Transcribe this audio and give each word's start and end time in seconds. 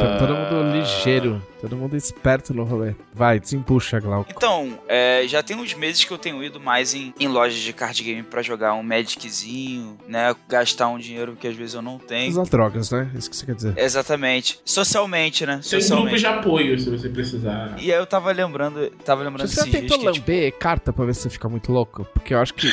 Tá 0.00 0.18
todo 0.18 0.34
mundo 0.36 0.72
ligeiro, 0.76 1.42
todo 1.60 1.76
mundo 1.76 1.96
esperto 1.96 2.54
no 2.54 2.64
rolê. 2.64 2.94
Vai, 3.12 3.40
desempuxa, 3.40 3.98
Glauco. 4.00 4.30
Então, 4.30 4.78
é, 4.88 5.24
já 5.26 5.42
tem 5.42 5.56
uns 5.56 5.74
meses 5.74 6.04
que 6.04 6.12
eu 6.12 6.18
tenho 6.18 6.42
ido 6.42 6.60
mais 6.60 6.94
em, 6.94 7.12
em 7.18 7.28
lojas 7.28 7.58
de 7.58 7.72
card 7.72 8.02
game 8.02 8.22
pra 8.22 8.42
jogar 8.42 8.74
um 8.74 8.82
Magiczinho, 8.82 9.98
né? 10.06 10.34
Gastar 10.48 10.88
um 10.88 10.98
dinheiro 10.98 11.36
que 11.38 11.48
às 11.48 11.54
vezes 11.56 11.74
eu 11.74 11.82
não 11.82 11.98
tenho. 11.98 12.30
Usar 12.30 12.44
drogas, 12.44 12.90
né? 12.90 13.10
Isso 13.14 13.28
que 13.30 13.36
você 13.36 13.46
quer 13.46 13.54
dizer. 13.54 13.74
Exatamente. 13.76 14.60
Socialmente, 14.64 15.44
né? 15.46 15.60
Tem 15.62 15.70
grupos 15.70 15.86
Socialmente. 15.86 16.20
de 16.20 16.26
apoio 16.26 16.78
se 16.78 16.90
você 16.90 17.08
precisar. 17.08 17.74
E 17.78 17.92
aí 17.92 17.98
eu 17.98 18.06
tava 18.06 18.30
lembrando, 18.32 18.90
tava 19.04 19.22
lembrando 19.24 19.48
Você 19.48 19.56
já 19.56 19.64
tentou 19.64 19.98
tipo, 19.98 20.10
lamber 20.10 20.52
carta 20.58 20.92
pra 20.92 21.04
ver 21.04 21.14
se 21.14 21.22
você 21.22 21.30
fica 21.30 21.48
muito 21.48 21.72
louco? 21.72 22.06
Porque 22.14 22.34
eu 22.34 22.38
acho 22.38 22.54
que 22.54 22.68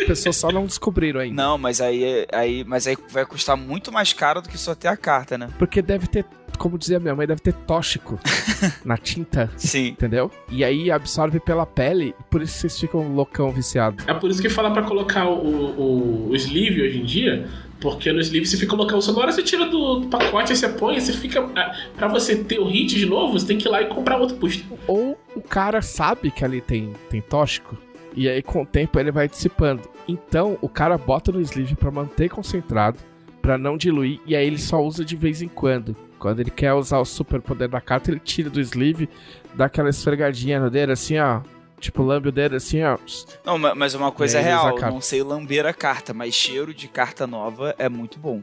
as 0.00 0.06
pessoas 0.06 0.36
só 0.36 0.50
não 0.50 0.64
descobriram 0.66 1.20
ainda. 1.20 1.42
Não, 1.42 1.58
mas 1.58 1.80
aí, 1.80 2.26
aí, 2.32 2.64
mas 2.64 2.86
aí 2.86 2.96
vai 3.10 3.24
custar 3.24 3.56
muito 3.56 3.90
mais 3.92 4.12
caro 4.12 4.40
do 4.40 4.48
que 4.48 4.58
só 4.58 4.74
ter 4.74 4.88
a 4.88 4.96
carta, 4.96 5.36
né? 5.38 5.48
Porque 5.58 5.80
deve 5.82 6.06
ter, 6.06 6.24
como 6.58 6.78
dizia 6.78 6.98
minha 7.00 7.14
mãe, 7.14 7.26
deve 7.26 7.40
ter 7.40 7.52
tóxico 7.52 8.18
na 8.84 8.96
tinta, 8.96 9.50
Sim. 9.56 9.88
entendeu? 9.88 10.30
E 10.50 10.64
aí 10.64 10.90
absorve 10.90 11.40
pela 11.40 11.66
pele, 11.66 12.14
por 12.30 12.42
isso 12.42 12.58
vocês 12.58 12.78
ficam 12.78 13.12
loucão 13.14 13.50
viciado. 13.50 14.04
É 14.06 14.14
por 14.14 14.30
isso 14.30 14.40
que 14.42 14.48
fala 14.48 14.70
pra 14.72 14.82
colocar 14.82 15.26
o, 15.28 15.34
o, 15.38 16.28
o 16.30 16.36
sleeve 16.36 16.82
hoje 16.82 17.00
em 17.00 17.04
dia, 17.04 17.48
porque 17.80 18.10
no 18.12 18.20
sleeve 18.20 18.46
você 18.46 18.56
fica 18.56 18.70
colocando 18.70 19.02
só 19.02 19.12
na 19.12 19.18
hora 19.20 19.32
você 19.32 19.42
tira 19.42 19.66
do, 19.66 20.00
do 20.00 20.08
pacote, 20.08 20.52
aí 20.52 20.56
você 20.56 20.68
põe, 20.68 20.98
você 21.00 21.12
fica. 21.12 21.40
ah, 21.54 21.74
Pra 21.96 22.08
você 22.08 22.36
ter 22.36 22.58
o 22.58 22.66
hit 22.66 22.96
de 22.96 23.06
novo, 23.06 23.38
você 23.38 23.46
tem 23.46 23.58
que 23.58 23.68
ir 23.68 23.70
lá 23.70 23.82
e 23.82 23.86
comprar 23.86 24.18
outro 24.18 24.36
booster. 24.36 24.64
Ou 24.86 25.18
o 25.34 25.40
cara 25.42 25.82
sabe 25.82 26.30
que 26.30 26.44
ali 26.44 26.60
tem, 26.60 26.92
tem 27.10 27.20
tóxico, 27.20 27.76
e 28.16 28.28
aí 28.28 28.42
com 28.42 28.62
o 28.62 28.66
tempo 28.66 28.98
ele 28.98 29.12
vai 29.12 29.28
dissipando. 29.28 29.82
Então 30.08 30.58
o 30.60 30.68
cara 30.68 30.96
bota 30.98 31.30
no 31.30 31.40
sleeve 31.40 31.74
pra 31.76 31.90
manter 31.90 32.28
concentrado, 32.30 32.98
pra 33.42 33.56
não 33.58 33.76
diluir, 33.76 34.18
e 34.26 34.34
aí 34.34 34.46
ele 34.46 34.58
só 34.58 34.82
usa 34.82 35.04
de 35.04 35.14
vez 35.14 35.42
em 35.42 35.48
quando. 35.48 35.94
Quando 36.18 36.40
ele 36.40 36.50
quer 36.50 36.72
usar 36.72 36.98
o 36.98 37.04
super 37.04 37.40
poder 37.42 37.68
da 37.68 37.80
carta, 37.80 38.10
ele 38.10 38.18
tira 38.18 38.48
do 38.50 38.60
sleeve, 38.60 39.08
dá 39.54 39.66
aquela 39.66 39.90
esfregadinha 39.90 40.58
no 40.58 40.70
dedo 40.70 40.92
assim, 40.92 41.18
ó. 41.18 41.42
Tipo, 41.78 42.02
lambe 42.02 42.30
o 42.30 42.32
dedo 42.32 42.56
assim, 42.56 42.82
ó. 42.82 42.96
Não, 43.44 43.58
ma- 43.58 43.74
mas 43.74 43.94
uma 43.94 44.10
coisa 44.10 44.38
é 44.38 44.40
real, 44.42 44.78
não 44.80 45.00
sei 45.00 45.22
lamber 45.22 45.66
a 45.66 45.74
carta, 45.74 46.14
mas 46.14 46.34
cheiro 46.34 46.72
de 46.72 46.88
carta 46.88 47.26
nova 47.26 47.74
é 47.78 47.86
muito 47.88 48.18
bom. 48.18 48.40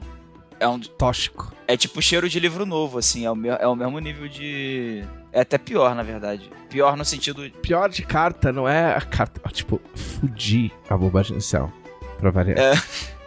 É, 0.59 0.67
um, 0.67 0.79
Tóxico. 0.79 1.51
é 1.67 1.75
tipo 1.75 1.99
cheiro 1.99 2.29
de 2.29 2.39
livro 2.39 2.63
novo, 2.63 2.99
assim, 2.99 3.25
é 3.25 3.31
o, 3.31 3.35
me- 3.35 3.49
é 3.49 3.67
o 3.67 3.75
mesmo 3.75 3.97
nível 3.99 4.27
de. 4.29 5.03
É 5.33 5.41
até 5.41 5.57
pior, 5.57 5.95
na 5.95 6.03
verdade. 6.03 6.49
Pior 6.69 6.95
no 6.95 7.03
sentido. 7.03 7.49
pior 7.61 7.89
de 7.89 8.03
carta 8.03 8.51
não 8.51 8.69
é 8.69 8.95
a 8.95 9.01
carta. 9.01 9.41
Tipo, 9.49 9.81
fudir 9.95 10.71
a 10.87 10.95
bobagem 10.95 11.33
inicial. 11.33 11.71
Pra 12.19 12.29
variar. 12.29 12.57
É. 12.59 12.73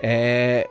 É. 0.00 0.70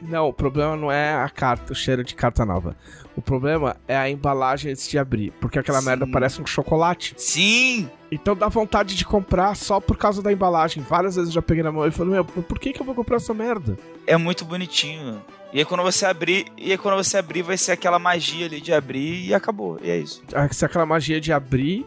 Não, 0.00 0.28
o 0.28 0.32
problema 0.32 0.76
não 0.76 0.92
é 0.92 1.14
a 1.14 1.28
carta, 1.28 1.72
o 1.72 1.76
cheiro 1.76 2.04
de 2.04 2.14
carta 2.14 2.44
nova. 2.44 2.76
O 3.16 3.22
problema 3.22 3.76
é 3.88 3.96
a 3.96 4.10
embalagem 4.10 4.70
antes 4.72 4.86
de 4.88 4.98
abrir. 4.98 5.32
Porque 5.40 5.58
aquela 5.58 5.80
Sim. 5.80 5.86
merda 5.86 6.06
parece 6.06 6.40
um 6.42 6.46
chocolate. 6.46 7.14
Sim! 7.16 7.88
Então 8.12 8.36
dá 8.36 8.46
vontade 8.48 8.94
de 8.94 9.04
comprar 9.06 9.56
só 9.56 9.80
por 9.80 9.96
causa 9.96 10.20
da 10.20 10.30
embalagem. 10.30 10.84
Várias 10.86 11.16
vezes 11.16 11.30
eu 11.30 11.34
já 11.36 11.42
peguei 11.42 11.62
na 11.62 11.72
mão 11.72 11.86
e 11.86 11.90
falei, 11.90 12.12
meu, 12.12 12.24
por 12.24 12.58
que, 12.58 12.72
que 12.72 12.80
eu 12.80 12.84
vou 12.84 12.94
comprar 12.94 13.16
essa 13.16 13.32
merda? 13.32 13.78
É 14.06 14.16
muito 14.18 14.44
bonitinho. 14.44 15.22
E 15.52 15.60
aí 15.60 15.64
quando 15.64 15.82
você 15.82 16.04
abrir. 16.04 16.46
E 16.58 16.72
aí 16.72 16.78
quando 16.78 16.96
você 17.02 17.16
abrir, 17.16 17.40
vai 17.42 17.56
ser 17.56 17.72
aquela 17.72 17.98
magia 17.98 18.44
ali 18.46 18.60
de 18.60 18.72
abrir 18.72 19.26
e 19.26 19.32
acabou. 19.34 19.78
E 19.82 19.90
é 19.90 19.96
isso. 19.96 20.22
Ah, 20.34 20.46
Se 20.52 20.64
aquela 20.64 20.84
magia 20.84 21.18
de 21.18 21.32
abrir, 21.32 21.86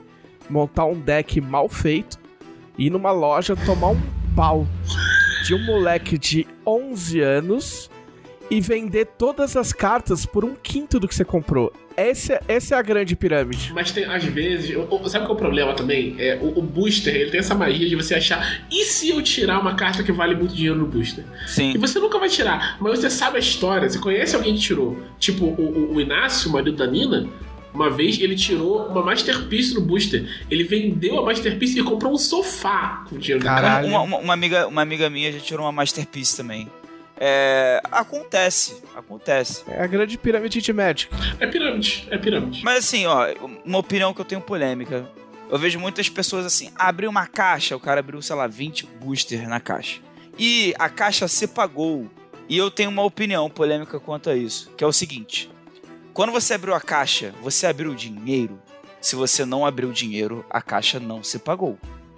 montar 0.49 0.85
um 0.85 0.99
deck 0.99 1.39
mal 1.39 1.69
feito, 1.69 2.17
ir 2.77 2.89
numa 2.89 3.11
loja 3.11 3.55
tomar 3.55 3.89
um 3.89 4.01
pau 4.35 4.65
de 5.45 5.53
um 5.53 5.63
moleque 5.65 6.17
de 6.17 6.47
11 6.65 7.21
anos 7.21 7.89
e 8.49 8.59
vender 8.61 9.05
todas 9.17 9.55
as 9.55 9.71
cartas 9.71 10.25
por 10.25 10.43
um 10.43 10.55
quinto 10.55 10.99
do 10.99 11.07
que 11.07 11.13
você 11.15 11.23
comprou. 11.25 11.71
Essa, 11.95 12.41
essa 12.47 12.75
é 12.75 12.77
a 12.77 12.81
grande 12.81 13.15
pirâmide. 13.15 13.71
Mas 13.73 13.91
tem, 13.91 14.05
às 14.05 14.23
vezes, 14.23 14.75
o- 14.75 14.87
o- 14.89 15.09
sabe 15.09 15.25
qual 15.25 15.33
é 15.33 15.35
o 15.35 15.39
problema 15.39 15.73
também? 15.73 16.15
É, 16.17 16.39
o, 16.41 16.59
o 16.59 16.61
booster, 16.61 17.13
ele 17.13 17.29
tem 17.29 17.39
essa 17.41 17.53
magia 17.53 17.87
de 17.89 17.95
você 17.95 18.15
achar, 18.15 18.61
e 18.71 18.85
se 18.85 19.09
eu 19.09 19.21
tirar 19.21 19.59
uma 19.59 19.75
carta 19.75 20.01
que 20.01 20.11
vale 20.11 20.33
muito 20.33 20.55
dinheiro 20.55 20.77
no 20.77 20.85
booster? 20.87 21.25
E 21.45 21.49
Sim. 21.49 21.77
você 21.77 21.99
nunca 21.99 22.17
vai 22.17 22.29
tirar, 22.29 22.77
mas 22.79 22.99
você 22.99 23.09
sabe 23.09 23.35
a 23.35 23.39
história, 23.39 23.89
você 23.89 23.99
conhece 23.99 24.35
alguém 24.35 24.53
que 24.55 24.61
tirou. 24.61 24.97
Tipo, 25.19 25.45
o, 25.45 25.61
o, 25.91 25.95
o 25.95 26.01
Inácio, 26.01 26.49
o 26.49 26.53
marido 26.53 26.77
da 26.77 26.87
Nina, 26.87 27.27
uma 27.73 27.89
vez 27.89 28.19
ele 28.19 28.35
tirou 28.35 28.87
uma 28.87 29.03
Masterpiece 29.03 29.75
no 29.75 29.81
booster. 29.81 30.25
Ele 30.49 30.63
vendeu 30.63 31.19
a 31.19 31.25
Masterpiece 31.25 31.77
e 31.79 31.83
comprou 31.83 32.13
um 32.13 32.17
sofá 32.17 33.05
com 33.09 33.15
o 33.15 33.19
dinheiro 33.19 33.43
Caralho. 33.43 33.87
Uma, 33.89 34.01
uma- 34.01 34.17
uma 34.17 34.33
amiga, 34.33 34.67
uma 34.67 34.81
amiga 34.81 35.09
minha 35.09 35.31
já 35.33 35.39
tirou 35.39 35.65
uma 35.65 35.71
Masterpiece 35.71 36.35
também. 36.37 36.67
É, 37.21 37.81
acontece, 37.91 38.81
acontece. 38.95 39.63
É 39.67 39.83
a 39.83 39.87
grande 39.87 40.17
pirâmide 40.17 40.61
de 40.61 40.71
Magic. 40.71 41.13
É 41.37 41.45
pirâmide, 41.45 42.07
é 42.09 42.17
pirâmide. 42.17 42.63
Mas 42.63 42.77
assim, 42.85 43.05
ó, 43.05 43.27
uma 43.65 43.77
opinião 43.77 44.13
que 44.13 44.21
eu 44.21 44.25
tenho 44.25 44.39
polêmica. 44.39 45.05
Eu 45.49 45.57
vejo 45.57 45.79
muitas 45.79 46.07
pessoas 46.07 46.45
assim, 46.45 46.71
abriu 46.75 47.09
uma 47.09 47.27
caixa, 47.27 47.75
o 47.75 47.79
cara 47.79 47.99
abriu, 47.99 48.21
sei 48.21 48.35
lá, 48.35 48.47
20 48.47 48.85
booster 49.01 49.49
na 49.49 49.59
caixa. 49.59 49.99
E 50.37 50.73
a 50.79 50.87
caixa 50.87 51.27
se 51.27 51.47
pagou. 51.47 52.09
E 52.47 52.57
eu 52.57 52.71
tenho 52.71 52.89
uma 52.89 53.03
opinião 53.03 53.49
polêmica 53.49 53.99
quanto 53.99 54.29
a 54.29 54.35
isso, 54.35 54.71
que 54.77 54.83
é 54.83 54.87
o 54.87 54.93
seguinte: 54.93 55.51
quando 56.13 56.31
você 56.31 56.53
abriu 56.53 56.73
a 56.73 56.79
caixa, 56.79 57.33
você 57.41 57.67
abriu 57.67 57.91
o 57.91 57.95
dinheiro. 57.95 58.61
Se 59.01 59.15
você 59.15 59.43
não 59.43 59.65
abriu 59.65 59.89
o 59.89 59.93
dinheiro, 59.93 60.45
a 60.49 60.61
caixa 60.61 60.99
não 60.99 61.23
se 61.23 61.39
pagou. 61.39 61.77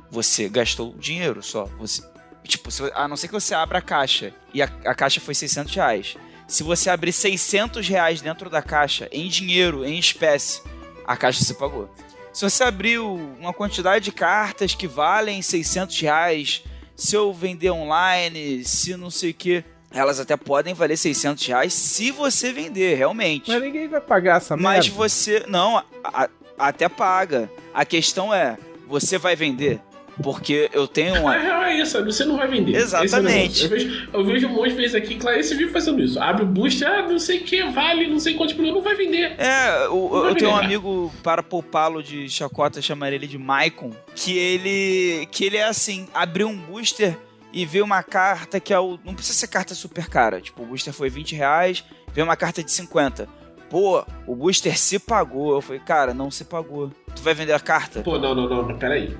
Você 0.09 0.49
gastou 0.49 0.95
dinheiro 0.97 1.41
só. 1.41 1.65
Você, 1.79 2.03
tipo, 2.47 2.69
se- 2.71 2.91
a 2.93 3.07
não 3.07 3.15
ser 3.17 3.27
que 3.27 3.33
você 3.33 3.53
abra 3.53 3.77
a 3.79 3.81
caixa 3.81 4.33
e 4.53 4.61
a, 4.61 4.65
a 4.85 4.95
caixa 4.95 5.19
foi 5.21 5.33
600 5.35 5.73
reais. 5.75 6.15
Se 6.47 6.63
você 6.63 6.89
abrir 6.89 7.13
600 7.13 7.87
reais 7.87 8.19
dentro 8.21 8.49
da 8.49 8.61
caixa, 8.61 9.07
em 9.11 9.27
dinheiro, 9.29 9.85
em 9.85 9.97
espécie, 9.97 10.61
a 11.05 11.15
caixa 11.15 11.43
se 11.43 11.53
pagou. 11.53 11.89
Se 12.33 12.43
você 12.49 12.63
abriu 12.63 13.13
uma 13.39 13.53
quantidade 13.53 14.05
de 14.05 14.11
cartas 14.11 14.73
que 14.75 14.87
valem 14.87 15.41
600 15.41 15.99
reais, 16.01 16.63
se 16.95 17.15
eu 17.15 17.31
vender 17.33 17.71
online, 17.71 18.63
se 18.63 18.95
não 18.97 19.09
sei 19.09 19.31
o 19.31 19.33
que, 19.33 19.63
elas 19.93 20.19
até 20.19 20.37
podem 20.37 20.73
valer 20.73 20.97
600 20.97 21.45
reais 21.47 21.73
se 21.73 22.11
você 22.11 22.53
vender, 22.53 22.95
realmente. 22.95 23.49
Mas 23.51 23.61
ninguém 23.61 23.87
vai 23.89 23.99
pagar 24.01 24.37
essa 24.37 24.55
Mas 24.55 24.85
merda. 24.87 24.95
você. 24.97 25.43
Não, 25.47 25.77
a- 25.77 25.85
a- 26.03 26.29
até 26.57 26.87
paga. 26.87 27.49
A 27.73 27.83
questão 27.85 28.33
é: 28.33 28.57
você 28.87 29.17
vai 29.17 29.35
vender? 29.35 29.81
Porque 30.21 30.69
eu 30.73 30.87
tenho 30.87 31.15
uma. 31.21 31.37
real 31.37 31.63
é 31.63 31.79
isso, 31.81 32.03
você 32.03 32.23
não 32.25 32.37
vai 32.37 32.47
vender. 32.47 32.75
Exatamente. 32.75 33.15
É 33.15 33.19
o 33.19 33.23
negócio. 33.33 33.63
eu, 33.65 33.69
vejo, 33.69 34.09
eu 34.13 34.25
vejo 34.25 34.47
um 34.47 34.53
monte 34.53 34.69
de 34.69 34.75
vezes 34.75 34.95
aqui, 34.95 35.15
Clarice 35.15 35.55
vive 35.55 35.71
fazendo 35.71 36.01
isso. 36.01 36.19
Abre 36.19 36.43
o 36.43 36.45
booster, 36.47 36.87
ah, 36.87 37.01
não 37.03 37.19
sei 37.19 37.39
o 37.39 37.43
que, 37.43 37.63
vale, 37.71 38.07
não 38.07 38.19
sei 38.19 38.33
quantos 38.35 38.55
milhões, 38.55 38.73
não 38.75 38.81
vai 38.81 38.95
vender. 38.95 39.35
É, 39.39 39.87
o- 39.89 40.27
eu 40.27 40.35
tenho 40.35 40.51
um 40.51 40.53
vender. 40.55 40.65
amigo, 40.65 41.11
para 41.23 41.41
poupá-lo 41.41 42.01
de 42.03 42.29
chacota, 42.29 42.81
chamaria 42.81 43.15
ele 43.17 43.27
de 43.27 43.37
Maicon, 43.37 43.91
que 44.15 44.37
ele. 44.37 45.27
que 45.31 45.45
ele 45.45 45.57
é 45.57 45.63
assim, 45.65 46.07
abriu 46.13 46.47
um 46.47 46.57
booster 46.57 47.17
e 47.53 47.65
vê 47.65 47.81
uma 47.81 48.01
carta 48.03 48.59
que 48.59 48.73
é 48.73 48.79
o. 48.79 48.99
Não 49.03 49.13
precisa 49.13 49.37
ser 49.37 49.47
carta 49.47 49.73
super 49.75 50.07
cara. 50.07 50.39
Tipo, 50.41 50.63
o 50.63 50.65
booster 50.65 50.93
foi 50.93 51.09
20 51.09 51.35
reais, 51.35 51.83
vê 52.13 52.21
uma 52.21 52.35
carta 52.35 52.63
de 52.63 52.71
50. 52.71 53.27
Pô, 53.69 54.03
o 54.27 54.35
booster 54.35 54.77
se 54.77 54.99
pagou. 54.99 55.53
Eu 55.53 55.61
falei, 55.61 55.79
cara, 55.79 56.13
não 56.13 56.29
se 56.29 56.43
pagou. 56.43 56.91
Tu 57.15 57.21
vai 57.21 57.33
vender 57.33 57.53
a 57.53 57.59
carta? 57.59 58.01
Pô, 58.01 58.17
não, 58.17 58.35
não, 58.35 58.47
não, 58.49 58.67
não, 58.67 58.77
peraí. 58.77 59.15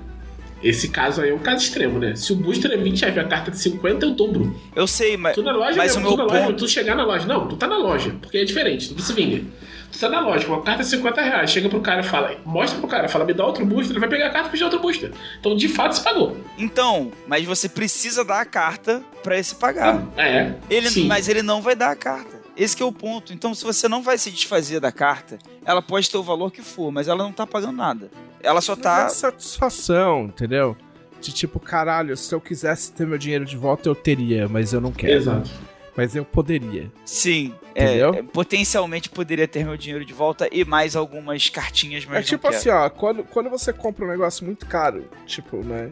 Esse 0.62 0.88
caso 0.88 1.20
aí 1.20 1.30
é 1.30 1.34
um 1.34 1.38
caso 1.38 1.64
extremo, 1.64 1.98
né? 1.98 2.14
Se 2.14 2.32
o 2.32 2.36
booster 2.36 2.70
é 2.70 2.76
20 2.76 3.00
reais 3.00 3.16
e 3.16 3.20
a 3.20 3.24
carta 3.24 3.50
de 3.50 3.58
50, 3.58 4.06
é 4.06 4.08
o 4.08 4.12
dobro. 4.12 4.54
Eu 4.76 4.86
sei, 4.86 5.16
mas. 5.16 5.34
Tu 5.34 5.42
na 5.42 5.52
loja, 5.52 5.76
Mas 5.76 5.96
mesmo, 5.96 6.08
o 6.08 6.12
tu 6.12 6.16
na 6.18 6.24
loja, 6.24 6.46
ponto- 6.46 6.56
tu 6.58 6.68
chegar 6.68 6.94
na 6.94 7.04
loja. 7.04 7.26
Não, 7.26 7.48
tu 7.48 7.56
tá 7.56 7.66
na 7.66 7.76
loja, 7.78 8.14
porque 8.20 8.38
é 8.38 8.44
diferente, 8.44 8.88
tu 8.88 8.94
precisa 8.94 9.14
vender. 9.14 9.44
Tu 9.90 9.98
tá 9.98 10.08
na 10.08 10.20
loja, 10.20 10.46
uma 10.46 10.62
carta 10.62 10.82
de 10.82 10.88
50 10.88 11.20
reais, 11.20 11.50
chega 11.50 11.68
pro 11.68 11.80
cara 11.80 12.00
e 12.00 12.04
fala, 12.04 12.34
mostra 12.46 12.78
pro 12.78 12.88
cara, 12.88 13.08
fala, 13.08 13.26
me 13.26 13.34
dá 13.34 13.44
outro 13.44 13.66
booster, 13.66 13.90
ele 13.92 14.00
vai 14.00 14.08
pegar 14.08 14.28
a 14.28 14.30
carta 14.30 14.48
e 14.48 14.50
pedir 14.52 14.64
outro 14.64 14.78
booster. 14.80 15.10
Então, 15.38 15.54
de 15.54 15.68
fato, 15.68 15.92
se 15.96 16.02
pagou. 16.02 16.36
Então, 16.56 17.12
mas 17.26 17.44
você 17.44 17.68
precisa 17.68 18.24
dar 18.24 18.40
a 18.40 18.44
carta 18.46 19.02
pra 19.22 19.38
esse 19.38 19.54
pagar. 19.54 20.02
É. 20.16 20.52
Ele, 20.70 20.88
sim. 20.88 21.06
mas 21.06 21.28
ele 21.28 21.42
não 21.42 21.60
vai 21.60 21.76
dar 21.76 21.90
a 21.90 21.96
carta. 21.96 22.40
Esse 22.56 22.76
que 22.76 22.82
é 22.82 22.86
o 22.86 22.92
ponto. 22.92 23.32
Então, 23.32 23.54
se 23.54 23.64
você 23.64 23.88
não 23.88 24.02
vai 24.02 24.18
se 24.18 24.30
desfazer 24.30 24.80
da 24.80 24.92
carta, 24.92 25.38
ela 25.64 25.80
pode 25.80 26.10
ter 26.10 26.16
o 26.16 26.22
valor 26.22 26.50
que 26.50 26.62
for, 26.62 26.90
mas 26.90 27.08
ela 27.08 27.22
não 27.22 27.32
tá 27.32 27.46
pagando 27.46 27.76
nada. 27.76 28.10
Ela 28.42 28.60
só 28.60 28.76
tá. 28.76 29.06
é 29.06 29.08
satisfação, 29.08 30.24
entendeu? 30.24 30.76
De 31.20 31.32
tipo, 31.32 31.60
caralho, 31.60 32.16
se 32.16 32.34
eu 32.34 32.40
quisesse 32.40 32.92
ter 32.92 33.06
meu 33.06 33.16
dinheiro 33.16 33.44
de 33.44 33.56
volta, 33.56 33.88
eu 33.88 33.94
teria, 33.94 34.48
mas 34.48 34.72
eu 34.72 34.80
não 34.80 34.92
quero. 34.92 35.12
Exato. 35.12 35.50
Mas 35.96 36.16
eu 36.16 36.24
poderia. 36.24 36.90
Sim, 37.04 37.54
é, 37.74 37.84
Entendeu? 37.84 38.14
é, 38.14 38.22
potencialmente 38.22 39.10
poderia 39.10 39.46
ter 39.46 39.64
meu 39.64 39.76
dinheiro 39.76 40.04
de 40.04 40.12
volta 40.12 40.48
e 40.50 40.64
mais 40.64 40.96
algumas 40.96 41.48
cartinhas, 41.48 42.04
mas 42.04 42.14
é 42.14 42.18
não 42.18 42.24
tipo 42.24 42.42
quero. 42.42 42.56
assim, 42.56 42.68
ó, 42.70 42.88
quando, 42.88 43.24
quando 43.24 43.50
você 43.50 43.72
compra 43.72 44.04
um 44.04 44.08
negócio 44.08 44.44
muito 44.44 44.66
caro, 44.66 45.04
tipo, 45.26 45.58
né? 45.58 45.90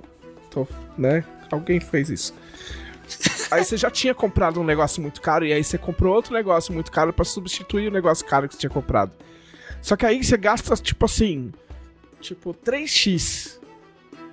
Tô, 0.50 0.66
né? 0.96 1.22
Alguém 1.50 1.80
fez 1.80 2.08
isso. 2.08 2.34
Aí 3.50 3.64
você 3.64 3.76
já 3.76 3.90
tinha 3.90 4.14
comprado 4.14 4.60
um 4.60 4.64
negócio 4.64 5.02
muito 5.02 5.20
caro 5.20 5.44
e 5.44 5.52
aí 5.52 5.62
você 5.62 5.76
comprou 5.76 6.14
outro 6.14 6.32
negócio 6.32 6.72
muito 6.72 6.90
caro 6.90 7.12
pra 7.12 7.24
substituir 7.24 7.88
o 7.88 7.90
negócio 7.90 8.24
caro 8.26 8.48
que 8.48 8.54
você 8.54 8.60
tinha 8.60 8.70
comprado. 8.70 9.12
Só 9.82 9.96
que 9.96 10.06
aí 10.06 10.22
você 10.22 10.36
gasta, 10.36 10.74
tipo 10.76 11.04
assim, 11.04 11.52
tipo 12.20 12.54
3x. 12.54 13.58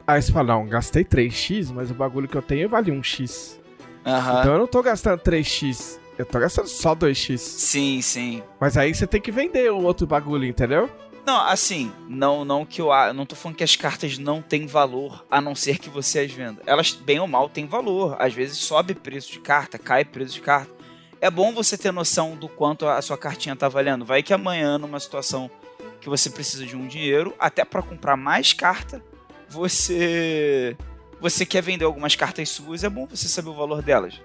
Aí 0.06 0.22
você 0.22 0.31
fala, 0.31 0.56
não, 0.56 0.68
gastei 0.68 1.04
3x, 1.04 1.72
mas 1.74 1.92
o 1.92 1.94
bagulho 1.94 2.28
que 2.28 2.36
eu 2.36 2.42
tenho 2.42 2.69
vale 2.69 2.92
1x. 2.92 3.58
Aham. 4.06 4.40
Então 4.40 4.54
eu 4.54 4.60
não 4.60 4.68
tô 4.68 4.81
gastando 4.81 5.20
3x. 5.20 6.00
Eu 6.18 6.25
tô 6.25 6.40
gastando 6.40 6.68
só 6.68 6.96
2x. 6.96 7.38
Sim, 7.38 8.02
sim. 8.02 8.42
Mas 8.60 8.78
aí 8.78 8.94
você 8.94 9.06
tem 9.06 9.22
que 9.22 9.31
vender 9.31 9.72
o 9.72 9.84
outro 9.84 10.08
bagulho, 10.08 10.46
entendeu? 10.46 10.90
Não, 11.27 11.41
assim, 11.41 11.91
não, 12.07 12.45
não 12.45 12.65
que 12.65 12.79
eu, 12.79 12.88
não 13.13 13.25
tô 13.25 13.35
falando 13.35 13.57
que 13.57 13.63
as 13.63 13.75
cartas 13.75 14.18
não 14.18 14.41
têm 14.41 14.65
valor, 14.65 15.25
a 15.29 15.41
não 15.41 15.53
ser 15.53 15.77
que 15.77 15.89
você 15.89 16.19
as 16.19 16.31
venda. 16.31 16.62
Elas, 16.65 16.94
bem 16.94 17.19
ou 17.19 17.27
mal, 17.27 17.50
têm 17.50 17.65
valor. 17.65 18.15
Às 18.18 18.33
vezes 18.33 18.59
sobe 18.59 18.95
preço 18.95 19.33
de 19.33 19.39
carta, 19.39 19.77
cai 19.77 20.06
preço 20.06 20.35
de 20.35 20.39
carta. 20.39 20.71
É 21.19 21.29
bom 21.29 21.53
você 21.53 21.77
ter 21.77 21.91
noção 21.91 22.33
do 22.38 22.47
quanto 22.47 22.88
a 22.88 23.01
sua 23.01 23.18
cartinha 23.18 23.57
tá 23.57 23.68
valendo. 23.68 24.06
Vai 24.06 24.24
que 24.24 24.33
amanhã, 24.33 24.77
numa 24.77 25.01
situação 25.01 25.51
que 26.00 26.07
você 26.07 26.29
precisa 26.29 26.65
de 26.65 26.77
um 26.77 26.88
dinheiro, 26.88 27.35
até 27.38 27.65
para 27.65 27.81
comprar 27.81 28.15
mais 28.15 28.53
carta, 28.53 29.03
você 29.50 30.77
você 31.19 31.45
quer 31.45 31.62
vender 31.62 31.83
algumas 31.83 32.15
cartas 32.15 32.47
suas, 32.47 32.85
é 32.85 32.89
bom 32.89 33.06
você 33.06 33.27
saber 33.27 33.50
o 33.50 33.53
valor 33.53 33.81
delas. 33.81 34.21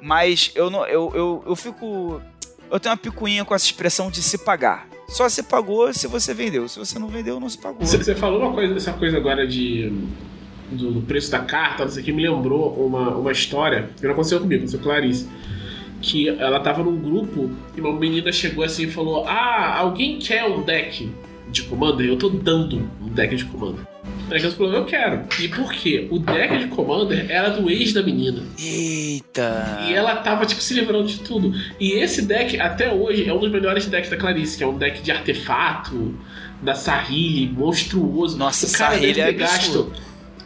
Mas 0.00 0.52
eu 0.54 0.70
não 0.70 0.86
eu, 0.86 1.12
eu, 1.14 1.44
eu 1.48 1.54
fico 1.54 2.22
eu 2.70 2.80
tenho 2.80 2.94
uma 2.94 2.96
picuinha 2.96 3.44
com 3.44 3.54
essa 3.54 3.66
expressão 3.66 4.10
de 4.10 4.22
se 4.22 4.38
pagar. 4.38 4.95
Só 5.08 5.28
se 5.28 5.42
pagou 5.42 5.92
se 5.92 6.06
você 6.06 6.34
vendeu. 6.34 6.68
Se 6.68 6.78
você 6.78 6.98
não 6.98 7.08
vendeu, 7.08 7.38
não 7.38 7.48
se 7.48 7.58
pagou. 7.58 7.84
Você 7.86 7.96
você 7.96 8.14
falou 8.14 8.40
uma 8.40 8.52
coisa, 8.52 8.74
essa 8.76 8.92
coisa 8.92 9.16
agora 9.16 9.46
de 9.46 9.92
do, 10.70 10.92
do 10.92 11.00
preço 11.02 11.30
da 11.30 11.40
carta, 11.40 11.84
não 11.84 11.90
sei 11.90 12.02
o 12.02 12.04
que, 12.04 12.12
me 12.12 12.28
lembrou 12.28 12.72
uma, 12.74 13.10
uma 13.16 13.32
história 13.32 13.90
que 13.96 14.04
não 14.04 14.12
aconteceu 14.12 14.40
comigo, 14.40 14.62
aconteceu 14.62 14.80
com 14.80 14.84
Clarice. 14.84 15.28
Que 16.02 16.28
ela 16.28 16.60
tava 16.60 16.82
num 16.82 17.00
grupo 17.00 17.50
e 17.76 17.80
uma 17.80 17.92
menina 17.92 18.30
chegou 18.30 18.62
assim 18.62 18.84
e 18.84 18.90
falou: 18.90 19.24
Ah, 19.26 19.78
alguém 19.78 20.18
quer 20.18 20.44
um 20.44 20.62
deck 20.62 21.10
de 21.50 21.62
Commander? 21.62 22.06
Eu 22.06 22.18
tô 22.18 22.28
dando 22.28 22.88
um 23.00 23.08
deck 23.08 23.34
de 23.34 23.44
Commander. 23.46 23.86
Ela 24.30 24.50
falou: 24.50 24.72
Eu 24.72 24.84
quero. 24.84 25.22
E 25.40 25.48
por 25.48 25.72
quê? 25.72 26.08
O 26.10 26.18
deck 26.18 26.58
de 26.58 26.66
Commander 26.66 27.26
era 27.30 27.50
do 27.50 27.70
ex 27.70 27.92
da 27.92 28.02
menina. 28.02 28.42
Eita! 28.58 29.86
E 29.88 29.94
ela 29.94 30.16
tava, 30.16 30.44
tipo, 30.44 30.60
se 30.60 30.74
livrando 30.74 31.06
de 31.06 31.20
tudo. 31.20 31.52
E 31.78 31.92
esse 31.92 32.22
deck, 32.22 32.60
até 32.60 32.92
hoje, 32.92 33.28
é 33.28 33.32
um 33.32 33.38
dos 33.38 33.50
melhores 33.50 33.86
decks 33.86 34.10
da 34.10 34.16
Clarice, 34.16 34.58
que 34.58 34.64
é 34.64 34.66
um 34.66 34.76
deck 34.76 35.00
de 35.00 35.12
artefato, 35.12 36.14
da 36.60 36.74
Sahili, 36.74 37.52
monstruoso. 37.52 38.36
Nossa, 38.36 38.66
o 38.66 38.72
cara 38.72 38.94
Sahili 38.94 39.12
deve 39.12 39.20
é 39.20 39.32
ter 39.32 39.38
gasto. 39.38 39.92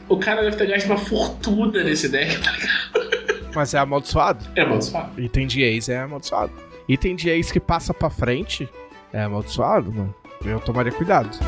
O 0.08 0.16
cara 0.18 0.42
deve 0.42 0.56
ter 0.56 0.66
gasto 0.66 0.86
uma 0.86 0.98
fortuna 0.98 1.82
nesse 1.82 2.08
deck, 2.08 2.38
tá 2.38 2.52
ligado? 2.52 3.50
Mas 3.54 3.74
é 3.74 3.78
amaldiçoado. 3.78 4.44
É 4.54 4.62
amaldiçoado. 4.62 5.20
Item 5.20 5.46
de 5.46 5.62
ace 5.62 5.90
é 5.90 5.98
amaldiçoado. 6.00 6.52
Item 6.88 7.16
de 7.16 7.30
ace 7.30 7.52
que 7.52 7.60
passa 7.60 7.94
pra 7.94 8.10
frente 8.10 8.68
é 9.12 9.22
amaldiçoado, 9.22 9.92
mano. 9.92 10.14
Eu 10.44 10.60
tomaria 10.60 10.92
cuidado. 10.92 11.38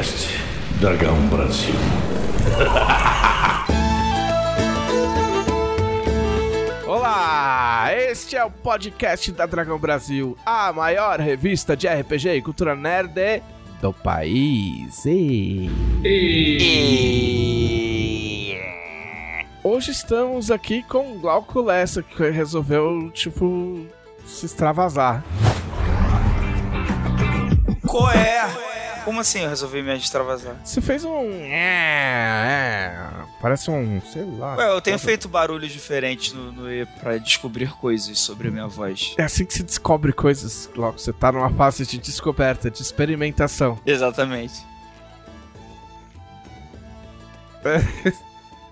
Podcast 0.00 0.28
Dragão 0.80 1.14
Brasil. 1.26 1.74
Olá! 6.88 7.90
Este 7.92 8.34
é 8.34 8.42
o 8.42 8.50
podcast 8.50 9.30
da 9.32 9.44
Dragão 9.44 9.78
Brasil, 9.78 10.38
a 10.46 10.72
maior 10.72 11.20
revista 11.20 11.76
de 11.76 11.86
RPG 11.86 12.30
e 12.30 12.40
cultura 12.40 12.74
nerd 12.74 13.42
do 13.82 13.92
país. 13.92 15.04
E... 15.04 15.68
E... 16.02 17.38
Hoje 19.62 19.90
estamos 19.90 20.50
aqui 20.50 20.82
com 20.82 21.12
o 21.12 21.18
Glauco 21.18 21.60
Lessa, 21.60 22.02
que 22.02 22.30
resolveu, 22.30 23.10
tipo, 23.10 23.84
se 24.24 24.46
extravasar. 24.46 25.22
Qual 27.86 28.10
é? 28.10 28.70
Como 29.04 29.20
assim 29.20 29.40
eu 29.40 29.48
resolvi 29.48 29.82
me 29.82 29.96
extravasar? 29.96 30.56
Você 30.64 30.80
fez 30.80 31.04
um. 31.04 31.30
É, 31.44 32.92
é, 32.92 33.24
parece 33.40 33.70
um. 33.70 34.00
sei 34.12 34.24
lá. 34.24 34.56
Ué, 34.56 34.68
eu 34.70 34.80
tenho 34.80 34.98
feito 34.98 35.28
barulhos 35.28 35.72
diferentes 35.72 36.32
no, 36.32 36.52
no 36.52 36.72
E 36.72 36.86
pra 37.00 37.16
descobrir 37.18 37.70
coisas 37.72 38.18
sobre 38.18 38.48
a 38.48 38.50
minha 38.50 38.66
voz. 38.66 39.14
É 39.18 39.22
assim 39.22 39.44
que 39.44 39.54
se 39.54 39.62
descobre 39.62 40.12
coisas, 40.12 40.68
Glauco. 40.74 40.98
Você 40.98 41.12
tá 41.12 41.32
numa 41.32 41.50
fase 41.50 41.86
de 41.86 41.98
descoberta, 41.98 42.70
de 42.70 42.80
experimentação. 42.82 43.78
Exatamente. 43.86 44.54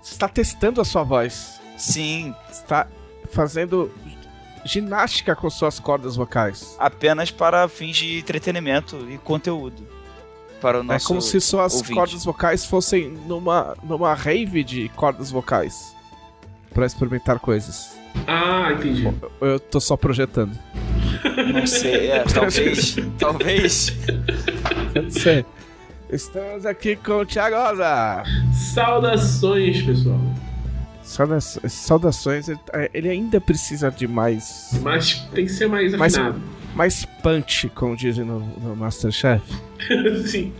Você 0.01 0.13
está 0.13 0.27
testando 0.27 0.81
a 0.81 0.85
sua 0.85 1.03
voz. 1.03 1.59
Sim, 1.77 2.33
está 2.49 2.87
fazendo 3.31 3.91
ginástica 4.65 5.35
com 5.35 5.49
suas 5.49 5.79
cordas 5.79 6.15
vocais. 6.15 6.75
apenas 6.79 7.31
para 7.31 7.67
fins 7.67 7.97
de 7.97 8.19
entretenimento 8.19 9.07
e 9.09 9.17
conteúdo. 9.17 9.87
Para 10.61 10.81
o 10.81 10.83
nosso 10.83 11.05
é 11.05 11.07
como 11.07 11.21
se 11.21 11.39
suas 11.39 11.73
ouvinte. 11.75 11.93
cordas 11.93 12.25
vocais 12.25 12.65
fossem 12.65 13.09
numa, 13.27 13.75
numa 13.83 14.13
rave 14.13 14.63
de 14.63 14.89
cordas 14.89 15.31
vocais. 15.31 15.95
Pra 16.73 16.85
experimentar 16.85 17.39
coisas. 17.39 17.97
Ah, 18.27 18.71
entendi. 18.73 19.03
Eu- 19.05 19.31
Eu 19.47 19.59
tô 19.59 19.79
só 19.79 19.95
projetando. 19.95 20.57
Não 21.53 21.65
sei, 21.65 22.11
é, 22.11 22.23
talvez. 22.31 22.95
talvez. 23.17 23.93
Pode 24.93 25.13
ser. 25.13 25.45
Estamos 26.09 26.65
aqui 26.65 26.95
com 26.95 27.19
o 27.19 27.25
Thiago 27.25 27.55
Rosa. 27.55 28.23
Saudações, 28.53 29.81
pessoal. 29.83 30.19
Sauda- 31.03 31.39
Saudações, 31.41 32.47
ele, 32.49 32.59
ele 32.93 33.09
ainda 33.09 33.39
precisa 33.41 33.89
de 33.91 34.07
mais, 34.07 34.69
Mas 34.81 35.15
tem 35.33 35.45
que 35.45 35.51
ser 35.51 35.67
mais 35.67 35.93
afinado. 35.93 36.39
mais 36.39 36.58
punch, 37.21 37.69
como 37.75 37.95
dizem 37.95 38.25
no, 38.25 38.39
no 38.39 38.75
Masterchef. 38.75 39.43
Sim. 40.27 40.53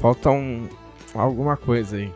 Falta 0.00 0.30
um, 0.30 0.68
alguma 1.14 1.56
coisa 1.56 1.96
aí. 1.96 2.12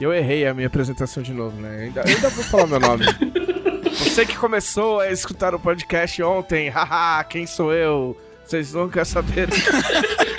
Eu 0.00 0.12
errei 0.12 0.46
a 0.46 0.52
minha 0.52 0.66
apresentação 0.66 1.22
de 1.22 1.32
novo, 1.32 1.56
né? 1.60 1.84
Ainda, 1.84 2.06
ainda 2.06 2.28
vou 2.30 2.44
falar 2.44 2.66
meu 2.66 2.80
nome. 2.80 3.04
Você 3.94 4.26
que 4.26 4.36
começou 4.36 5.00
a 5.00 5.10
escutar 5.10 5.54
o 5.54 5.60
podcast 5.60 6.20
ontem, 6.22 6.68
haha, 6.68 7.22
quem 7.24 7.46
sou 7.46 7.72
eu? 7.72 8.16
Vocês 8.44 8.72
nunca 8.74 9.04
saberam. 9.04 9.52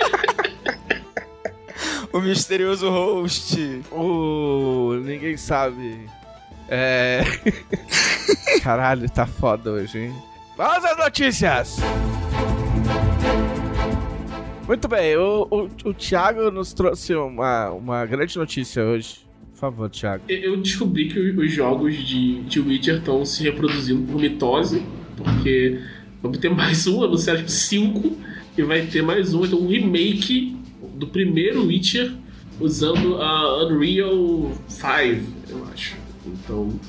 O 2.16 2.22
misterioso 2.22 2.90
host. 2.90 3.81
Uh, 3.92 5.01
ninguém 5.04 5.36
sabe. 5.36 6.00
É. 6.69 7.24
Caralho, 8.63 9.10
tá 9.10 9.25
foda 9.28 9.72
hoje, 9.72 10.00
hein? 10.00 10.16
Vamos 10.57 10.86
às 10.86 10.98
notícias! 10.98 11.78
Muito 14.66 14.88
bem, 14.88 15.18
o, 15.18 15.48
o, 15.52 15.90
o 15.90 15.94
Thiago 15.94 16.50
nos 16.50 16.72
trouxe 16.72 17.13
uma, 17.13 17.72
uma 17.72 18.06
grande 18.06 18.38
notícia 18.38 18.82
hoje. 18.82 19.18
Por 19.51 19.60
favor, 19.60 19.89
Thiago. 19.89 20.24
Eu 20.29 20.56
descobri 20.58 21.10
que 21.10 21.20
os 21.20 21.51
jogos 21.51 21.96
de, 21.98 22.41
de 22.44 22.60
Witcher 22.62 23.00
estão 23.00 23.25
se 23.25 23.44
reproduzindo 23.44 24.10
por 24.10 24.20
mitose, 24.20 24.86
porque 25.18 25.82
vamos 26.24 26.38
ter 26.38 26.50
mais 26.56 26.88
um, 26.88 27.03
anunciaram 27.03 27.39
tipo 27.39 27.51
5, 27.51 28.18
e 28.58 28.63
vai 28.63 28.86
ter 28.86 29.01
mais 29.01 29.34
um, 29.34 29.46
então 29.46 29.60
um 29.60 29.68
remake 29.68 30.58
do 30.96 31.08
primeiro 31.08 31.65
Witcher 31.65 32.13
usando 32.62 33.22
a 33.22 33.65
Unreal 33.65 34.53
5, 34.70 34.94
eu 35.50 35.68
acho. 35.74 35.98
Então 36.25 36.79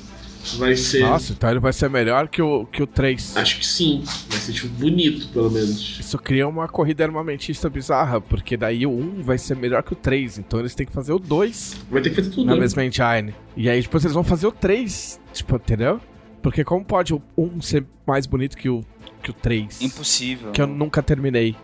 vai 0.55 0.75
ser. 0.75 1.01
Nossa, 1.01 1.33
então 1.33 1.49
ele 1.49 1.59
vai 1.59 1.73
ser 1.73 1.89
melhor 1.89 2.27
que 2.27 2.41
o, 2.41 2.65
que 2.65 2.81
o 2.81 2.87
3. 2.87 3.37
Acho 3.37 3.59
que 3.59 3.65
sim, 3.65 4.03
vai 4.29 4.39
ser 4.39 4.53
tipo 4.53 4.67
bonito, 4.75 5.27
pelo 5.29 5.49
menos. 5.49 5.97
Isso 5.99 6.17
cria 6.17 6.47
uma 6.47 6.67
corrida 6.67 7.03
armamentista 7.03 7.69
bizarra, 7.69 8.21
porque 8.21 8.55
daí 8.55 8.85
o 8.85 8.91
1 8.91 9.23
vai 9.23 9.37
ser 9.37 9.55
melhor 9.55 9.83
que 9.83 9.93
o 9.93 9.95
3, 9.95 10.39
então 10.39 10.59
eles 10.59 10.73
têm 10.75 10.85
que 10.85 10.93
fazer 10.93 11.13
o 11.13 11.19
2 11.19 11.77
Vai 11.89 12.01
ter 12.01 12.09
que 12.09 12.15
fazer 12.15 12.29
tudo. 12.29 12.45
na 12.45 12.53
né? 12.55 12.59
mesma 12.61 12.83
engine. 12.83 13.33
E 13.55 13.69
aí 13.69 13.81
depois 13.81 14.03
eles 14.03 14.13
vão 14.13 14.23
fazer 14.23 14.47
o 14.47 14.51
3, 14.51 15.19
tipo, 15.33 15.55
entendeu? 15.55 15.99
Porque 16.41 16.63
como 16.63 16.85
pode 16.85 17.13
o 17.13 17.21
1 17.37 17.61
ser 17.61 17.85
mais 18.05 18.25
bonito 18.25 18.55
que 18.57 18.69
o, 18.69 18.83
que 19.21 19.31
o 19.31 19.33
3? 19.33 19.81
Impossível. 19.81 20.51
Que 20.51 20.61
eu 20.61 20.67
nunca 20.67 21.01
terminei. 21.03 21.55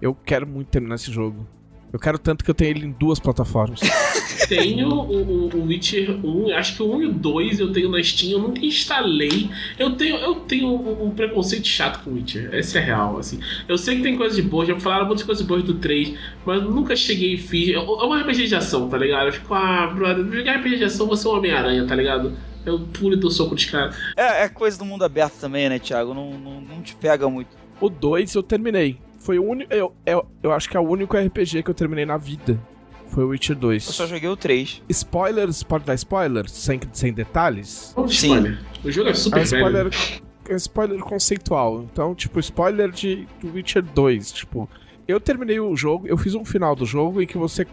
Eu 0.00 0.14
quero 0.14 0.46
muito 0.46 0.68
terminar 0.68 0.96
esse 0.96 1.10
jogo. 1.10 1.46
Eu 1.96 2.00
quero 2.00 2.18
tanto 2.18 2.44
que 2.44 2.50
eu 2.50 2.54
tenho 2.54 2.70
ele 2.76 2.86
em 2.86 2.90
duas 2.92 3.18
plataformas. 3.18 3.80
Tenho 4.50 4.88
o, 4.90 5.48
o- 5.48 5.56
o 5.56 5.66
Witcher 5.66 6.10
1, 6.24 6.54
acho 6.54 6.76
que 6.76 6.82
o 6.82 6.94
1 6.96 7.02
e 7.02 7.06
o 7.06 7.12
2 7.12 7.58
eu 7.58 7.72
tenho 7.72 7.88
na 7.90 8.00
Steam, 8.02 8.32
eu 8.32 8.38
nunca 8.38 8.64
instalei. 8.64 9.48
Eu 9.78 9.92
tenho, 9.96 10.16
eu 10.16 10.34
tenho 10.36 10.68
um, 10.68 11.06
um 11.06 11.10
preconceito 11.10 11.66
chato 11.66 12.04
com 12.04 12.10
o 12.10 12.14
Witcher, 12.14 12.50
essa 12.52 12.78
é 12.78 12.82
real, 12.82 13.18
assim. 13.18 13.40
Eu 13.66 13.78
sei 13.78 13.96
que 13.96 14.02
tem 14.02 14.14
coisas 14.16 14.36
de 14.36 14.42
boas, 14.42 14.68
já 14.68 14.78
falaram 14.78 15.06
muitas 15.06 15.24
coisas 15.24 15.44
boas 15.44 15.62
do 15.62 15.74
3, 15.74 16.14
mas 16.44 16.62
eu 16.62 16.70
nunca 16.70 16.94
cheguei 16.94 17.32
e 17.34 17.38
fiz. 17.38 17.70
É 17.74 17.78
uma 17.78 18.20
RPG 18.20 18.46
de 18.48 18.54
ação, 18.54 18.88
tá 18.90 18.98
ligado? 18.98 19.28
Eu 19.28 19.32
fico, 19.32 19.54
ah, 19.54 19.86
brother, 19.86 20.24
jogar 20.30 20.56
RPG 20.58 20.76
de 20.76 20.84
ação, 20.84 21.06
você 21.06 21.26
é 21.26 21.30
um 21.30 21.34
Homem-Aranha, 21.36 21.86
tá 21.86 21.94
ligado? 21.96 22.34
Eu 22.64 22.78
pulo 22.80 23.14
e 23.14 23.16
dou 23.16 23.30
soco 23.30 23.56
de 23.56 23.66
cara. 23.68 23.92
É, 24.16 24.44
é 24.44 24.48
coisa 24.50 24.78
do 24.78 24.84
mundo 24.84 25.02
aberto 25.02 25.40
também, 25.40 25.68
né, 25.70 25.78
Thiago? 25.78 26.12
Não, 26.12 26.32
não, 26.38 26.60
não 26.60 26.82
te 26.82 26.94
pega 26.94 27.28
muito. 27.28 27.48
o 27.80 27.88
2 27.88 28.34
eu 28.34 28.42
terminei. 28.42 28.98
Foi 29.26 29.40
o 29.40 29.44
único. 29.44 29.72
Eu, 29.74 29.92
eu, 30.06 30.24
eu 30.40 30.52
acho 30.52 30.70
que 30.70 30.76
é 30.76 30.80
o 30.80 30.88
único 30.88 31.16
RPG 31.16 31.64
que 31.64 31.70
eu 31.70 31.74
terminei 31.74 32.06
na 32.06 32.16
vida. 32.16 32.56
Foi 33.08 33.24
o 33.24 33.28
Witcher 33.30 33.56
2. 33.56 33.86
Eu 33.88 33.92
só 33.92 34.06
joguei 34.06 34.28
o 34.28 34.36
3. 34.36 34.82
Spoilers, 34.88 35.64
pode 35.64 35.84
dar 35.84 35.94
spoilers? 35.94 36.52
Sem, 36.52 36.78
sem 36.92 37.12
detalhes? 37.12 37.92
Sim. 38.08 38.26
spoiler. 38.36 38.58
O 38.84 38.90
jogo 38.92 39.08
é 39.08 39.10
É 39.10 39.14
super 39.14 39.40
um 39.40 39.42
spoiler, 39.42 39.90
velho. 39.90 40.22
é 40.48 40.52
um 40.52 40.56
spoiler 40.56 40.98
conceitual. 41.00 41.82
Então, 41.82 42.14
tipo, 42.14 42.38
spoiler 42.38 42.88
de 42.92 43.26
do 43.40 43.52
Witcher 43.52 43.82
2. 43.82 44.30
Tipo, 44.30 44.68
eu 45.08 45.18
terminei 45.20 45.58
o 45.58 45.74
jogo, 45.74 46.06
eu 46.06 46.16
fiz 46.16 46.36
um 46.36 46.44
final 46.44 46.76
do 46.76 46.86
jogo 46.86 47.20
em 47.20 47.26
que 47.26 47.36
você 47.36 47.66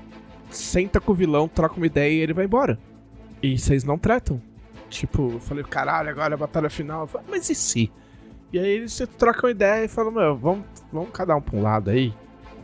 senta 0.49 0.99
com 0.99 1.11
o 1.11 1.15
vilão, 1.15 1.47
troca 1.47 1.77
uma 1.77 1.85
ideia 1.85 2.11
e 2.13 2.19
ele 2.19 2.33
vai 2.33 2.45
embora. 2.45 2.79
E 3.43 3.59
vocês 3.59 3.83
não 3.83 3.97
tratam. 3.99 4.41
Tipo, 4.89 5.33
eu 5.33 5.39
falei, 5.39 5.63
caralho, 5.63 6.09
agora 6.09 6.33
é 6.33 6.35
a 6.35 6.37
batalha 6.37 6.69
final. 6.69 7.01
Eu 7.01 7.07
falei, 7.07 7.27
mas 7.29 7.47
e 7.47 7.53
se? 7.53 7.91
E 8.53 8.59
aí 8.59 8.69
eles 8.69 9.01
trocam 9.17 9.49
ideia 9.49 9.83
e 9.85 9.87
falam, 9.87 10.11
meu, 10.11 10.37
vamos, 10.37 10.63
vamos 10.91 11.09
cada 11.11 11.35
um 11.35 11.41
pra 11.41 11.57
um 11.57 11.61
lado 11.63 11.89
aí. 11.89 12.13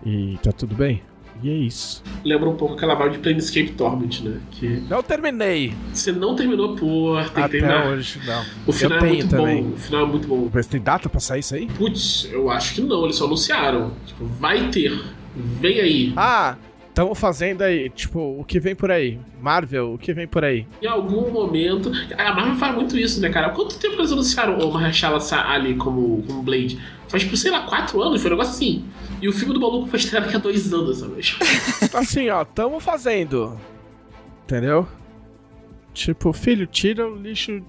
E 0.06 0.38
tá 0.44 0.52
tudo 0.52 0.76
bem. 0.76 1.02
E 1.42 1.50
é 1.50 1.54
isso. 1.54 2.04
Lembra 2.24 2.50
um 2.50 2.56
pouco 2.56 2.74
aquela 2.76 2.94
vibe 2.96 3.14
de 3.14 3.20
Planescape 3.20 3.72
Torment, 3.72 4.22
né? 4.24 4.40
Que 4.52 4.82
Não 4.90 5.02
terminei. 5.02 5.74
você 5.94 6.12
não 6.12 6.36
terminou, 6.36 6.76
pô, 6.76 7.16
tem 7.16 7.34
que 7.34 7.40
Até 7.40 7.48
terminar. 7.60 7.88
hoje, 7.88 8.20
não. 8.26 8.44
O 8.68 8.72
final 8.74 9.00
eu 9.00 9.06
é 9.06 9.10
muito 9.10 9.30
também. 9.30 9.64
bom. 9.64 9.70
O 9.74 9.78
final 9.78 10.02
é 10.04 10.06
muito 10.06 10.28
bom. 10.28 10.50
Mas 10.54 10.68
tem 10.68 10.82
data 10.82 11.08
pra 11.10 11.20
sair 11.22 11.40
isso 11.40 11.56
aí? 11.56 11.66
Putz, 11.68 12.30
eu 12.32 12.50
acho 12.52 12.76
que 12.76 12.82
não, 12.82 13.06
eles 13.06 13.16
só 13.16 13.26
anunciaram. 13.26 13.94
Tipo, 14.06 14.26
vai 14.26 14.70
ter. 14.70 14.92
Vem 15.36 15.80
aí. 15.80 16.14
Ah, 16.18 16.56
estamos 17.00 17.18
fazendo 17.18 17.62
aí, 17.62 17.90
tipo, 17.90 18.20
o 18.20 18.44
que 18.44 18.60
vem 18.60 18.76
por 18.76 18.92
aí? 18.92 19.18
Marvel, 19.42 19.94
o 19.94 19.98
que 19.98 20.14
vem 20.14 20.28
por 20.28 20.44
aí? 20.44 20.68
Em 20.82 20.88
algum 20.88 21.32
momento. 21.32 21.90
A 22.18 22.34
Marvel 22.34 22.58
faz 22.58 22.76
muito 22.76 22.98
isso, 22.98 23.22
né, 23.22 23.30
cara? 23.30 23.52
Quanto 23.52 23.80
tempo 23.80 23.96
que 23.96 24.02
eles 24.02 24.12
anunciaram 24.12 24.60
o 24.60 24.74
Mahershala 24.74 25.20
Ali 25.48 25.76
como, 25.76 26.22
como 26.24 26.44
Blade? 26.44 26.78
Faz, 27.08 27.24
tipo, 27.24 27.38
sei 27.38 27.52
lá, 27.52 27.62
quatro 27.62 28.02
anos? 28.02 28.22
Foi 28.22 28.30
um 28.30 28.34
negócio 28.34 28.54
assim. 28.54 28.86
E 29.22 29.30
o 29.30 29.32
filme 29.32 29.54
do 29.54 29.62
maluco 29.62 29.88
foi 29.88 29.98
estreado 29.98 30.26
daqui 30.26 30.36
a 30.36 30.40
dois 30.40 30.74
anos, 30.74 30.98
sabe? 30.98 31.22
Assim, 31.96 32.30
ó, 32.30 32.44
tamo 32.44 32.80
fazendo. 32.80 33.58
Entendeu? 34.44 34.88
Tipo, 35.94 36.34
filho, 36.34 36.68
tira 36.68 37.08
o 37.08 37.16
lixo. 37.16 37.62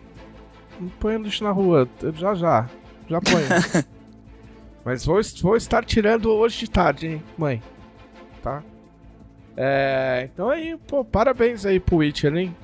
Não 0.79 0.89
põe 1.01 1.17
o 1.17 1.23
lixo 1.23 1.45
na 1.45 1.51
rua. 1.51 1.89
Já 2.15 2.35
já. 2.35 2.69
Já 3.09 3.21
põe. 3.21 3.85
Mas 4.85 5.05
vou, 5.05 5.21
vou 5.43 5.57
estar 5.57 5.85
tirando 5.85 6.31
hoje 6.31 6.61
de 6.61 6.71
tarde, 6.71 7.07
hein, 7.07 7.23
mãe. 7.39 7.63
Tá? 8.43 8.63
É. 9.63 10.29
Então 10.33 10.49
aí, 10.49 10.75
pô, 10.87 11.05
parabéns 11.05 11.67
aí 11.67 11.79
pro 11.79 11.97
Witcher, 11.97 12.35
hein? 12.35 12.57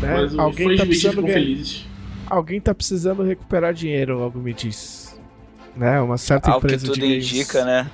Né? 0.00 0.14
Mas 0.22 0.38
Alguém 0.38 0.74
tá 0.76 0.86
precisando 0.86 1.20
ganhar- 1.22 1.34
felizes. 1.34 1.86
Alguém 2.30 2.60
tá 2.60 2.74
precisando 2.74 3.22
recuperar 3.22 3.74
dinheiro, 3.74 4.22
algo 4.22 4.38
me 4.38 4.54
diz. 4.54 5.20
Né? 5.76 6.00
Uma 6.00 6.16
certa 6.16 6.50
que 6.50 6.56
empresa 6.56 6.86
tudo 6.86 6.94
de 6.94 7.00
games. 7.00 7.30
indica, 7.30 7.64
né? 7.64 7.90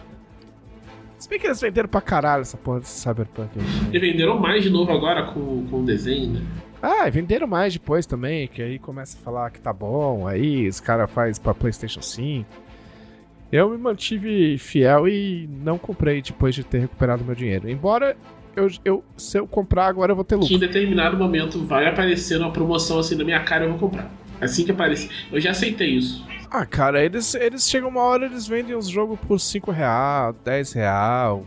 Se 1.19 1.29
bem 1.29 1.41
que 1.41 1.47
eles 1.47 1.61
venderam 1.61 1.89
pra 1.89 2.01
caralho 2.01 2.43
essa 2.43 2.57
porra 2.57 2.81
desse 2.81 3.01
Cyberpunk 3.01 3.49
aí. 3.59 3.65
E 3.93 3.99
venderam 3.99 4.39
mais 4.39 4.63
de 4.63 4.71
novo 4.71 4.93
agora 4.93 5.25
com, 5.33 5.67
com 5.67 5.81
o 5.81 5.85
desenho, 5.85 6.35
né? 6.35 6.43
Ah, 6.81 7.09
e 7.09 7.11
venderam 7.11 7.47
mais 7.49 7.73
depois 7.73 8.07
também, 8.07 8.47
que 8.47 8.63
aí 8.63 8.79
começa 8.79 9.17
a 9.19 9.21
falar 9.23 9.51
que 9.51 9.59
tá 9.59 9.73
bom, 9.73 10.29
aí 10.29 10.69
os 10.69 10.79
caras 10.79 11.11
faz 11.11 11.39
pra 11.39 11.53
Playstation 11.55 12.03
5. 12.03 12.47
Eu 13.53 13.71
me 13.71 13.79
mantive 13.79 14.59
fiel 14.59 15.09
e 15.09 15.49
não 15.63 15.79
comprei 15.79 16.21
depois 16.21 16.55
de 16.55 16.65
ter 16.65 16.79
recuperado 16.79 17.25
meu 17.25 17.35
dinheiro. 17.35 17.69
Embora 17.71 18.17
eu, 18.57 18.69
eu 18.85 19.05
se 19.17 19.39
eu 19.39 19.47
comprar 19.47 19.87
agora 19.87 20.13
eu 20.13 20.17
vou 20.17 20.25
ter 20.25 20.39
Que 20.39 20.47
em 20.47 20.55
lucro. 20.55 20.67
determinado 20.67 21.17
momento 21.17 21.65
vai 21.65 21.87
aparecer 21.87 22.39
uma 22.41 22.51
promoção 22.51 22.99
assim 22.99 23.15
na 23.15 23.25
minha 23.25 23.41
cara 23.41 23.65
eu 23.65 23.71
vou 23.71 23.79
comprar. 23.79 24.11
Assim 24.41 24.65
que 24.65 24.71
aparecer. 24.73 25.11
Eu 25.33 25.41
já 25.41 25.51
aceitei 25.53 25.91
isso. 25.91 26.27
Ah, 26.51 26.67
cara, 26.67 27.05
eles, 27.05 27.35
eles 27.35 27.69
chegam 27.69 27.89
uma 27.89 28.03
hora 28.03 28.27
eles 28.27 28.47
vendem 28.47 28.75
os 28.75 28.89
jogos 28.89 29.19
por 29.27 29.39
5 29.39 29.71
real, 29.71 30.35
10 30.45 30.73
real, 30.75 31.45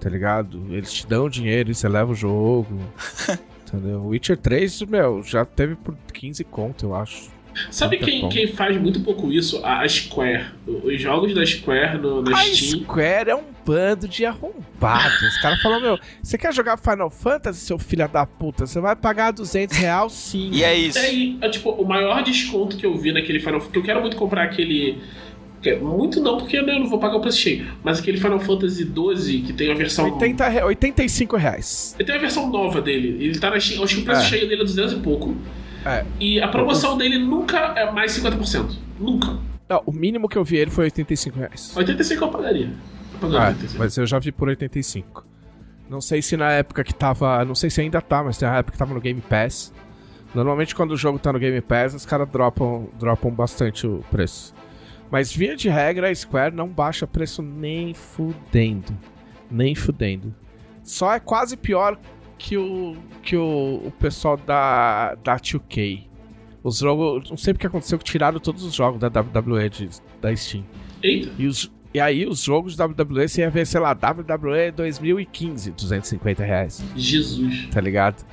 tá 0.00 0.08
ligado? 0.08 0.62
Eles 0.70 0.92
te 0.92 1.06
dão 1.06 1.28
dinheiro 1.28 1.70
e 1.70 1.74
você 1.74 1.88
leva 1.88 2.12
o 2.12 2.14
jogo. 2.14 2.78
entendeu? 3.66 4.06
Witcher 4.06 4.36
3, 4.36 4.82
meu, 4.82 5.22
já 5.22 5.44
teve 5.44 5.74
por 5.76 5.94
15 6.12 6.42
conto, 6.44 6.86
eu 6.86 6.94
acho. 6.94 7.30
Sabe 7.70 7.98
quem, 7.98 8.22
bom. 8.22 8.28
quem 8.28 8.46
faz 8.48 8.76
muito 8.80 9.00
pouco 9.00 9.32
isso? 9.32 9.60
A, 9.64 9.86
Square. 9.88 10.46
Os 10.66 11.00
jogos 11.00 11.34
da 11.34 11.44
Square 11.44 11.98
no, 11.98 12.22
na 12.22 12.36
A 12.38 12.44
Steam. 12.44 12.82
Square 12.82 13.30
é 13.30 13.34
um 13.36 13.42
bando 13.64 14.08
de 14.08 14.24
arrombados. 14.24 15.22
Os 15.22 15.38
caras 15.40 15.60
falam, 15.60 15.80
meu, 15.80 15.98
você 16.22 16.36
quer 16.38 16.52
jogar 16.54 16.76
Final 16.76 17.10
Fantasy, 17.10 17.60
seu 17.60 17.78
filho 17.78 18.08
da 18.08 18.24
puta? 18.26 18.66
Você 18.66 18.80
vai 18.80 18.96
pagar 18.96 19.30
200 19.32 19.76
real 19.76 20.08
sim. 20.10 20.50
E 20.52 20.64
é 20.64 20.74
isso. 20.74 20.98
É, 20.98 21.02
aí, 21.06 21.38
é, 21.40 21.48
tipo, 21.48 21.70
o 21.70 21.84
maior 21.86 22.22
desconto 22.22 22.76
que 22.76 22.84
eu 22.86 22.96
vi 22.96 23.12
naquele 23.12 23.38
Final 23.38 23.60
Fantasy. 23.60 23.72
Que 23.72 23.78
eu 23.78 23.82
quero 23.82 24.00
muito 24.00 24.16
comprar 24.16 24.44
aquele. 24.44 24.98
que 25.62 25.70
é- 25.70 25.78
Muito 25.78 26.20
não, 26.20 26.38
porque 26.38 26.56
eu 26.58 26.66
não 26.66 26.88
vou 26.88 26.98
pagar 26.98 27.16
o 27.16 27.20
preço 27.20 27.38
cheio. 27.38 27.66
Mas 27.84 28.00
aquele 28.00 28.16
Final 28.18 28.40
Fantasy 28.40 28.82
XII, 28.84 29.42
que 29.42 29.52
tem 29.52 29.70
a 29.70 29.74
versão. 29.74 30.04
80, 30.12 30.48
re- 30.48 30.62
85 30.64 31.36
reais. 31.36 31.94
Ele 31.98 32.06
tem 32.06 32.16
a 32.16 32.18
versão 32.18 32.50
nova 32.50 32.80
dele. 32.80 33.16
Ele 33.24 33.38
tá 33.38 33.50
na 33.50 33.60
Steam. 33.60 33.82
Acho 33.84 33.96
que 33.96 34.00
o 34.02 34.04
preço 34.04 34.22
É. 34.22 34.24
cheio 34.24 34.48
dele 34.48 34.62
é 34.62 34.64
200 34.64 34.92
e 34.94 34.96
pouco. 34.96 35.36
É. 35.84 36.04
E 36.20 36.40
a 36.40 36.48
promoção 36.48 36.96
dele 36.96 37.18
nunca 37.18 37.58
é 37.76 37.90
mais 37.90 38.12
50%. 38.18 38.76
Nunca. 38.98 39.38
Não, 39.68 39.82
o 39.86 39.92
mínimo 39.92 40.28
que 40.28 40.36
eu 40.36 40.44
vi 40.44 40.56
ele 40.56 40.70
foi 40.70 40.84
85 40.84 41.38
reais. 41.38 41.76
85 41.76 42.24
eu 42.24 42.28
pagaria. 42.30 42.66
Eu 43.14 43.18
pagaria 43.20 43.40
Ah, 43.46 43.48
85. 43.48 43.78
mas 43.78 43.96
eu 43.96 44.06
já 44.06 44.18
vi 44.18 44.30
por 44.32 44.48
85. 44.48 45.24
Não 45.88 46.00
sei 46.00 46.22
se 46.22 46.36
na 46.36 46.50
época 46.52 46.82
que 46.84 46.94
tava. 46.94 47.44
Não 47.44 47.54
sei 47.54 47.68
se 47.70 47.80
ainda 47.80 48.00
tá, 48.00 48.22
mas 48.22 48.38
tem 48.38 48.48
a 48.48 48.56
época 48.56 48.72
que 48.72 48.78
tava 48.78 48.94
no 48.94 49.00
Game 49.00 49.20
Pass. 49.20 49.72
Normalmente 50.34 50.74
quando 50.74 50.92
o 50.92 50.96
jogo 50.96 51.18
tá 51.18 51.32
no 51.32 51.38
Game 51.38 51.60
Pass, 51.60 51.94
os 51.94 52.06
caras 52.06 52.28
dropam, 52.28 52.88
dropam 52.98 53.30
bastante 53.30 53.86
o 53.86 54.02
preço. 54.10 54.54
Mas 55.10 55.30
via 55.30 55.54
de 55.54 55.68
regra, 55.68 56.08
a 56.08 56.14
Square 56.14 56.54
não 56.54 56.68
baixa 56.68 57.06
preço 57.06 57.42
nem 57.42 57.92
fudendo. 57.92 58.96
Nem 59.50 59.74
fudendo. 59.74 60.34
Só 60.82 61.12
é 61.12 61.20
quase 61.20 61.54
pior 61.56 61.98
que 62.42 62.56
o, 62.56 62.96
que 63.22 63.36
o, 63.36 63.82
o 63.86 63.92
pessoal 64.00 64.36
da, 64.36 65.14
da 65.22 65.36
2K. 65.38 66.06
Os 66.64 66.78
jogos. 66.78 67.30
Não 67.30 67.36
sei 67.36 67.54
porque 67.54 67.66
aconteceu 67.66 67.98
que 67.98 68.04
tiraram 68.04 68.38
todos 68.40 68.64
os 68.64 68.74
jogos 68.74 69.00
da 69.00 69.08
WWE 69.08 69.68
de- 69.68 69.88
da 70.20 70.34
Steam. 70.34 70.64
Eita. 71.02 71.30
E, 71.38 71.46
os, 71.46 71.70
e 71.94 72.00
aí 72.00 72.26
os 72.26 72.42
jogos 72.42 72.74
da 72.76 72.84
WWE 72.86 73.28
você 73.28 73.42
ia 73.42 73.50
ver, 73.50 73.66
sei 73.66 73.80
lá, 73.80 73.92
WWE 73.92 74.72
2015, 74.72 75.70
250 75.72 76.44
reais, 76.44 76.82
Jesus. 76.96 77.66
tá 77.70 77.80
ligado? 77.80 78.24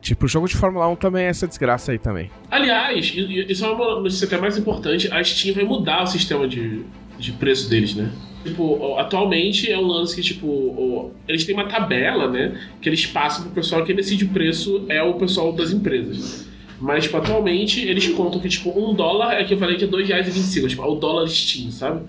Tipo, 0.00 0.26
o 0.26 0.28
jogo 0.28 0.46
de 0.48 0.54
Fórmula 0.56 0.86
1 0.88 0.96
também 0.96 1.24
é 1.24 1.28
essa 1.28 1.46
desgraça 1.48 1.92
aí 1.92 1.98
também. 1.98 2.30
Aliás, 2.50 3.12
isso 3.14 3.64
é 3.64 3.68
uma 3.70 4.00
notícia 4.00 4.26
até 4.26 4.38
mais 4.38 4.56
importante. 4.56 5.10
A 5.12 5.22
Steam 5.24 5.54
vai 5.54 5.64
mudar 5.64 6.02
o 6.04 6.06
sistema 6.06 6.46
de, 6.46 6.82
de 7.18 7.32
preço 7.32 7.68
deles, 7.68 7.94
né? 7.94 8.10
Tipo, 8.46 8.96
atualmente 8.98 9.70
é 9.70 9.78
um 9.78 9.86
lance 9.86 10.14
que, 10.14 10.22
tipo, 10.22 11.10
eles 11.28 11.44
têm 11.44 11.54
uma 11.54 11.66
tabela, 11.66 12.30
né? 12.30 12.58
Que 12.80 12.88
eles 12.88 13.04
passam 13.06 13.44
pro 13.44 13.52
pessoal 13.52 13.84
que 13.84 13.92
decide 13.92 14.24
o 14.24 14.28
preço 14.28 14.84
é 14.88 15.02
o 15.02 15.14
pessoal 15.14 15.52
das 15.52 15.72
empresas. 15.72 16.46
Mas, 16.80 17.04
tipo, 17.04 17.16
atualmente 17.16 17.80
eles 17.80 18.08
contam 18.08 18.40
que, 18.40 18.48
tipo, 18.48 18.70
um 18.70 18.94
dólar 18.94 19.34
é 19.34 19.42
equivalente 19.42 19.84
a 19.84 19.86
R$ 19.86 19.92
2,25. 19.92 20.68
Tipo, 20.68 20.82
é 20.82 20.86
o 20.86 20.94
dólar 20.94 21.26
Steam, 21.28 21.70
sabe? 21.70 22.02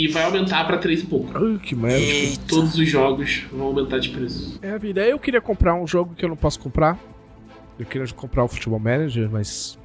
E 0.00 0.08
vai 0.08 0.24
aumentar 0.24 0.66
pra 0.66 0.76
3 0.76 1.02
e 1.02 1.06
pouco. 1.06 1.30
Ai, 1.34 1.58
que 1.62 1.76
merda. 1.76 2.40
Todos 2.48 2.76
os 2.76 2.88
jogos 2.88 3.44
vão 3.52 3.68
aumentar 3.68 3.98
de 3.98 4.08
preço. 4.08 4.58
É 4.60 4.70
a 4.70 4.78
vida. 4.78 5.02
Aí 5.02 5.10
eu 5.10 5.18
queria 5.18 5.40
comprar 5.40 5.74
um 5.74 5.86
jogo 5.86 6.14
que 6.16 6.24
eu 6.24 6.28
não 6.28 6.36
posso 6.36 6.58
comprar. 6.58 6.98
Eu 7.78 7.86
queria 7.86 8.06
comprar 8.08 8.44
o 8.44 8.48
Futebol 8.48 8.78
Manager, 8.80 9.28
mas 9.30 9.78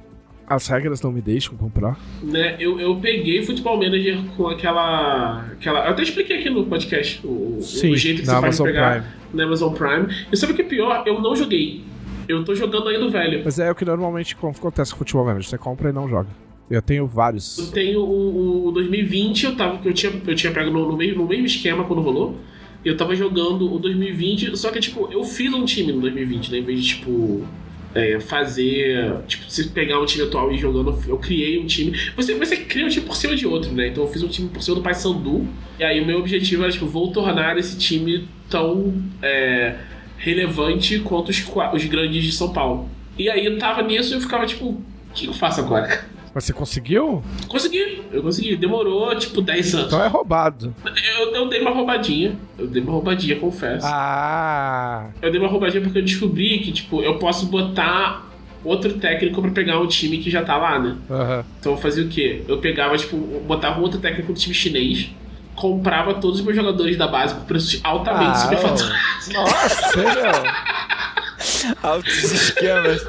as 0.50 0.66
regras 0.66 1.00
não 1.00 1.12
me 1.12 1.20
deixam 1.20 1.56
comprar. 1.56 1.96
Né, 2.20 2.56
eu, 2.58 2.80
eu 2.80 2.96
peguei 2.96 3.40
Futebol 3.44 3.76
Manager 3.76 4.18
com 4.36 4.48
aquela, 4.48 5.46
aquela. 5.52 5.86
Eu 5.86 5.92
até 5.92 6.02
expliquei 6.02 6.40
aqui 6.40 6.50
no 6.50 6.66
podcast 6.66 7.24
o, 7.24 7.58
Sim, 7.60 7.92
o 7.92 7.96
jeito 7.96 8.20
que 8.20 8.26
você 8.26 8.32
faz 8.32 8.42
Amazon 8.42 8.64
pra 8.64 8.72
pegar 8.72 8.90
Prime. 9.00 9.14
na 9.32 9.44
Amazon 9.44 9.72
Prime. 9.72 10.06
E 10.32 10.36
sabe 10.36 10.52
o 10.52 10.56
que 10.56 10.62
é 10.62 10.64
pior? 10.64 11.04
Eu 11.06 11.20
não 11.20 11.36
joguei. 11.36 11.84
Eu 12.26 12.44
tô 12.44 12.52
jogando 12.56 12.88
ainda 12.88 13.06
o 13.06 13.10
velho. 13.10 13.42
Mas 13.44 13.60
é 13.60 13.70
o 13.70 13.74
que 13.76 13.84
normalmente 13.84 14.34
acontece 14.34 14.90
com 14.90 14.96
o 14.96 14.98
Futebol 14.98 15.24
Manager. 15.24 15.48
Você 15.48 15.58
compra 15.58 15.90
e 15.90 15.92
não 15.92 16.08
joga. 16.08 16.28
Eu 16.68 16.82
tenho 16.82 17.06
vários. 17.06 17.56
Eu 17.58 17.66
tenho 17.70 18.00
o, 18.00 18.66
o 18.68 18.72
2020, 18.72 19.44
eu, 19.44 19.56
tava, 19.56 19.80
eu, 19.84 19.92
tinha, 19.92 20.12
eu 20.26 20.34
tinha 20.34 20.52
pego 20.52 20.70
no, 20.70 20.88
no, 20.88 20.96
mesmo, 20.96 21.22
no 21.22 21.28
mesmo 21.28 21.46
esquema 21.46 21.84
quando 21.84 22.02
rolou. 22.02 22.36
Eu 22.84 22.96
tava 22.96 23.14
jogando 23.14 23.72
o 23.72 23.78
2020, 23.78 24.56
só 24.56 24.70
que, 24.70 24.80
tipo, 24.80 25.08
eu 25.12 25.22
fiz 25.22 25.52
um 25.52 25.64
time 25.64 25.92
no 25.92 26.00
2020, 26.00 26.50
né? 26.50 26.58
Em 26.58 26.64
vez 26.64 26.80
de, 26.82 26.88
tipo, 26.96 27.44
é, 27.94 28.18
fazer. 28.20 29.16
Tipo, 29.26 29.50
se 29.50 29.68
pegar 29.70 30.00
um 30.00 30.06
time 30.06 30.24
atual 30.24 30.52
e 30.52 30.58
jogando, 30.58 30.96
eu 31.06 31.18
criei 31.18 31.58
um 31.58 31.66
time. 31.66 31.96
Você, 32.16 32.34
você 32.34 32.56
cria 32.56 32.86
um 32.86 32.88
time 32.88 33.06
por 33.06 33.16
cima 33.16 33.34
de 33.34 33.46
outro, 33.46 33.72
né? 33.72 33.88
Então 33.88 34.04
eu 34.04 34.08
fiz 34.08 34.22
um 34.22 34.28
time 34.28 34.48
por 34.48 34.62
cima 34.62 34.76
do 34.76 34.82
Paysandu. 34.82 35.46
E 35.78 35.84
aí 35.84 36.00
o 36.00 36.06
meu 36.06 36.18
objetivo 36.18 36.62
era, 36.62 36.72
tipo, 36.72 36.86
vou 36.86 37.10
tornar 37.12 37.56
esse 37.58 37.76
time 37.78 38.28
tão 38.48 38.94
é, 39.22 39.76
relevante 40.18 40.98
quanto 41.00 41.30
os, 41.30 41.44
os 41.74 41.84
grandes 41.84 42.24
de 42.24 42.32
São 42.32 42.52
Paulo. 42.52 42.88
E 43.18 43.28
aí 43.28 43.44
eu 43.44 43.58
tava 43.58 43.82
nisso 43.82 44.12
e 44.12 44.16
eu 44.16 44.20
ficava, 44.20 44.46
tipo, 44.46 44.66
o 44.66 44.84
que 45.14 45.26
eu 45.26 45.32
faço 45.32 45.60
agora? 45.60 46.08
Mas 46.34 46.44
você 46.44 46.52
conseguiu? 46.52 47.22
Consegui, 47.48 48.02
eu 48.12 48.22
consegui. 48.22 48.56
Demorou, 48.56 49.14
tipo, 49.16 49.40
10 49.42 49.74
anos. 49.74 49.86
Então 49.88 50.02
é 50.02 50.06
roubado. 50.06 50.72
Eu, 51.18 51.34
eu 51.34 51.48
dei 51.48 51.60
uma 51.60 51.70
roubadinha. 51.72 52.36
Eu 52.56 52.68
dei 52.68 52.82
uma 52.82 52.92
roubadinha, 52.92 53.36
confesso. 53.36 53.84
Ah. 53.86 55.08
Eu 55.20 55.30
dei 55.30 55.40
uma 55.40 55.48
roubadinha 55.48 55.82
porque 55.82 55.98
eu 55.98 56.04
descobri 56.04 56.58
que, 56.60 56.70
tipo, 56.72 57.02
eu 57.02 57.18
posso 57.18 57.46
botar 57.46 58.28
outro 58.62 58.92
técnico 58.94 59.40
pra 59.42 59.50
pegar 59.50 59.80
um 59.80 59.86
time 59.86 60.18
que 60.18 60.30
já 60.30 60.42
tá 60.44 60.56
lá, 60.56 60.78
né? 60.78 60.96
Aham. 61.10 61.44
Então 61.58 61.72
eu 61.72 61.78
fazia 61.78 62.04
o 62.04 62.08
quê? 62.08 62.42
Eu 62.46 62.58
pegava, 62.58 62.96
tipo, 62.96 63.16
botava 63.46 63.80
outro 63.80 63.98
técnico 63.98 64.32
do 64.32 64.38
time 64.38 64.54
chinês, 64.54 65.10
comprava 65.56 66.14
todos 66.14 66.38
os 66.40 66.44
meus 66.44 66.54
jogadores 66.56 66.96
da 66.96 67.08
base 67.08 67.34
por 67.34 67.44
preços 67.44 67.80
altamente 67.82 68.30
Ah, 68.30 68.34
superfaturados. 68.36 69.28
Nossa, 69.32 69.96
meu. 69.98 71.72
Altos 71.82 72.22
esquemas. 72.32 73.04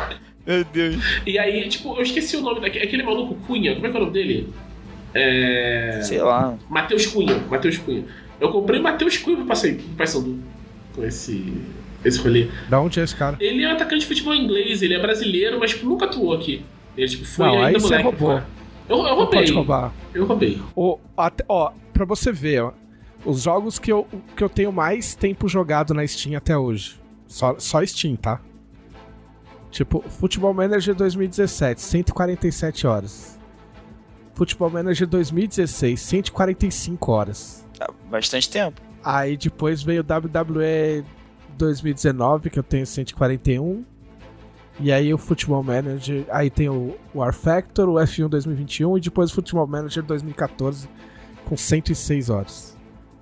Meu 0.45 0.63
Deus. 0.63 0.95
E 1.25 1.37
aí, 1.37 1.67
tipo, 1.69 1.95
eu 1.95 2.01
esqueci 2.01 2.35
o 2.37 2.41
nome 2.41 2.59
daquele 2.61 2.85
aquele 2.85 3.03
maluco 3.03 3.35
Cunha. 3.47 3.73
Como 3.75 3.85
é 3.85 3.89
que 3.89 3.95
é 3.95 3.99
o 3.99 4.03
nome 4.03 4.13
dele? 4.13 4.49
É. 5.13 5.99
Sei 6.03 6.21
lá. 6.21 6.57
Matheus 6.69 7.05
Cunha. 7.05 7.37
Matheus 7.49 7.77
Cunha. 7.77 8.05
Eu 8.39 8.49
comprei 8.51 8.79
Matheus 8.79 9.17
Cunha 9.17 9.37
pro 9.37 9.45
Paysandu. 9.45 10.39
Com 10.95 11.03
esse. 11.03 11.53
esse 12.03 12.19
rolê. 12.19 12.47
Da 12.69 12.79
onde 12.81 12.99
é 12.99 13.03
esse 13.03 13.15
cara? 13.15 13.37
Ele 13.39 13.63
é 13.63 13.69
um 13.69 13.71
atacante 13.73 14.01
de 14.01 14.07
futebol 14.07 14.33
inglês, 14.35 14.81
ele 14.81 14.93
é 14.93 14.99
brasileiro, 14.99 15.59
mas 15.59 15.71
tipo, 15.71 15.85
nunca 15.85 16.05
atuou 16.05 16.33
aqui. 16.33 16.63
Ele 16.97 17.07
tipo, 17.07 17.25
foi 17.25 17.45
Não, 17.45 17.53
aí 17.59 17.65
ainda 17.65 17.79
você 17.79 17.87
moleque. 17.97 18.03
roubou. 18.03 18.29
fora. 18.29 18.47
Eu, 18.89 18.97
eu 18.97 19.03
Não 19.03 19.15
roubei. 19.15 19.39
pode 19.39 19.51
roubar. 19.53 19.93
Eu 20.13 20.25
roubei. 20.25 20.61
O, 20.75 20.97
até, 21.15 21.45
ó, 21.47 21.71
pra 21.93 22.03
você 22.03 22.31
ver, 22.31 22.63
ó, 22.63 22.71
os 23.25 23.43
jogos 23.43 23.79
que 23.79 23.91
eu, 23.91 24.05
que 24.35 24.43
eu 24.43 24.49
tenho 24.49 24.71
mais 24.71 25.15
tempo 25.15 25.47
jogado 25.47 25.93
na 25.93 26.05
Steam 26.05 26.35
até 26.35 26.57
hoje. 26.57 26.95
Só, 27.27 27.55
só 27.59 27.85
Steam, 27.85 28.15
tá? 28.17 28.41
Tipo, 29.71 30.01
Futebol 30.09 30.53
Manager 30.53 30.93
2017, 30.93 31.81
147 31.81 32.85
horas. 32.85 33.39
Futebol 34.33 34.69
Manager 34.69 35.07
2016, 35.07 35.99
145 35.99 37.11
horas. 37.11 37.65
Tá 37.77 37.89
bastante 38.09 38.49
tempo. 38.49 38.81
Aí 39.03 39.37
depois 39.37 39.81
veio 39.81 40.01
o 40.01 40.05
WWE 40.05 41.03
2019, 41.57 42.49
que 42.49 42.59
eu 42.59 42.63
tenho 42.63 42.85
141. 42.85 43.83
E 44.79 44.91
aí 44.91 45.13
o 45.13 45.17
Futebol 45.17 45.61
Manager. 45.63 46.25
Aí 46.31 46.49
tem 46.49 46.69
o 46.69 46.95
War 47.13 47.33
Factor, 47.33 47.87
o 47.89 47.93
F1 47.95 48.27
2021 48.27 48.97
e 48.97 49.01
depois 49.01 49.31
o 49.31 49.35
Futebol 49.35 49.65
Manager 49.67 50.03
2014 50.03 50.87
com 51.45 51.55
106 51.55 52.29
horas. 52.29 52.77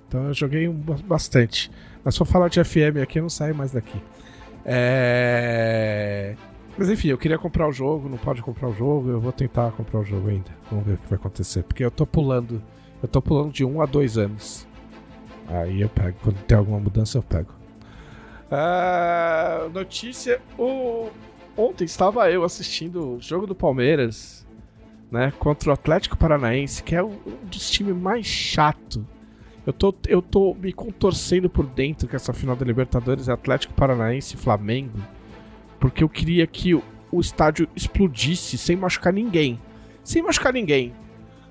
Então 0.08 0.26
eu 0.26 0.34
joguei 0.34 0.68
ba- 0.68 0.96
bastante. 1.04 1.70
Mas 2.04 2.14
se 2.14 2.18
for 2.18 2.24
falar 2.24 2.48
de 2.48 2.62
FM 2.64 2.98
aqui, 3.02 3.18
eu 3.18 3.22
não 3.22 3.28
saio 3.30 3.54
mais 3.54 3.72
daqui. 3.72 4.00
É. 4.72 6.36
Mas 6.78 6.88
enfim, 6.88 7.08
eu 7.08 7.18
queria 7.18 7.36
comprar 7.36 7.68
o 7.68 7.72
jogo, 7.72 8.08
não 8.08 8.16
pode 8.16 8.40
comprar 8.40 8.68
o 8.68 8.72
jogo, 8.72 9.10
eu 9.10 9.20
vou 9.20 9.32
tentar 9.32 9.72
comprar 9.72 9.98
o 9.98 10.04
jogo 10.04 10.28
ainda. 10.28 10.50
Vamos 10.70 10.86
ver 10.86 10.94
o 10.94 10.98
que 10.98 11.08
vai 11.08 11.18
acontecer. 11.18 11.64
Porque 11.64 11.84
eu 11.84 11.90
tô 11.90 12.06
pulando. 12.06 12.62
Eu 13.02 13.08
tô 13.08 13.20
pulando 13.20 13.52
de 13.52 13.64
1 13.64 13.82
a 13.82 13.86
2 13.86 14.16
anos. 14.16 14.66
Aí 15.48 15.80
eu 15.80 15.88
pego. 15.88 16.16
Quando 16.22 16.36
tem 16.44 16.56
alguma 16.56 16.78
mudança, 16.78 17.18
eu 17.18 17.22
pego. 17.22 17.52
Ah, 18.50 19.68
notícia. 19.74 20.40
Ontem 21.56 21.84
estava 21.84 22.30
eu 22.30 22.44
assistindo 22.44 23.16
o 23.16 23.20
jogo 23.20 23.46
do 23.46 23.54
Palmeiras, 23.54 24.46
né? 25.10 25.32
Contra 25.38 25.70
o 25.70 25.72
Atlético 25.72 26.16
Paranaense, 26.16 26.82
que 26.82 26.94
é 26.94 27.02
um 27.02 27.18
um 27.26 27.46
dos 27.46 27.68
times 27.70 27.96
mais 27.96 28.24
chato. 28.24 29.04
Eu 29.66 29.72
tô, 29.72 29.94
eu 30.08 30.22
tô 30.22 30.54
me 30.54 30.72
contorcendo 30.72 31.50
por 31.50 31.66
dentro 31.66 32.08
que 32.08 32.16
essa 32.16 32.32
final 32.32 32.56
da 32.56 32.64
Libertadores 32.64 33.28
é 33.28 33.32
Atlético 33.32 33.74
Paranaense 33.74 34.34
e 34.34 34.38
Flamengo. 34.38 34.98
Porque 35.78 36.02
eu 36.02 36.08
queria 36.08 36.46
que 36.46 36.74
o, 36.74 36.82
estádio 37.20 37.68
explodisse 37.74 38.56
sem 38.56 38.76
machucar 38.76 39.12
ninguém. 39.12 39.60
Sem 40.02 40.22
machucar 40.22 40.52
ninguém. 40.52 40.94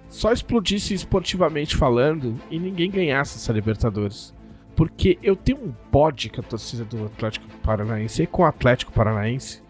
Só 0.10 0.32
explodisse 0.32 0.94
esportivamente 0.94 1.76
falando 1.76 2.36
e 2.50 2.58
ninguém 2.58 2.90
ganhasse 2.90 3.38
essa 3.38 3.54
Libertadores. 3.54 4.34
Porque 4.76 5.20
eu 5.22 5.36
tenho 5.36 5.60
um 5.60 5.74
bode 5.92 6.30
com 6.30 6.42
a 6.42 6.44
torcida 6.44 6.84
do 6.86 7.06
Atlético 7.06 7.46
Paranaense 7.62 8.24
e 8.24 8.28
com 8.28 8.42
o 8.42 8.46
Atlético 8.46 8.92
Paranaense 8.92 9.62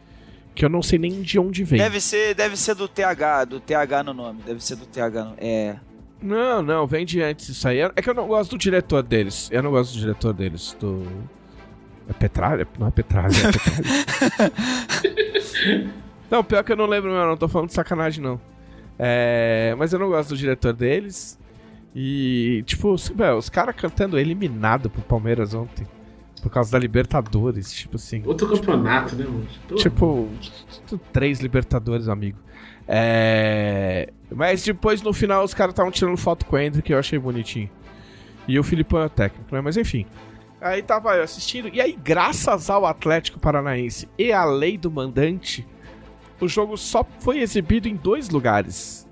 que 0.59 0.65
eu 0.65 0.69
não 0.69 0.81
sei 0.81 0.99
nem 0.99 1.21
de 1.21 1.39
onde 1.39 1.63
vem. 1.63 1.79
Deve 1.79 2.01
ser, 2.01 2.35
deve 2.35 2.57
ser 2.57 2.75
do 2.75 2.85
TH, 2.85 3.45
do 3.45 3.59
TH 3.61 4.03
no 4.03 4.13
nome. 4.13 4.41
Deve 4.45 4.61
ser 4.61 4.75
do 4.75 4.85
TH 4.85 5.23
no. 5.23 5.35
É. 5.37 5.79
Não, 6.21 6.61
não, 6.61 6.85
vem 6.85 7.05
de 7.05 7.21
antes 7.21 7.47
isso 7.49 7.67
aí. 7.67 7.79
É 7.79 7.89
que 7.89 8.09
eu 8.09 8.13
não 8.13 8.27
gosto 8.27 8.51
do 8.51 8.57
diretor 8.57 9.01
deles. 9.01 9.49
Eu 9.51 9.63
não 9.63 9.71
gosto 9.71 9.93
do 9.93 9.99
diretor 9.99 10.33
deles. 10.33 10.75
Do. 10.79 11.05
É 12.09 12.13
Petralha? 12.13 12.67
Não 12.77 12.87
é 12.87 12.91
Petralha, 12.91 13.31
é 13.31 13.51
Petralha. 13.51 14.53
não, 16.29 16.43
pior 16.43 16.63
que 16.63 16.71
eu 16.71 16.75
não 16.75 16.85
lembro, 16.85 17.11
meu, 17.11 17.25
não 17.25 17.37
tô 17.37 17.47
falando 17.47 17.69
de 17.69 17.75
sacanagem, 17.75 18.23
não. 18.23 18.39
É, 18.97 19.73
mas 19.77 19.93
eu 19.93 19.99
não 19.99 20.09
gosto 20.09 20.29
do 20.29 20.37
diretor 20.37 20.73
deles. 20.73 21.39
E, 21.95 22.63
tipo, 22.65 22.91
os, 22.91 23.11
os 23.37 23.49
caras 23.49 23.75
cantando 23.75 24.19
eliminado 24.19 24.89
pro 24.89 25.01
Palmeiras 25.01 25.53
ontem. 25.53 25.87
Por 26.41 26.49
causa 26.49 26.71
da 26.71 26.79
Libertadores, 26.79 27.71
tipo 27.71 27.97
assim. 27.97 28.23
Outro 28.25 28.47
campeonato, 28.47 29.15
né, 29.15 29.25
mano? 29.25 29.47
Tipo, 29.75 30.29
três 31.11 31.39
Libertadores, 31.39 32.07
amigo. 32.07 32.37
É... 32.91 34.09
Mas 34.31 34.63
depois, 34.63 35.01
no 35.01 35.13
final, 35.13 35.43
os 35.43 35.53
caras 35.53 35.73
estavam 35.73 35.91
tirando 35.91 36.17
foto 36.17 36.45
com 36.45 36.55
o 36.55 36.59
Hendrick, 36.59 36.87
que 36.87 36.93
eu 36.93 36.97
achei 36.99 37.17
bonitinho. 37.19 37.69
E 38.47 38.57
o 38.59 38.63
Filipão 38.63 39.03
é 39.03 39.09
técnico, 39.09 39.53
né? 39.53 39.61
Mas 39.61 39.77
enfim. 39.77 40.05
Aí 40.59 40.81
tava 40.81 41.15
eu 41.15 41.23
assistindo. 41.23 41.69
E 41.71 41.79
aí, 41.79 41.97
graças 42.03 42.69
ao 42.69 42.85
Atlético 42.85 43.39
Paranaense 43.39 44.07
e 44.17 44.31
à 44.33 44.43
lei 44.43 44.77
do 44.77 44.89
mandante, 44.91 45.65
o 46.41 46.47
jogo 46.47 46.75
só 46.77 47.05
foi 47.19 47.39
exibido 47.39 47.87
em 47.87 47.95
dois 47.95 48.29
lugares. 48.29 49.07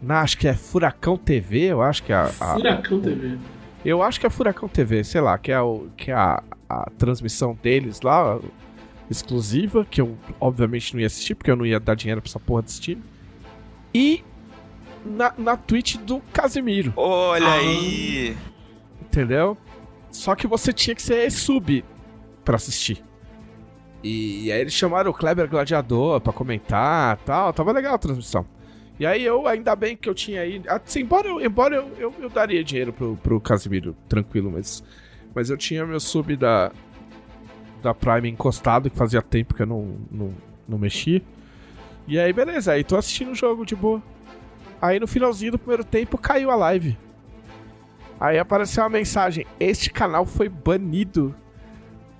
Na, 0.00 0.22
acho 0.22 0.38
que 0.38 0.48
é 0.48 0.54
Furacão 0.54 1.16
TV, 1.16 1.64
eu 1.66 1.82
acho 1.82 2.02
que 2.02 2.12
é 2.12 2.16
a, 2.16 2.24
a- 2.40 2.54
Furacão 2.54 3.00
TV. 3.00 3.36
eu 3.84 4.02
acho 4.02 4.18
que 4.20 4.26
é 4.26 4.30
Furacão 4.30 4.68
TV, 4.68 5.04
sei 5.04 5.20
lá, 5.20 5.36
que 5.36 5.50
é, 5.52 5.60
o, 5.60 5.88
que 5.96 6.10
é 6.10 6.14
a, 6.14 6.42
a 6.68 6.88
transmissão 6.96 7.56
deles 7.62 8.00
lá, 8.00 8.38
exclusiva, 9.10 9.84
que 9.88 10.00
eu 10.00 10.16
obviamente 10.40 10.94
não 10.94 11.00
ia 11.00 11.06
assistir, 11.08 11.34
porque 11.34 11.50
eu 11.50 11.56
não 11.56 11.66
ia 11.66 11.80
dar 11.80 11.94
dinheiro 11.94 12.20
pra 12.22 12.28
essa 12.28 12.38
porra 12.40 12.62
desse 12.62 12.80
time. 12.80 13.02
E 13.94 14.22
na, 15.04 15.32
na 15.38 15.56
Twitch 15.56 15.96
do 15.96 16.20
Casemiro, 16.32 16.92
Olha 16.96 17.46
Ah. 17.46 17.54
aí. 17.54 18.36
entendeu? 19.02 19.56
Só 20.10 20.34
que 20.34 20.46
você 20.46 20.72
tinha 20.72 20.94
que 20.94 21.02
ser 21.02 21.30
sub 21.30 21.84
pra 22.44 22.56
assistir. 22.56 23.02
E 24.02 24.50
aí 24.52 24.60
eles 24.60 24.72
chamaram 24.72 25.10
o 25.10 25.14
Kleber 25.14 25.48
Gladiador 25.48 26.20
pra 26.20 26.32
comentar 26.32 27.16
tal, 27.18 27.52
tava 27.52 27.72
legal 27.72 27.94
a 27.94 27.98
transmissão. 27.98 28.46
E 28.98 29.06
aí 29.06 29.24
eu, 29.24 29.46
ainda 29.46 29.74
bem 29.76 29.96
que 29.96 30.08
eu 30.08 30.14
tinha 30.14 30.40
aí. 30.40 30.60
Assim, 30.68 31.00
embora 31.00 31.28
eu, 31.28 31.40
embora 31.40 31.76
eu, 31.76 31.90
eu, 31.98 32.14
eu 32.18 32.28
daria 32.28 32.62
dinheiro 32.64 32.92
pro, 32.92 33.16
pro 33.22 33.40
Casimiro, 33.40 33.94
tranquilo, 34.08 34.50
mas. 34.52 34.82
Mas 35.34 35.50
eu 35.50 35.56
tinha 35.56 35.84
meu 35.86 36.00
sub 36.00 36.34
da. 36.36 36.72
Da 37.82 37.94
Prime 37.94 38.28
encostado, 38.28 38.90
que 38.90 38.96
fazia 38.96 39.22
tempo 39.22 39.54
que 39.54 39.62
eu 39.62 39.66
não, 39.66 39.96
não, 40.10 40.34
não 40.68 40.78
mexi. 40.78 41.22
E 42.08 42.18
aí, 42.18 42.32
beleza, 42.32 42.72
aí 42.72 42.82
tô 42.82 42.96
assistindo 42.96 43.32
o 43.32 43.34
jogo 43.34 43.66
de 43.66 43.76
boa. 43.76 44.02
Aí 44.80 44.98
no 44.98 45.06
finalzinho 45.06 45.52
do 45.52 45.58
primeiro 45.58 45.84
tempo 45.84 46.16
caiu 46.16 46.50
a 46.50 46.56
live. 46.56 46.96
Aí 48.18 48.38
apareceu 48.38 48.82
uma 48.82 48.88
mensagem: 48.88 49.46
Este 49.60 49.90
canal 49.90 50.24
foi 50.24 50.48
banido 50.48 51.34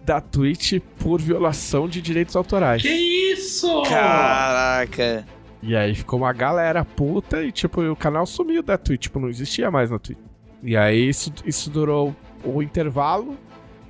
da 0.05 0.21
Twitch 0.21 0.81
por 0.99 1.21
violação 1.21 1.89
de 1.89 2.03
direitos 2.03 2.37
autorais. 2.37 2.83
Que 2.83 2.89
isso? 2.89 3.83
Caraca. 3.83 5.27
E 5.63 5.75
aí 5.75 5.95
ficou 5.95 6.21
uma 6.21 6.33
galera 6.33 6.85
puta 6.85 7.43
e, 7.43 7.51
tipo, 7.51 7.81
o 7.81 7.97
canal 7.97 8.27
sumiu 8.27 8.63
da 8.63 8.77
Twitch, 8.79 9.03
tipo, 9.03 9.19
não 9.19 9.29
existia 9.29 9.71
mais 9.71 9.91
na 9.91 9.99
Twitch. 9.99 10.19
E 10.63 10.77
aí 10.77 11.09
isso, 11.09 11.33
isso 11.45 11.71
durou 11.71 12.15
o 12.45 12.63
intervalo 12.63 13.37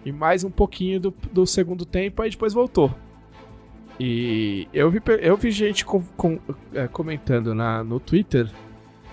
e 0.05 0.13
mais 0.13 0.45
um 0.45 0.51
pouquinho 0.51 1.01
do, 1.01 1.15
do 1.33 1.47
segundo 1.47 1.85
tempo, 1.85 2.23
aí 2.23 2.31
depois 2.31 2.55
voltou. 2.55 2.95
E 4.01 4.69
eu 4.73 4.91
vi, 4.91 5.01
eu 5.21 5.37
vi 5.37 5.51
gente 5.51 5.85
com- 5.85 6.03
com- 6.17 6.39
é, 6.73 6.87
comentando 6.87 7.55
na, 7.55 7.83
no 7.83 7.99
Twitter 7.99 8.49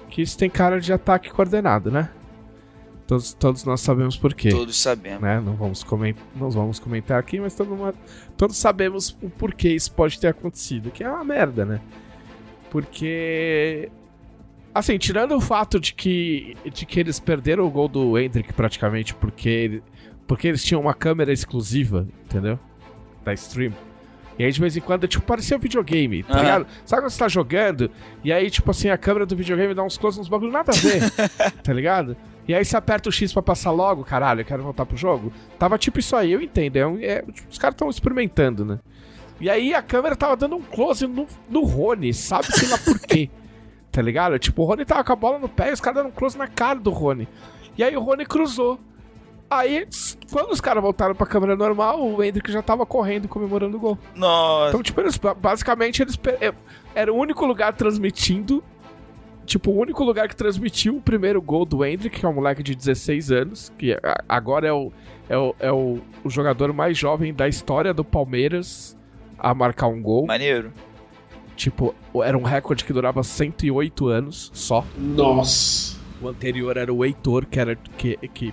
que 0.10 0.22
isso 0.22 0.38
tem 0.38 0.50
cara 0.50 0.80
de 0.80 0.94
ataque 0.94 1.30
coordenado, 1.32 1.90
né? 1.90 2.10
Todos, 3.08 3.34
todos 3.34 3.64
nós 3.66 3.82
sabemos 3.82 4.18
por 4.18 4.34
quê 4.34 4.50
Todos 4.50 4.78
sabemos. 4.80 5.22
né? 5.22 5.40
Não 5.40 5.56
vamos, 5.56 5.84
coment... 5.84 6.16
não 6.36 6.50
vamos 6.50 6.80
comentar 6.80 7.20
aqui, 7.20 7.40
mas 7.40 7.54
todo 7.56 7.76
mundo... 7.76 7.96
todos 8.38 8.58
sabemos 8.58 9.16
o 9.22 9.30
porquê 9.30 9.70
isso 9.70 9.92
pode 9.92 10.20
ter 10.20 10.28
acontecido, 10.30 10.90
que 10.92 11.04
é 11.04 11.10
uma 11.10 11.24
merda, 11.24 11.66
né? 11.66 11.82
Porque. 12.70 13.90
Assim, 14.74 14.98
tirando 14.98 15.34
o 15.36 15.40
fato 15.42 15.80
de 15.80 15.94
que, 15.94 16.58
de 16.74 16.86
que 16.86 17.00
eles 17.00 17.18
perderam 17.20 17.66
o 17.66 17.70
gol 17.72 17.88
do 17.88 18.20
Hendrick 18.20 18.52
praticamente 18.54 19.14
porque, 19.16 19.48
ele- 19.48 19.84
porque 20.28 20.50
eles 20.50 20.62
tinham 20.64 20.82
uma 20.82 20.94
câmera 20.94 21.32
exclusiva, 21.32 22.06
entendeu? 22.26 22.60
Da 23.24 23.34
stream. 23.34 23.72
E 24.38 24.44
aí 24.44 24.52
de 24.52 24.60
vez 24.60 24.76
em 24.76 24.82
quando, 24.82 25.08
tipo, 25.08 25.26
parecia 25.26 25.56
um 25.56 25.60
videogame, 25.60 26.24
tá 26.24 26.34
Aham. 26.34 26.42
ligado? 26.42 26.68
Sabe 26.86 27.02
quando 27.04 27.12
você 27.12 27.20
tá 27.20 27.28
jogando 27.28 27.90
e 28.24 28.34
aí, 28.34 28.50
tipo 28.50 28.70
assim, 28.72 28.90
a 28.90 28.98
câmera 28.98 29.26
do 29.26 29.36
videogame 29.36 29.74
dá 29.74 29.84
uns 29.84 29.98
close 29.98 30.20
uns 30.20 30.28
bagulho 30.28 30.52
nada 30.52 30.72
a 30.72 30.76
ver, 30.76 31.02
tá 31.64 31.72
ligado? 31.74 32.18
E 32.48 32.54
aí 32.54 32.64
você 32.64 32.76
aperta 32.78 33.10
o 33.10 33.12
X 33.12 33.32
pra 33.34 33.42
passar 33.42 33.72
logo, 33.72 34.04
caralho, 34.04 34.42
eu 34.42 34.46
quero 34.46 34.62
voltar 34.62 34.86
pro 34.86 34.96
jogo. 34.98 35.32
Tava 35.58 35.78
tipo 35.78 36.00
isso 36.00 36.16
aí, 36.16 36.32
eu 36.34 36.42
entendo. 36.42 36.76
É 36.78 36.86
um- 36.86 37.00
é- 37.00 37.22
tipo, 37.22 37.50
os 37.50 37.58
caras 37.58 37.76
tão 37.76 37.90
experimentando, 37.90 38.64
né? 38.66 38.80
E 39.42 39.50
aí 39.50 39.74
a 39.74 39.82
câmera 39.82 40.16
tava 40.16 40.36
dando 40.38 40.56
um 40.56 40.62
close 40.62 41.08
no, 41.08 41.26
no 41.50 41.64
Rony, 41.64 42.14
sabe-se 42.14 42.68
lá 42.68 42.78
por 42.78 43.00
quê. 43.00 43.30
Tá 43.92 44.02
ligado? 44.02 44.38
Tipo, 44.38 44.64
o 44.64 44.66
Rony 44.66 44.84
tava 44.84 45.06
com 45.06 45.14
a 45.14 45.16
bola 45.16 45.40
no 45.40 45.48
pé 45.48 45.70
e 45.70 45.74
os 45.74 45.80
caras 45.80 46.00
dando 46.04 46.10
um 46.10 46.12
close 46.12 46.38
na 46.38 46.48
cara 46.50 46.78
do 46.78 46.90
Rony. 46.90 47.30
E 47.78 47.84
aí 47.84 47.96
o 47.96 48.02
Rony 48.02 48.26
cruzou. 48.26 48.78
Aí, 49.50 49.88
quando 50.32 50.52
os 50.52 50.60
caras 50.60 50.82
voltaram 50.82 51.14
pra 51.16 51.26
câmera 51.28 51.56
normal, 51.56 52.04
o 52.04 52.24
Hendrick 52.24 52.52
já 52.52 52.62
tava 52.62 52.86
correndo 52.86 53.28
comemorando 53.28 53.78
o 53.78 53.80
gol. 53.80 53.98
Nossa. 54.16 54.70
Então, 54.70 54.82
tipo, 54.84 55.00
eles, 55.02 55.18
ba- 55.18 55.34
basicamente, 55.36 56.02
eles 56.02 56.20
é, 56.42 56.54
era 56.96 57.14
o 57.14 57.16
único 57.18 57.46
lugar 57.46 57.74
transmitindo. 57.74 58.64
Tipo, 59.46 59.70
o 59.70 59.80
único 59.80 60.04
lugar 60.04 60.28
que 60.28 60.36
transmitiu 60.36 60.98
o 60.98 61.02
primeiro 61.02 61.40
gol 61.40 61.66
do 61.66 61.86
Hendrick, 61.86 62.20
que 62.20 62.26
é 62.26 62.30
um 62.30 62.34
moleque 62.34 62.64
de 62.64 62.74
16 62.74 63.32
anos, 63.32 63.72
que 63.78 63.96
agora 64.28 64.68
é 64.68 64.74
o, 64.74 64.92
é, 65.30 65.38
o, 65.38 65.56
é 65.60 65.72
o, 65.72 66.00
o 66.24 66.30
jogador 66.32 66.74
mais 66.74 66.98
jovem 66.98 67.32
da 67.32 67.48
história 67.48 67.94
do 67.94 68.04
Palmeiras 68.04 68.98
a 69.38 69.54
marcar 69.54 69.86
um 69.88 70.02
gol. 70.02 70.26
Maneiro. 70.26 70.74
Tipo, 71.56 71.94
era 72.24 72.36
um 72.36 72.42
recorde 72.42 72.84
que 72.84 72.92
durava 72.92 73.22
108 73.22 74.08
anos 74.08 74.50
só. 74.54 74.84
Nossa. 74.98 75.96
O 76.20 76.28
anterior 76.28 76.76
era 76.76 76.92
o 76.92 77.06
Heitor, 77.06 77.46
que, 77.46 77.60
era, 77.60 77.76
que, 77.98 78.18
que 78.34 78.52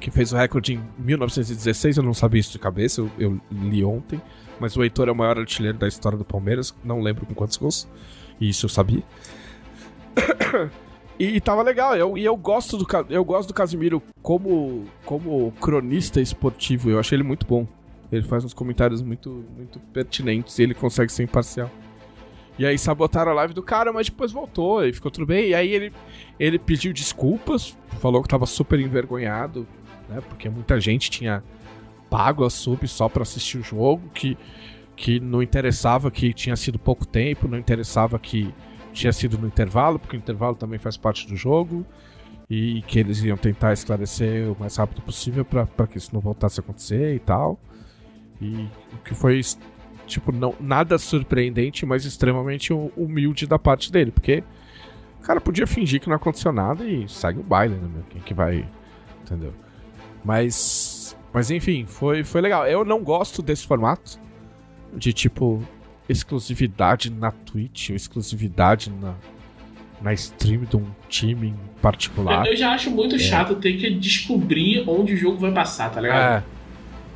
que 0.00 0.10
fez 0.10 0.32
o 0.32 0.36
recorde 0.36 0.74
em 0.74 0.82
1916, 0.98 1.96
eu 1.96 2.02
não 2.02 2.14
sabia 2.14 2.40
isso 2.40 2.52
de 2.52 2.58
cabeça, 2.58 3.00
eu, 3.00 3.10
eu 3.18 3.40
li 3.50 3.84
ontem. 3.84 4.20
Mas 4.60 4.76
o 4.76 4.82
Heitor 4.82 5.08
é 5.08 5.12
o 5.12 5.14
maior 5.14 5.38
artilheiro 5.38 5.78
da 5.78 5.86
história 5.86 6.18
do 6.18 6.24
Palmeiras, 6.24 6.74
não 6.82 7.00
lembro 7.00 7.24
com 7.26 7.34
quantos 7.34 7.56
gols. 7.56 7.88
E 8.40 8.48
isso 8.48 8.66
eu 8.66 8.70
sabia. 8.70 9.02
e, 11.18 11.36
e 11.36 11.40
tava 11.40 11.62
legal, 11.62 11.96
eu, 11.96 12.18
e 12.18 12.24
eu 12.24 12.36
gosto 12.36 12.76
do 12.76 12.86
eu 13.08 13.24
gosto 13.24 13.48
do 13.48 13.54
Casimiro 13.54 14.02
como 14.22 14.84
como 15.04 15.52
cronista 15.60 16.20
esportivo, 16.20 16.90
eu 16.90 16.98
achei 16.98 17.16
ele 17.16 17.22
muito 17.22 17.46
bom. 17.46 17.66
Ele 18.10 18.22
faz 18.22 18.44
uns 18.44 18.54
comentários 18.54 19.02
muito 19.02 19.44
muito 19.56 19.78
pertinentes 19.92 20.58
e 20.58 20.62
ele 20.62 20.74
consegue 20.74 21.12
ser 21.12 21.22
imparcial. 21.22 21.70
E 22.58 22.66
aí 22.66 22.76
sabotaram 22.76 23.30
a 23.30 23.34
live 23.34 23.54
do 23.54 23.62
cara, 23.62 23.92
mas 23.92 24.08
depois 24.08 24.32
voltou 24.32 24.84
e 24.84 24.92
ficou 24.92 25.12
tudo 25.12 25.24
bem. 25.24 25.50
E 25.50 25.54
aí 25.54 25.72
ele, 25.72 25.92
ele 26.40 26.58
pediu 26.58 26.92
desculpas, 26.92 27.78
falou 28.00 28.20
que 28.20 28.28
tava 28.28 28.46
super 28.46 28.80
envergonhado, 28.80 29.64
né? 30.08 30.20
Porque 30.28 30.48
muita 30.48 30.80
gente 30.80 31.10
tinha 31.10 31.42
pago 32.08 32.44
a 32.44 32.50
sub 32.50 32.86
só 32.88 33.08
para 33.08 33.22
assistir 33.22 33.58
o 33.58 33.62
jogo, 33.62 34.08
que, 34.14 34.36
que 34.96 35.20
não 35.20 35.42
interessava 35.42 36.10
que 36.10 36.32
tinha 36.32 36.56
sido 36.56 36.78
pouco 36.78 37.06
tempo, 37.06 37.46
não 37.46 37.58
interessava 37.58 38.18
que 38.18 38.52
tinha 38.92 39.12
sido 39.12 39.38
no 39.38 39.46
intervalo, 39.46 39.98
porque 39.98 40.16
o 40.16 40.18
intervalo 40.18 40.56
também 40.56 40.78
faz 40.78 40.96
parte 40.96 41.26
do 41.28 41.36
jogo, 41.36 41.86
e 42.48 42.82
que 42.82 42.98
eles 42.98 43.22
iam 43.22 43.36
tentar 43.36 43.72
esclarecer 43.72 44.50
o 44.50 44.56
mais 44.58 44.76
rápido 44.76 45.02
possível 45.02 45.44
para 45.44 45.86
que 45.86 45.98
isso 45.98 46.10
não 46.14 46.20
voltasse 46.20 46.58
a 46.58 46.62
acontecer 46.62 47.14
e 47.14 47.18
tal. 47.18 47.60
E 48.40 48.68
o 48.94 48.98
que 49.04 49.14
foi 49.14 49.40
tipo, 50.06 50.32
não, 50.32 50.54
nada 50.58 50.96
surpreendente, 50.98 51.84
mas 51.84 52.04
extremamente 52.06 52.72
humilde 52.72 53.46
da 53.46 53.58
parte 53.58 53.92
dele, 53.92 54.10
porque 54.10 54.42
o 55.20 55.22
cara 55.22 55.40
podia 55.40 55.66
fingir 55.66 56.00
que 56.00 56.08
não 56.08 56.16
aconteceu 56.16 56.50
nada 56.50 56.84
e 56.84 57.06
segue 57.08 57.40
o 57.40 57.42
baile, 57.42 57.74
né, 57.74 57.88
meu? 57.92 58.02
Quem 58.04 58.22
que 58.22 58.32
vai. 58.32 58.66
Entendeu? 59.22 59.52
Mas. 60.24 61.16
Mas 61.32 61.50
enfim, 61.50 61.84
foi, 61.86 62.24
foi 62.24 62.40
legal. 62.40 62.66
Eu 62.66 62.84
não 62.84 63.02
gosto 63.02 63.42
desse 63.42 63.66
formato 63.66 64.18
de 64.94 65.12
tipo 65.12 65.62
exclusividade 66.08 67.10
na 67.10 67.30
Twitch, 67.30 67.90
ou 67.90 67.96
exclusividade 67.96 68.90
na, 68.90 69.14
na 70.00 70.12
stream 70.14 70.62
de 70.62 70.76
um 70.76 70.86
time 71.08 71.48
em 71.48 71.56
particular. 71.82 72.46
Eu, 72.46 72.52
eu 72.52 72.56
já 72.56 72.72
acho 72.72 72.90
muito 72.90 73.16
é. 73.16 73.18
chato 73.18 73.56
ter 73.56 73.74
que 73.74 73.90
descobrir 73.90 74.84
onde 74.88 75.12
o 75.12 75.16
jogo 75.16 75.36
vai 75.36 75.52
passar, 75.52 75.90
tá 75.90 76.00
ligado? 76.00 76.42
É. 76.42 76.44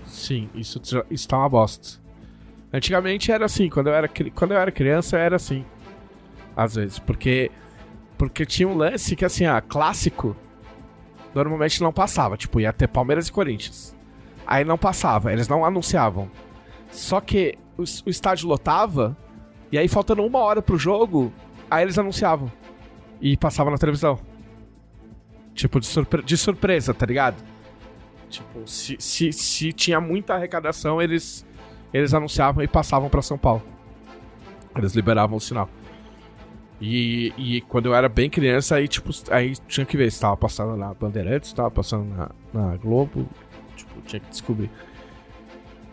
Sim, 0.07 0.49
isso, 0.55 0.81
isso 1.11 1.27
tá 1.27 1.39
uma 1.39 1.49
bosta. 1.49 1.99
Antigamente 2.71 3.33
era 3.33 3.47
assim, 3.47 3.69
quando 3.69 3.89
eu 3.89 3.95
era, 3.95 4.09
quando 4.09 4.53
eu 4.53 4.59
era 4.59 4.71
criança 4.71 5.19
era 5.19 5.37
assim. 5.37 5.65
Às 6.55 6.75
vezes, 6.75 6.99
porque 6.99 7.51
porque 8.19 8.47
tinha 8.47 8.69
um 8.69 8.77
lance 8.77 9.17
que 9.17 9.25
assim, 9.25 9.47
ah, 9.47 9.61
clássico 9.61 10.37
normalmente 11.35 11.81
não 11.83 11.93
passava, 11.93 12.37
tipo, 12.37 12.61
ia 12.61 12.73
ter 12.73 12.89
Palmeiras 12.89 13.29
e 13.29 13.33
Corinthians. 13.33 13.97
Aí 14.47 14.65
não 14.65 14.77
passava, 14.77 15.33
eles 15.33 15.49
não 15.49 15.65
anunciavam. 15.65 16.31
Só 16.91 17.21
que 17.21 17.59
o, 17.77 17.83
o 17.83 18.11
estádio 18.11 18.49
lotava 18.49 19.17
e 19.71 19.79
aí 19.79 19.89
faltando 19.89 20.23
uma 20.23 20.39
hora 20.41 20.61
pro 20.61 20.79
jogo, 20.79 21.33
aí 21.71 21.85
eles 21.85 21.99
anunciavam 21.99 22.51
e 23.21 23.37
passava 23.37 23.71
na 23.71 23.79
televisão. 23.79 24.19
Tipo, 25.55 25.81
de, 25.81 25.87
surpre 25.87 26.23
de 26.23 26.37
surpresa, 26.37 26.93
tá 26.93 27.07
ligado? 27.07 27.43
Tipo, 28.29 28.67
se, 28.67 28.97
se, 28.99 29.33
se 29.33 29.73
tinha 29.73 30.01
muita 30.01 30.35
arrecadação, 30.35 31.01
eles 31.01 31.47
eles 31.93 32.15
anunciavam 32.15 32.65
e 32.65 32.69
passavam 32.69 33.11
para 33.11 33.21
São 33.21 33.37
Paulo. 33.37 33.63
Eles 34.75 34.95
liberavam 34.95 35.37
o 35.37 35.41
sinal. 35.41 35.69
E, 36.85 37.33
e 37.39 37.61
quando 37.61 37.87
eu 37.87 37.95
era 37.95 38.09
bem 38.09 38.29
criança, 38.29 38.75
aí, 38.75 38.89
tipo, 38.89 39.11
aí 39.31 39.55
tinha 39.69 39.87
que 39.87 39.97
ver 39.97 40.11
se 40.11 40.21
tava 40.21 40.37
passando 40.37 40.77
na 40.77 40.93
Bandeirantes, 40.93 41.51
se 41.51 41.55
tava 41.55 41.71
passando 41.71 42.07
na, 42.07 42.31
na 42.53 42.77
Globo. 42.77 43.29
Tipo, 43.77 44.01
tinha 44.05 44.19
que 44.19 44.29
descobrir. 44.29 44.69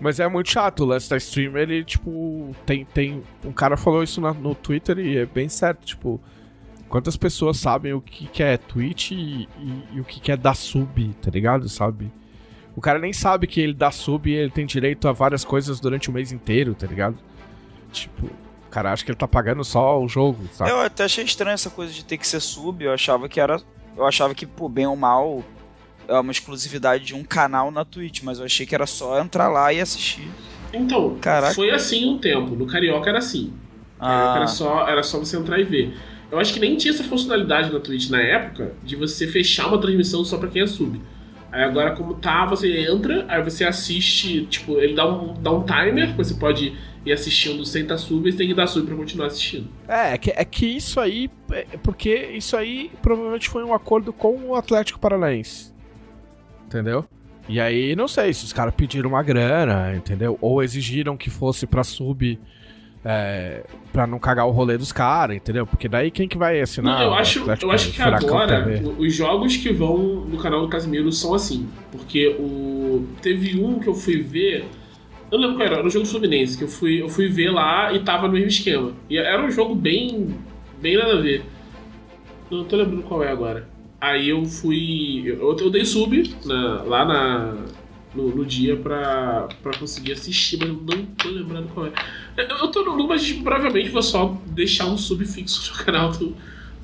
Mas 0.02 0.20
é 0.20 0.28
muito 0.28 0.50
chato, 0.50 0.80
o 0.80 0.86
lance 0.88 1.08
da 1.08 1.18
stream, 1.18 1.56
ele, 1.58 1.84
tipo, 1.84 2.56
tem, 2.66 2.86
tem... 2.86 3.22
Um 3.46 3.52
cara 3.52 3.78
falou 3.78 4.02
isso 4.02 4.20
na, 4.20 4.34
no 4.34 4.56
Twitter 4.56 4.98
e 4.98 5.18
é 5.18 5.26
bem 5.28 5.48
certo, 5.48 5.86
tipo... 5.86 6.20
Quantas 6.88 7.16
pessoas 7.16 7.58
sabem 7.58 7.94
o 7.94 8.02
que, 8.02 8.26
que 8.26 8.42
é 8.42 8.58
Twitch 8.58 9.12
e, 9.12 9.48
e, 9.60 9.84
e 9.94 10.02
o 10.02 10.04
que, 10.04 10.20
que 10.20 10.32
é 10.32 10.38
dar 10.38 10.56
sub, 10.56 11.14
tá 11.22 11.30
ligado? 11.30 11.70
Sabe? 11.70 12.12
O 12.76 12.82
cara 12.82 12.98
nem 12.98 13.14
sabe 13.14 13.46
que 13.46 13.62
ele 13.62 13.76
dá 13.76 13.92
sub 13.92 14.28
e 14.28 14.34
ele 14.34 14.50
tem 14.50 14.66
direito 14.66 15.08
a 15.08 15.12
várias 15.12 15.46
coisas 15.46 15.80
durante 15.80 16.10
o 16.10 16.12
mês 16.12 16.32
inteiro, 16.32 16.74
tá 16.74 16.88
ligado? 16.88 17.16
Tipo, 17.92 18.28
cara 18.70 18.92
acha 18.92 19.04
que 19.04 19.12
ele 19.12 19.18
tá 19.18 19.28
pagando 19.28 19.64
só 19.64 20.02
o 20.02 20.08
jogo, 20.08 20.48
sabe? 20.54 20.70
Eu 20.70 20.80
até 20.80 21.06
achei 21.06 21.24
estranho 21.24 21.54
essa 21.54 21.70
coisa 21.70 21.92
de 21.92 22.06
ter 22.06 22.18
que 22.18 22.28
ser 22.28 22.40
sub, 22.40 22.84
eu 22.84 22.94
achava 22.94 23.28
que 23.28 23.40
era. 23.40 23.62
Eu 23.98 24.06
achava 24.06 24.34
que, 24.34 24.46
pô, 24.46 24.70
bem 24.70 24.88
ou 24.88 24.96
mal, 24.96 25.44
é 26.08 26.20
uma 26.20 26.32
exclusividade 26.32 27.06
de 27.06 27.16
um 27.16 27.24
canal 27.24 27.72
na 27.72 27.84
Twitch, 27.84 28.22
mas 28.24 28.40
eu 28.40 28.46
achei 28.46 28.66
que 28.66 28.74
era 28.74 28.86
só 28.86 29.20
entrar 29.20 29.48
lá 29.48 29.72
e 29.74 29.80
assistir. 29.80 30.30
Então, 30.74 31.18
Caraca. 31.20 31.54
foi 31.54 31.72
assim 31.72 32.10
um 32.10 32.18
tempo. 32.18 32.56
No 32.56 32.66
Carioca 32.66 33.10
era 33.10 33.20
assim. 33.20 33.54
Ah. 34.00 34.36
Era, 34.38 34.48
só, 34.48 34.88
era 34.88 35.04
só 35.04 35.20
você 35.20 35.38
entrar 35.38 35.60
e 35.60 35.64
ver. 35.64 35.98
Eu 36.32 36.40
acho 36.40 36.54
que 36.54 36.60
nem 36.60 36.78
tinha 36.78 36.94
essa 36.94 37.04
funcionalidade 37.04 37.72
na 37.72 37.80
Twitch 37.80 38.10
na 38.10 38.22
época 38.22 38.74
de 38.84 38.96
você 38.96 39.28
fechar 39.28 39.68
uma 39.68 39.80
transmissão 39.80 40.24
só 40.24 40.38
pra 40.38 40.48
quem 40.48 40.62
é 40.62 40.68
sub. 40.68 41.02
Aí 41.52 41.64
agora, 41.64 41.96
como 41.96 42.14
tá, 42.14 42.46
você 42.46 42.88
entra, 42.88 43.26
aí 43.28 43.44
você 43.44 43.66
assiste, 43.66 44.46
tipo, 44.46 44.78
ele 44.78 44.94
dá 44.94 45.08
um, 45.08 45.34
dá 45.34 45.52
um 45.52 45.64
timer, 45.64 46.16
você 46.16 46.36
pode 46.36 46.78
ir 47.10 47.14
assistindo 47.14 47.66
sem 47.66 47.84
estar 47.84 47.98
sub 47.98 48.30
e 48.30 48.34
tem 48.34 48.48
que 48.48 48.54
dar 48.54 48.68
sub 48.68 48.86
pra 48.86 48.96
continuar 48.96 49.28
assistindo. 49.28 49.68
É, 49.88 50.14
é 50.14 50.18
que, 50.18 50.32
é 50.32 50.46
que 50.46 50.66
isso 50.66 51.00
aí. 51.00 51.30
É 51.52 51.78
porque 51.84 52.14
isso 52.34 52.56
aí 52.56 52.92
provavelmente 53.02 53.50
foi 53.50 53.64
um 53.64 53.74
acordo 53.74 54.14
com 54.14 54.36
o 54.48 54.56
Atlético 54.56 55.00
Paranaense. 55.00 55.74
Entendeu? 56.66 57.06
E 57.48 57.60
aí, 57.60 57.96
não 57.96 58.08
sei 58.08 58.32
se 58.32 58.46
os 58.46 58.54
caras 58.54 58.74
pediram 58.76 59.10
uma 59.10 59.24
grana, 59.24 59.96
entendeu? 59.96 60.38
Ou 60.40 60.62
exigiram 60.62 61.18
que 61.18 61.32
fosse 61.32 61.66
pra 61.66 61.84
sub 61.84 62.40
é, 63.04 63.64
pra 63.94 64.06
não 64.06 64.20
cagar 64.20 64.46
o 64.46 64.52
rolê 64.52 64.78
dos 64.78 64.92
caras, 64.92 65.38
entendeu? 65.38 65.66
Porque 65.66 65.88
daí 65.88 66.12
quem 66.12 66.28
que 66.28 66.38
vai 66.38 66.60
assinar? 66.60 67.00
Não, 67.00 67.06
eu 67.06 67.14
acho, 67.14 67.40
eu 67.62 67.72
acho 67.72 67.92
que 67.92 68.02
agora 68.02 68.82
os 68.98 69.14
jogos 69.14 69.56
que 69.58 69.72
vão 69.72 69.98
no 70.26 70.38
canal 70.38 70.62
do 70.62 70.68
Casimiro 70.68 71.12
são 71.12 71.34
assim. 71.34 71.68
Porque 71.92 72.28
o. 72.40 73.08
Teve 73.22 73.60
um 73.60 73.80
que 73.80 73.88
eu 73.88 73.96
fui 73.96 74.22
ver. 74.22 74.66
Eu 75.32 75.38
não 75.38 75.48
lembro 75.48 75.58
qual 75.58 75.68
era, 75.68 75.78
era 75.78 75.88
um 75.88 75.90
jogo 75.90 76.06
Fluminense, 76.06 76.58
que 76.58 76.64
eu 76.64 76.68
fui, 76.68 77.02
eu 77.02 77.10
fui 77.10 77.28
ver 77.28 77.52
lá 77.52 77.94
e 77.94 78.00
tava 78.00 78.28
no 78.28 78.34
mesmo 78.34 78.48
esquema. 78.48 78.94
E 79.10 79.18
era 79.18 79.44
um 79.44 79.52
jogo 79.52 79.76
bem. 79.76 80.36
bem 80.82 80.98
nada 80.98 81.14
a 81.14 81.22
ver. 81.22 81.44
Não 82.50 82.64
tô 82.64 82.76
lembrando 82.76 83.04
qual 83.04 83.24
é 83.24 83.32
agora. 83.32 83.70
Aí 84.02 84.30
eu 84.30 84.46
fui. 84.46 85.24
Eu, 85.28 85.56
eu 85.58 85.70
dei 85.70 85.86
sub 85.86 86.36
na, 86.46 86.84
lá 86.84 87.06
na 87.06 87.58
no, 88.16 88.30
no, 88.30 88.46
dia 88.46 88.76
pra, 88.76 89.48
pra 89.62 89.78
conseguir 89.78 90.14
assistir, 90.14 90.58
mas 90.58 90.70
não 90.70 91.06
tô 91.06 91.30
lembrando 91.30 91.70
qual 91.74 91.88
é. 91.88 91.92
Eu 92.38 92.72
tô 92.72 92.84
no 92.84 93.08
mas 93.08 93.24
tipo, 93.24 93.44
provavelmente 93.44 93.90
vou 93.90 94.02
só 94.02 94.38
deixar 94.48 94.88
um 94.88 94.98
sub 94.98 95.24
fixo 95.26 95.72
no 95.72 95.78
canal 95.86 96.12
do, 96.12 96.36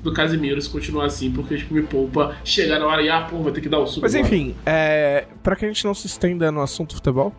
do 0.02 0.12
Casimiro 0.12 0.60
se 0.60 0.68
continuar 0.68 1.06
assim, 1.06 1.32
porque 1.32 1.56
tipo, 1.56 1.74
me 1.74 1.82
poupa 1.82 2.36
chegar 2.44 2.78
na 2.78 2.86
hora 2.86 3.02
e 3.02 3.08
ah, 3.08 3.22
pô, 3.22 3.38
vai 3.38 3.52
ter 3.52 3.60
que 3.60 3.68
dar 3.68 3.78
o 3.78 3.86
sub. 3.86 4.02
Mas 4.02 4.14
enfim, 4.14 4.54
é, 4.64 5.26
pra 5.42 5.56
que 5.56 5.64
a 5.64 5.68
gente 5.68 5.84
não 5.84 5.94
se 5.94 6.06
estenda 6.06 6.52
no 6.52 6.60
assunto 6.60 6.94
futebol, 6.94 7.34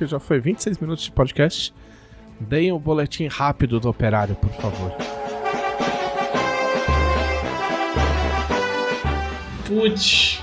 porque 0.00 0.06
já 0.06 0.18
foi 0.18 0.40
26 0.40 0.78
minutos 0.78 1.04
de 1.04 1.10
podcast, 1.10 1.74
deem 2.40 2.72
o 2.72 2.76
um 2.76 2.78
boletim 2.78 3.26
rápido 3.26 3.78
do 3.78 3.86
operário, 3.90 4.34
por 4.34 4.50
favor. 4.52 4.92
Putz, 9.66 10.42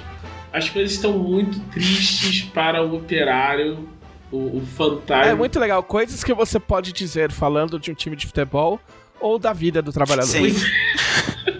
as 0.53 0.69
coisas 0.69 0.91
estão 0.91 1.17
muito 1.17 1.59
tristes 1.71 2.43
para 2.43 2.83
o 2.83 2.97
operário, 2.97 3.89
o, 4.31 4.57
o 4.57 4.63
fantasma. 4.77 5.31
É 5.31 5.33
muito 5.33 5.59
legal. 5.59 5.81
Coisas 5.81 6.23
que 6.23 6.35
você 6.35 6.59
pode 6.59 6.93
dizer 6.93 7.31
falando 7.31 7.79
de 7.79 7.89
um 7.89 7.95
time 7.95 8.15
de 8.15 8.27
futebol 8.27 8.79
ou 9.19 9.39
da 9.39 9.53
vida 9.53 9.81
do 9.81 9.91
trabalhador. 9.91 10.27
Sim. 10.27 10.53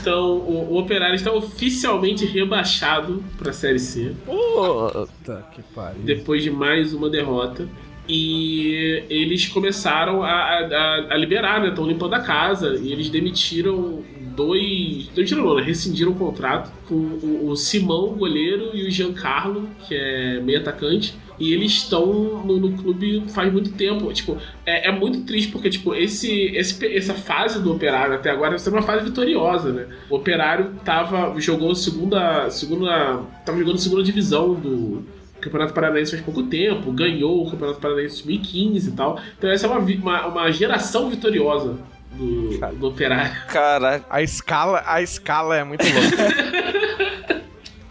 então, 0.00 0.38
o, 0.38 0.72
o, 0.72 0.78
Operário 0.78 1.14
está 1.14 1.32
oficialmente 1.32 2.24
rebaixado 2.24 3.22
para 3.38 3.50
a 3.50 3.52
Série 3.52 3.78
C. 3.78 4.14
Puta 4.24 5.46
que 5.52 5.62
pariu. 5.74 6.02
Depois 6.02 6.42
de 6.42 6.50
mais 6.50 6.94
uma 6.94 7.08
derrota. 7.08 7.68
E 8.08 9.04
eles 9.08 9.46
começaram 9.46 10.24
a, 10.24 10.30
a, 10.30 11.06
a 11.10 11.16
liberar, 11.16 11.60
né? 11.60 11.68
Estão 11.68 11.86
limpando 11.86 12.14
a 12.14 12.20
casa. 12.20 12.76
E 12.82 12.92
eles 12.92 13.08
demitiram 13.08 14.02
dois. 14.34 15.08
Demitiram 15.14 15.44
não, 15.44 15.54
né? 15.54 15.62
Rescindiram 15.62 16.10
o 16.12 16.14
contrato 16.14 16.72
com 16.88 16.94
o, 16.94 17.50
o 17.50 17.56
Simão, 17.56 18.08
goleiro, 18.14 18.70
e 18.74 18.86
o 18.86 18.90
Giancarlo, 18.90 19.68
que 19.86 19.94
é 19.94 20.40
meio 20.40 20.58
atacante. 20.58 21.14
E 21.40 21.54
eles 21.54 21.72
estão 21.72 22.06
no, 22.44 22.58
no, 22.58 22.76
clube 22.76 23.24
faz 23.28 23.50
muito 23.50 23.72
tempo. 23.72 24.12
Tipo, 24.12 24.36
é, 24.66 24.88
é, 24.88 24.92
muito 24.92 25.22
triste 25.22 25.50
porque, 25.50 25.70
tipo, 25.70 25.94
esse, 25.94 26.54
esse, 26.54 26.94
essa 26.94 27.14
fase 27.14 27.62
do 27.62 27.72
Operário 27.72 28.14
até 28.14 28.30
agora 28.30 28.54
está 28.54 28.70
uma 28.70 28.82
fase 28.82 29.04
vitoriosa, 29.04 29.72
né? 29.72 29.86
O 30.10 30.16
Operário 30.16 30.74
tava, 30.84 31.34
jogou 31.40 31.74
segunda. 31.74 32.50
segunda. 32.50 33.22
tava 33.44 33.58
jogando 33.58 33.78
segunda 33.78 34.02
divisão 34.02 34.52
do 34.52 35.02
Campeonato 35.40 35.72
Paranaense 35.72 36.10
faz 36.10 36.22
pouco 36.22 36.42
tempo, 36.42 36.92
ganhou 36.92 37.46
o 37.46 37.50
Campeonato 37.50 37.80
Paranaense 37.80 38.22
2015 38.22 38.90
e 38.90 38.92
tal. 38.92 39.18
Então 39.38 39.50
essa 39.50 39.66
é 39.66 39.70
uma, 39.70 39.78
uma, 39.78 40.26
uma 40.26 40.52
geração 40.52 41.08
vitoriosa 41.08 41.78
do, 42.12 42.58
do 42.74 42.88
Operário. 42.88 43.46
Cara, 43.48 44.04
a 44.10 44.22
escala, 44.22 44.82
a 44.86 45.00
escala 45.00 45.56
é 45.56 45.64
muito 45.64 45.84
louca. 45.84 46.70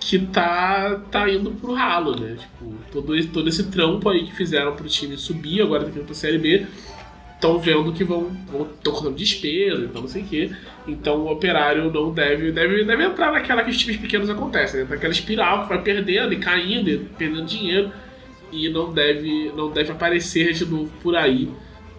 que 0.09 0.17
tá, 0.17 0.99
tá 1.11 1.29
indo 1.29 1.51
pro 1.51 1.71
ralo, 1.71 2.19
né? 2.19 2.35
Tipo, 2.35 2.73
todo 2.91 3.15
esse, 3.15 3.27
todo 3.27 3.47
esse 3.47 3.69
trampo 3.69 4.09
aí 4.09 4.25
que 4.25 4.35
fizeram 4.35 4.75
pro 4.75 4.87
time 4.87 5.15
subir, 5.15 5.61
agora 5.61 5.83
tá 5.83 5.91
indo 5.91 6.03
pra 6.03 6.15
Série 6.15 6.39
B, 6.39 6.65
estão 7.35 7.59
vendo 7.59 7.93
que 7.93 8.03
vão 8.03 8.31
estão 8.73 8.91
correndo 8.91 9.15
despesa, 9.15 9.83
então 9.83 10.01
não 10.01 10.07
sei 10.07 10.23
o 10.23 10.25
quê. 10.25 10.51
Então 10.87 11.17
o 11.17 11.31
operário 11.31 11.93
não 11.93 12.11
deve, 12.11 12.51
deve, 12.51 12.83
deve 12.83 13.03
entrar 13.03 13.31
naquela 13.31 13.63
que 13.63 13.69
os 13.69 13.77
times 13.77 13.97
pequenos 13.97 14.31
acontecem, 14.31 14.81
né? 14.81 14.87
naquela 14.89 15.13
espiral 15.13 15.61
que 15.61 15.69
vai 15.69 15.81
perdendo 15.83 16.33
e 16.33 16.37
caindo, 16.37 16.89
e 16.89 16.97
perdendo 16.97 17.45
dinheiro 17.45 17.91
e 18.51 18.67
não 18.67 18.91
deve, 18.91 19.51
não 19.55 19.69
deve 19.69 19.91
aparecer 19.91 20.53
de 20.53 20.65
novo 20.65 20.91
por 21.03 21.15
aí 21.15 21.51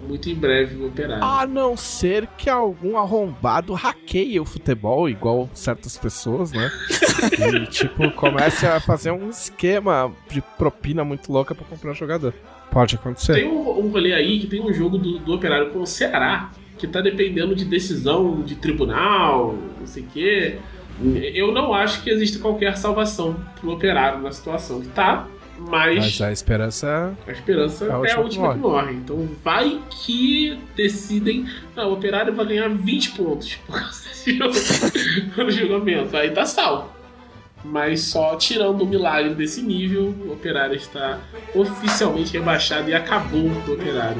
muito 0.06 0.28
em 0.28 0.34
breve 0.34 0.76
o 0.76 0.88
operário. 0.88 1.22
A 1.24 1.46
não 1.46 1.76
ser 1.76 2.26
que 2.38 2.48
algum 2.48 2.96
arrombado 2.96 3.74
hackeie 3.74 4.40
o 4.40 4.44
futebol, 4.44 5.08
igual 5.08 5.48
certas 5.54 5.96
pessoas, 5.96 6.52
né? 6.52 6.70
e, 7.38 7.66
tipo, 7.66 8.10
comece 8.12 8.66
a 8.66 8.80
fazer 8.80 9.10
um 9.10 9.30
esquema 9.30 10.12
de 10.28 10.40
propina 10.40 11.04
muito 11.04 11.32
louca 11.32 11.54
pra 11.54 11.64
comprar 11.64 11.90
um 11.90 11.94
jogador. 11.94 12.34
Pode 12.70 12.94
acontecer. 12.94 13.34
Tem 13.34 13.48
um, 13.48 13.78
um 13.78 13.88
rolê 13.88 14.12
aí 14.12 14.38
que 14.40 14.46
tem 14.46 14.60
um 14.60 14.72
jogo 14.72 14.96
do, 14.96 15.18
do 15.18 15.34
operário 15.34 15.70
com 15.70 15.80
o 15.80 15.86
Ceará, 15.86 16.50
que 16.78 16.86
tá 16.86 17.00
dependendo 17.00 17.54
de 17.54 17.64
decisão 17.64 18.42
de 18.42 18.54
tribunal, 18.54 19.56
não 19.78 19.86
sei 19.86 20.02
o 20.02 20.06
quê. 20.06 20.58
Eu 21.34 21.50
não 21.52 21.72
acho 21.72 22.02
que 22.02 22.10
existe 22.10 22.38
qualquer 22.38 22.76
salvação 22.76 23.36
pro 23.58 23.70
operário 23.72 24.20
na 24.20 24.32
situação 24.32 24.80
que 24.80 24.88
tá. 24.88 25.26
Mas, 25.68 25.98
Mas 25.98 26.20
a 26.22 26.32
esperança. 26.32 27.14
a 27.26 27.32
esperança 27.32 27.84
É 27.84 27.88
a 27.88 27.90
é 27.90 27.94
a 27.94 27.98
última 27.98 28.22
última 28.22 28.48
que 28.48 28.54
que 28.54 28.60
morre. 28.60 28.92
Então 28.94 29.28
vai 29.44 29.80
que 29.90 30.58
decidem. 30.74 31.46
Não, 31.76 31.90
o 31.90 31.92
operário 31.94 32.34
vai 32.34 32.46
ganhar 32.46 32.68
20 32.68 33.10
pontos 33.12 33.54
por 33.66 33.78
causa 33.78 34.08
desse 34.08 34.34
jogo 34.36 34.54
no 35.36 35.50
julgamento. 35.50 36.16
Aí 36.16 36.30
tá 36.30 36.46
salvo. 36.46 36.88
Mas 37.62 38.04
só 38.04 38.36
tirando 38.36 38.82
o 38.82 38.86
milagre 38.86 39.34
desse 39.34 39.60
nível, 39.60 40.14
o 40.26 40.32
operário 40.32 40.74
está 40.74 41.18
oficialmente 41.54 42.32
rebaixado 42.32 42.88
e 42.88 42.94
acabou 42.94 43.48
o 43.48 43.72
operário 43.74 44.16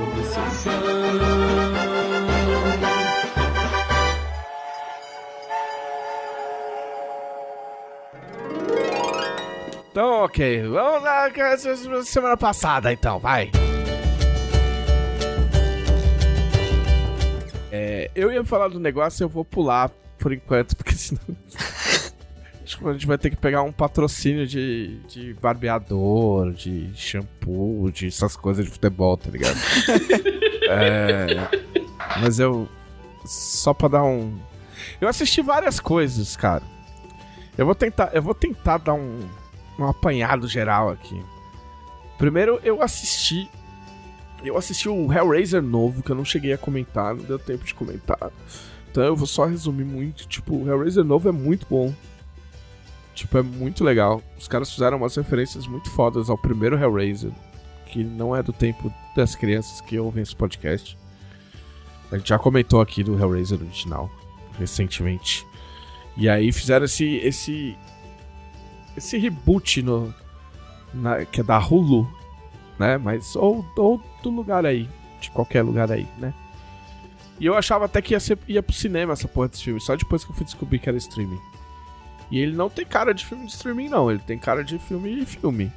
Então, 10.00 10.24
ok. 10.24 10.62
Vamos 10.62 11.02
lá, 11.02 11.30
semana 12.04 12.34
passada, 12.34 12.90
então, 12.90 13.18
vai. 13.18 13.50
É, 17.70 18.10
eu 18.14 18.32
ia 18.32 18.42
falar 18.42 18.68
do 18.68 18.80
negócio, 18.80 19.24
eu 19.24 19.28
vou 19.28 19.44
pular 19.44 19.90
por 20.18 20.32
enquanto, 20.32 20.72
porque 20.74 20.94
senão. 20.94 21.20
Acho 22.64 22.78
que 22.78 22.88
a 22.88 22.92
gente 22.94 23.06
vai 23.06 23.18
ter 23.18 23.28
que 23.28 23.36
pegar 23.36 23.60
um 23.62 23.72
patrocínio 23.72 24.46
de, 24.46 25.00
de 25.06 25.34
barbeador, 25.34 26.50
de 26.52 26.90
shampoo, 26.94 27.90
de 27.92 28.06
essas 28.06 28.34
coisas 28.36 28.64
de 28.64 28.70
futebol, 28.70 29.18
tá 29.18 29.28
ligado? 29.28 29.58
é, 30.70 31.26
mas 32.22 32.38
eu. 32.38 32.66
Só 33.26 33.74
pra 33.74 33.88
dar 33.88 34.04
um. 34.04 34.38
Eu 34.98 35.08
assisti 35.08 35.42
várias 35.42 35.78
coisas, 35.78 36.36
cara. 36.36 36.62
Eu 37.58 37.66
vou 37.66 37.74
tentar, 37.74 38.10
eu 38.14 38.22
vou 38.22 38.34
tentar 38.34 38.78
dar 38.78 38.94
um, 38.94 39.28
um 39.84 39.88
apanhado 39.88 40.48
geral 40.48 40.90
aqui. 40.90 41.22
Primeiro, 42.18 42.60
eu 42.62 42.82
assisti. 42.82 43.48
Eu 44.44 44.56
assisti 44.56 44.88
o 44.88 45.12
Hellraiser 45.12 45.62
novo, 45.62 46.02
que 46.02 46.10
eu 46.10 46.16
não 46.16 46.24
cheguei 46.24 46.52
a 46.52 46.58
comentar, 46.58 47.14
não 47.14 47.24
deu 47.24 47.38
tempo 47.38 47.64
de 47.64 47.74
comentar. 47.74 48.30
Então 48.90 49.02
eu 49.02 49.14
vou 49.14 49.26
só 49.26 49.44
resumir 49.44 49.84
muito. 49.84 50.26
Tipo, 50.26 50.56
o 50.56 50.68
Hellraiser 50.68 51.04
novo 51.04 51.28
é 51.28 51.32
muito 51.32 51.66
bom. 51.68 51.94
Tipo, 53.14 53.38
é 53.38 53.42
muito 53.42 53.84
legal. 53.84 54.22
Os 54.38 54.48
caras 54.48 54.70
fizeram 54.70 54.96
umas 54.96 55.14
referências 55.14 55.66
muito 55.66 55.90
fodas 55.90 56.30
ao 56.30 56.38
primeiro 56.38 56.78
Hellraiser, 56.78 57.30
que 57.86 58.02
não 58.02 58.34
é 58.34 58.42
do 58.42 58.52
tempo 58.52 58.92
das 59.14 59.34
crianças 59.34 59.80
que 59.80 59.98
ouvem 59.98 60.22
esse 60.22 60.34
podcast. 60.34 60.96
A 62.10 62.16
gente 62.16 62.28
já 62.28 62.38
comentou 62.38 62.80
aqui 62.80 63.04
do 63.04 63.18
Hellraiser 63.18 63.60
original, 63.60 64.10
recentemente. 64.58 65.46
E 66.16 66.28
aí 66.28 66.50
fizeram 66.50 66.84
esse, 66.84 67.16
esse 67.16 67.76
esse 68.96 69.16
reboot 69.18 69.82
no, 69.82 70.12
na- 70.94 71.24
que 71.24 71.40
é 71.40 71.44
da 71.44 71.58
Hulu, 71.58 72.08
né? 72.78 72.98
Mas 72.98 73.34
ou, 73.36 73.64
ou 73.76 74.02
do 74.22 74.30
lugar 74.30 74.64
aí, 74.66 74.88
de 75.20 75.30
qualquer 75.30 75.62
lugar 75.62 75.90
aí, 75.90 76.06
né? 76.18 76.32
E 77.38 77.46
eu 77.46 77.56
achava 77.56 77.86
até 77.86 78.02
que 78.02 78.12
ia, 78.12 78.20
ser, 78.20 78.38
ia 78.46 78.62
pro 78.62 78.74
cinema 78.74 79.14
essa 79.14 79.26
porra 79.26 79.48
desse 79.48 79.64
filme, 79.64 79.80
só 79.80 79.96
depois 79.96 80.24
que 80.24 80.30
eu 80.30 80.36
fui 80.36 80.44
descobrir 80.44 80.78
que 80.78 80.88
era 80.88 80.98
streaming. 80.98 81.40
E 82.30 82.38
ele 82.38 82.54
não 82.54 82.68
tem 82.68 82.84
cara 82.84 83.12
de 83.14 83.24
filme 83.24 83.46
de 83.46 83.52
streaming, 83.52 83.88
não. 83.88 84.10
Ele 84.10 84.20
tem 84.20 84.38
cara 84.38 84.62
de 84.62 84.78
filme 84.78 85.16
de 85.16 85.26
filme. 85.26 85.72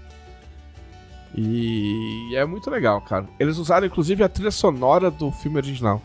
E 1.35 2.35
é 2.35 2.45
muito 2.45 2.69
legal, 2.69 3.01
cara. 3.01 3.25
Eles 3.39 3.57
usaram 3.57 3.87
inclusive 3.87 4.23
a 4.23 4.29
trilha 4.29 4.51
sonora 4.51 5.09
do 5.09 5.31
filme 5.31 5.57
original. 5.57 6.01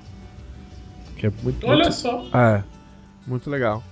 Que 1.17 1.27
é 1.27 1.33
muito. 1.43 1.67
Olha 1.67 1.83
muito, 1.85 1.93
só. 1.95 2.25
É, 2.33 2.65
muito 3.27 3.51
legal. 3.51 3.83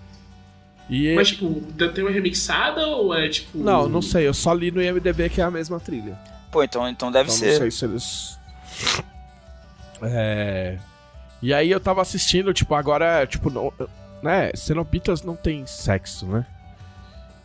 E 0.89 1.15
Mas, 1.15 1.29
tipo, 1.29 1.61
tem 1.93 2.05
uma 2.05 2.13
remixada 2.13 2.87
ou 2.87 3.13
é 3.15 3.29
tipo. 3.29 3.59
Não, 3.59 3.89
não 3.89 4.01
sei. 4.01 4.27
Eu 4.29 4.35
só 4.35 4.53
li 4.53 4.71
no 4.71 4.81
IMDB 4.83 5.29
que 5.29 5.41
é 5.41 5.45
a 5.45 5.51
mesma 5.51 5.81
trilha. 5.81 6.17
Pô, 6.51 6.63
então, 6.63 6.89
então 6.89 7.11
deve 7.11 7.25
Então 7.31 7.39
ser. 7.39 7.51
não 7.53 7.59
sei 7.59 7.71
se 7.71 7.85
eles. 7.85 8.39
É. 10.03 10.79
E 11.43 11.53
aí 11.53 11.71
eu 11.71 11.81
tava 11.81 12.01
assistindo, 12.03 12.53
tipo, 12.55 12.75
agora, 12.75 13.27
tipo, 13.27 13.51
não, 13.51 13.73
né? 14.23 14.51
Cenobitas 14.55 15.23
não 15.23 15.37
tem 15.37 15.67
sexo, 15.67 16.27
né? 16.27 16.47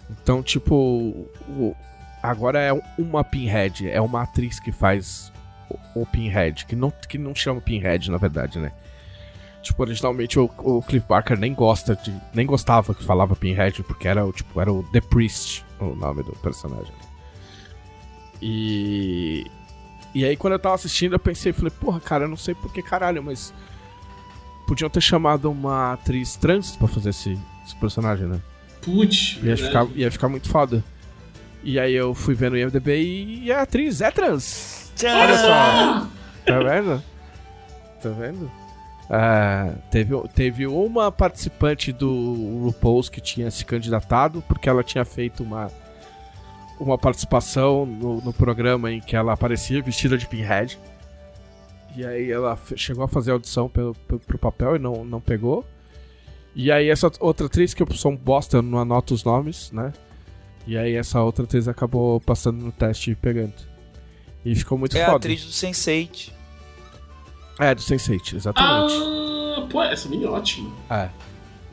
Então, 0.09 0.41
tipo, 0.43 0.75
o- 1.49 1.75
agora 2.21 2.59
é 2.59 2.71
uma 2.97 3.23
Pinhead, 3.23 3.89
é 3.89 3.99
uma 4.01 4.23
atriz 4.23 4.59
que 4.59 4.71
faz 4.71 5.31
o, 5.95 6.01
o 6.01 6.05
Pinhead, 6.05 6.65
que 6.65 6.75
não, 6.75 6.91
que 6.91 7.17
não 7.17 7.33
chama 7.35 7.61
Pinhead, 7.61 8.09
na 8.11 8.17
verdade, 8.17 8.59
né? 8.59 8.71
Tipo, 9.61 9.83
originalmente 9.83 10.39
o, 10.39 10.49
o 10.57 10.81
Cliff 10.81 11.05
Barker 11.07 11.37
nem 11.37 11.53
gosta 11.53 11.95
de. 11.95 12.13
nem 12.33 12.45
gostava 12.45 12.95
que 12.95 13.03
falava 13.03 13.35
Pinhead, 13.35 13.83
porque 13.83 14.07
era 14.07 14.25
o 14.25 14.31
tipo, 14.31 14.59
era 14.59 14.71
o 14.71 14.83
The 14.91 15.01
Priest, 15.01 15.63
o 15.79 15.95
nome 15.95 16.23
do 16.23 16.31
personagem. 16.37 16.93
E. 18.41 19.45
E 20.13 20.25
aí 20.25 20.35
quando 20.35 20.53
eu 20.53 20.59
tava 20.59 20.75
assistindo, 20.75 21.13
eu 21.13 21.19
pensei, 21.19 21.53
falei, 21.53 21.71
porra, 21.79 21.99
cara, 21.99 22.25
eu 22.25 22.27
não 22.27 22.37
sei 22.37 22.55
por 22.55 22.73
que 22.73 22.81
caralho, 22.81 23.23
mas. 23.23 23.53
Podiam 24.67 24.89
ter 24.89 25.01
chamado 25.01 25.51
uma 25.51 25.93
atriz 25.93 26.35
trans 26.37 26.75
pra 26.75 26.87
fazer 26.87 27.09
esse, 27.09 27.37
esse 27.65 27.75
personagem, 27.75 28.27
né? 28.27 28.41
Putz. 28.81 29.37
Ia 29.43 29.57
ficar, 29.57 29.87
ia 29.95 30.09
ficar 30.09 30.29
muito 30.29 30.49
foda. 30.49 30.83
E 31.63 31.79
aí 31.79 31.93
eu 31.93 32.15
fui 32.15 32.33
vendo 32.33 32.53
o 32.53 32.57
IMDB 32.57 33.43
e 33.43 33.51
a 33.51 33.61
atriz 33.61 34.01
é 34.01 34.09
trans. 34.09 34.91
Olha 35.03 35.37
só. 35.37 36.07
Tá 36.45 36.59
vendo? 36.59 37.03
Tá 38.01 38.09
vendo? 38.09 38.51
Ah, 39.13 39.73
teve, 39.89 40.15
teve 40.33 40.65
uma 40.65 41.11
participante 41.11 41.91
do 41.91 42.63
RuPaul's 42.63 43.09
que 43.09 43.19
tinha 43.19 43.51
se 43.51 43.65
candidatado 43.65 44.41
porque 44.47 44.69
ela 44.69 44.85
tinha 44.85 45.03
feito 45.03 45.43
uma, 45.43 45.69
uma 46.79 46.97
participação 46.97 47.85
no, 47.85 48.21
no 48.21 48.31
programa 48.31 48.89
em 48.89 49.01
que 49.01 49.13
ela 49.13 49.33
aparecia 49.33 49.81
vestida 49.81 50.17
de 50.17 50.25
pinhead. 50.25 50.79
E 51.93 52.05
aí 52.05 52.31
ela 52.31 52.57
chegou 52.77 53.03
a 53.03 53.07
fazer 53.09 53.31
audição 53.31 53.67
pelo, 53.67 53.93
pro, 53.93 54.17
pro 54.17 54.37
papel 54.37 54.77
e 54.77 54.79
não, 54.79 55.03
não 55.03 55.19
pegou. 55.19 55.65
E 56.55 56.71
aí 56.71 56.89
essa 56.89 57.11
outra 57.19 57.47
atriz, 57.47 57.73
que 57.73 57.83
eu 57.83 57.91
sou 57.91 58.13
um 58.13 58.17
bosta, 58.17 58.57
eu 58.57 58.61
não 58.61 58.79
anoto 58.79 59.13
os 59.13 59.25
nomes, 59.25 59.73
né? 59.73 59.91
E 60.65 60.77
aí 60.77 60.95
essa 60.95 61.19
outra 61.21 61.43
atriz 61.43 61.67
acabou 61.67 62.21
passando 62.21 62.63
no 62.63 62.71
teste 62.71 63.11
e 63.11 63.15
pegando. 63.15 63.53
E 64.45 64.55
ficou 64.55 64.77
muito 64.77 64.95
É 64.95 65.01
a 65.03 65.07
foda. 65.07 65.17
atriz 65.17 65.43
do 65.43 65.51
Sense8. 65.51 66.31
É, 67.59 67.75
do 67.75 67.81
Sense8, 67.81 68.35
exatamente. 68.35 68.93
Ah, 68.93 69.67
pô, 69.69 69.83
essa 69.83 70.09
menina 70.09 70.29
é 70.29 70.33
ótima. 70.33 70.71
É. 70.89 71.09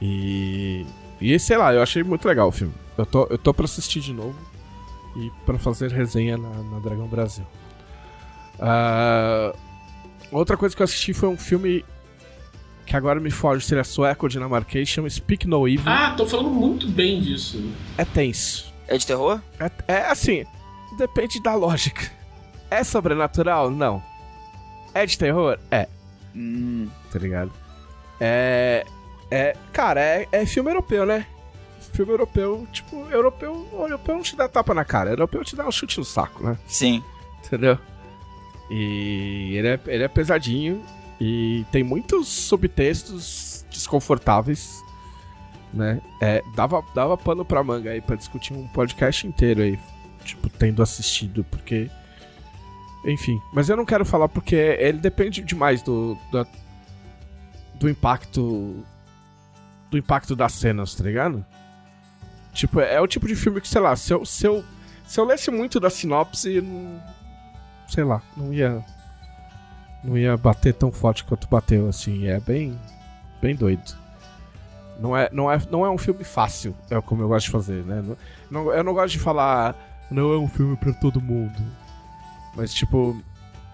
E. 0.01 0.87
E 1.21 1.39
sei 1.39 1.57
lá, 1.57 1.73
eu 1.75 1.83
achei 1.83 2.03
muito 2.03 2.27
legal 2.27 2.49
o 2.49 2.53
filme. 2.53 2.75
Eu 2.97 3.07
tô, 3.07 3.27
eu 3.31 3.39
tô 3.39 3.53
pra 3.53 3.65
assistir 3.65 4.01
de 4.01 4.13
novo 4.13 4.37
e 5.17 5.31
pra 5.45 5.59
fazer 5.59 5.91
resenha 5.91 6.37
na, 6.37 6.49
na 6.49 6.79
Dragão 6.79 7.09
Brasil. 7.09 7.45
Ah, 8.61 9.53
outra 10.31 10.57
coisa 10.57 10.75
que 10.75 10.83
eu 10.83 10.85
assisti 10.85 11.13
foi 11.13 11.29
um 11.29 11.37
filme 11.37 11.85
que 12.87 12.97
agora 12.97 13.21
me 13.21 13.31
foge 13.31 13.65
se 13.65 13.75
ele 13.75 13.81
é 13.81 13.85
sueco 13.85 14.27
ou 14.27 14.31
dinamarquês, 14.31 14.89
chama 14.89 15.11
Speak 15.11 15.47
No 15.47 15.69
Evil. 15.69 15.83
Ah, 15.87 16.15
tô 16.17 16.27
falando 16.27 16.51
muito 16.51 16.89
bem 16.89 17.21
disso. 17.21 17.71
É 17.97 18.05
tenso. 18.05 18.73
É 18.87 18.97
de 18.97 19.07
terror? 19.07 19.41
É, 19.61 19.71
é 19.87 20.07
assim, 20.07 20.45
depende 20.97 21.43
da 21.43 21.55
lógica. 21.55 22.11
É 22.71 22.83
sobrenatural? 22.83 23.71
Não. 23.71 24.03
É 24.99 25.07
de 25.07 25.17
terror? 25.17 25.59
É. 25.71 25.87
Hum. 26.35 26.89
tá 27.13 27.19
ligado? 27.19 27.53
É. 28.21 28.85
É. 29.31 29.57
Cara, 29.73 30.01
é, 30.01 30.29
é 30.33 30.45
filme 30.45 30.71
europeu, 30.71 31.07
né? 31.07 31.25
Filme 31.93 32.13
europeu, 32.13 32.67
tipo, 32.73 33.07
europeu, 33.11 33.67
europeu 33.73 34.15
não 34.17 34.23
te 34.23 34.35
dá 34.37 34.49
tapa 34.49 34.75
na 34.75 34.85
cara, 34.85 35.11
europeu 35.11 35.45
te 35.45 35.55
dá 35.57 35.67
um 35.67 35.71
chute 35.73 35.99
no 35.99 36.05
saco, 36.05 36.43
né? 36.45 36.59
Sim. 36.67 37.03
Entendeu? 37.45 37.79
E 38.71 39.55
ele 39.57 39.69
é, 39.69 39.81
ele 39.87 40.03
é 40.05 40.09
pesadinho 40.09 40.83
e 41.21 41.65
tem 41.73 41.83
muitos 41.83 42.29
subtextos 42.29 43.65
desconfortáveis. 43.71 44.83
né? 45.73 46.01
É, 46.21 46.43
dava, 46.55 46.85
dava 46.95 47.17
pano 47.17 47.45
pra 47.45 47.63
manga 47.63 47.91
aí 47.91 48.01
pra 48.01 48.17
discutir 48.17 48.53
um 48.53 48.67
podcast 48.69 49.27
inteiro 49.27 49.63
aí, 49.63 49.79
tipo, 50.25 50.49
tendo 50.51 50.83
assistido, 50.83 51.45
porque. 51.45 51.89
Enfim, 53.09 53.41
mas 53.55 53.71
eu 53.71 53.77
não 53.77 53.87
quero 53.87 54.05
falar 54.05 54.29
porque 54.29 54.55
ele 54.55 54.99
depende 54.99 55.43
demais 55.43 55.81
do. 55.83 56.17
do, 57.81 57.89
impacto. 57.89 58.85
Do 59.91 59.97
impacto 59.97 60.37
das 60.37 60.53
cenas, 60.53 60.95
tá 60.95 61.05
ligado? 61.05 61.45
Tipo, 62.53 62.81
é 62.81 63.01
o 63.01 63.07
tipo 63.07 63.27
de 63.27 63.35
filme 63.35 63.63
que, 63.63 63.69
sei 63.69 63.81
lá, 63.81 63.97
se 63.97 64.13
eu, 64.13 64.27
se 64.27 64.47
eu, 64.47 64.63
se 65.07 65.19
eu 65.19 65.25
lesse 65.25 65.51
muito 65.51 65.81
da 65.81 65.89
sinopse, 65.89 66.61
não, 66.61 67.03
sei 67.89 68.05
lá, 68.05 68.21
não 68.37 68.53
ia. 68.53 68.85
Não 70.05 70.17
ia 70.17 70.37
bater 70.37 70.75
tão 70.75 70.93
forte 70.93 71.25
quanto 71.25 71.49
bateu, 71.49 71.89
assim. 71.89 72.29
É 72.29 72.39
bem. 72.39 72.79
Bem 73.41 73.57
doido. 73.57 73.97
Não 75.01 75.17
é, 75.17 75.31
não, 75.33 75.51
é, 75.51 75.59
não 75.71 75.87
é 75.87 75.91
um 75.91 75.97
filme 75.97 76.25
fácil, 76.25 76.77
é 76.91 77.01
como 77.01 77.23
eu 77.23 77.29
gosto 77.29 77.47
de 77.47 77.53
fazer, 77.53 77.85
né? 77.85 78.05
Não, 78.51 78.73
eu 78.73 78.83
não 78.83 78.93
gosto 78.93 79.13
de 79.13 79.21
falar, 79.21 79.77
não 80.11 80.33
é 80.33 80.37
um 80.37 80.49
filme 80.49 80.77
para 80.77 80.93
todo 80.93 81.21
mundo. 81.21 81.57
Mas, 82.59 82.75
tipo. 82.75 83.17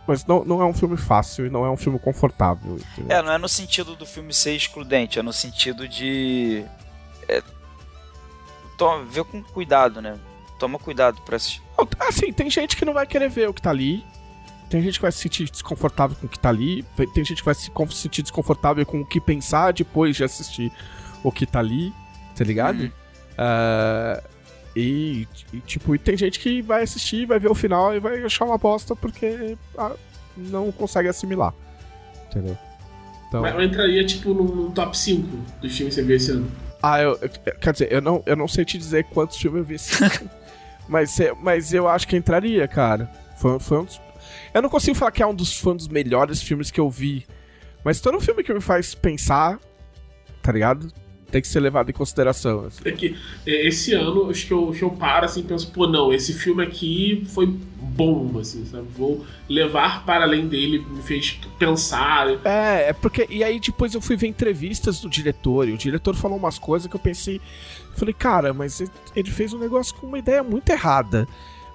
Mas 0.06 0.26
não, 0.26 0.44
não 0.44 0.60
é 0.60 0.66
um 0.66 0.74
filme 0.74 0.98
fácil 0.98 1.46
e 1.46 1.50
não 1.50 1.64
é 1.64 1.70
um 1.70 1.78
filme 1.78 1.98
confortável. 1.98 2.76
Entendeu? 2.92 3.16
É, 3.16 3.22
não 3.22 3.32
é 3.32 3.38
no 3.38 3.48
sentido 3.48 3.96
do 3.96 4.04
filme 4.04 4.34
ser 4.34 4.54
excludente, 4.54 5.18
é 5.18 5.22
no 5.22 5.32
sentido 5.32 5.88
de. 5.88 6.62
É, 7.26 7.42
toma, 8.76 9.02
vê 9.04 9.24
com 9.24 9.42
cuidado, 9.42 10.02
né? 10.02 10.18
Toma 10.58 10.78
cuidado 10.78 11.22
pra 11.22 11.36
assistir. 11.36 11.62
Assim, 11.98 12.30
tem 12.32 12.50
gente 12.50 12.76
que 12.76 12.84
não 12.84 12.92
vai 12.92 13.06
querer 13.06 13.30
ver 13.30 13.48
o 13.48 13.54
que 13.54 13.62
tá 13.62 13.70
ali. 13.70 14.04
Tem 14.68 14.82
gente 14.82 14.96
que 14.98 15.02
vai 15.02 15.12
se 15.12 15.18
sentir 15.18 15.50
desconfortável 15.50 16.16
com 16.20 16.26
o 16.26 16.28
que 16.28 16.38
tá 16.38 16.50
ali. 16.50 16.82
Tem 17.14 17.24
gente 17.24 17.38
que 17.38 17.44
vai 17.44 17.54
se 17.54 17.70
sentir 17.92 18.22
desconfortável 18.22 18.84
com 18.84 19.00
o 19.00 19.06
que 19.06 19.20
pensar 19.20 19.72
depois 19.72 20.16
de 20.16 20.24
assistir 20.24 20.70
o 21.22 21.32
que 21.32 21.46
tá 21.46 21.60
ali, 21.60 21.94
tá 22.36 22.44
ligado? 22.44 22.80
Uhum. 22.80 22.88
Uh, 22.88 24.33
e, 24.74 25.28
e, 25.52 25.60
tipo, 25.60 25.94
e 25.94 25.98
tem 25.98 26.16
gente 26.16 26.40
que 26.40 26.60
vai 26.60 26.82
assistir, 26.82 27.26
vai 27.26 27.38
ver 27.38 27.50
o 27.50 27.54
final 27.54 27.94
e 27.94 28.00
vai 28.00 28.22
achar 28.24 28.44
uma 28.44 28.58
bosta 28.58 28.96
porque 28.96 29.56
ah, 29.78 29.92
não 30.36 30.72
consegue 30.72 31.08
assimilar. 31.08 31.54
Entendeu? 32.26 32.58
Então... 33.28 33.42
Mas 33.42 33.54
eu 33.54 33.62
entraria, 33.62 34.04
tipo, 34.04 34.34
no, 34.34 34.44
no 34.44 34.70
top 34.72 34.96
5 34.96 35.28
dos 35.60 35.76
filmes 35.76 35.94
que 35.94 36.00
você 36.00 36.06
viu 36.06 36.16
esse 36.16 36.30
ano. 36.32 36.50
Ah, 36.82 37.00
eu, 37.00 37.18
quer 37.60 37.72
dizer, 37.72 37.92
eu 37.92 38.00
não, 38.00 38.22
eu 38.26 38.36
não 38.36 38.48
sei 38.48 38.64
te 38.64 38.76
dizer 38.76 39.04
quantos 39.04 39.36
filmes 39.36 39.60
eu 39.60 39.64
vi 39.64 39.74
esse 39.76 40.02
ano. 40.02 40.30
mas, 40.88 41.16
mas 41.40 41.72
eu 41.72 41.88
acho 41.88 42.06
que 42.08 42.16
entraria, 42.16 42.66
cara. 42.66 43.10
Foi, 43.36 43.58
foi 43.60 43.78
um 43.78 43.84
dos... 43.84 44.00
Eu 44.52 44.60
não 44.60 44.68
consigo 44.68 44.96
falar 44.96 45.12
que 45.12 45.22
é 45.22 45.26
um 45.26 45.34
dos, 45.34 45.58
foi 45.58 45.72
um 45.72 45.76
dos 45.76 45.88
melhores 45.88 46.42
filmes 46.42 46.70
que 46.70 46.80
eu 46.80 46.90
vi. 46.90 47.26
Mas 47.84 48.00
todo 48.00 48.20
filme 48.20 48.42
que 48.42 48.52
me 48.52 48.60
faz 48.60 48.94
pensar, 48.94 49.58
tá 50.42 50.50
ligado? 50.50 50.92
Tem 51.34 51.42
que 51.42 51.48
ser 51.48 51.58
levado 51.58 51.90
em 51.90 51.92
consideração. 51.92 52.66
Assim. 52.66 52.80
É 52.84 52.92
que 52.92 53.16
é, 53.44 53.66
esse 53.66 53.92
ano, 53.92 54.30
acho 54.30 54.46
que 54.46 54.52
eu, 54.52 54.70
que 54.70 54.82
eu 54.82 54.90
paro 54.90 55.24
assim 55.24 55.40
e 55.40 55.42
penso, 55.42 55.68
pô, 55.72 55.84
não, 55.84 56.12
esse 56.12 56.32
filme 56.32 56.62
aqui 56.62 57.26
foi 57.26 57.46
bom, 57.46 58.38
assim, 58.38 58.64
sabe? 58.64 58.86
Vou 58.96 59.26
levar 59.48 60.04
para 60.04 60.22
além 60.24 60.46
dele, 60.46 60.78
me 60.88 61.02
fez 61.02 61.40
pensar. 61.58 62.28
É, 62.44 62.90
é 62.90 62.92
porque. 62.92 63.26
E 63.28 63.42
aí 63.42 63.58
depois 63.58 63.94
eu 63.94 64.00
fui 64.00 64.16
ver 64.16 64.28
entrevistas 64.28 65.00
do 65.00 65.10
diretor, 65.10 65.68
e 65.68 65.72
o 65.72 65.76
diretor 65.76 66.14
falou 66.14 66.38
umas 66.38 66.56
coisas 66.56 66.88
que 66.88 66.94
eu 66.94 67.00
pensei. 67.00 67.40
Falei, 67.96 68.14
cara, 68.14 68.54
mas 68.54 68.80
ele 69.16 69.30
fez 69.30 69.52
um 69.52 69.58
negócio 69.58 69.92
com 69.96 70.06
uma 70.06 70.18
ideia 70.20 70.42
muito 70.42 70.70
errada. 70.70 71.26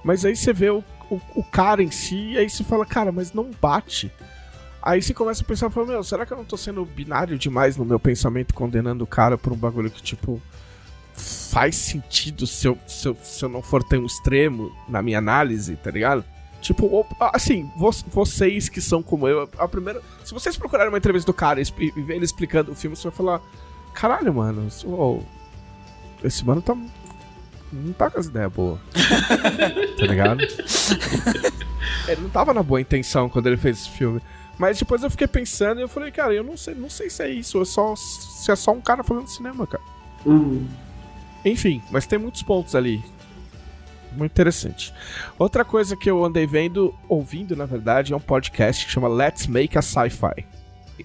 Mas 0.05 0.23
aí 0.23 0.37
você 0.37 0.53
vê 0.53 0.69
o, 0.69 0.81
o, 1.09 1.19
o 1.35 1.43
cara 1.43 1.83
em 1.83 1.91
si, 1.91 2.31
e 2.31 2.37
aí 2.37 2.49
você 2.49 2.63
fala, 2.63 2.85
cara, 2.85 3.11
mas 3.11 3.33
não 3.33 3.51
bate. 3.61 4.09
Aí 4.81 5.01
você 5.01 5.13
começa 5.13 5.43
a 5.43 5.45
pensar, 5.45 5.69
fala, 5.69 5.87
meu, 5.87 6.03
será 6.03 6.25
que 6.25 6.31
eu 6.31 6.37
não 6.37 6.45
tô 6.45 6.55
sendo 6.55 6.85
binário 6.85 7.37
demais 7.37 7.75
no 7.75 7.83
meu 7.83 7.99
pensamento, 7.99 8.53
condenando 8.53 9.03
o 9.03 9.07
cara 9.07 9.37
por 9.37 9.51
um 9.51 9.57
bagulho 9.57 9.91
que, 9.91 10.01
tipo, 10.01 10.41
faz 11.13 11.75
sentido 11.75 12.47
se 12.47 12.67
eu, 12.67 12.77
se 12.87 13.07
eu, 13.07 13.17
se 13.21 13.43
eu 13.43 13.49
não 13.49 13.61
for 13.61 13.83
tão 13.83 14.05
extremo 14.05 14.71
na 14.87 15.01
minha 15.01 15.17
análise, 15.17 15.75
tá 15.75 15.91
ligado? 15.91 16.23
Tipo, 16.61 17.05
assim, 17.33 17.71
vocês 18.07 18.67
que 18.67 18.81
são 18.81 19.01
como 19.01 19.27
eu, 19.27 19.49
a 19.57 19.67
primeira. 19.67 20.01
Se 20.25 20.33
vocês 20.33 20.57
procurarem 20.57 20.91
uma 20.91 20.97
entrevista 20.97 21.31
do 21.31 21.33
cara 21.33 21.61
e 21.61 21.63
ver 22.01 22.15
ele 22.15 22.25
explicando 22.25 22.71
o 22.71 22.75
filme, 22.75 22.97
você 22.97 23.07
vai 23.07 23.15
falar: 23.15 23.41
caralho, 23.93 24.33
mano, 24.33 24.67
esse 26.23 26.45
mano 26.45 26.61
tá. 26.61 26.75
Não 27.71 27.93
tá 27.93 28.09
com 28.09 28.19
as 28.19 28.25
ideias 28.25 28.51
boas. 28.51 28.79
tá 29.99 30.05
ligado? 30.05 30.41
ele 32.09 32.21
não 32.21 32.29
tava 32.29 32.53
na 32.53 32.63
boa 32.63 32.81
intenção 32.81 33.29
quando 33.29 33.47
ele 33.47 33.57
fez 33.57 33.81
esse 33.81 33.89
filme. 33.91 34.19
Mas 34.59 34.77
depois 34.77 35.01
eu 35.01 35.09
fiquei 35.09 35.27
pensando 35.27 35.79
e 35.79 35.83
eu 35.83 35.87
falei, 35.87 36.11
cara, 36.11 36.33
eu 36.33 36.43
não 36.43 36.57
sei, 36.57 36.75
não 36.75 36.89
sei 36.89 37.09
se 37.09 37.23
é 37.23 37.29
isso, 37.29 37.61
é 37.61 37.65
só, 37.65 37.95
se 37.95 38.51
é 38.51 38.55
só 38.57 38.71
um 38.73 38.81
cara 38.81 39.03
falando 39.05 39.27
cinema, 39.27 39.65
cara. 39.65 39.81
Uhum. 40.25 40.67
Enfim, 41.45 41.81
mas 41.89 42.05
tem 42.05 42.19
muitos 42.19 42.43
pontos 42.43 42.75
ali. 42.75 43.01
Muito 44.11 44.31
interessante. 44.31 44.93
Outra 45.37 45.63
coisa 45.63 45.95
que 45.95 46.11
eu 46.11 46.25
andei 46.25 46.45
vendo, 46.45 46.93
ouvindo 47.07 47.55
na 47.55 47.65
verdade, 47.65 48.11
é 48.11 48.15
um 48.15 48.19
podcast 48.19 48.85
que 48.85 48.91
chama 48.91 49.07
Let's 49.07 49.47
Make 49.47 49.77
a 49.77 49.81
Sci-Fi. 49.81 50.45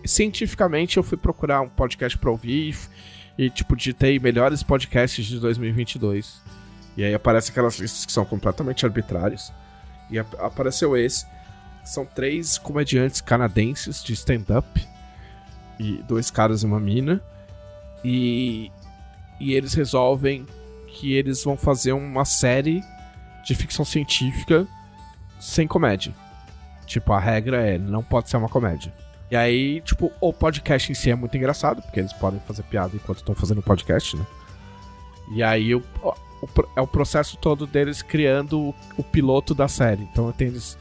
Cientificamente 0.04 0.96
eu 0.96 1.04
fui 1.04 1.16
procurar 1.16 1.60
um 1.60 1.68
podcast 1.68 2.18
pra 2.18 2.30
ouvir 2.30 2.76
e, 3.38 3.48
tipo, 3.50 3.76
digitei 3.76 4.18
melhores 4.18 4.64
podcasts 4.64 5.24
de 5.24 5.38
2022. 5.38 6.42
E 6.96 7.04
aí 7.04 7.14
aparece 7.14 7.52
aquelas 7.52 7.78
listas 7.78 8.04
que 8.04 8.12
são 8.12 8.24
completamente 8.24 8.84
arbitrárias. 8.84 9.52
E 10.10 10.18
apareceu 10.18 10.96
esse. 10.96 11.26
São 11.84 12.06
três 12.06 12.58
comediantes 12.58 13.20
canadenses 13.20 14.02
de 14.02 14.12
stand-up. 14.12 14.66
E 15.78 16.02
dois 16.08 16.30
caras 16.30 16.62
e 16.62 16.66
uma 16.66 16.80
mina. 16.80 17.20
E, 18.04 18.70
e 19.40 19.52
eles 19.54 19.74
resolvem 19.74 20.46
que 20.86 21.12
eles 21.12 21.42
vão 21.42 21.56
fazer 21.56 21.92
uma 21.92 22.24
série 22.24 22.82
de 23.44 23.54
ficção 23.54 23.84
científica 23.84 24.66
sem 25.38 25.66
comédia. 25.66 26.14
Tipo, 26.86 27.12
a 27.12 27.20
regra 27.20 27.60
é, 27.62 27.78
não 27.78 28.02
pode 28.02 28.30
ser 28.30 28.36
uma 28.36 28.48
comédia. 28.48 28.92
E 29.30 29.36
aí, 29.36 29.80
tipo, 29.80 30.12
o 30.20 30.32
podcast 30.32 30.90
em 30.90 30.94
si 30.94 31.10
é 31.10 31.14
muito 31.14 31.36
engraçado, 31.36 31.82
porque 31.82 32.00
eles 32.00 32.12
podem 32.12 32.40
fazer 32.40 32.62
piada 32.64 32.94
enquanto 32.94 33.18
estão 33.18 33.34
fazendo 33.34 33.58
o 33.58 33.62
podcast, 33.62 34.16
né? 34.16 34.26
E 35.32 35.42
aí 35.42 35.74
o, 35.74 35.82
o, 36.02 36.14
é 36.76 36.80
o 36.80 36.86
processo 36.86 37.36
todo 37.38 37.66
deles 37.66 38.02
criando 38.02 38.60
o, 38.60 38.74
o 38.96 39.02
piloto 39.02 39.54
da 39.54 39.66
série. 39.66 40.02
Então 40.02 40.30
tem 40.32 40.48
eles 40.48 40.78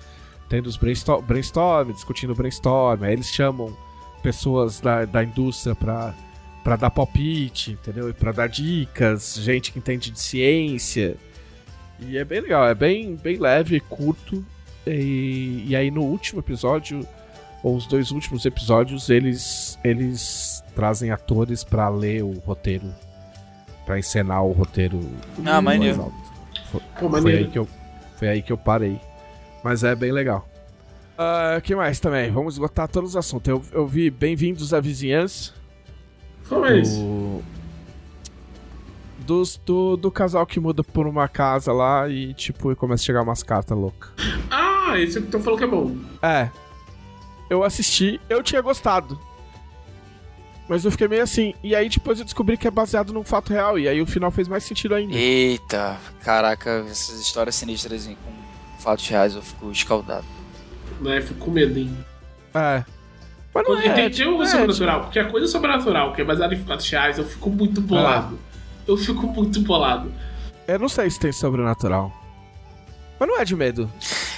tendo 0.54 0.68
os 0.68 0.78
brainstorm, 0.78 1.26
brainstorm 1.26 1.92
discutindo 1.92 2.36
brainstorm, 2.36 3.04
aí 3.04 3.14
eles 3.14 3.26
chamam 3.26 3.76
pessoas 4.22 4.80
da, 4.80 5.04
da 5.04 5.24
indústria 5.24 5.74
pra, 5.74 6.14
pra 6.64 6.76
dar 6.76 6.92
palpite, 6.92 7.72
entendeu? 7.72 8.08
E 8.08 8.14
pra 8.14 8.32
dar 8.32 8.48
dicas, 8.48 9.36
gente 9.40 9.72
que 9.72 9.80
entende 9.80 10.12
de 10.12 10.20
ciência. 10.20 11.16
E 12.00 12.20
é 12.20 12.24
bem 12.24 12.40
legal, 12.40 12.68
é 12.68 12.76
bem, 12.76 13.16
bem 13.16 13.38
leve, 13.38 13.80
curto. 13.80 14.46
E, 14.86 15.66
e 15.70 15.76
aí 15.76 15.90
no 15.90 16.04
último 16.04 16.40
episódio, 16.40 17.04
ou 17.64 17.76
os 17.76 17.88
dois 17.88 18.12
últimos 18.12 18.46
episódios, 18.46 19.10
eles, 19.10 19.80
eles 19.84 20.64
trazem 20.76 21.10
atores 21.10 21.64
para 21.64 21.90
ler 21.90 22.24
o 22.24 22.34
roteiro, 22.42 22.94
para 23.88 23.98
encenar 23.98 24.46
o 24.46 24.52
roteiro. 24.52 25.00
Ah, 25.44 25.60
maneiro. 25.60 26.14
Foi, 26.70 27.10
foi, 27.22 27.38
aí 27.38 27.48
que 27.48 27.58
eu, 27.58 27.68
foi 28.18 28.28
aí 28.28 28.42
que 28.44 28.54
eu 28.54 28.58
parei. 28.58 29.00
Mas 29.64 29.84
é 29.84 29.96
bem 29.96 30.12
legal. 30.12 30.48
O 31.18 31.58
uh, 31.58 31.62
que 31.62 31.76
mais 31.76 32.00
também? 32.00 32.30
Vamos 32.32 32.56
esgotar 32.56 32.88
todos 32.88 33.12
os 33.12 33.16
assuntos. 33.16 33.48
Eu, 33.48 33.64
eu 33.72 33.88
vi 33.88 34.10
Bem-vindos 34.10 34.74
à 34.74 34.82
Vizinhança. 34.82 35.54
Como 36.50 36.66
é 36.66 36.80
isso? 36.80 37.42
Dos, 39.20 39.56
do, 39.66 39.96
do 39.96 40.12
casal 40.12 40.46
que 40.46 40.60
muda 40.60 40.84
por 40.84 41.08
uma 41.08 41.30
casa 41.30 41.72
lá 41.72 42.10
e, 42.10 42.34
tipo, 42.34 42.76
começa 42.76 43.04
a 43.04 43.06
chegar 43.06 43.22
umas 43.22 43.42
cartas 43.42 43.78
loucas. 43.78 44.12
Ah, 44.52 45.00
esse 45.00 45.22
que 45.22 45.28
tu 45.28 45.40
falou 45.40 45.58
que 45.58 45.64
é 45.64 45.68
bom. 45.68 45.96
É. 46.22 46.50
Eu 47.50 47.64
assisti, 47.64 48.20
eu 48.30 48.44
tinha 48.44 48.62
gostado. 48.62 49.18
Mas 50.68 50.84
eu 50.84 50.92
fiquei 50.92 51.08
meio 51.08 51.24
assim. 51.24 51.54
E 51.64 51.76
aí 51.76 51.88
depois 51.88 52.20
eu 52.20 52.26
descobri 52.26 52.58
que 52.58 52.68
é 52.68 52.72
baseado 52.72 53.14
num 53.14 53.24
fato 53.24 53.54
real. 53.54 53.80
E 53.80 53.88
aí 53.88 54.02
o 54.02 54.06
final 54.06 54.32
fez 54.32 54.48
mais 54.48 54.64
sentido 54.64 54.96
ainda. 54.96 55.16
Eita, 55.16 55.98
caraca, 56.22 56.86
essas 56.90 57.20
histórias 57.20 57.56
sinistras 57.56 58.06
com 58.08 58.43
fatos 58.84 59.08
reais 59.08 59.36
eu 59.36 59.42
fico 59.42 59.72
escaldado. 59.72 60.26
Né, 61.00 61.22
fico 61.22 61.40
com 61.40 61.52
medo, 61.52 61.80
hein? 61.80 61.98
É. 62.54 62.84
Mas 63.54 63.68
não 63.68 63.78
é, 63.78 63.90
tem, 63.94 64.10
tem 64.10 64.28
o 64.28 64.42
é, 64.42 64.46
sobrenatural, 64.48 65.02
porque 65.02 65.20
a 65.20 65.30
coisa 65.30 65.48
sobrenatural, 65.48 66.14
que 66.14 66.22
é 66.22 66.26
baseada 66.26 66.54
em 66.54 66.64
fatos 66.64 66.90
reais, 66.90 67.18
eu 67.18 67.26
fico 67.26 67.50
muito 67.50 67.82
bolado. 67.82 68.38
É. 68.88 68.92
Eu 68.92 68.98
fico 68.98 69.26
muito 69.28 69.62
bolado. 69.62 70.12
Eu 70.68 70.80
não 70.80 70.90
sei 70.90 71.10
se 71.10 71.20
tem 71.20 71.32
sobrenatural. 71.32 72.12
Mas 73.20 73.30
não 73.30 73.40
é 73.40 73.46
de 73.46 73.56
medo. 73.56 73.90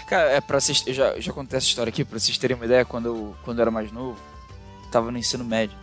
Cara, 0.07 0.29
é 0.29 0.41
pra 0.41 0.59
vocês. 0.59 0.83
Eu 0.85 0.93
já, 0.93 1.19
já 1.19 1.33
contei 1.33 1.57
essa 1.57 1.65
história 1.65 1.89
aqui, 1.89 2.03
pra 2.03 2.19
vocês 2.19 2.37
terem 2.37 2.55
uma 2.55 2.65
ideia, 2.65 2.85
quando 2.85 3.05
eu, 3.07 3.35
quando 3.43 3.57
eu 3.57 3.61
era 3.63 3.71
mais 3.71 3.91
novo, 3.91 4.19
tava 4.91 5.11
no 5.11 5.17
ensino 5.17 5.43
médio. 5.43 5.77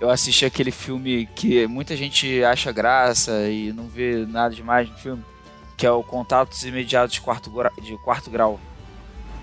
Eu 0.00 0.10
assisti 0.10 0.44
aquele 0.44 0.70
filme 0.70 1.26
que 1.34 1.66
muita 1.66 1.96
gente 1.96 2.44
acha 2.44 2.70
graça 2.70 3.48
e 3.48 3.72
não 3.72 3.88
vê 3.88 4.26
nada 4.26 4.54
demais 4.54 4.88
no 4.88 4.96
filme 4.96 5.24
que 5.76 5.86
é 5.86 5.90
o 5.90 6.02
Contatos 6.02 6.64
Imediatos 6.64 7.14
de 7.14 7.20
Quarto, 7.20 7.50
de 7.82 7.96
quarto 7.98 8.30
Grau. 8.30 8.60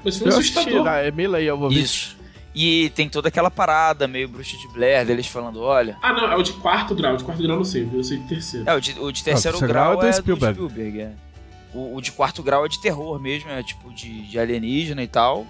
Mas 0.04 0.18
foi 0.18 0.30
assustador. 0.30 0.84
Da 0.84 1.06
Emila 1.06 1.44
Jovovich. 1.44 1.84
Isso. 1.84 2.22
E 2.54 2.90
tem 2.90 3.08
toda 3.08 3.30
aquela 3.30 3.50
parada 3.50 4.08
meio 4.08 4.28
bruxa 4.28 4.58
de 4.58 4.68
Blair, 4.70 5.06
deles 5.06 5.28
falando, 5.28 5.62
olha. 5.62 5.98
Ah, 6.02 6.12
não, 6.12 6.32
é 6.32 6.36
o 6.36 6.44
de 6.44 6.52
quarto 6.54 6.94
grau. 6.94 7.14
O 7.14 7.18
de 7.18 7.24
quarto 7.24 7.42
grau 7.42 7.54
eu 7.54 7.60
não 7.60 7.66
sei, 7.66 7.90
eu 7.94 8.04
sei 8.04 8.18
de 8.18 8.28
terceiro. 8.28 8.70
É, 8.70 8.76
o 8.76 8.82
de, 8.82 8.92
o 9.00 9.12
de 9.12 9.24
terceiro 9.24 9.58
terceiro 9.58 9.74
grau, 9.74 9.92
grau 9.92 10.02
é 10.02 10.06
do 10.06 10.10
é 10.10 10.12
Spielberg. 10.12 10.60
do 10.60 10.70
Spielberg. 10.70 11.02
é. 11.02 11.14
O, 11.74 11.96
o 11.96 12.02
de 12.02 12.12
quarto 12.12 12.44
grau 12.44 12.66
é 12.66 12.68
de 12.68 12.82
terror 12.82 13.18
mesmo, 13.22 13.50
é 13.50 13.64
tipo 13.64 13.94
de, 13.94 14.28
de 14.28 14.38
alienígena 14.38 15.02
e 15.02 15.08
tal. 15.08 15.48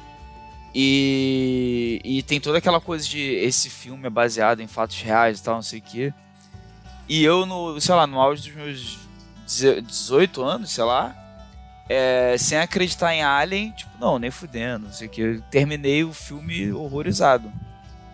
E, 0.76 2.00
e 2.04 2.22
tem 2.22 2.40
toda 2.40 2.60
aquela 2.60 2.80
coisa 2.80 3.04
de 3.06 3.20
esse 3.20 3.70
filme 3.70 4.06
é 4.06 4.10
baseado 4.10 4.62
em 4.62 4.68
fatos 4.68 5.02
reais 5.02 5.40
e 5.40 5.44
tal, 5.44 5.56
não 5.56 5.62
sei 5.64 5.80
o 5.80 5.82
quê. 5.82 6.14
E 7.10 7.24
eu, 7.24 7.48
no, 7.48 7.82
sei 7.82 7.96
lá, 7.96 8.06
no 8.06 8.20
auge 8.22 8.44
dos 8.44 8.56
meus 8.56 9.00
18 9.82 10.41
anos, 10.43 10.72
sei 10.72 10.84
lá, 10.84 11.16
é, 11.89 12.36
sem 12.38 12.58
acreditar 12.58 13.14
em 13.14 13.24
Alien, 13.24 13.72
tipo, 13.72 13.91
não, 13.99 14.18
nem 14.18 14.32
fudendo, 14.32 14.86
não 14.86 14.93
sei 14.93 15.08
o 15.08 15.10
que. 15.10 15.22
Eu 15.22 15.41
terminei 15.52 16.04
o 16.04 16.14
filme 16.14 16.72
horrorizado. 16.72 17.52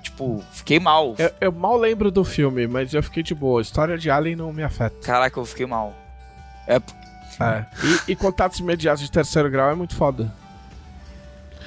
Tipo, 0.01 0.43
fiquei 0.51 0.79
mal. 0.79 1.15
Eu, 1.17 1.31
eu 1.41 1.51
mal 1.51 1.77
lembro 1.77 2.09
do 2.09 2.23
filme, 2.23 2.65
mas 2.65 2.93
eu 2.93 3.03
fiquei 3.03 3.21
de 3.21 3.35
boa. 3.35 3.59
A 3.59 3.61
história 3.61 3.97
de 3.97 4.09
Alien 4.09 4.35
não 4.37 4.51
me 4.53 4.63
afeta. 4.63 4.95
Caraca, 5.03 5.39
eu 5.39 5.45
fiquei 5.45 5.65
mal. 5.65 5.93
É, 6.67 6.75
É. 7.39 7.65
E, 8.07 8.11
e 8.13 8.15
contatos 8.15 8.59
imediatos 8.59 9.03
de 9.03 9.11
terceiro 9.11 9.49
grau 9.49 9.69
é 9.69 9.75
muito 9.75 9.95
foda. 9.95 10.31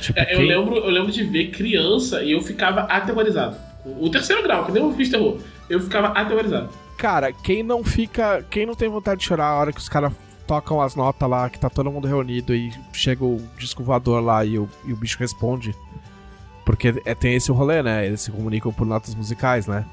Tipo, 0.00 0.18
É, 0.18 0.32
eu, 0.34 0.38
quem- 0.38 0.48
lembro, 0.48 0.76
eu 0.76 0.90
lembro 0.90 1.12
de 1.12 1.22
ver 1.24 1.50
criança 1.50 2.22
e 2.22 2.32
eu 2.32 2.40
ficava 2.42 2.80
aterrorizado. 2.82 3.56
O 3.84 4.06
o 4.06 4.10
terceiro 4.10 4.42
grau, 4.42 4.64
que 4.64 4.72
nem 4.72 4.82
eu 4.82 4.92
fiz 4.94 5.08
terror. 5.10 5.38
Eu 5.68 5.78
ficava 5.80 6.08
aterrorizado. 6.08 6.70
Cara, 7.00 7.32
quem 7.32 7.62
não 7.62 7.82
fica. 7.82 8.44
Quem 8.50 8.66
não 8.66 8.74
tem 8.74 8.86
vontade 8.86 9.20
de 9.20 9.26
chorar 9.26 9.46
a 9.46 9.54
hora 9.54 9.72
que 9.72 9.80
os 9.80 9.88
caras 9.88 10.12
tocam 10.46 10.82
as 10.82 10.94
notas 10.94 11.30
lá, 11.30 11.48
que 11.48 11.58
tá 11.58 11.70
todo 11.70 11.90
mundo 11.90 12.06
reunido 12.06 12.54
e 12.54 12.70
chega 12.92 13.24
o 13.24 13.40
disco 13.56 13.82
voador 13.82 14.22
lá 14.22 14.44
e 14.44 14.58
o, 14.58 14.68
e 14.84 14.92
o 14.92 14.96
bicho 14.96 15.18
responde. 15.18 15.74
Porque 16.62 17.00
é, 17.06 17.14
tem 17.14 17.34
esse 17.34 17.50
rolê, 17.50 17.82
né? 17.82 18.06
Eles 18.06 18.20
se 18.20 18.30
comunicam 18.30 18.70
por 18.70 18.86
notas 18.86 19.14
musicais, 19.14 19.66
né? 19.66 19.86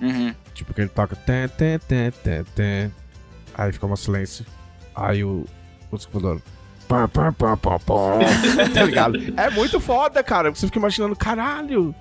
uhum. 0.00 0.34
Tipo, 0.52 0.74
que 0.74 0.80
ele 0.80 0.90
toca. 0.90 1.14
Tê, 1.14 1.46
tê, 1.46 1.78
tê, 1.78 2.10
tê, 2.10 2.44
tê. 2.56 2.90
Aí 3.54 3.72
fica 3.72 3.86
um 3.86 3.94
silêncio. 3.94 4.44
Aí 4.96 5.22
o, 5.22 5.46
o 5.92 5.96
disco 5.96 6.10
voador. 6.10 6.42
pá, 6.88 7.06
pá, 7.06 7.30
pá, 7.30 7.56
pá, 7.56 7.78
pá. 7.78 8.18
tá 8.74 8.82
ligado? 8.82 9.16
É 9.36 9.48
muito 9.48 9.78
foda, 9.78 10.24
cara. 10.24 10.50
Você 10.50 10.66
fica 10.66 10.80
imaginando, 10.80 11.14
caralho. 11.14 11.94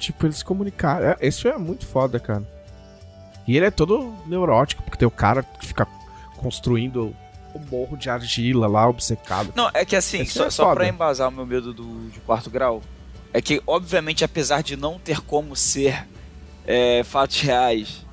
Tipo, 0.00 0.26
eles 0.26 0.38
se 0.38 0.44
comunicaram. 0.44 1.14
É, 1.20 1.30
filme 1.30 1.56
é 1.56 1.60
muito 1.60 1.86
foda, 1.86 2.18
cara. 2.18 2.42
E 3.46 3.56
ele 3.56 3.66
é 3.66 3.70
todo 3.70 4.14
neurótico, 4.26 4.82
porque 4.82 4.98
tem 4.98 5.08
o 5.08 5.10
cara 5.10 5.42
que 5.42 5.66
fica 5.66 5.86
construindo 6.36 7.14
o 7.54 7.58
morro 7.70 7.96
de 7.96 8.08
argila 8.08 8.66
lá, 8.66 8.88
obcecado. 8.88 9.52
Não, 9.54 9.70
é 9.74 9.84
que 9.84 9.94
assim, 9.96 10.20
Esse 10.20 10.32
só, 10.32 10.46
é 10.46 10.50
só 10.50 10.74
pra 10.74 10.88
embasar 10.88 11.28
o 11.28 11.32
meu 11.32 11.44
medo 11.46 11.72
do, 11.72 12.08
de 12.10 12.20
quarto 12.20 12.48
grau, 12.50 12.82
é 13.32 13.40
que, 13.42 13.62
obviamente, 13.66 14.24
apesar 14.24 14.62
de 14.62 14.76
não 14.76 14.98
ter 14.98 15.20
como 15.20 15.54
ser 15.56 16.06
é, 16.66 17.02
fatos 17.04 17.40
reais. 17.40 18.06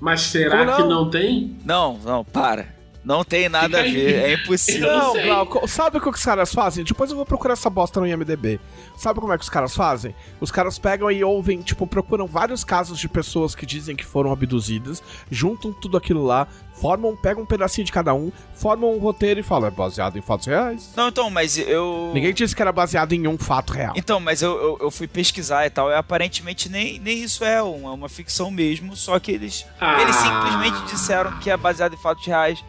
Mas 0.00 0.22
será 0.22 0.58
Como 0.64 0.76
que 0.76 0.82
não? 0.82 0.88
não 1.04 1.10
tem? 1.10 1.56
Não, 1.64 1.98
não, 1.98 2.24
para. 2.24 2.73
Não 3.04 3.22
tem 3.22 3.48
nada 3.48 3.80
a 3.80 3.82
ver, 3.82 4.14
é 4.14 4.34
impossível. 4.34 4.90
Não. 4.90 5.12
Glauco, 5.12 5.68
sabe 5.68 5.98
o 5.98 6.00
que 6.00 6.08
os 6.08 6.24
caras 6.24 6.52
fazem? 6.54 6.84
Depois 6.84 7.10
eu 7.10 7.16
vou 7.16 7.26
procurar 7.26 7.52
essa 7.52 7.68
bosta 7.68 8.00
no 8.00 8.06
IMDB. 8.06 8.58
Sabe 8.96 9.20
como 9.20 9.32
é 9.32 9.36
que 9.36 9.44
os 9.44 9.50
caras 9.50 9.74
fazem? 9.74 10.14
Os 10.40 10.50
caras 10.50 10.78
pegam 10.78 11.10
e 11.10 11.22
ouvem, 11.22 11.60
tipo, 11.60 11.86
procuram 11.86 12.26
vários 12.26 12.64
casos 12.64 12.98
de 12.98 13.08
pessoas 13.08 13.54
que 13.54 13.66
dizem 13.66 13.94
que 13.94 14.04
foram 14.04 14.32
abduzidas, 14.32 15.02
juntam 15.30 15.72
tudo 15.72 15.98
aquilo 15.98 16.24
lá, 16.24 16.48
formam, 16.72 17.14
pegam 17.14 17.42
um 17.42 17.46
pedacinho 17.46 17.84
de 17.84 17.92
cada 17.92 18.14
um, 18.14 18.32
formam 18.54 18.94
um 18.94 18.98
roteiro 18.98 19.40
e 19.40 19.42
falam, 19.42 19.68
é 19.68 19.70
baseado 19.70 20.16
em 20.16 20.22
fatos 20.22 20.46
reais. 20.46 20.90
Não, 20.96 21.08
então, 21.08 21.28
mas 21.28 21.58
eu. 21.58 22.10
Ninguém 22.14 22.32
disse 22.32 22.56
que 22.56 22.62
era 22.62 22.72
baseado 22.72 23.12
em 23.12 23.26
um 23.26 23.36
fato 23.36 23.72
real. 23.72 23.92
Então, 23.96 24.18
mas 24.18 24.40
eu, 24.40 24.52
eu, 24.52 24.78
eu 24.82 24.90
fui 24.90 25.06
pesquisar 25.06 25.66
e 25.66 25.70
tal, 25.70 25.90
e 25.90 25.94
aparentemente 25.94 26.70
nem, 26.70 26.98
nem 26.98 27.22
isso 27.22 27.44
é 27.44 27.62
uma, 27.62 27.92
uma 27.92 28.08
ficção 28.08 28.50
mesmo, 28.50 28.96
só 28.96 29.18
que 29.18 29.30
eles. 29.30 29.66
Ah. 29.80 30.00
Eles 30.00 30.16
simplesmente 30.16 30.90
disseram 30.90 31.38
que 31.38 31.50
é 31.50 31.56
baseado 31.56 31.94
em 31.94 31.98
fatos 31.98 32.24
reais. 32.26 32.64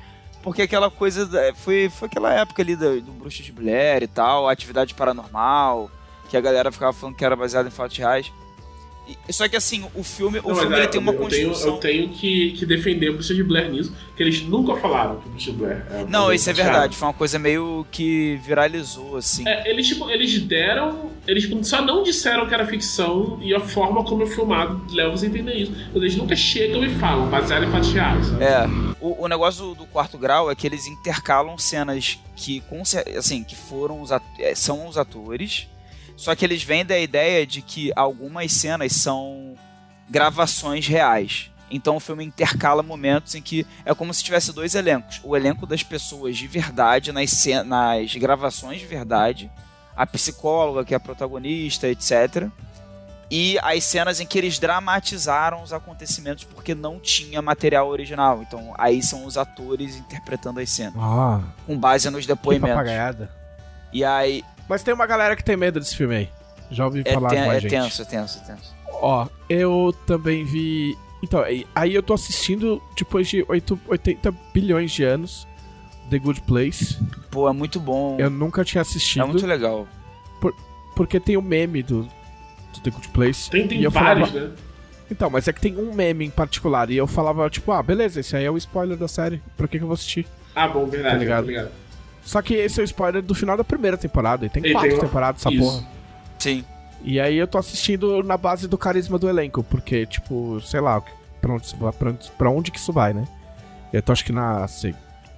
Porque 0.45 0.61
aquela 0.61 0.91
coisa. 0.91 1.27
Foi, 1.55 1.89
foi 1.89 2.05
aquela 2.07 2.31
época 2.31 2.61
ali 2.61 2.75
do, 2.75 3.01
do 3.01 3.11
Bruxa 3.13 3.41
de 3.41 3.51
Blair 3.51 4.03
e 4.03 4.07
tal, 4.07 4.47
atividade 4.47 4.93
paranormal, 4.93 5.89
que 6.29 6.37
a 6.37 6.41
galera 6.41 6.71
ficava 6.71 6.93
falando 6.93 7.15
que 7.15 7.25
era 7.25 7.35
baseado 7.35 7.65
em 7.65 7.71
fatos 7.71 7.97
reais. 7.97 8.31
Só 9.29 9.47
que 9.47 9.55
assim, 9.55 9.85
o 9.95 10.03
filme, 10.03 10.39
o 10.43 10.49
Não, 10.49 10.55
filme 10.55 10.75
é, 10.79 10.87
tem 10.87 10.99
uma 10.99 11.11
eu 11.13 11.27
tenho, 11.27 11.47
construção. 11.49 11.75
eu 11.75 11.79
tenho 11.79 12.09
que, 12.09 12.51
que 12.51 12.65
defender 12.65 13.09
o 13.09 13.13
Bruxa 13.13 13.33
de 13.33 13.43
Blair 13.43 13.69
nisso, 13.71 13.95
que 14.15 14.23
eles 14.23 14.41
nunca 14.41 14.75
falaram 14.77 15.19
que 15.19 15.27
o 15.27 15.31
Bruxa 15.31 15.51
de 15.51 15.57
Blair 15.57 15.85
é 15.91 16.05
Não, 16.09 16.31
isso 16.33 16.49
é 16.49 16.53
verdade. 16.53 16.95
Foi 16.95 17.07
uma 17.07 17.13
coisa 17.13 17.37
meio 17.37 17.85
que 17.91 18.39
viralizou, 18.43 19.17
assim. 19.17 19.47
É, 19.47 19.69
eles, 19.69 19.87
tipo, 19.87 20.09
eles 20.09 20.39
deram. 20.39 21.11
Eles 21.27 21.49
só 21.67 21.81
não 21.81 22.03
disseram 22.03 22.47
que 22.47 22.53
era 22.53 22.65
ficção 22.65 23.39
e 23.41 23.53
a 23.53 23.59
forma 23.59 24.03
como 24.03 24.23
é 24.23 24.27
filmado 24.27 24.81
leva 24.93 25.09
você 25.11 25.25
a 25.25 25.29
entender 25.29 25.55
isso. 25.55 25.73
Eles 25.93 26.15
nunca 26.15 26.35
chegam 26.35 26.83
e 26.83 26.89
falam, 26.95 27.27
baseado 27.29 27.65
em 27.65 27.71
fatos 27.71 27.91
reais. 27.91 28.25
sabe? 28.27 28.43
É, 28.43 28.67
o, 28.99 29.23
o 29.23 29.27
negócio 29.27 29.65
do, 29.65 29.75
do 29.75 29.85
quarto 29.85 30.17
grau 30.17 30.49
é 30.51 30.55
que 30.55 30.65
eles 30.67 30.87
intercalam 30.87 31.57
cenas 31.57 32.19
que, 32.35 32.61
assim, 33.17 33.43
que 33.43 33.55
foram 33.55 34.01
os 34.01 34.11
é, 34.39 34.53
são 34.55 34.87
os 34.87 34.97
atores, 34.97 35.67
só 36.15 36.35
que 36.35 36.45
eles 36.45 36.63
vêm 36.63 36.85
da 36.85 36.97
ideia 36.97 37.45
de 37.45 37.61
que 37.61 37.91
algumas 37.95 38.51
cenas 38.51 38.93
são 38.93 39.55
gravações 40.09 40.87
reais. 40.87 41.51
Então 41.69 41.95
o 41.95 41.99
filme 41.99 42.23
intercala 42.23 42.83
momentos 42.83 43.35
em 43.35 43.41
que 43.41 43.65
é 43.83 43.93
como 43.93 44.13
se 44.13 44.23
tivesse 44.23 44.53
dois 44.53 44.75
elencos. 44.75 45.19
O 45.23 45.35
elenco 45.35 45.65
das 45.65 45.83
pessoas 45.83 46.37
de 46.37 46.47
verdade 46.47 47.11
nas, 47.11 47.31
nas 47.65 48.15
gravações 48.15 48.79
de 48.79 48.85
verdade, 48.85 49.51
a 49.95 50.05
psicóloga 50.05 50.85
que 50.85 50.93
é 50.93 50.97
a 50.97 50.99
protagonista, 50.99 51.87
etc. 51.87 52.47
E 53.29 53.57
as 53.59 53.83
cenas 53.83 54.19
em 54.19 54.25
que 54.27 54.37
eles 54.37 54.59
dramatizaram 54.59 55.63
os 55.63 55.73
acontecimentos 55.73 56.43
porque 56.43 56.75
não 56.75 56.99
tinha 56.99 57.41
material 57.41 57.87
original. 57.89 58.43
Então 58.43 58.73
aí 58.77 59.01
são 59.01 59.25
os 59.25 59.35
atores 59.35 59.95
interpretando 59.95 60.59
as 60.59 60.69
cenas, 60.69 60.93
Ah, 60.97 61.41
com 61.65 61.77
base 61.77 62.09
nos 62.11 62.27
depoimentos. 62.27 62.75
E 63.91 64.05
aí 64.05 64.43
Mas 64.67 64.83
tem 64.83 64.93
uma 64.93 65.05
galera 65.05 65.35
que 65.35 65.43
tem 65.43 65.55
medo 65.57 65.79
desse 65.79 65.95
filme 65.95 66.15
aí. 66.15 66.29
Já 66.71 66.85
ouvi 66.85 67.01
é, 67.05 67.13
falar 67.13 67.29
ten- 67.29 67.43
com 67.43 67.49
a 67.51 67.55
é 67.55 67.59
gente. 67.59 67.69
tenso, 67.71 68.01
é 68.01 68.05
tenso, 68.05 68.39
é 68.39 68.41
tenso. 68.53 68.75
Ó, 68.87 69.27
eu 69.49 69.93
também 70.07 70.43
vi. 70.43 70.97
Então, 71.23 71.41
aí- 71.41 71.93
eu 71.93 72.01
tô 72.03 72.13
assistindo 72.13 72.81
depois 72.97 73.27
de 73.27 73.45
8, 73.47 73.79
80 73.87 74.31
bilhões 74.53 74.91
de 74.91 75.03
anos 75.03 75.47
The 76.09 76.17
Good 76.19 76.41
Place. 76.41 76.97
Pô, 77.31 77.47
é 77.49 77.53
muito 77.53 77.79
bom. 77.79 78.17
Eu 78.19 78.29
nunca 78.29 78.63
tinha 78.63 78.81
assistido. 78.81 79.23
É 79.23 79.25
muito 79.25 79.45
legal. 79.45 79.87
Porque 80.95 81.19
tem 81.19 81.35
o 81.35 81.41
meme 81.41 81.83
do, 81.83 82.03
do 82.03 82.79
The 82.83 82.89
Good 82.89 83.09
Place. 83.09 83.49
Tem, 83.49 83.67
tem 83.67 83.79
e 83.79 83.83
eu 83.83 83.91
vários, 83.91 84.29
falava, 84.29 84.49
né? 84.49 84.55
Então, 85.11 85.29
mas 85.29 85.47
é 85.47 85.53
que 85.53 85.59
tem 85.61 85.77
um 85.77 85.93
meme 85.93 86.25
em 86.25 86.29
particular. 86.29 86.89
E 86.89 86.95
eu 86.97 87.05
falava, 87.05 87.49
tipo, 87.49 87.71
ah, 87.71 87.83
beleza, 87.83 88.19
esse 88.21 88.35
aí 88.35 88.45
é 88.45 88.49
o 88.51 88.57
spoiler 88.57 88.97
da 88.97 89.07
série. 89.07 89.41
Pra 89.57 89.67
que, 89.67 89.77
que 89.77 89.83
eu 89.83 89.87
vou 89.87 89.93
assistir? 89.93 90.25
Ah, 90.55 90.67
bom, 90.67 90.85
verdade. 90.85 91.15
Tá 91.15 91.19
ligado? 91.19 91.43
Tá 91.43 91.47
ligado. 91.51 91.71
Só 92.25 92.41
que 92.41 92.55
esse 92.55 92.79
é 92.81 92.83
o 92.83 92.85
spoiler 92.85 93.21
do 93.21 93.33
final 93.33 93.55
da 93.55 93.63
primeira 93.63 93.95
temporada. 93.97 94.45
E 94.45 94.49
tem 94.49 94.65
E 94.65 94.71
quatro 94.73 94.89
tem 94.89 94.99
temporadas 94.99 95.41
essa 95.41 95.53
Isso. 95.53 95.63
porra. 95.63 95.87
Sim. 96.39 96.65
E 97.03 97.19
aí 97.19 97.37
eu 97.37 97.47
tô 97.47 97.57
assistindo 97.57 98.21
na 98.23 98.35
base 98.35 98.67
do 98.67 98.77
carisma 98.77 99.17
do 99.19 99.29
elenco, 99.29 99.63
porque, 99.63 100.05
tipo, 100.07 100.59
sei 100.61 100.81
lá, 100.81 101.01
pra 101.39 101.53
onde, 101.53 101.75
pra 101.75 102.09
onde, 102.09 102.31
pra 102.31 102.49
onde 102.49 102.71
que 102.71 102.79
isso 102.79 102.91
vai, 102.91 103.13
né? 103.13 103.25
Eu 103.93 104.01
tô 104.01 104.11
acho 104.11 104.25
que 104.25 104.31
na 104.33 104.67
se- 104.67 104.95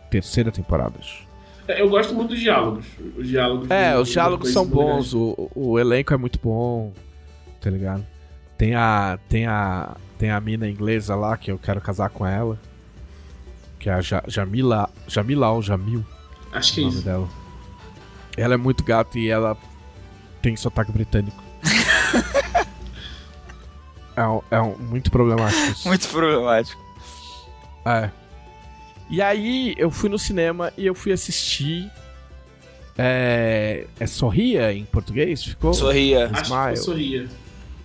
terceira 0.09 0.49
temporada. 0.51 0.93
acho. 0.99 1.27
É, 1.67 1.81
Eu 1.81 1.89
gosto 1.89 2.15
muito 2.15 2.29
dos 2.29 2.39
diálogos. 2.39 2.85
Os 3.17 3.27
diálogos 3.27 3.69
É, 3.69 3.93
do- 3.93 4.01
os 4.01 4.07
diálogos 4.09 4.53
são 4.53 4.65
bons, 4.65 5.13
o, 5.13 5.51
o 5.53 5.77
elenco 5.77 6.13
é 6.13 6.17
muito 6.17 6.39
bom, 6.41 6.93
tá 7.59 7.69
ligado? 7.69 8.05
Tem 8.57 8.73
a. 8.73 9.19
Tem 9.27 9.45
a. 9.45 9.97
Tem 10.17 10.31
a 10.31 10.39
mina 10.39 10.67
inglesa 10.69 11.13
lá 11.15 11.35
que 11.37 11.51
eu 11.51 11.59
quero 11.59 11.81
casar 11.81 12.09
com 12.09 12.25
ela. 12.25 12.57
Que 13.77 13.89
é 13.89 13.93
a 13.93 14.01
Ja- 14.01 14.23
Jamila. 14.27 14.89
Jamila 15.07 15.51
ou 15.51 15.61
Jamil, 15.61 16.03
Acho 16.51 16.73
que 16.73 16.79
o 16.79 16.81
é 16.81 16.85
nome 16.85 16.95
isso. 16.97 17.05
dela. 17.05 17.29
Ela 18.37 18.53
é 18.53 18.57
muito 18.57 18.83
gata 18.83 19.17
e 19.19 19.27
ela 19.29 19.57
tem 20.41 20.55
sotaque 20.55 20.91
britânico. 20.91 21.41
é, 24.15 24.23
um- 24.27 24.41
é 24.49 24.61
um- 24.61 24.77
muito 24.77 25.11
problemático 25.11 25.71
isso. 25.71 25.87
Muito 25.87 26.07
problemático. 26.07 26.81
É. 27.85 28.09
E 29.09 29.21
aí 29.21 29.73
eu 29.77 29.89
fui 29.89 30.09
no 30.09 30.19
cinema 30.19 30.73
e 30.77 30.85
eu 30.85 30.93
fui 30.95 31.11
assistir. 31.11 31.89
É. 32.97 33.85
É 33.99 34.07
Sorria 34.07 34.73
em 34.73 34.83
português? 34.85 35.43
Ficou? 35.43 35.73
Sorria. 35.73 36.25
Acho 36.25 36.33
que 36.33 36.47
Smile. 36.47 36.69
eu 36.77 36.83
sorria. 36.83 37.29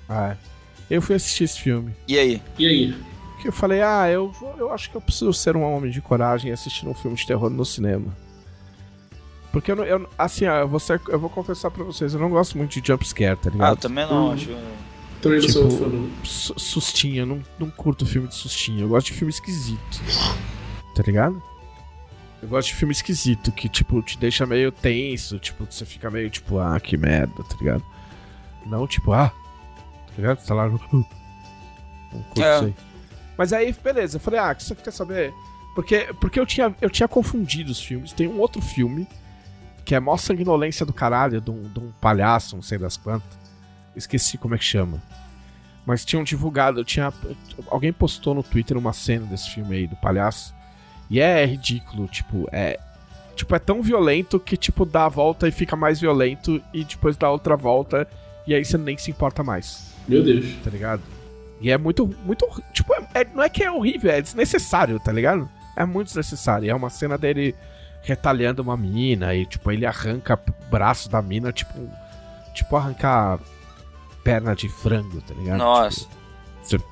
É. 0.09 0.37
Eu 0.91 1.01
fui 1.03 1.15
assistir 1.17 1.45
esse 1.45 1.61
filme. 1.61 1.95
E 2.09 2.19
aí? 2.19 2.43
E 2.59 2.67
aí? 2.67 2.97
Que 3.41 3.49
eu 3.49 3.53
falei, 3.53 3.83
ah, 3.83 4.09
eu, 4.09 4.33
eu 4.59 4.73
acho 4.73 4.91
que 4.91 4.97
eu 4.97 5.01
preciso 5.01 5.33
ser 5.33 5.57
um 5.57 5.63
homem 5.63 5.91
de 5.91 6.01
coragem 6.01 6.51
e 6.51 6.53
assistir 6.53 6.87
um 6.87 6.95
filme 6.95 7.17
de 7.17 7.27
terror 7.27 7.49
no 7.51 7.65
cinema. 7.65 8.15
Porque 9.53 9.71
eu, 9.71 9.77
não- 9.77 9.85
eu 9.85 10.09
assim, 10.19 10.47
ó, 10.47 10.57
eu 10.61 10.69
vou, 10.69 10.81
ser- 10.81 11.01
eu 11.09 11.19
vou 11.19 11.29
confessar 11.29 11.71
pra 11.71 11.85
vocês, 11.85 12.15
eu 12.15 12.21
não 12.21 12.31
gosto 12.31 12.57
muito 12.57 12.81
de 12.81 12.87
jumpscare, 12.89 13.37
tá 13.37 13.43
Ah, 13.45 13.49
eu 13.49 13.53
ligado? 13.53 13.79
também 13.79 14.07
não, 14.07 14.29
Hum. 14.29 14.33
acho. 14.33 14.49
Também 15.21 15.39
não 15.41 15.47
Tipo, 15.47 15.53
sou 15.53 15.71
fã, 15.71 16.55
sustinho, 16.59 17.21
eu 17.23 17.27
não, 17.27 17.43
não 17.59 17.71
curto 17.71 18.05
filme 18.05 18.27
de 18.27 18.35
sustinho. 18.35 18.81
Eu 18.81 18.89
gosto 18.89 19.07
de 19.09 19.13
filme 19.13 19.31
esquisito. 19.33 20.01
Tá 20.97 21.03
ligado? 21.07 21.41
Eu 22.43 22.49
gosto 22.49 22.69
de 22.69 22.75
filme 22.75 22.91
esquisito, 22.93 23.53
que, 23.53 23.69
tipo, 23.69 24.03
te 24.03 24.19
deixa 24.19 24.45
meio 24.45 24.73
tenso, 24.73 25.39
tipo, 25.39 25.65
você 25.71 25.85
fica 25.87 26.11
meio, 26.11 26.29
tipo, 26.29 26.59
ah, 26.59 26.81
que 26.81 26.97
merda, 26.97 27.45
tá 27.45 27.55
ligado? 27.61 27.85
Não 28.67 28.85
tipo, 28.87 29.13
ah, 29.13 29.29
tá 29.29 30.13
ligado? 30.17 30.45
Tá 30.45 30.55
lá 30.55 30.67
no. 30.67 30.81
Não 30.93 31.03
curto 32.25 32.43
É. 32.43 32.57
isso 32.57 32.65
aí. 32.65 32.75
Mas 33.39 33.53
aí, 33.53 33.73
beleza, 33.73 34.17
eu 34.17 34.21
falei, 34.21 34.41
ah, 34.41 34.55
que 34.55 34.63
você 34.65 34.75
quer 34.75 34.91
saber? 34.93 35.33
Porque, 35.75 36.09
porque 36.21 36.39
eu, 36.41 36.45
tinha, 36.45 36.75
eu 36.81 36.91
tinha 36.91 37.07
confundido 37.09 37.71
os 37.71 37.81
filmes. 37.81 38.13
Tem 38.13 38.27
um 38.27 38.41
outro 38.41 38.61
filme 38.61 39.07
que 39.85 39.95
é 39.95 40.01
mó 40.01 40.17
sanguinolência 40.17 40.85
do 40.87 40.93
caralho, 40.93 41.41
de 41.41 41.51
um, 41.51 41.63
de 41.69 41.79
um 41.81 41.91
palhaço, 42.01 42.55
não 42.57 42.63
sei 42.63 42.79
das 42.79 42.97
quantas. 42.97 43.29
Esqueci 43.97 44.39
como 44.39 44.55
é 44.55 44.59
que 44.59 44.65
chama. 44.65 45.03
Mas 45.85 46.05
tinham 46.05 46.23
divulgado, 46.23 46.85
tinha. 46.85 47.13
Alguém 47.69 47.93
postou 47.93 48.35
no 48.35 48.43
Twitter 48.43 48.77
uma 48.77 48.93
cena 48.93 49.27
desse 49.27 49.51
filme 49.51 49.75
aí 49.77 49.87
do 49.87 49.97
palhaço. 49.97 50.55
E 51.11 51.21
é 51.21 51.45
ridículo, 51.45 52.07
tipo, 52.09 52.49
é. 52.53 52.79
Tipo, 53.35 53.55
é 53.57 53.59
tão 53.59 53.83
violento 53.83 54.39
que, 54.39 54.57
tipo, 54.57 54.85
dá 54.85 55.07
a 55.07 55.09
volta 55.09 55.49
e 55.49 55.51
fica 55.51 55.75
mais 55.75 56.01
violento 56.01 56.63
e 56.73 56.85
depois 56.85 57.17
dá 57.17 57.31
outra 57.31 57.57
volta 57.57 58.07
e 58.47 58.55
aí 58.55 58.65
você 58.65 58.77
nem 58.77 58.97
se 58.99 59.11
importa 59.11 59.43
mais, 59.43 59.91
Meu 60.07 60.23
Deus. 60.23 60.45
tá 60.63 60.69
ligado? 60.71 61.01
E 61.61 61.71
é 61.71 61.79
muito, 61.79 62.07
muito. 62.25 62.47
Tipo, 62.73 62.93
é- 62.95 63.23
é- 63.23 63.25
não 63.35 63.43
é 63.43 63.49
que 63.49 63.63
é 63.65 63.71
horrível, 63.71 64.11
é 64.11 64.21
desnecessário, 64.21 65.01
tá 65.01 65.11
ligado? 65.11 65.49
É 65.77 65.85
muito 65.87 66.09
desnecessário. 66.09 66.71
É 66.71 66.75
uma 66.75 66.91
cena 66.91 67.17
dele 67.17 67.55
retalhando 68.03 68.63
uma 68.63 68.77
mina 68.77 69.35
e, 69.35 69.47
tipo, 69.47 69.71
ele 69.71 69.87
arranca 69.87 70.35
o 70.35 70.71
braço 70.71 71.09
da 71.09 71.23
mina, 71.23 71.53
tipo. 71.53 71.73
Tipo, 72.55 72.77
arrancar 72.77 73.41
perna 74.23 74.55
de 74.55 74.69
frango, 74.69 75.21
tá 75.23 75.35
ligado? 75.35 75.59
Nossa. 75.59 76.07
Tipo, 76.67 76.85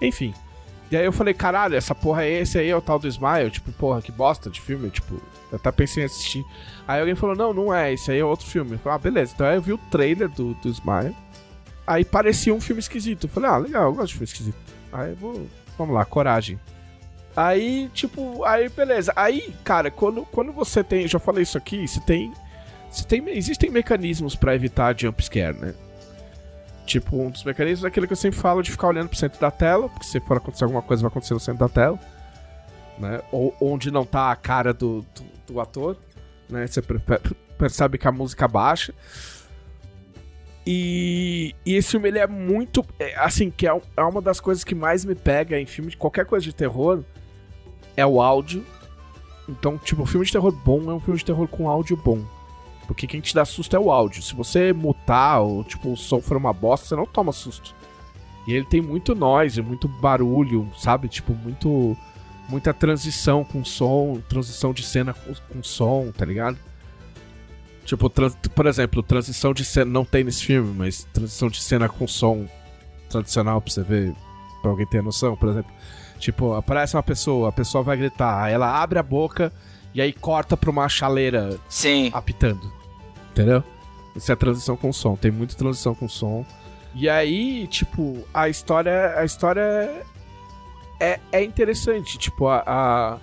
enfim. 0.00 0.34
E 0.90 0.96
aí 0.96 1.04
eu 1.04 1.12
falei, 1.12 1.34
caralho, 1.34 1.76
essa 1.76 1.94
porra 1.94 2.24
é 2.24 2.40
esse 2.40 2.58
aí, 2.58 2.70
é 2.70 2.76
o 2.76 2.80
tal 2.80 2.98
do 2.98 3.08
Smile? 3.08 3.50
Tipo, 3.50 3.72
porra, 3.72 4.00
que 4.00 4.10
bosta 4.10 4.48
de 4.48 4.60
filme. 4.60 4.88
Tipo, 4.90 5.20
eu 5.50 5.56
até 5.56 5.70
pensei 5.70 6.02
em 6.02 6.06
assistir. 6.06 6.44
Aí 6.86 7.00
alguém 7.00 7.14
falou, 7.14 7.36
não, 7.36 7.52
não 7.52 7.74
é, 7.74 7.92
esse 7.92 8.10
aí 8.10 8.18
é 8.18 8.24
outro 8.24 8.46
filme. 8.46 8.72
Eu 8.72 8.78
falei, 8.78 8.96
ah, 8.96 8.98
beleza. 8.98 9.32
Então 9.34 9.46
aí 9.46 9.56
eu 9.56 9.62
vi 9.62 9.72
o 9.72 9.78
trailer 9.90 10.28
do, 10.28 10.54
do 10.54 10.68
Smile. 10.68 11.14
Aí 11.86 12.04
parecia 12.04 12.54
um 12.54 12.60
filme 12.60 12.80
esquisito. 12.80 13.24
Eu 13.24 13.30
falei, 13.30 13.50
ah, 13.50 13.56
legal, 13.58 13.84
eu 13.84 13.94
gosto 13.94 14.08
de 14.08 14.12
filme 14.14 14.24
esquisito. 14.24 14.58
Aí 14.92 15.10
eu 15.10 15.16
vou, 15.16 15.46
vamos 15.76 15.94
lá, 15.94 16.04
coragem. 16.04 16.58
Aí, 17.40 17.88
tipo, 17.94 18.42
aí 18.42 18.68
beleza. 18.68 19.12
Aí, 19.14 19.54
cara, 19.62 19.92
quando, 19.92 20.22
quando 20.24 20.50
você 20.50 20.82
tem, 20.82 21.06
já 21.06 21.20
falei 21.20 21.44
isso 21.44 21.56
aqui, 21.56 21.86
você 21.86 22.00
tem, 22.00 22.32
você 22.90 23.04
tem, 23.04 23.28
existem 23.28 23.70
mecanismos 23.70 24.34
pra 24.34 24.56
evitar 24.56 24.98
jump 24.98 25.22
scare, 25.22 25.56
né? 25.56 25.72
Tipo, 26.84 27.16
um 27.16 27.30
dos 27.30 27.44
mecanismos 27.44 27.84
é 27.84 27.86
aquele 27.86 28.08
que 28.08 28.12
eu 28.12 28.16
sempre 28.16 28.40
falo 28.40 28.60
de 28.60 28.72
ficar 28.72 28.88
olhando 28.88 29.08
pro 29.10 29.16
centro 29.16 29.40
da 29.40 29.52
tela, 29.52 29.88
porque 29.88 30.04
se 30.06 30.18
for 30.18 30.38
acontecer 30.38 30.64
alguma 30.64 30.82
coisa, 30.82 31.00
vai 31.00 31.10
acontecer 31.10 31.32
no 31.34 31.38
centro 31.38 31.60
da 31.60 31.68
tela. 31.68 31.96
Né? 32.98 33.20
Ou 33.30 33.54
onde 33.60 33.92
não 33.92 34.04
tá 34.04 34.32
a 34.32 34.36
cara 34.36 34.74
do, 34.74 35.02
do, 35.14 35.52
do 35.52 35.60
ator. 35.60 35.96
Né? 36.48 36.66
Você 36.66 36.82
per- 36.82 36.98
per- 36.98 37.20
percebe 37.56 37.98
que 37.98 38.08
a 38.08 38.10
música 38.10 38.48
baixa. 38.48 38.92
E, 40.66 41.54
e 41.64 41.76
esse 41.76 41.92
filme 41.92 42.08
ele 42.08 42.18
é 42.18 42.26
muito. 42.26 42.84
é, 42.98 43.14
assim, 43.16 43.48
que 43.48 43.68
é, 43.68 43.80
é 43.96 44.02
uma 44.02 44.20
das 44.20 44.40
coisas 44.40 44.64
que 44.64 44.74
mais 44.74 45.04
me 45.04 45.14
pega 45.14 45.56
em 45.60 45.66
filme 45.66 45.92
de 45.92 45.96
qualquer 45.96 46.26
coisa 46.26 46.44
de 46.44 46.52
terror. 46.52 47.04
É 47.98 48.06
o 48.06 48.22
áudio. 48.22 48.64
Então, 49.48 49.76
tipo, 49.78 50.02
um 50.02 50.06
filme 50.06 50.24
de 50.24 50.32
terror 50.32 50.52
bom 50.52 50.90
é 50.90 50.94
um 50.94 51.00
filme 51.00 51.18
de 51.18 51.24
terror 51.24 51.48
com 51.48 51.68
áudio 51.68 51.96
bom. 51.96 52.22
Porque 52.86 53.06
quem 53.06 53.20
te 53.20 53.34
dá 53.34 53.44
susto 53.44 53.74
é 53.74 53.78
o 53.78 53.90
áudio. 53.90 54.22
Se 54.22 54.34
você 54.34 54.72
mutar 54.72 55.40
ou, 55.40 55.64
tipo, 55.64 55.92
o 55.92 55.96
som 55.96 56.20
for 56.20 56.36
uma 56.36 56.52
bosta, 56.52 56.86
você 56.86 56.96
não 56.96 57.06
toma 57.06 57.32
susto. 57.32 57.74
E 58.46 58.52
ele 58.54 58.64
tem 58.64 58.80
muito 58.80 59.14
noise, 59.14 59.60
muito 59.60 59.88
barulho, 59.88 60.70
sabe? 60.78 61.08
Tipo, 61.08 61.34
muito. 61.34 61.96
Muita 62.48 62.72
transição 62.72 63.44
com 63.44 63.62
som, 63.62 64.22
transição 64.26 64.72
de 64.72 64.82
cena 64.82 65.12
com, 65.12 65.34
com 65.52 65.62
som, 65.62 66.10
tá 66.16 66.24
ligado? 66.24 66.56
Tipo, 67.84 68.08
trans- 68.08 68.36
por 68.54 68.64
exemplo, 68.66 69.02
transição 69.02 69.52
de 69.52 69.64
cena. 69.66 69.90
Não 69.90 70.04
tem 70.04 70.24
nesse 70.24 70.44
filme, 70.46 70.74
mas 70.74 71.04
transição 71.12 71.48
de 71.48 71.60
cena 71.60 71.88
com 71.90 72.06
som 72.06 72.46
tradicional 73.10 73.60
pra 73.60 73.70
você 73.70 73.82
ver. 73.82 74.14
Pra 74.62 74.70
alguém 74.70 74.86
ter 74.86 75.02
noção, 75.02 75.36
por 75.36 75.50
exemplo. 75.50 75.70
Tipo, 76.18 76.54
aparece 76.54 76.96
uma 76.96 77.02
pessoa, 77.02 77.48
a 77.48 77.52
pessoa 77.52 77.82
vai 77.84 77.96
gritar, 77.96 78.50
ela 78.50 78.80
abre 78.82 78.98
a 78.98 79.02
boca 79.02 79.52
e 79.94 80.00
aí 80.00 80.12
corta 80.12 80.56
pra 80.56 80.70
uma 80.70 80.88
chaleira 80.88 81.56
Sim. 81.68 82.10
apitando. 82.12 82.70
Entendeu? 83.30 83.62
Isso 84.16 84.32
é 84.32 84.36
transição 84.36 84.76
com 84.76 84.92
som. 84.92 85.14
Tem 85.16 85.30
muita 85.30 85.54
transição 85.54 85.94
com 85.94 86.08
som. 86.08 86.44
E 86.94 87.08
aí, 87.08 87.66
tipo, 87.68 88.26
a 88.34 88.48
história. 88.48 89.14
A 89.16 89.24
história 89.24 90.04
é, 90.98 91.20
é 91.30 91.44
interessante. 91.44 92.18
Tipo, 92.18 92.48
a, 92.48 92.62
a. 92.66 93.18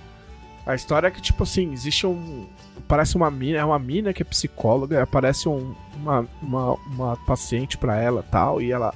a 0.71 0.75
história 0.75 1.07
é 1.07 1.11
que, 1.11 1.21
tipo 1.21 1.43
assim, 1.43 1.73
existe 1.73 2.07
um. 2.07 2.47
Parece 2.87 3.15
uma 3.17 3.29
mina, 3.31 3.57
é 3.57 3.65
uma 3.65 3.79
mina 3.79 4.13
que 4.13 4.21
é 4.21 4.25
psicóloga, 4.25 5.01
aparece 5.03 5.49
um- 5.49 5.73
uma, 5.97 6.25
uma, 6.41 6.73
uma 6.73 7.17
paciente 7.25 7.77
pra 7.77 7.97
ela 7.99 8.23
tal, 8.29 8.61
e 8.61 8.71
ela 8.71 8.93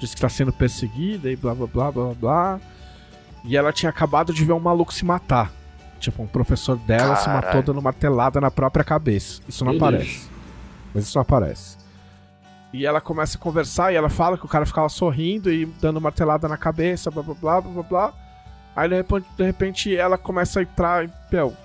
diz 0.00 0.12
que 0.14 0.20
tá 0.20 0.28
sendo 0.28 0.52
perseguida 0.52 1.30
e 1.30 1.36
blá 1.36 1.54
blá 1.54 1.66
blá 1.66 1.90
blá 1.92 2.14
blá. 2.14 2.60
E 3.44 3.56
ela 3.56 3.72
tinha 3.72 3.90
acabado 3.90 4.32
de 4.32 4.44
ver 4.44 4.52
um 4.52 4.60
maluco 4.60 4.92
se 4.92 5.04
matar. 5.04 5.50
Tipo, 5.98 6.22
um 6.22 6.26
professor 6.26 6.76
dela 6.76 7.16
se 7.16 7.26
matou 7.28 7.42
Caralho. 7.42 7.62
dando 7.62 7.82
martelada 7.82 8.40
na 8.40 8.50
própria 8.50 8.84
cabeça. 8.84 9.40
Isso 9.48 9.64
não 9.64 9.72
Meu 9.72 9.84
aparece. 9.84 10.28
Mas 10.94 11.04
isso 11.04 11.18
não 11.18 11.22
aparece. 11.22 11.76
E 12.72 12.84
ela 12.84 13.00
começa 13.00 13.36
a 13.38 13.40
conversar 13.40 13.92
e 13.92 13.96
ela 13.96 14.08
fala 14.08 14.36
que 14.36 14.44
o 14.44 14.48
cara 14.48 14.66
ficava 14.66 14.88
sorrindo 14.88 15.50
e 15.50 15.64
dando 15.64 16.00
martelada 16.00 16.46
na 16.46 16.56
cabeça, 16.56 17.10
blá 17.10 17.22
blá 17.22 17.34
blá 17.34 17.60
blá 17.60 17.72
blá 17.72 17.82
blá. 17.82 18.12
Aí 18.76 18.88
de 18.88 18.96
repente, 18.96 19.26
de 19.36 19.44
repente 19.44 19.96
ela 19.96 20.18
começa 20.18 20.60
a 20.60 20.62
entrar 20.62 21.04
e, 21.04 21.10
meu, 21.32 21.56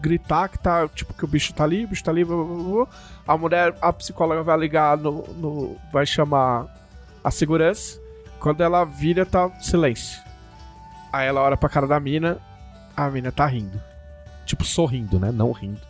gritar 0.00 0.48
que 0.48 0.58
tá, 0.58 0.88
tipo, 0.88 1.12
que 1.12 1.24
o 1.24 1.28
bicho 1.28 1.52
tá 1.52 1.64
ali, 1.64 1.84
o 1.84 1.88
bicho 1.88 2.02
tá 2.02 2.10
ali, 2.10 2.24
blá, 2.24 2.36
blá, 2.36 2.46
blá, 2.46 2.64
blá. 2.64 2.86
A 3.26 3.36
mulher, 3.36 3.76
a 3.80 3.92
psicóloga 3.92 4.42
vai 4.42 4.58
ligar 4.58 4.96
no, 4.96 5.22
no. 5.34 5.76
vai 5.92 6.06
chamar 6.06 6.66
a 7.22 7.30
segurança. 7.30 8.00
Quando 8.40 8.62
ela 8.62 8.84
vira, 8.84 9.26
tá 9.26 9.50
silêncio. 9.60 10.27
Aí 11.12 11.26
ela 11.26 11.40
olha 11.42 11.56
pra 11.56 11.68
cara 11.68 11.86
da 11.86 11.98
mina, 11.98 12.38
a 12.96 13.08
mina 13.10 13.32
tá 13.32 13.46
rindo. 13.46 13.80
Tipo, 14.44 14.64
sorrindo, 14.64 15.18
né? 15.18 15.30
Não 15.32 15.52
rindo. 15.52 15.80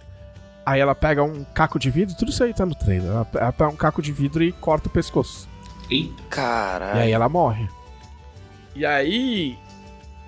Aí 0.67 0.81
ela 0.81 0.95
pega 0.95 1.23
um 1.23 1.45
caco 1.45 1.79
de 1.79 1.91
vidro, 1.91 2.15
tudo 2.17 2.31
isso 2.31 2.45
aí 2.45 2.53
tá 2.53 2.67
no 2.67 2.75
trailer. 2.75 3.11
Ela 3.11 3.25
pega 3.53 3.69
um 3.69 3.77
caco 3.77 4.03
de 4.03 4.13
vidro 4.13 4.43
e 4.43 4.53
corta 4.53 4.89
o 4.89 4.93
pescoço. 4.93 5.49
Eita. 5.91 6.23
Caralho. 6.29 6.99
E 6.99 7.03
aí 7.03 7.13
ela 7.13 7.29
morre. 7.29 7.67
E 8.75 8.85
aí, 8.85 9.59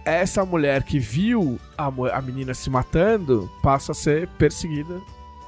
essa 0.05 0.45
mulher 0.45 0.83
que 0.83 0.99
viu 0.99 1.61
a, 1.77 1.87
a 2.17 2.23
menina 2.23 2.55
se 2.55 2.71
matando 2.71 3.51
passa 3.63 3.93
a 3.93 3.95
ser 3.95 4.27
perseguida, 4.39 4.99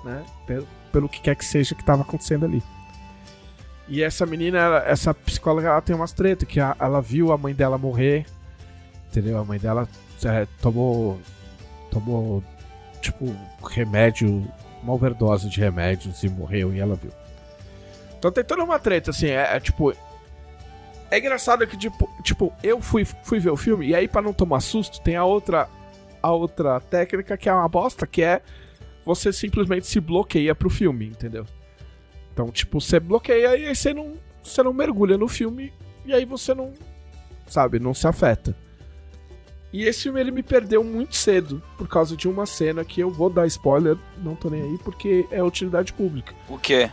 né? 0.05 0.23
Pelo, 0.47 0.69
pelo 0.93 1.09
que 1.09 1.21
quer 1.21 1.35
que 1.37 1.45
seja 1.45 1.75
que 1.75 1.83
tava 1.85 2.03
acontecendo 2.03 2.45
ali. 2.45 2.63
E 3.89 4.03
essa 4.03 4.25
menina, 4.27 4.59
ela- 4.59 4.85
essa 4.87 5.13
psicóloga, 5.15 5.69
ela 5.69 5.81
tem 5.81 5.97
umas 5.97 6.13
tretas, 6.13 6.47
que 6.49 6.61
a- 6.61 6.77
ela 6.79 7.01
viu 7.01 7.33
a 7.33 7.39
mãe 7.39 7.55
dela 7.55 7.77
morrer, 7.79 8.27
entendeu? 9.13 9.39
A 9.39 9.45
mãe 9.45 9.59
dela 9.59 9.87
é, 10.25 10.47
tomou, 10.61 11.21
tomou, 11.91 12.43
tipo, 13.03 13.37
remédio, 13.69 14.49
uma 14.83 14.95
overdose 14.95 15.49
de 15.49 15.61
remédios 15.61 16.23
e 16.23 16.29
morreu, 16.31 16.73
e 16.73 16.81
ela 16.81 16.95
viu. 16.95 17.13
Então 18.19 18.33
tem 18.33 18.43
toda 18.43 18.65
uma 18.65 18.79
treta, 18.79 19.11
assim, 19.11 19.27
é, 19.27 19.57
é 19.57 19.61
tipo, 19.61 19.93
é 21.11 21.19
engraçado 21.19 21.67
que, 21.67 21.77
tipo, 21.77 22.09
tipo 22.23 22.53
eu 22.63 22.81
fui, 22.81 23.05
fui 23.05 23.39
ver 23.39 23.51
o 23.51 23.57
filme, 23.57 23.89
e 23.89 23.95
aí, 23.95 24.09
pra 24.09 24.23
não 24.23 24.33
tomar 24.33 24.61
susto, 24.61 25.01
tem 25.03 25.15
a 25.15 25.25
outra, 25.25 25.69
a 26.23 26.33
outra 26.33 26.81
técnica 26.81 27.37
que 27.37 27.49
é 27.49 27.53
uma 27.53 27.69
bosta, 27.69 28.07
que 28.07 28.23
é 28.23 28.41
você 29.05 29.33
simplesmente 29.33 29.87
se 29.87 30.01
bloqueia 30.01 30.55
pro 30.55 30.71
filme, 30.71 31.09
entendeu? 31.09 31.45
Então, 32.33 32.51
tipo, 32.51 32.81
você 32.81 32.99
bloqueia 32.99 33.57
e 33.57 33.67
aí 33.67 33.77
você 33.77 33.93
não, 33.93 34.15
você 34.43 34.63
não 34.63 34.73
mergulha 34.73 35.19
no 35.19 35.29
filme, 35.29 35.71
e 36.07 36.15
aí 36.15 36.25
você 36.25 36.55
não, 36.55 36.73
sabe, 37.47 37.79
não 37.79 37.93
se 37.93 38.07
afeta. 38.07 38.57
E 39.73 39.85
esse 39.85 40.03
filme 40.03 40.21
ele 40.21 40.31
me 40.31 40.43
perdeu 40.43 40.85
muito 40.85 41.17
cedo, 41.17 41.63
por 41.79 41.89
causa 41.89 42.15
de 42.17 42.29
uma 42.29 42.45
cena 42.45 42.85
que 42.85 43.01
eu 43.01 43.11
vou 43.11 43.31
dar 43.31 43.47
spoiler, 43.47 43.97
não 44.19 44.35
tô 44.35 44.51
nem 44.51 44.61
aí, 44.63 44.79
porque 44.79 45.27
é 45.31 45.43
utilidade 45.43 45.93
pública. 45.95 46.35
O 46.49 46.59
quê? 46.59 46.91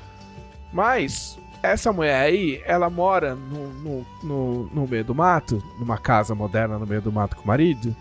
Mas 0.71 1.37
essa 1.61 1.91
mulher 1.91 2.21
aí, 2.21 2.61
ela 2.65 2.89
mora 2.89 3.35
no, 3.35 3.67
no, 3.73 4.05
no, 4.23 4.65
no 4.73 4.87
meio 4.87 5.03
do 5.03 5.13
mato, 5.15 5.61
numa 5.77 5.97
casa 5.97 6.33
moderna 6.33 6.79
no 6.79 6.87
meio 6.87 7.01
do 7.01 7.11
mato 7.11 7.35
com 7.35 7.43
o 7.43 7.47
marido. 7.47 7.93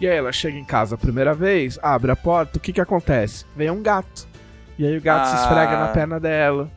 E 0.00 0.06
aí 0.08 0.16
ela 0.16 0.32
chega 0.32 0.58
em 0.58 0.64
casa 0.64 0.94
a 0.96 0.98
primeira 0.98 1.32
vez, 1.32 1.78
abre 1.82 2.10
a 2.10 2.16
porta, 2.16 2.58
o 2.58 2.60
que 2.60 2.72
que 2.72 2.80
acontece? 2.80 3.44
Vem 3.56 3.70
um 3.70 3.82
gato. 3.82 4.26
E 4.78 4.84
aí 4.84 4.96
o 4.98 5.00
gato 5.00 5.28
se 5.28 5.36
Ah. 5.36 5.40
esfrega 5.42 5.78
na 5.78 5.88
perna 5.88 6.18
dela. 6.20 6.70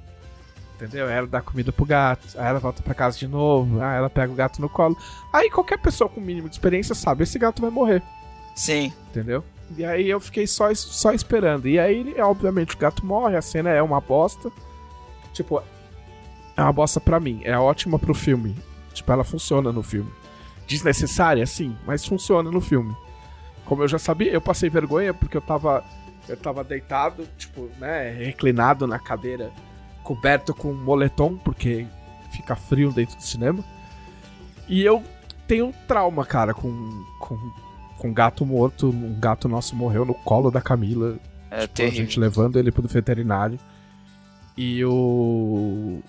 Entendeu? 0.79 1.09
Ela 1.09 1.27
dá 1.27 1.41
comida 1.41 1.73
pro 1.73 1.85
gato. 1.85 2.25
Aí 2.37 2.47
ela 2.47 2.59
volta 2.59 2.81
pra 2.81 2.93
casa 2.93 3.17
de 3.17 3.27
novo. 3.27 3.81
Aí 3.81 3.97
ela 3.97 4.09
pega 4.09 4.31
o 4.31 4.35
gato 4.35 4.61
no 4.61 4.69
colo. 4.69 4.97
Aí 5.33 5.49
qualquer 5.49 5.77
pessoa 5.77 6.09
com 6.09 6.21
o 6.21 6.23
mínimo 6.23 6.47
de 6.47 6.55
experiência 6.55 6.95
sabe, 6.95 7.23
esse 7.23 7.37
gato 7.37 7.61
vai 7.61 7.69
morrer 7.69 8.01
Sim. 8.55 8.93
entendeu? 9.09 9.43
E 9.77 9.85
aí 9.85 10.09
eu 10.09 10.19
fiquei 10.19 10.47
só, 10.47 10.73
só 10.73 11.11
esperando. 11.11 11.67
E 11.67 11.77
aí, 11.77 12.15
obviamente, 12.19 12.75
o 12.75 12.77
gato 12.77 13.05
morre, 13.05 13.35
a 13.35 13.41
cena 13.41 13.69
é 13.69 13.81
uma 13.81 14.01
bosta. 14.01 14.51
Tipo, 15.33 15.61
é 16.57 16.61
uma 16.61 16.73
bosta 16.73 16.99
pra 16.99 17.19
mim, 17.19 17.41
é 17.43 17.57
ótima 17.57 17.99
pro 17.99 18.13
filme. 18.13 18.55
Tipo, 18.93 19.11
ela 19.11 19.23
funciona 19.23 19.71
no 19.71 19.83
filme. 19.83 20.11
Desnecessária, 20.65 21.45
sim, 21.45 21.75
mas 21.85 22.05
funciona 22.05 22.49
no 22.49 22.61
filme. 22.61 22.95
Como 23.65 23.83
eu 23.83 23.87
já 23.87 23.99
sabia, 23.99 24.31
eu 24.31 24.41
passei 24.41 24.69
vergonha 24.69 25.13
porque 25.13 25.37
eu 25.37 25.41
tava. 25.41 25.83
Eu 26.27 26.37
tava 26.37 26.63
deitado, 26.63 27.27
tipo, 27.37 27.69
né, 27.79 28.11
reclinado 28.11 28.85
na 28.85 28.99
cadeira, 28.99 29.51
coberto 30.09 30.55
com 30.55 30.71
um 30.71 30.83
moletom, 30.83 31.37
porque 31.37 31.85
fica 32.31 32.55
frio 32.55 32.91
dentro 32.91 33.15
do 33.15 33.21
cinema. 33.21 33.63
E 34.67 34.81
eu 34.81 35.03
tenho 35.47 35.67
um 35.67 35.71
trauma, 35.87 36.25
cara, 36.25 36.51
com, 36.51 37.05
com, 37.19 37.37
com 37.95 38.11
gato 38.11 38.43
morto. 38.43 38.89
Um 38.89 39.19
gato 39.19 39.47
nosso 39.47 39.75
morreu 39.75 40.05
no 40.05 40.15
colo 40.15 40.49
da 40.49 40.61
Camila. 40.61 41.19
É 41.51 41.67
tipo, 41.67 41.87
a 41.87 41.91
gente 41.91 42.19
levando 42.19 42.57
ele 42.57 42.71
pro 42.71 42.87
veterinário. 42.87 43.59
E 44.57 44.83
o. 44.83 46.01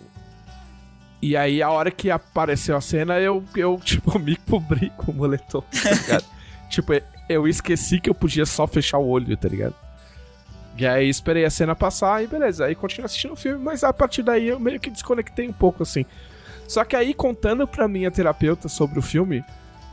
E 1.21 1.37
aí, 1.37 1.63
a 1.63 1.69
hora 1.69 1.91
que 1.91 2.11
apareceu 2.11 2.75
a 2.75 2.81
cena, 2.81 3.21
eu, 3.21 3.45
eu 3.55 3.79
tipo, 3.85 4.19
me 4.19 4.35
cobri 4.35 4.89
com 4.97 5.13
o 5.13 5.15
moletom, 5.15 5.61
tá 5.61 5.91
ligado? 5.91 6.25
tipo, 6.71 6.93
eu 7.29 7.47
esqueci 7.47 8.01
que 8.01 8.09
eu 8.09 8.15
podia 8.15 8.47
só 8.47 8.67
fechar 8.67 8.97
o 8.97 9.07
olho, 9.07 9.37
tá 9.37 9.47
ligado? 9.47 9.75
E 10.77 10.87
aí, 10.87 11.09
esperei 11.09 11.45
a 11.45 11.51
cena 11.51 11.75
passar 11.75 12.23
e 12.23 12.27
beleza. 12.27 12.65
Aí, 12.65 12.75
continuei 12.75 13.07
assistindo 13.07 13.33
o 13.33 13.37
filme, 13.37 13.63
mas 13.63 13.85
a 13.85 13.93
partir 13.93 14.23
daí 14.23 14.49
eu 14.49 14.59
meio 14.59 14.81
que 14.81 14.91
desconectei 14.91 15.49
um 15.49 15.53
pouco, 15.53 15.83
assim. 15.83 16.05
Só 16.67 16.85
que 16.85 16.97
aí, 16.97 17.13
contando 17.13 17.67
pra 17.67 17.89
minha 17.89 18.11
terapeuta 18.11 18.69
sobre 18.69 18.99
o 18.99 19.03
filme, 19.03 19.45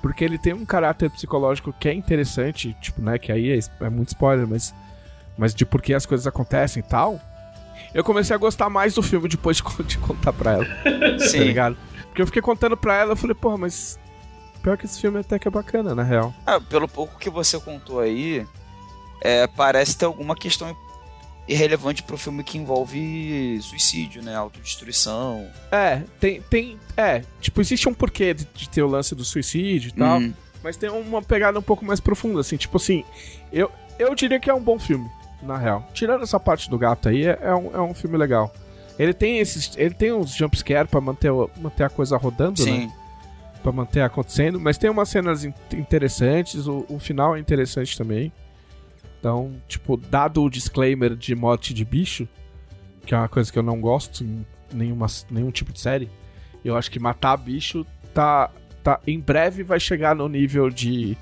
porque 0.01 0.23
ele 0.23 0.37
tem 0.37 0.53
um 0.53 0.65
caráter 0.65 1.09
psicológico 1.09 1.73
que 1.73 1.89
é 1.89 1.93
interessante, 1.93 2.75
tipo, 2.79 3.01
né? 3.01 3.17
Que 3.17 3.31
aí 3.31 3.51
é, 3.51 3.85
é 3.85 3.89
muito 3.89 4.09
spoiler, 4.09 4.47
mas 4.47 4.73
mas 5.37 5.53
de 5.53 5.65
por 5.65 5.81
que 5.81 5.93
as 5.93 6.05
coisas 6.05 6.25
acontecem 6.25 6.81
e 6.81 6.89
tal, 6.89 7.21
eu 7.93 8.03
comecei 8.03 8.35
a 8.35 8.39
gostar 8.39 8.69
mais 8.69 8.95
do 8.95 9.03
filme 9.03 9.29
depois 9.29 9.57
de, 9.57 9.83
de 9.83 9.97
contar 9.99 10.33
pra 10.33 10.53
ela, 10.53 10.65
tá 11.19 11.25
Sim. 11.27 11.39
ligado? 11.39 11.77
Porque 12.07 12.21
eu 12.21 12.25
fiquei 12.25 12.41
contando 12.41 12.75
pra 12.75 12.95
ela, 12.95 13.11
eu 13.11 13.15
falei, 13.15 13.35
porra, 13.35 13.57
mas 13.57 13.99
pior 14.63 14.77
que 14.77 14.85
esse 14.85 14.99
filme 14.99 15.19
até 15.19 15.37
que 15.37 15.47
é 15.47 15.51
bacana, 15.51 15.93
na 15.93 16.03
real. 16.03 16.33
Ah, 16.45 16.59
pelo 16.59 16.87
pouco 16.87 17.19
que 17.19 17.29
você 17.29 17.59
contou 17.59 17.99
aí, 17.99 18.45
é, 19.21 19.47
parece 19.47 19.97
ter 19.97 20.05
alguma 20.05 20.35
questão 20.35 20.75
irrelevante 21.47 22.03
pro 22.03 22.17
filme 22.17 22.43
que 22.43 22.57
envolve 22.57 23.57
suicídio, 23.61 24.21
né? 24.21 24.35
Autodestruição. 24.35 25.47
É, 25.71 26.01
tem, 26.19 26.41
tem, 26.41 26.77
é, 26.95 27.21
tipo, 27.39 27.61
existe 27.61 27.87
um 27.87 27.93
porquê 27.93 28.33
de, 28.33 28.45
de 28.53 28.67
ter 28.69 28.81
o 28.83 28.87
lance 28.87 29.15
do 29.15 29.23
suicídio 29.23 29.89
e 29.89 29.91
tal, 29.93 30.19
Hum. 30.19 30.33
mas 30.61 30.75
tem 30.75 30.89
uma 30.89 31.21
pegada 31.21 31.57
um 31.57 31.61
pouco 31.61 31.85
mais 31.85 31.99
profunda, 32.01 32.41
assim, 32.41 32.57
tipo 32.57 32.75
assim, 32.75 33.03
eu, 33.51 33.71
eu 33.97 34.13
diria 34.13 34.39
que 34.41 34.49
é 34.49 34.53
um 34.53 34.61
bom 34.61 34.77
filme, 34.77 35.09
na 35.41 35.57
real. 35.57 35.87
Tirando 35.93 36.23
essa 36.23 36.39
parte 36.39 36.69
do 36.69 36.77
gato 36.77 37.07
aí, 37.07 37.25
é, 37.25 37.39
é 37.41 37.55
um, 37.55 37.75
é 37.75 37.81
um 37.81 37.93
filme 37.93 38.17
legal. 38.17 38.53
Ele 38.99 39.13
tem 39.13 39.39
esses, 39.39 39.71
ele 39.77 39.93
tem 39.93 40.11
uns 40.11 40.35
jumpscare 40.35 40.87
pra 40.87 40.99
manter, 40.99 41.31
manter 41.61 41.83
a 41.85 41.89
coisa 41.89 42.17
rodando, 42.17 42.65
né? 42.65 42.71
Sim. 42.71 42.91
Pra 43.63 43.71
manter 43.71 44.01
acontecendo, 44.01 44.59
mas 44.59 44.77
tem 44.77 44.89
umas 44.89 45.07
cenas 45.07 45.45
in- 45.45 45.53
interessantes, 45.73 46.67
o, 46.67 46.85
o 46.89 46.99
final 46.99 47.35
é 47.35 47.39
interessante 47.39 47.97
também. 47.97 48.31
Então, 49.19 49.55
tipo, 49.67 49.97
dado 49.97 50.43
o 50.43 50.49
disclaimer 50.49 51.15
de 51.15 51.35
morte 51.35 51.73
de 51.73 51.83
bicho, 51.83 52.27
que 53.05 53.15
é 53.15 53.17
uma 53.17 53.29
coisa 53.29 53.51
que 53.51 53.57
eu 53.57 53.63
não 53.63 53.79
gosto 53.81 54.23
em 54.23 54.45
nenhuma, 54.71 55.07
nenhum 55.29 55.51
tipo 55.51 55.73
de 55.73 55.79
série, 55.79 56.09
eu 56.63 56.75
acho 56.75 56.91
que 56.91 56.99
matar 56.99 57.37
bicho 57.37 57.85
tá, 58.13 58.49
tá 58.83 58.99
em 59.07 59.19
breve 59.19 59.63
vai 59.63 59.79
chegar 59.79 60.15
no 60.15 60.27
nível 60.27 60.69
de, 60.69 61.17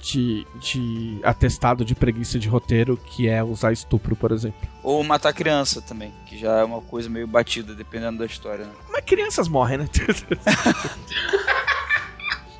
de, 0.00 0.46
de 0.60 1.20
atestado 1.22 1.84
de 1.84 1.94
preguiça 1.94 2.38
de 2.38 2.48
roteiro, 2.48 2.96
que 2.96 3.28
é 3.28 3.42
usar 3.42 3.72
estupro, 3.72 4.14
por 4.14 4.32
exemplo. 4.32 4.68
Ou 4.82 5.02
matar 5.02 5.32
criança 5.32 5.80
também, 5.80 6.12
que 6.26 6.38
já 6.38 6.58
é 6.58 6.64
uma 6.64 6.80
coisa 6.80 7.08
meio 7.08 7.26
batida, 7.26 7.74
dependendo 7.74 8.18
da 8.18 8.26
história, 8.26 8.64
né? 8.64 8.72
Mas 8.90 9.04
crianças 9.04 9.48
morrem, 9.48 9.78
né? 9.78 9.88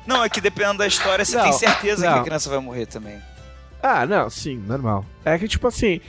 Não, 0.05 0.23
é 0.23 0.29
que 0.29 0.41
dependendo 0.41 0.79
da 0.79 0.87
história, 0.87 1.23
você 1.23 1.37
Não, 1.37 1.43
tem 1.43 1.53
certeza 1.53 2.07
que 2.07 2.09
não. 2.11 2.21
a 2.21 2.23
criança 2.23 2.49
vai 2.49 2.59
morrer 2.59 2.87
também. 2.87 3.21
Ah, 3.81 4.05
não, 4.05 4.29
sim, 4.29 4.57
normal. 4.57 5.05
É 5.25 5.37
que, 5.37 5.47
tipo 5.47 5.67
assim. 5.67 5.99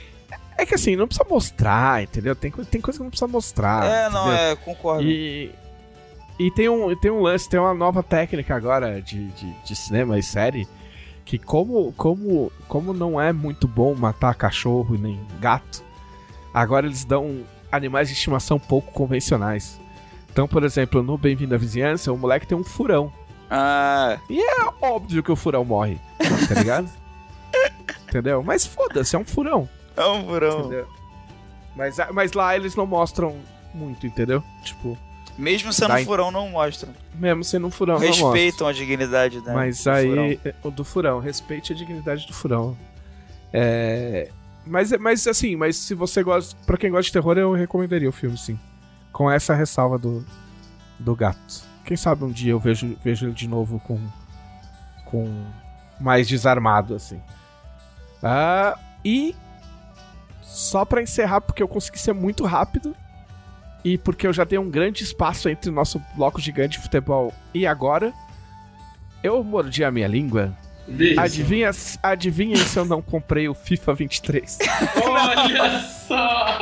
É 0.57 0.65
que 0.65 0.75
assim, 0.75 0.95
não 0.95 1.07
precisa 1.07 1.27
mostrar, 1.27 2.03
entendeu? 2.03 2.35
Tem, 2.35 2.51
coi- 2.51 2.63
tem 2.65 2.79
coisa 2.79 2.99
que 2.99 3.03
não 3.03 3.09
precisa 3.09 3.27
mostrar. 3.27 3.85
é, 3.85 4.09
não, 4.09 4.21
entendeu? 4.27 4.37
é, 4.37 4.55
concordo. 4.57 5.03
E. 5.03 5.51
E 6.39 6.49
tem 6.51 6.67
um, 6.67 6.95
tem 6.95 7.11
um 7.11 7.21
lance, 7.21 7.47
tem 7.47 7.59
uma 7.59 7.73
nova 7.75 8.01
técnica 8.01 8.55
agora 8.55 8.99
de, 9.01 9.27
de, 9.29 9.51
de 9.63 9.75
cinema 9.75 10.17
e 10.17 10.23
série. 10.23 10.67
Que 11.25 11.37
como, 11.39 11.93
como, 11.93 12.51
como 12.67 12.91
não 12.93 13.19
é 13.21 13.31
muito 13.31 13.67
bom 13.67 13.93
matar 13.95 14.33
cachorro 14.35 14.95
e 14.95 14.97
nem 14.97 15.19
gato, 15.39 15.83
agora 16.53 16.85
eles 16.85 17.05
dão 17.05 17.43
animais 17.71 18.07
de 18.09 18.13
estimação 18.15 18.59
pouco 18.59 18.91
convencionais. 18.91 19.79
Então, 20.31 20.47
por 20.47 20.63
exemplo, 20.63 21.01
no 21.03 21.17
Bem-vindo 21.17 21.53
à 21.55 21.57
Vizinhança, 21.57 22.11
o 22.11 22.17
moleque 22.17 22.47
tem 22.47 22.57
um 22.57 22.63
furão. 22.63 23.11
Ah, 23.49 24.17
É 24.29 24.85
óbvio 24.85 25.21
que 25.23 25.31
o 25.31 25.35
furão 25.35 25.63
morre, 25.63 25.97
tá 26.49 26.55
ligado? 26.55 26.89
Entendeu? 28.07 28.43
Mas 28.43 28.65
foda-se, 28.65 29.15
é 29.15 29.19
um 29.19 29.25
furão. 29.25 29.67
é 29.97 30.05
um 30.07 30.25
furão. 30.25 30.59
Entendeu? 30.61 30.87
Mas, 31.75 31.97
mas 32.11 32.33
lá 32.33 32.55
eles 32.55 32.75
não 32.75 32.85
mostram 32.85 33.35
muito, 33.73 34.05
entendeu? 34.05 34.43
Tipo, 34.63 34.97
Mesmo 35.37 35.73
sendo 35.73 35.95
um 35.95 36.05
furão, 36.05 36.31
não 36.31 36.49
mostram. 36.49 36.93
mesmo 37.15 37.43
sendo 37.43 37.65
um 37.65 37.71
furão, 37.71 37.95
não 37.99 38.05
mostra. 38.05 38.25
Respeitam 38.25 38.67
a 38.67 38.71
dignidade 38.73 39.41
da 39.41 39.53
Mas 39.53 39.83
do 39.83 39.89
aí, 39.89 40.07
furão. 40.09 40.25
é, 40.45 40.55
o 40.63 40.71
do 40.71 40.85
furão, 40.85 41.19
respeite 41.19 41.73
a 41.73 41.75
dignidade 41.75 42.27
do 42.27 42.33
furão. 42.33 42.77
É. 43.51 44.29
Mas, 44.65 44.91
mas 44.93 45.25
assim, 45.27 45.55
mas 45.55 45.75
se 45.75 45.93
você 45.95 46.21
gosta. 46.23 46.55
Pra 46.65 46.77
quem 46.77 46.91
gosta 46.91 47.03
de 47.05 47.11
terror, 47.13 47.37
eu 47.37 47.51
recomendaria 47.53 48.07
o 48.07 48.13
filme, 48.13 48.37
sim. 48.37 48.59
Com 49.11 49.29
essa 49.29 49.53
ressalva 49.55 49.97
do, 49.97 50.23
do 50.99 51.15
gato. 51.15 51.63
Quem 51.83 51.97
sabe 51.97 52.23
um 52.23 52.31
dia 52.31 52.51
eu 52.51 52.59
vejo, 52.59 52.95
vejo 53.03 53.25
ele 53.25 53.33
de 53.33 53.47
novo 53.47 53.79
com. 53.79 53.99
com. 55.05 55.27
mais 55.99 56.27
desarmado, 56.27 56.95
assim. 56.95 57.19
Ah, 58.23 58.77
e. 59.03 59.35
Só 60.41 60.85
pra 60.85 61.01
encerrar, 61.01 61.41
porque 61.41 61.61
eu 61.61 61.67
consegui 61.67 61.99
ser 61.99 62.13
muito 62.13 62.45
rápido. 62.45 62.95
E 63.83 63.97
porque 63.97 64.25
eu 64.25 64.31
já 64.31 64.45
dei 64.45 64.57
um 64.57 64.69
grande 64.69 65.03
espaço 65.03 65.49
entre 65.49 65.69
o 65.69 65.73
nosso 65.73 66.01
bloco 66.15 66.39
gigante 66.39 66.77
de 66.77 66.83
futebol 66.83 67.33
e 67.53 67.67
agora. 67.67 68.13
Eu 69.21 69.43
mordi 69.43 69.83
a 69.83 69.91
minha 69.91 70.07
língua. 70.07 70.55
Adivinha, 71.17 71.71
adivinhem 72.01 72.57
se 72.57 72.77
eu 72.77 72.85
não 72.85 73.01
comprei 73.01 73.47
o 73.47 73.53
FIFA 73.53 73.93
23. 73.93 74.51
só. 74.51 74.63
Olha 75.09 75.79
só. 75.79 76.59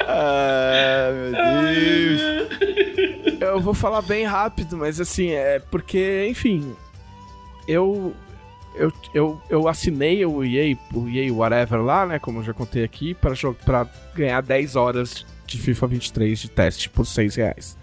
Ah, 0.00 1.10
meu 1.12 1.32
Deus. 1.72 3.40
Eu 3.40 3.60
vou 3.60 3.74
falar 3.74 4.02
bem 4.02 4.24
rápido, 4.24 4.76
mas 4.76 5.00
assim, 5.00 5.30
é 5.30 5.58
porque, 5.58 6.26
enfim, 6.28 6.74
eu 7.66 8.14
eu, 8.78 8.92
eu, 9.12 9.42
eu 9.50 9.68
assinei 9.68 10.24
o 10.24 10.44
EA, 10.44 10.76
o 10.94 11.08
EA 11.08 11.32
Whatever 11.32 11.82
lá, 11.82 12.06
né, 12.06 12.18
como 12.18 12.38
eu 12.38 12.44
já 12.44 12.54
contei 12.54 12.84
aqui, 12.84 13.14
pra 13.14 13.86
ganhar 14.14 14.40
10 14.40 14.76
horas 14.76 15.26
de 15.46 15.58
FIFA 15.58 15.86
23 15.88 16.38
de 16.38 16.50
teste 16.50 16.88
por 16.88 17.06
6 17.06 17.34
reais. 17.36 17.76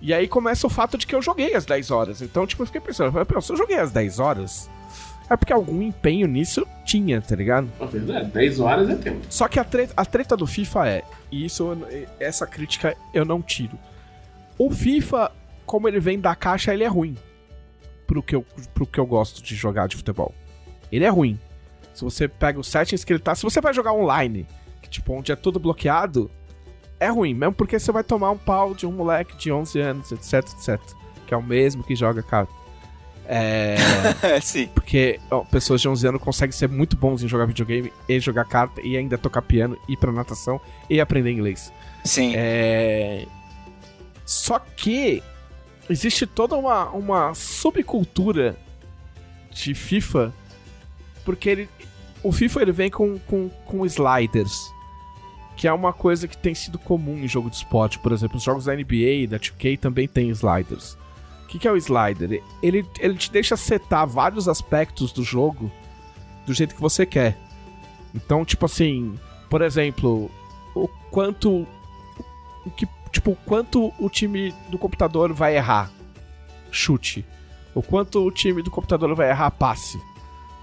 E 0.00 0.14
aí 0.14 0.26
começa 0.26 0.66
o 0.66 0.70
fato 0.70 0.96
de 0.96 1.06
que 1.06 1.14
eu 1.14 1.20
joguei 1.20 1.54
as 1.54 1.66
10 1.66 1.90
horas. 1.90 2.22
Então, 2.22 2.46
tipo, 2.46 2.62
eu 2.62 2.66
fiquei 2.66 2.80
pensando, 2.80 3.08
eu 3.08 3.12
falei, 3.12 3.26
"Pô, 3.26 3.40
se 3.40 3.52
eu 3.52 3.56
joguei 3.56 3.78
as 3.78 3.92
10 3.92 4.18
horas, 4.18 4.70
é 5.28 5.36
porque 5.36 5.52
algum 5.52 5.82
empenho 5.82 6.26
nisso 6.26 6.60
eu 6.60 6.68
tinha, 6.84 7.20
tá 7.20 7.36
ligado? 7.36 7.70
Na 7.78 7.86
verdade, 7.86 8.30
10 8.30 8.60
horas 8.60 8.90
é 8.90 8.96
tempo. 8.96 9.20
Só 9.28 9.46
que 9.46 9.60
a 9.60 9.64
treta, 9.64 9.92
a 9.96 10.04
treta 10.04 10.36
do 10.36 10.46
FIFA 10.46 10.88
é, 10.88 11.04
e 11.30 11.44
isso 11.44 11.76
essa 12.18 12.46
crítica 12.46 12.96
eu 13.14 13.24
não 13.24 13.40
tiro. 13.42 13.78
O 14.58 14.70
FIFA, 14.70 15.30
como 15.64 15.86
ele 15.86 16.00
vem 16.00 16.18
da 16.18 16.34
caixa, 16.34 16.74
ele 16.74 16.82
é 16.82 16.88
ruim. 16.88 17.16
Pro 18.10 18.24
que 18.24 18.34
eu, 18.34 18.44
pro 18.74 18.84
que 18.84 18.98
eu 18.98 19.06
gosto 19.06 19.40
de 19.40 19.54
jogar 19.54 19.86
de 19.86 19.96
futebol. 19.96 20.34
Ele 20.90 21.04
é 21.04 21.08
ruim. 21.08 21.38
Se 21.94 22.02
você 22.02 22.26
pega 22.26 22.58
os 22.58 22.66
settings 22.66 23.04
que 23.04 23.12
ele 23.12 23.20
tá. 23.20 23.36
Se 23.36 23.44
você 23.44 23.60
vai 23.60 23.72
jogar 23.72 23.92
online, 23.92 24.48
que 24.82 24.90
tipo, 24.90 25.12
onde 25.12 25.30
é 25.30 25.36
tudo 25.36 25.60
bloqueado, 25.60 26.28
é 26.98 27.06
ruim. 27.06 27.32
Mesmo 27.32 27.54
porque 27.54 27.78
você 27.78 27.92
vai 27.92 28.02
tomar 28.02 28.32
um 28.32 28.36
pau 28.36 28.74
de 28.74 28.84
um 28.84 28.90
moleque 28.90 29.36
de 29.36 29.52
11 29.52 29.78
anos, 29.78 30.10
etc, 30.10 30.34
etc. 30.34 30.80
Que 31.24 31.34
é 31.34 31.36
o 31.36 31.42
mesmo 31.42 31.84
que 31.84 31.94
joga, 31.94 32.20
cara. 32.20 32.48
É. 33.26 33.76
É, 34.22 34.40
sim. 34.40 34.68
Porque 34.74 35.20
ó, 35.30 35.44
pessoas 35.44 35.80
de 35.80 35.88
11 35.88 36.08
anos 36.08 36.20
conseguem 36.20 36.50
ser 36.50 36.68
muito 36.68 36.96
bons 36.96 37.22
em 37.22 37.28
jogar 37.28 37.46
videogame 37.46 37.92
e 38.08 38.18
jogar 38.18 38.44
carta 38.44 38.80
e 38.80 38.96
ainda 38.96 39.16
tocar 39.16 39.42
piano, 39.42 39.78
ir 39.88 39.96
pra 39.96 40.10
natação 40.10 40.60
e 40.88 41.00
aprender 41.00 41.30
inglês. 41.30 41.72
Sim. 42.04 42.32
É... 42.34 43.24
Só 44.26 44.58
que 44.58 45.22
existe 45.90 46.26
toda 46.26 46.56
uma, 46.56 46.90
uma 46.90 47.34
subcultura 47.34 48.56
de 49.50 49.74
FIFA 49.74 50.32
porque 51.24 51.50
ele, 51.50 51.68
o 52.22 52.32
FIFA 52.32 52.62
ele 52.62 52.72
vem 52.72 52.90
com, 52.90 53.18
com, 53.20 53.48
com 53.66 53.84
sliders 53.86 54.72
que 55.60 55.68
é 55.68 55.72
uma 55.74 55.92
coisa 55.92 56.26
que 56.26 56.38
tem 56.38 56.54
sido 56.54 56.78
comum 56.78 57.18
em 57.18 57.28
jogo 57.28 57.50
de 57.50 57.56
esporte. 57.56 57.98
Por 57.98 58.12
exemplo, 58.12 58.38
os 58.38 58.42
jogos 58.42 58.64
da 58.64 58.74
NBA 58.74 59.26
da 59.28 59.38
2K 59.38 59.78
também 59.78 60.08
tem 60.08 60.30
sliders. 60.30 60.96
O 61.44 61.48
que, 61.48 61.58
que 61.58 61.68
é 61.68 61.70
o 61.70 61.76
slider? 61.76 62.42
Ele, 62.62 62.86
ele 62.98 63.14
te 63.18 63.30
deixa 63.30 63.58
setar 63.58 64.06
vários 64.06 64.48
aspectos 64.48 65.12
do 65.12 65.22
jogo 65.22 65.70
do 66.46 66.54
jeito 66.54 66.74
que 66.74 66.80
você 66.80 67.04
quer. 67.04 67.36
Então, 68.14 68.42
tipo 68.42 68.64
assim, 68.64 69.18
por 69.50 69.60
exemplo, 69.60 70.30
o 70.74 70.88
quanto. 71.10 71.66
O 72.64 72.70
que, 72.70 72.88
tipo, 73.12 73.32
o 73.32 73.36
quanto 73.36 73.92
o 73.98 74.08
time 74.08 74.54
do 74.70 74.78
computador 74.78 75.32
vai 75.32 75.56
errar 75.56 75.90
chute. 76.70 77.24
O 77.74 77.82
quanto 77.82 78.24
o 78.24 78.30
time 78.30 78.62
do 78.62 78.70
computador 78.70 79.14
vai 79.14 79.30
errar 79.30 79.50
passe. 79.50 80.00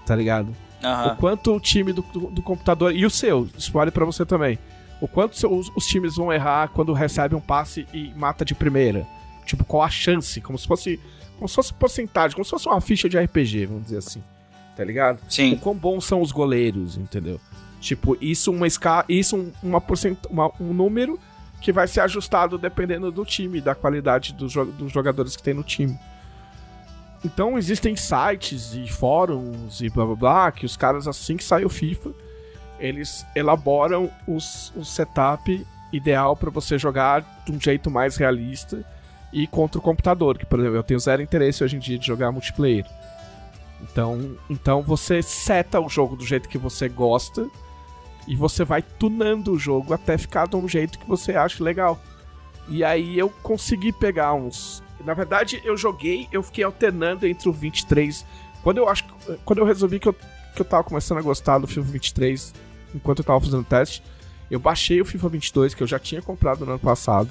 Tá 0.06 0.14
ligado? 0.14 0.54
O 0.82 0.86
Aham. 0.86 1.16
quanto 1.16 1.54
o 1.54 1.60
time 1.60 1.92
do, 1.92 2.02
do, 2.02 2.30
do 2.30 2.42
computador. 2.42 2.94
E 2.94 3.04
o 3.04 3.10
seu, 3.10 3.48
isso 3.56 3.72
vale 3.72 3.90
pra 3.90 4.04
você 4.04 4.24
também. 4.24 4.58
O 5.00 5.08
quanto 5.08 5.34
os, 5.34 5.70
os 5.74 5.86
times 5.86 6.16
vão 6.16 6.32
errar 6.32 6.68
quando 6.68 6.92
recebem 6.92 7.36
um 7.36 7.40
passe 7.40 7.86
e 7.92 8.12
mata 8.14 8.44
de 8.44 8.54
primeira. 8.54 9.06
Tipo, 9.44 9.64
qual 9.64 9.82
a 9.82 9.90
chance? 9.90 10.40
Como 10.40 10.58
se 10.58 10.66
fosse. 10.66 11.00
Como 11.36 11.48
se 11.48 11.54
fosse 11.54 11.72
porcentagem, 11.72 12.34
como 12.34 12.44
se 12.44 12.50
fosse 12.50 12.66
uma 12.66 12.80
ficha 12.80 13.08
de 13.08 13.16
RPG, 13.16 13.66
vamos 13.66 13.84
dizer 13.84 13.98
assim. 13.98 14.22
Tá 14.76 14.84
ligado? 14.84 15.20
Sim. 15.28 15.54
O 15.54 15.58
quão 15.58 15.74
bons 15.74 16.04
são 16.04 16.20
os 16.20 16.32
goleiros, 16.32 16.96
entendeu? 16.96 17.40
Tipo, 17.80 18.16
isso 18.20 18.50
uma 18.50 18.66
escala. 18.66 19.04
Isso 19.08 19.36
um, 19.36 19.52
uma 19.62 19.80
porcent, 19.80 20.18
uma, 20.28 20.50
um 20.60 20.74
número 20.74 21.18
que 21.60 21.72
vai 21.72 21.86
ser 21.88 22.00
ajustado 22.00 22.56
dependendo 22.56 23.10
do 23.10 23.24
time, 23.24 23.60
da 23.60 23.74
qualidade 23.74 24.32
dos, 24.32 24.54
dos 24.54 24.92
jogadores 24.92 25.36
que 25.36 25.42
tem 25.42 25.54
no 25.54 25.62
time. 25.62 25.98
Então 27.24 27.58
existem 27.58 27.96
sites 27.96 28.74
e 28.74 28.86
fóruns 28.86 29.80
e 29.80 29.90
blá 29.90 30.06
blá 30.06 30.14
blá 30.14 30.52
que 30.52 30.64
os 30.64 30.76
caras, 30.76 31.08
assim 31.08 31.36
que 31.36 31.42
sai 31.42 31.64
o 31.64 31.68
FIFA, 31.68 32.10
eles 32.78 33.26
elaboram 33.34 34.10
os, 34.26 34.72
o 34.76 34.84
setup 34.84 35.66
ideal 35.92 36.36
para 36.36 36.50
você 36.50 36.78
jogar 36.78 37.42
de 37.44 37.52
um 37.52 37.60
jeito 37.60 37.90
mais 37.90 38.16
realista 38.16 38.84
e 39.32 39.46
contra 39.46 39.78
o 39.78 39.82
computador, 39.82 40.38
que 40.38 40.46
por 40.46 40.60
exemplo, 40.60 40.76
eu 40.76 40.82
tenho 40.82 41.00
zero 41.00 41.20
interesse 41.20 41.64
hoje 41.64 41.76
em 41.76 41.80
dia 41.80 41.98
de 41.98 42.06
jogar 42.06 42.30
multiplayer. 42.30 42.86
Então, 43.80 44.36
então 44.48 44.82
você 44.82 45.22
seta 45.22 45.80
o 45.80 45.88
jogo 45.88 46.16
do 46.16 46.24
jeito 46.24 46.48
que 46.48 46.58
você 46.58 46.88
gosta 46.88 47.48
e 48.28 48.36
você 48.36 48.62
vai 48.62 48.82
tunando 48.82 49.52
o 49.52 49.58
jogo 49.58 49.94
até 49.94 50.18
ficar 50.18 50.46
de 50.46 50.54
um 50.54 50.68
jeito 50.68 50.98
que 50.98 51.08
você 51.08 51.32
acha 51.32 51.64
legal. 51.64 51.98
E 52.68 52.84
aí 52.84 53.18
eu 53.18 53.30
consegui 53.42 53.90
pegar 53.90 54.34
uns. 54.34 54.82
Na 55.02 55.14
verdade, 55.14 55.62
eu 55.64 55.76
joguei, 55.78 56.28
eu 56.30 56.42
fiquei 56.42 56.62
alternando 56.62 57.26
entre 57.26 57.48
o 57.48 57.52
23. 57.52 58.26
Quando 58.62 58.76
eu 58.76 58.88
acho 58.88 59.04
quando 59.46 59.60
eu 59.60 59.64
resolvi 59.64 59.98
que 59.98 60.08
eu, 60.08 60.12
que 60.12 60.60
eu 60.60 60.64
tava 60.64 60.84
começando 60.84 61.18
a 61.18 61.22
gostar 61.22 61.58
do 61.58 61.66
FIFA 61.66 61.90
23, 61.90 62.54
enquanto 62.94 63.20
eu 63.20 63.24
tava 63.24 63.40
fazendo 63.40 63.64
teste, 63.64 64.02
eu 64.50 64.60
baixei 64.60 65.00
o 65.00 65.06
FIFA 65.06 65.30
22 65.30 65.74
que 65.74 65.82
eu 65.82 65.86
já 65.86 65.98
tinha 65.98 66.20
comprado 66.20 66.66
no 66.66 66.72
ano 66.72 66.78
passado. 66.78 67.30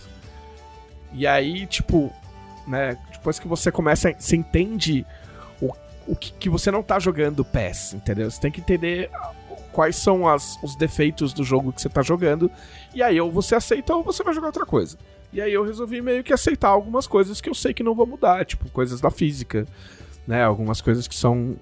E 1.13 1.27
aí, 1.27 1.67
tipo, 1.67 2.11
né, 2.65 2.97
depois 3.11 3.37
que 3.37 3.47
você 3.47 3.71
começa, 3.71 4.11
você 4.17 4.35
entende 4.35 5.05
o, 5.61 5.71
o 6.07 6.15
que, 6.15 6.33
que 6.33 6.49
você 6.49 6.71
não 6.71 6.81
tá 6.81 6.97
jogando 6.97 7.45
PES, 7.45 7.93
entendeu? 7.93 8.31
Você 8.31 8.41
tem 8.41 8.49
que 8.51 8.61
entender 8.61 9.11
quais 9.77 9.95
são 9.95 10.27
as, 10.27 10.57
os 10.63 10.75
defeitos 10.75 11.33
do 11.33 11.43
jogo 11.43 11.71
que 11.71 11.79
você 11.79 11.87
tá 11.87 12.01
jogando. 12.01 12.49
E 12.95 13.03
aí, 13.03 13.21
ou 13.21 13.31
você 13.31 13.53
aceita 13.53 13.95
ou 13.95 14.01
você 14.03 14.23
vai 14.23 14.33
jogar 14.33 14.47
outra 14.47 14.65
coisa. 14.65 14.97
E 15.31 15.39
aí 15.39 15.53
eu 15.53 15.63
resolvi 15.63 16.01
meio 16.01 16.23
que 16.23 16.33
aceitar 16.33 16.69
algumas 16.69 17.05
coisas 17.05 17.39
que 17.39 17.47
eu 17.47 17.53
sei 17.53 17.75
que 17.75 17.83
não 17.83 17.93
vão 17.93 18.07
mudar, 18.07 18.43
tipo, 18.43 18.67
coisas 18.71 18.99
da 18.99 19.11
física, 19.11 19.67
né? 20.25 20.43
Algumas 20.43 20.81
coisas 20.81 21.07
que 21.07 21.13
são. 21.13 21.55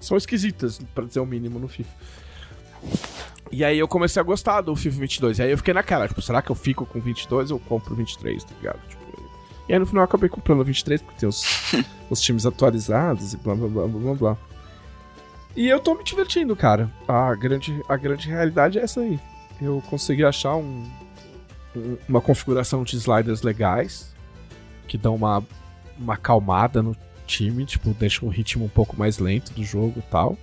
são 0.00 0.16
esquisitas, 0.16 0.80
para 0.94 1.04
dizer 1.04 1.20
o 1.20 1.26
mínimo 1.26 1.58
no 1.58 1.68
FIFA. 1.68 1.90
E 3.52 3.62
aí 3.62 3.78
eu 3.78 3.86
comecei 3.86 4.22
a 4.22 4.24
gostar 4.24 4.62
do 4.62 4.74
FIFA 4.74 5.00
22. 5.00 5.38
E 5.38 5.42
aí 5.42 5.50
eu 5.50 5.58
fiquei 5.58 5.74
naquela, 5.74 6.08
tipo, 6.08 6.22
será 6.22 6.40
que 6.40 6.50
eu 6.50 6.56
fico 6.56 6.86
com 6.86 6.98
22 6.98 7.50
ou 7.50 7.58
compro 7.58 7.94
23, 7.94 8.42
tá 8.42 8.54
ligado? 8.56 8.80
Tipo, 8.88 9.02
e 9.68 9.74
aí 9.74 9.78
no 9.78 9.84
final 9.84 10.00
eu 10.00 10.06
acabei 10.06 10.30
comprando 10.30 10.64
23 10.64 11.02
porque 11.02 11.20
tem 11.20 11.28
os, 11.28 11.44
os 12.08 12.22
times 12.22 12.46
atualizados 12.46 13.34
e 13.34 13.36
blá 13.36 13.54
blá 13.54 13.68
blá 13.68 13.86
blá 13.86 14.14
blá. 14.14 14.36
E 15.56 15.66
eu 15.66 15.80
tô 15.80 15.94
me 15.94 16.04
divertindo, 16.04 16.54
cara. 16.54 16.90
A 17.06 17.34
grande, 17.34 17.82
a 17.88 17.96
grande 17.96 18.28
realidade 18.28 18.78
é 18.78 18.82
essa 18.82 19.00
aí. 19.00 19.18
Eu 19.60 19.82
consegui 19.88 20.24
achar 20.24 20.54
um, 20.54 20.88
um, 21.74 21.96
uma 22.08 22.20
configuração 22.20 22.84
de 22.84 22.96
sliders 22.96 23.42
legais 23.42 24.14
que 24.86 24.96
dão 24.96 25.14
uma, 25.14 25.44
uma 25.98 26.14
acalmada 26.14 26.82
no 26.82 26.96
time, 27.26 27.64
tipo, 27.64 27.90
deixa 27.90 28.24
um 28.24 28.28
ritmo 28.28 28.64
um 28.64 28.68
pouco 28.68 28.96
mais 28.98 29.18
lento 29.18 29.52
do 29.52 29.62
jogo 29.64 29.98
e 29.98 30.10
tal. 30.10 30.38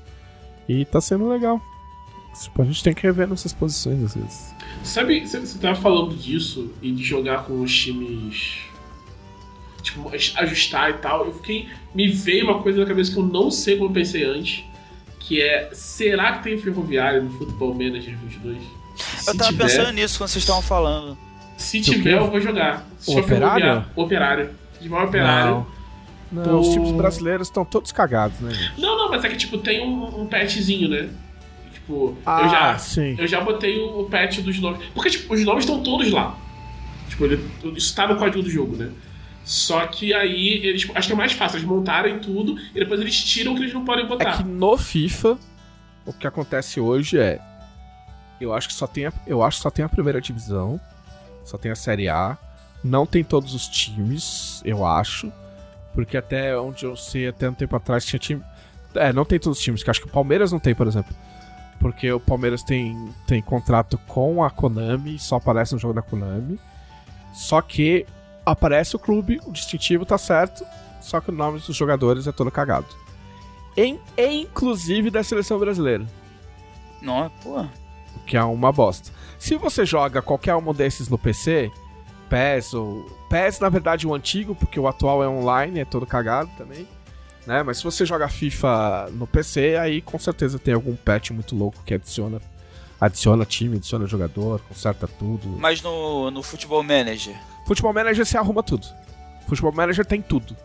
E 0.68 0.86
tá 0.86 1.02
sendo 1.02 1.28
legal. 1.28 1.62
Tipo, 2.42 2.62
a 2.62 2.66
gente 2.66 2.84
tem 2.84 2.94
que 2.94 3.04
rever 3.04 3.28
nossas 3.28 3.54
posições 3.54 4.04
às 4.04 4.16
vezes. 4.16 4.56
Sabe, 4.84 5.26
você 5.26 5.58
tava 5.58 5.76
falando 5.76 6.16
disso 6.16 6.74
e 6.82 6.92
de 6.92 7.04
jogar 7.04 7.44
com 7.46 7.62
os 7.62 7.74
times. 7.74 8.60
Tipo, 9.82 10.10
ajustar 10.10 10.90
e 10.90 10.94
tal. 10.96 11.26
Eu 11.26 11.34
fiquei. 11.34 11.70
Me 11.94 12.08
veio 12.08 12.46
uma 12.46 12.62
coisa 12.62 12.82
na 12.82 12.86
cabeça 12.86 13.12
que 13.12 13.18
eu 13.18 13.24
não 13.24 13.50
sei 13.50 13.78
como 13.78 13.90
eu 13.90 13.94
pensei 13.94 14.24
antes. 14.24 14.66
Que 15.28 15.42
é. 15.42 15.70
Será 15.74 16.34
que 16.34 16.44
tem 16.44 16.58
ferroviário 16.58 17.24
no 17.24 17.32
Futebol 17.32 17.74
Manager 17.74 18.16
22? 18.18 18.58
Se 18.96 19.30
eu 19.30 19.38
tava 19.38 19.52
tiver, 19.52 19.64
pensando 19.64 19.92
nisso 19.92 20.18
quando 20.18 20.30
vocês 20.30 20.44
estavam 20.44 20.62
falando. 20.62 21.18
Se 21.58 21.82
tiver, 21.82 22.14
eu 22.14 22.30
vou 22.30 22.40
jogar. 22.40 22.86
Se 23.00 23.12
o 23.12 23.20
operário? 23.20 23.86
Operário. 23.96 24.50
Um 24.82 25.04
operário. 25.04 25.52
Não. 25.52 25.76
Não, 26.32 26.60
os 26.60 26.70
times 26.70 26.92
brasileiros 26.92 27.48
estão 27.48 27.64
todos 27.64 27.92
cagados, 27.92 28.40
né? 28.40 28.54
Gente? 28.54 28.82
Não, 28.82 28.98
não, 28.98 29.10
mas 29.10 29.24
é 29.24 29.30
que 29.30 29.38
tipo, 29.38 29.58
tem 29.58 29.82
um, 29.82 30.22
um 30.22 30.28
patchzinho, 30.28 30.90
né? 30.90 31.10
Tipo, 31.74 32.18
ah, 32.26 32.42
eu 32.42 32.50
já 32.50 32.78
sim. 32.78 33.16
eu 33.18 33.28
já 33.28 33.42
botei 33.42 33.80
o, 33.80 34.02
o 34.02 34.10
patch 34.10 34.40
dos 34.40 34.60
nomes. 34.60 34.86
Porque, 34.94 35.12
tipo, 35.12 35.34
os 35.34 35.44
nomes 35.44 35.64
estão 35.64 35.82
todos 35.82 36.12
lá. 36.12 36.38
Tipo, 37.10 37.26
ele, 37.26 37.52
isso 37.76 37.96
tá 37.96 38.08
no 38.08 38.18
código 38.18 38.44
do 38.44 38.50
jogo, 38.50 38.76
né? 38.76 38.90
Só 39.46 39.86
que 39.86 40.12
aí, 40.14 40.66
eles, 40.66 40.90
acho 40.96 41.08
que 41.08 41.14
é 41.14 41.16
mais 41.16 41.32
fácil, 41.32 41.58
eles 41.58 41.68
montarem 41.68 42.20
tudo 42.20 42.60
e 42.74 42.80
depois 42.80 43.00
eles 43.00 43.24
tiram 43.24 43.54
o 43.54 43.56
que 43.56 43.62
eles 43.62 43.74
não 43.74 43.86
podem 43.86 44.08
botar. 44.08 44.32
É 44.32 44.38
que 44.38 44.44
no 44.44 44.76
FIFA, 44.76 45.38
o 46.06 46.12
que 46.12 46.26
acontece 46.26 46.80
hoje 46.80 47.20
é. 47.20 47.40
Eu 48.42 48.54
acho 48.54 48.68
que 48.68 48.74
só 48.74 48.88
tem 48.88 49.06
a, 49.06 49.14
eu 49.26 49.44
acho 49.44 49.58
que 49.58 49.64
só 49.64 49.70
tem 49.70 49.86
a 49.86 49.90
primeira 49.90 50.20
divisão, 50.20 50.82
só 51.46 51.58
tem 51.58 51.72
a 51.72 51.76
Série 51.76 52.10
A, 52.10 52.38
não 52.84 53.06
tem 53.06 53.24
todos 53.24 53.54
os 53.54 53.68
times, 53.68 54.62
eu 54.66 54.86
acho. 54.86 55.32
Porque 55.94 56.18
até 56.18 56.58
onde 56.58 56.84
eu 56.84 56.98
sei, 56.98 57.28
até 57.30 57.50
um 57.50 57.54
tempo 57.54 57.76
atrás 57.76 58.04
tinha 58.04 58.20
time. 58.20 58.42
É, 58.96 59.14
não 59.14 59.24
tem 59.24 59.40
todos 59.40 59.60
os 59.60 59.64
times, 59.64 59.84
que 59.84 59.90
acho 59.90 60.02
que 60.02 60.08
o 60.08 60.12
Palmeiras 60.12 60.52
não 60.52 60.60
tem, 60.60 60.74
por 60.74 60.88
exemplo 60.88 61.16
porque 61.86 62.12
o 62.12 62.20
Palmeiras 62.20 62.64
tem, 62.64 63.14
tem 63.28 63.44
contrato 63.44 63.96
com 64.08 64.44
a 64.44 64.50
Konami, 64.50 65.20
só 65.20 65.36
aparece 65.36 65.74
no 65.74 65.80
jogo 65.80 65.94
da 65.94 66.02
Konami. 66.02 66.60
Só 67.32 67.62
que 67.62 68.08
aparece 68.46 68.96
o 68.96 69.00
clube, 69.00 69.40
o 69.46 69.52
distintivo 69.52 70.06
tá 70.06 70.18
certo, 70.18 70.66
só 71.02 71.20
que 71.20 71.30
o 71.30 71.34
nome 71.34 71.60
dos 71.60 71.76
jogadores 71.76 72.28
é 72.28 72.32
todo 72.32 72.52
cagado. 72.52 72.88
Em, 73.78 74.00
inclusive 74.18 75.10
da 75.10 75.24
seleção 75.24 75.60
brasileira. 75.60 76.06
Não, 77.02 77.30
pô. 77.44 77.66
Que 78.26 78.38
é 78.38 78.44
uma 78.44 78.72
bosta. 78.72 79.12
Se 79.38 79.56
você 79.58 79.86
joga 79.86 80.22
qualquer 80.22 80.56
um 80.56 80.74
desses 80.74 81.10
no 81.10 81.18
PC, 81.18 81.72
PES 82.30 82.74
ou. 82.74 83.06
PES, 83.30 83.60
na 83.60 83.70
verdade, 83.70 84.08
o 84.08 84.14
antigo, 84.14 84.56
porque 84.56 84.80
o 84.80 84.88
atual 84.88 85.24
é 85.24 85.28
online, 85.28 85.82
é 85.82 85.86
todo 85.86 86.06
cagado 86.06 86.50
também 86.58 86.88
né? 87.46 87.64
Mas 87.64 87.78
se 87.78 87.84
você 87.84 88.06
joga 88.06 88.28
FIFA 88.28 89.10
no 89.12 89.28
PC, 89.28 89.78
aí 89.78 90.02
com 90.02 90.18
certeza 90.18 90.58
tem 90.58 90.74
algum 90.74 90.96
patch 90.96 91.32
muito 91.32 91.56
louco 91.56 91.78
que 91.86 91.94
adiciona 91.94 92.42
adiciona 93.00 93.46
time, 93.46 93.76
adiciona 93.76 94.08
jogador, 94.08 94.62
conserta 94.62 95.08
tudo. 95.08 95.48
Mas 95.60 95.82
no, 95.82 96.32
no 96.32 96.42
Futebol 96.42 96.82
Manager? 96.82 97.36
Futebol 97.66 97.94
Manager 97.94 98.26
você 98.26 98.38
arruma 98.38 98.64
tudo. 98.64 98.88
Futebol 99.48 99.72
Manager 99.72 100.06
tem 100.06 100.22
tudo. 100.22 100.56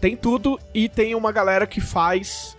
Tem 0.00 0.16
tudo 0.16 0.58
e 0.74 0.88
tem 0.88 1.14
uma 1.14 1.30
galera 1.30 1.66
que 1.66 1.80
faz 1.80 2.56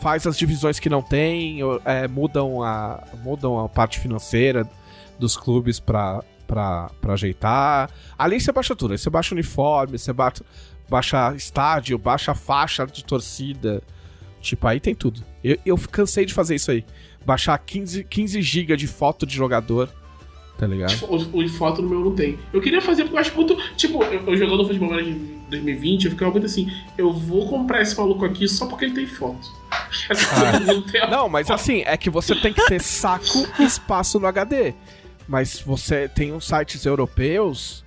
faz 0.00 0.26
as 0.26 0.36
divisões 0.36 0.80
que 0.80 0.88
não 0.88 1.02
tem, 1.02 1.60
é, 1.84 2.08
mudam, 2.08 2.62
a, 2.62 3.04
mudam 3.22 3.58
a 3.58 3.68
parte 3.68 4.00
financeira 4.00 4.66
dos 5.18 5.36
clubes 5.36 5.78
pra, 5.78 6.24
pra, 6.46 6.90
pra 7.00 7.12
ajeitar. 7.12 7.90
Ali 8.18 8.40
você 8.40 8.50
baixa 8.50 8.74
tudo, 8.74 8.96
você 8.96 9.10
baixa 9.10 9.34
uniforme, 9.34 9.98
você 9.98 10.12
baixa, 10.12 10.42
baixa 10.88 11.34
estádio, 11.36 11.98
baixa 11.98 12.34
faixa 12.34 12.86
de 12.86 13.04
torcida. 13.04 13.82
Tipo, 14.40 14.66
aí 14.66 14.80
tem 14.80 14.94
tudo. 14.94 15.22
Eu, 15.44 15.58
eu 15.66 15.78
cansei 15.78 16.24
de 16.24 16.32
fazer 16.32 16.54
isso 16.54 16.70
aí. 16.70 16.84
Baixar 17.24 17.58
15, 17.58 18.04
15 18.04 18.40
GB 18.40 18.76
de 18.76 18.86
foto 18.86 19.26
de 19.26 19.34
jogador. 19.36 19.90
Tá 20.60 20.66
ligado? 20.66 20.92
O, 21.08 21.38
o 21.38 21.42
de 21.42 21.48
foto 21.48 21.80
no 21.80 21.88
meu 21.88 22.00
não 22.00 22.14
tem. 22.14 22.38
Eu 22.52 22.60
queria 22.60 22.82
fazer 22.82 23.04
porque 23.04 23.16
eu 23.16 23.20
acho 23.20 23.34
muito. 23.34 23.56
Tipo, 23.76 24.04
eu, 24.04 24.26
eu 24.26 24.36
jogando 24.36 24.66
futebol 24.66 24.94
de 25.02 25.14
2020, 25.48 26.04
eu 26.04 26.10
ficava 26.10 26.30
muito 26.30 26.44
assim. 26.44 26.70
Eu 26.98 27.10
vou 27.14 27.48
comprar 27.48 27.80
esse 27.80 27.96
maluco 27.96 28.26
aqui 28.26 28.46
só 28.46 28.66
porque 28.66 28.84
ele 28.84 28.94
tem 28.94 29.06
foto. 29.06 29.48
Ah. 30.32 31.06
não, 31.08 31.28
mas 31.28 31.50
assim, 31.50 31.82
é 31.86 31.96
que 31.96 32.10
você 32.10 32.34
tem 32.34 32.52
que 32.52 32.64
ter 32.66 32.80
saco 32.82 33.46
e 33.58 33.64
espaço 33.64 34.20
no 34.20 34.26
HD. 34.26 34.74
Mas 35.28 35.60
você 35.60 36.08
tem 36.08 36.32
uns 36.32 36.46
sites 36.46 36.84
europeus 36.84 37.84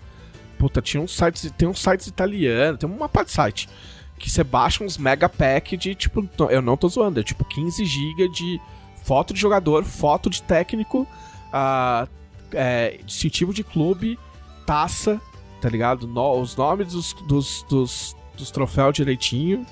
Puta, 0.63 0.82
tinha 0.82 1.03
uns 1.03 1.13
sites, 1.13 1.51
tem 1.57 1.67
uns 1.67 1.82
sites 1.82 2.07
italianos, 2.07 2.80
tem 2.80 2.89
uma 2.89 3.09
parte 3.09 3.28
de 3.28 3.34
site 3.34 3.69
que 4.17 4.30
você 4.30 4.45
baixa 4.45 4.82
uns 4.82 4.97
mega 4.97 5.28
pack 5.28 5.76
de 5.76 5.93
tipo, 5.93 6.26
eu 6.49 6.61
não 6.61 6.78
tô 6.78 6.88
zoando, 6.88 7.19
é 7.19 7.24
tipo 7.24 7.43
15 7.43 7.84
GB 7.84 8.30
de 8.30 8.61
foto 9.03 9.34
de 9.34 9.41
jogador, 9.41 9.84
foto 9.84 10.30
de 10.30 10.41
técnico, 10.41 11.05
uh, 11.49 12.07
é, 12.54 12.99
distintivo 13.06 13.54
de 13.54 13.64
clube, 13.64 14.18
taça, 14.66 15.22
tá 15.62 15.70
ligado? 15.70 16.08
No, 16.08 16.39
os 16.39 16.56
nomes 16.56 16.93
dos, 16.93 17.14
dos, 17.28 17.66
dos, 17.70 18.16
dos 18.38 18.51
troféus 18.51 18.93
direitinho. 18.93 19.66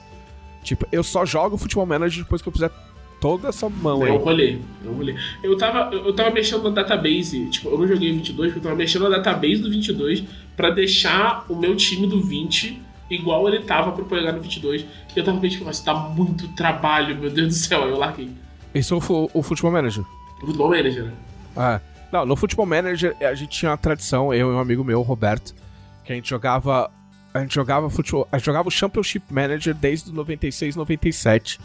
Tipo, 0.63 0.87
eu 0.91 1.03
só 1.03 1.25
jogo 1.25 1.57
Futebol 1.57 1.85
Manager 1.85 2.23
depois 2.23 2.41
que 2.41 2.47
eu 2.47 2.53
fizer 2.53 2.71
toda 3.19 3.49
essa 3.49 3.69
mão 3.69 4.03
aí. 4.03 4.09
Eu 4.09 4.17
rolei, 4.17 4.61
eu 4.83 4.93
rolei. 4.93 5.15
Eu 5.43 5.57
tava, 5.57 5.93
eu 5.93 6.13
tava 6.13 6.31
mexendo 6.31 6.63
na 6.63 6.69
database, 6.69 7.47
tipo, 7.49 7.69
eu 7.69 7.77
não 7.77 7.87
joguei 7.87 8.11
22, 8.11 8.53
porque 8.53 8.59
eu 8.59 8.63
tava 8.63 8.75
mexendo 8.75 9.03
na 9.03 9.17
database 9.17 9.57
do 9.61 9.69
22 9.69 10.23
para 10.55 10.69
deixar 10.71 11.45
o 11.49 11.55
meu 11.55 11.75
time 11.75 12.07
do 12.07 12.21
20 12.21 12.81
igual 13.09 13.47
ele 13.47 13.59
tava 13.59 13.91
pro 13.91 14.05
pegar 14.05 14.31
no 14.31 14.41
22. 14.41 14.81
E 14.81 14.87
eu 15.15 15.23
tava 15.23 15.39
pensando, 15.39 15.65
mas 15.65 15.79
tá 15.79 15.93
muito 15.93 16.47
trabalho, 16.49 17.17
meu 17.17 17.29
Deus 17.29 17.47
do 17.49 17.53
céu, 17.53 17.83
aí 17.83 17.89
eu 17.89 17.97
larguei. 17.97 18.29
Esse 18.73 18.93
é 18.93 18.95
o, 18.95 19.29
o 19.33 19.43
Futebol 19.43 19.71
Manager? 19.71 20.03
O 20.41 20.45
Futebol 20.45 20.69
Manager, 20.69 21.03
né? 21.05 21.13
Ah, 21.55 21.81
Não, 22.11 22.25
no 22.25 22.35
Futebol 22.35 22.65
Manager 22.65 23.15
a 23.21 23.33
gente 23.33 23.59
tinha 23.59 23.71
uma 23.71 23.77
tradição, 23.77 24.33
eu 24.33 24.51
e 24.51 24.55
um 24.55 24.59
amigo 24.59 24.83
meu, 24.83 25.01
Roberto, 25.01 25.55
que 26.03 26.11
a 26.11 26.15
gente 26.15 26.29
jogava. 26.29 26.91
A 27.33 27.39
gente 27.39 27.55
jogava 27.55 27.89
futebol. 27.89 28.27
A 28.31 28.37
gente 28.37 28.45
jogava 28.45 28.67
o 28.67 28.71
Championship 28.71 29.33
Manager 29.33 29.73
desde 29.73 30.09
o 30.09 30.13
96, 30.13 30.75
97. 30.75 31.59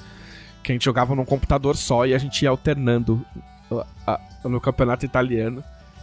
Que 0.63 0.73
a 0.73 0.75
gente 0.75 0.85
jogava 0.85 1.15
num 1.15 1.25
computador 1.25 1.77
só 1.77 2.07
e 2.07 2.15
a 2.15 2.19
gente 2.19 2.43
ia 2.43 2.51
alternando 2.51 3.25
a, 4.07 4.21
no 4.45 4.61
campeonato 4.61 5.05
italiano. 5.05 5.63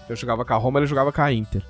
Eu 0.10 0.16
jogava 0.18 0.44
com 0.44 0.54
a 0.54 0.58
Roma, 0.58 0.80
ele 0.80 0.88
jogava 0.88 1.14
com 1.14 1.22
a 1.22 1.32
Inter. 1.32 1.64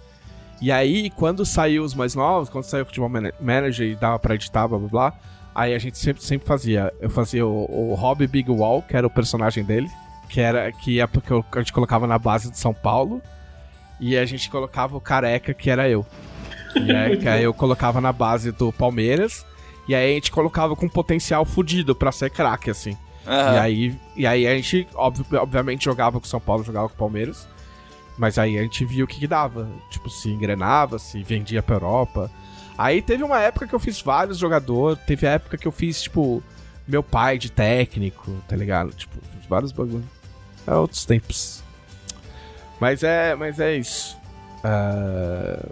E 0.60 0.72
aí, 0.72 1.12
quando 1.12 1.46
saiu 1.46 1.84
os 1.84 1.94
mais 1.94 2.16
novos, 2.16 2.50
quando 2.50 2.64
saiu 2.64 2.84
o 2.84 2.86
Futebol 2.86 3.12
Manager 3.40 3.88
e 3.88 3.96
dava 3.96 4.18
pra 4.18 4.34
editar, 4.34 4.68
blá 4.68 4.80
blá 4.80 4.88
blá, 4.88 5.14
aí 5.54 5.76
a 5.76 5.78
gente 5.78 5.98
sempre, 5.98 6.24
sempre 6.24 6.48
fazia. 6.48 6.92
Eu 7.00 7.10
fazia 7.10 7.46
o, 7.46 7.92
o 7.92 7.94
Rob 7.94 8.26
Big 8.26 8.50
Wall, 8.50 8.82
que 8.82 8.96
era 8.96 9.06
o 9.06 9.10
personagem 9.10 9.64
dele, 9.64 9.90
que 10.34 10.42
era 10.42 10.72
que 10.72 11.00
é 11.00 11.06
porque 11.06 11.32
a 11.32 11.60
gente 11.60 11.72
colocava 11.72 12.08
na 12.08 12.18
base 12.18 12.50
de 12.50 12.58
São 12.58 12.74
Paulo, 12.74 13.22
e 14.00 14.18
a 14.18 14.26
gente 14.26 14.50
colocava 14.50 14.98
o 14.98 15.00
Careca, 15.00 15.54
que 15.54 15.70
era 15.70 15.88
eu. 15.88 16.04
E 16.76 16.92
aí, 16.92 17.18
que 17.22 17.30
aí 17.30 17.44
eu 17.44 17.54
colocava 17.54 18.02
na 18.02 18.12
base 18.12 18.52
do 18.52 18.74
Palmeiras, 18.74 19.46
e 19.88 19.94
aí 19.94 20.12
a 20.12 20.16
gente 20.16 20.32
colocava 20.32 20.76
com 20.76 20.90
potencial 20.90 21.46
fudido 21.46 21.94
pra 21.94 22.12
ser 22.12 22.32
craque, 22.32 22.72
assim. 22.72 22.98
Aham. 23.28 23.54
E 23.54 23.60
aí, 23.60 24.00
e 24.16 24.26
aí 24.28 24.48
a 24.48 24.56
gente, 24.56 24.88
obviamente, 24.96 25.86
jogava 25.86 26.20
com 26.20 26.26
o 26.26 26.30
São 26.30 26.40
Paulo, 26.40 26.64
jogava 26.64 26.90
com 26.90 26.96
o 26.96 26.98
Palmeiras. 26.98 27.48
Mas 28.18 28.40
aí 28.40 28.58
a 28.58 28.64
gente 28.64 28.84
viu 28.86 29.06
o 29.06 29.08
que, 29.08 29.20
que 29.20 29.28
dava. 29.28 29.70
Tipo, 29.92 30.10
se 30.10 30.30
engrenava, 30.30 30.98
se 30.98 31.22
vendia 31.22 31.62
pra 31.62 31.76
Europa. 31.76 32.30
Aí 32.76 33.04
teve 33.04 33.24
uma 33.24 33.40
época 33.40 33.68
que 33.68 33.74
eu 33.74 33.80
fiz 33.80 34.02
vários 34.02 34.40
jogadores. 34.40 35.00
Teve 35.06 35.28
a 35.28 35.32
época 35.32 35.58
que 35.58 35.68
eu 35.68 35.72
fiz, 35.72 36.02
tipo, 36.02 36.44
meu 36.88 37.04
pai 37.04 37.38
de 37.38 37.52
técnico, 37.52 38.32
tá 38.48 38.56
ligado? 38.56 38.92
Tipo, 38.94 39.16
fiz 39.38 39.48
vários 39.48 39.72
bagulhos. 39.72 40.23
É 40.68 40.74
outros 40.74 41.06
tempos. 41.06 41.62
Mas 42.80 43.04
é, 43.04 43.36
mas 43.36 43.60
é 43.60 43.76
isso. 43.78 44.18
Ah, 44.64 45.68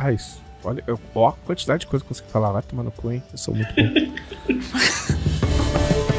é 0.00 0.12
isso. 0.14 0.42
Olha, 0.64 0.82
eu, 0.86 0.98
ó 1.14 1.28
a 1.28 1.32
quantidade 1.32 1.80
de 1.80 1.86
coisa 1.86 2.02
que 2.04 2.06
eu 2.06 2.14
consegui 2.14 2.30
falar. 2.30 2.52
Vai 2.52 2.62
tomar 2.62 2.82
no 2.82 2.90
cu, 2.90 3.10
hein? 3.12 3.22
Eu 3.32 3.38
sou 3.38 3.54
muito 3.54 3.68
bom. 3.74 4.14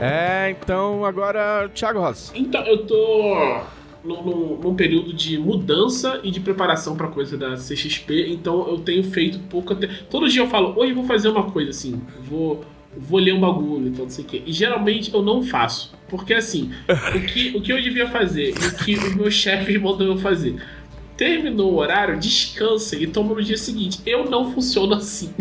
É, 0.00 0.50
então 0.50 1.04
agora, 1.04 1.68
Thiago 1.74 2.00
Rosa. 2.00 2.32
Então, 2.34 2.62
eu 2.66 2.84
tô 2.86 3.60
num, 4.02 4.22
num- 4.22 4.56
num 4.58 4.74
período 4.74 5.12
de 5.12 5.38
mudança 5.38 6.20
e 6.24 6.30
de 6.30 6.40
preparação 6.40 6.96
pra 6.96 7.06
coisa 7.06 7.36
da 7.38 7.54
CXP, 7.54 8.30
então 8.32 8.68
eu 8.68 8.78
tenho 8.80 9.04
feito 9.04 9.38
pouco 9.48 9.72
até. 9.72 9.86
Todo 10.10 10.28
dia 10.28 10.42
eu 10.42 10.48
falo, 10.48 10.74
hoje 10.76 10.90
eu 10.90 10.96
vou 10.96 11.04
fazer 11.04 11.28
uma 11.28 11.50
coisa 11.50 11.70
assim, 11.70 12.02
vou, 12.22 12.64
vou 12.96 13.18
ler 13.18 13.32
um 13.32 13.40
bagulho, 13.40 13.88
então 13.88 14.04
não 14.04 14.10
sei 14.10 14.24
o 14.24 14.26
quê. 14.26 14.42
E 14.46 14.52
geralmente 14.52 15.12
eu 15.12 15.22
não 15.22 15.42
faço. 15.42 15.92
Porque 16.08 16.34
assim, 16.34 16.70
o 17.14 17.20
que, 17.26 17.56
o 17.56 17.60
que 17.60 17.72
eu 17.72 17.80
devia 17.80 18.06
fazer 18.06 18.50
e 18.50 18.66
o 18.66 18.76
que 18.76 18.94
os 18.94 19.14
meus 19.14 19.34
chefes 19.34 19.80
mandam 19.80 20.06
eu 20.06 20.18
fazer. 20.18 20.56
Terminou 21.16 21.72
o 21.72 21.76
horário, 21.76 22.18
descansa 22.18 22.96
e 22.96 23.06
toma 23.06 23.34
no 23.34 23.42
dia 23.42 23.56
seguinte. 23.56 24.00
Eu 24.04 24.28
não 24.28 24.52
funciono 24.52 24.94
assim. 24.94 25.32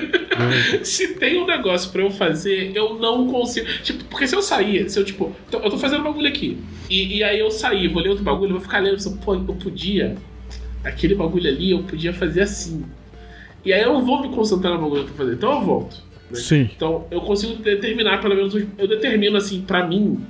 se 0.82 1.14
tem 1.14 1.42
um 1.42 1.46
negócio 1.46 1.90
pra 1.90 2.02
eu 2.02 2.10
fazer, 2.10 2.72
eu 2.74 2.98
não 2.98 3.26
consigo. 3.26 3.66
Tipo, 3.82 4.04
porque 4.04 4.26
se 4.26 4.34
eu 4.34 4.42
sair, 4.42 4.88
se 4.88 4.98
eu, 4.98 5.04
tipo, 5.04 5.34
eu 5.52 5.70
tô 5.70 5.78
fazendo 5.78 6.04
bagulho 6.04 6.28
aqui. 6.28 6.58
E, 6.88 7.18
e 7.18 7.24
aí 7.24 7.38
eu 7.38 7.50
sair, 7.50 7.88
vou 7.88 8.02
ler 8.02 8.10
outro 8.10 8.24
bagulho, 8.24 8.52
vou 8.52 8.60
ficar 8.60 8.78
lendo, 8.78 8.96
assim, 8.96 9.16
pô, 9.16 9.34
eu 9.34 9.42
podia. 9.42 10.16
Aquele 10.84 11.14
bagulho 11.14 11.48
ali, 11.48 11.72
eu 11.72 11.82
podia 11.82 12.12
fazer 12.12 12.42
assim. 12.42 12.84
E 13.64 13.72
aí 13.72 13.82
eu 13.82 13.92
não 13.92 14.04
vou 14.04 14.22
me 14.22 14.34
concentrar 14.34 14.74
no 14.74 14.80
bagulho 14.80 15.04
que 15.04 15.08
eu 15.08 15.12
tô 15.12 15.18
fazendo. 15.18 15.36
Então 15.36 15.52
eu 15.52 15.60
volto. 15.60 16.09
Né? 16.30 16.36
Sim. 16.40 16.70
Então 16.74 17.06
eu 17.10 17.20
consigo 17.20 17.56
determinar, 17.56 18.20
pelo 18.20 18.34
menos, 18.34 18.54
os- 18.54 18.64
eu 18.78 18.86
determino 18.88 19.36
assim, 19.36 19.62
pra 19.62 19.86
mim, 19.86 20.24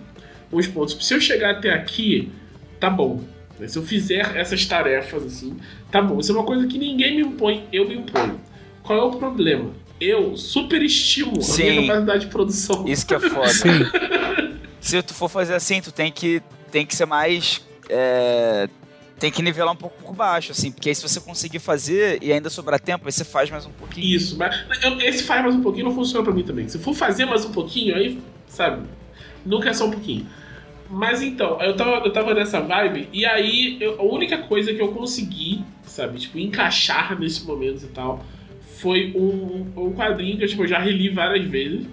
os 0.51 0.67
pontos. 0.67 0.97
Se 1.07 1.15
eu 1.15 1.21
chegar 1.21 1.51
até 1.53 1.71
aqui, 1.73 2.31
tá 2.79 2.89
bom. 2.91 3.21
Né? 3.59 3.69
Se 3.69 3.79
eu 3.79 3.83
fizer 3.83 4.37
essas 4.37 4.65
tarefas 4.67 5.25
assim, 5.25 5.57
tá 5.91 6.01
bom. 6.03 6.19
Isso 6.21 6.33
é 6.33 6.35
uma 6.35 6.45
coisa 6.45 6.67
que 6.67 6.79
ninguém 6.79 7.17
me 7.17 7.23
impõe, 7.23 7.65
eu 7.73 7.87
me 7.89 7.95
imponho. 7.95 8.41
Qual 8.83 8.99
é 8.99 9.03
o 9.03 9.11
problema? 9.13 9.71
Eu 10.01 10.35
superestimo 10.37 11.39
a 11.39 11.43
Sim. 11.43 11.63
minha 11.71 11.83
capacidade 11.87 12.25
de 12.25 12.31
produção. 12.33 12.89
Isso 12.89 13.07
que 13.07 13.15
é 13.15 13.21
foda. 13.21 13.49
Sim. 13.49 13.69
Se 14.81 15.03
tu 15.03 15.13
for 15.13 15.29
fazer 15.29 15.55
assim, 15.55 15.81
tu 15.83 15.93
tem 15.93 16.11
que, 16.11 16.41
tem 16.73 16.87
que 16.87 16.97
ser 16.97 17.05
mais. 17.07 17.63
é, 17.89 18.67
tem 19.21 19.31
que 19.31 19.43
nivelar 19.43 19.73
um 19.73 19.77
pouco 19.77 20.03
por 20.03 20.15
baixo, 20.15 20.51
assim, 20.51 20.73
porque 20.73 20.89
aí 20.89 20.95
se 20.95 21.03
você 21.03 21.21
conseguir 21.21 21.59
fazer 21.59 22.19
e 22.23 22.33
ainda 22.33 22.49
sobrar 22.49 22.81
tempo, 22.81 23.07
aí 23.07 23.13
você 23.13 23.25
faz 23.25 23.51
mais 23.51 23.67
um 23.67 23.71
pouquinho. 23.71 24.07
Isso, 24.17 24.37
mas 24.39 24.65
esse 25.05 25.23
faz 25.25 25.43
mais 25.43 25.55
um 25.55 25.61
pouquinho 25.63 25.85
não 25.85 25.95
funciona 25.95 26.25
pra 26.25 26.33
mim 26.33 26.43
também. 26.43 26.67
Se 26.69 26.79
for 26.79 26.95
fazer 26.95 27.27
mais 27.27 27.45
um 27.45 27.53
pouquinho, 27.53 27.95
aí, 27.95 28.19
sabe, 28.49 28.87
nunca 29.45 29.69
é 29.69 29.75
só 29.75 29.87
um 29.87 29.91
pouquinho. 29.91 30.27
Mas 30.89 31.23
então, 31.23 31.61
eu 31.63 31.77
tava, 31.77 32.05
eu 32.05 32.13
tava 32.13 32.35
nessa 32.35 32.61
vibe, 32.61 33.09
e 33.13 33.25
aí 33.27 33.77
eu- 33.81 34.01
a 34.01 34.03
única 34.03 34.39
coisa 34.39 34.73
que 34.75 34.81
eu 34.81 34.89
consegui, 34.89 35.63
sabe, 35.85 36.19
tipo, 36.19 36.39
encaixar 36.39 37.17
nesse 37.21 37.45
momento 37.45 37.85
e 37.85 37.89
tal, 37.89 38.25
foi 38.79 39.13
um, 39.15 39.71
um 39.77 39.93
quadrinho 39.93 40.39
que 40.39 40.45
eu, 40.45 40.49
tipo, 40.49 40.63
eu 40.65 40.67
já 40.67 40.79
reli 40.79 41.11
várias 41.11 41.45
vezes. 41.45 41.87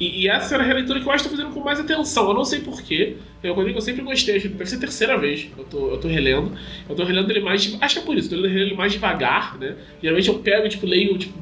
E, 0.00 0.22
e 0.22 0.28
essa 0.28 0.54
era 0.54 0.64
a 0.64 0.66
releitura 0.66 1.00
que 1.00 1.06
eu 1.06 1.12
acho 1.12 1.22
que 1.24 1.30
tô 1.30 1.36
fazendo 1.36 1.54
com 1.54 1.60
mais 1.60 1.78
atenção. 1.78 2.28
Eu 2.28 2.34
não 2.34 2.44
sei 2.44 2.60
porquê. 2.60 3.16
É 3.42 3.50
um 3.50 3.54
quadrinho 3.54 3.74
que 3.74 3.78
eu 3.78 3.82
sempre 3.82 4.02
gostei. 4.02 4.36
Acho 4.36 4.48
que 4.48 4.54
deve 4.54 4.68
ser 4.68 4.76
a 4.76 4.80
terceira 4.80 5.16
vez 5.18 5.44
que 5.44 5.52
eu 5.58 5.64
tô, 5.64 5.90
eu 5.90 5.98
tô 5.98 6.08
relendo. 6.08 6.52
Eu 6.88 6.96
tô 6.96 7.04
relendo 7.04 7.30
ele 7.30 7.40
mais. 7.40 7.76
Acho 7.80 7.94
que 7.94 8.00
é 8.00 8.04
por 8.04 8.16
isso. 8.16 8.28
Tô 8.28 8.36
relendo 8.36 8.58
ele 8.58 8.74
mais 8.74 8.92
devagar, 8.92 9.56
né? 9.58 9.76
Geralmente 10.02 10.28
eu 10.28 10.38
pego, 10.40 10.68
tipo, 10.68 10.84
leio, 10.86 11.16
tipo. 11.18 11.38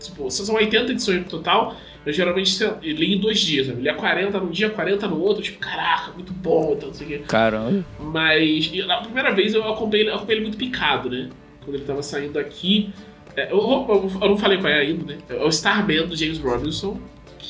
tipo 0.00 0.30
são 0.30 0.54
80 0.56 0.92
edições 0.92 1.18
no 1.20 1.24
total. 1.24 1.76
Eu 2.04 2.12
geralmente 2.12 2.62
eu 2.62 2.76
leio 2.82 3.14
em 3.14 3.18
dois 3.18 3.40
dias. 3.40 3.66
Sabe? 3.68 3.80
Leio 3.80 3.96
40 3.96 4.38
num 4.38 4.50
dia, 4.50 4.68
40 4.68 5.08
no 5.08 5.18
outro. 5.20 5.42
Tipo, 5.42 5.58
caraca, 5.58 6.12
muito 6.12 6.32
bom. 6.34 6.74
Então, 6.76 6.88
não 6.88 6.94
sei 6.94 7.06
o 7.06 7.10
quê. 7.10 7.18
Caramba. 7.26 7.84
Mas 7.98 8.70
e 8.70 8.82
a 8.82 8.96
primeira 8.98 9.32
vez 9.34 9.54
eu 9.54 9.66
acompanhei, 9.66 10.06
eu 10.08 10.14
acompanhei 10.14 10.38
ele 10.42 10.48
muito 10.48 10.58
picado, 10.58 11.08
né? 11.08 11.30
Quando 11.64 11.76
ele 11.76 11.84
tava 11.84 12.02
saindo 12.02 12.38
aqui. 12.38 12.90
É, 13.36 13.50
eu, 13.50 13.56
eu- 13.56 14.10
eu 14.20 14.28
não 14.28 14.36
falei 14.36 14.58
qual 14.58 14.68
é 14.70 14.80
ainda, 14.80 15.04
né? 15.14 15.18
É 15.30 15.42
o 15.42 15.48
Starman 15.48 16.06
do 16.06 16.14
James 16.14 16.38
Robinson, 16.38 17.00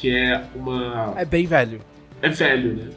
que 0.00 0.10
é 0.10 0.42
uma. 0.54 1.14
É 1.16 1.24
bem 1.24 1.46
velho. 1.46 1.80
É 2.20 2.28
velho, 2.28 2.74
né? 2.74 2.90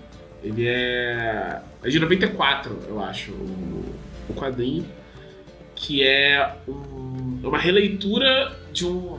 Ele 0.44 0.68
é. 0.68 1.60
É 1.84 1.90
de 1.90 2.00
94, 2.00 2.78
eu 2.88 3.04
acho, 3.04 3.32
o, 3.32 3.86
o 4.30 4.34
quadrinho. 4.34 4.86
Que 5.76 6.04
é 6.04 6.56
um- 6.68 7.40
é 7.44 7.48
uma 7.48 7.58
releitura 7.60 8.58
de 8.74 8.86
um. 8.86 9.18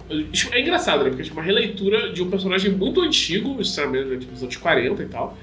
É 0.51 0.61
engraçado, 0.61 1.05
né? 1.05 1.11
Porque 1.11 1.29
é 1.29 1.33
uma 1.33 1.43
releitura 1.43 2.13
de 2.13 2.21
um 2.23 2.29
personagem 2.29 2.73
muito 2.73 3.01
antigo, 3.01 3.51
o 3.57 3.61
Starman, 3.63 4.05
né? 4.07 4.17
tipo, 4.17 4.33
dos 4.33 4.43
anos 4.43 4.57
40 4.57 5.03
e 5.03 5.07
tal. 5.07 5.37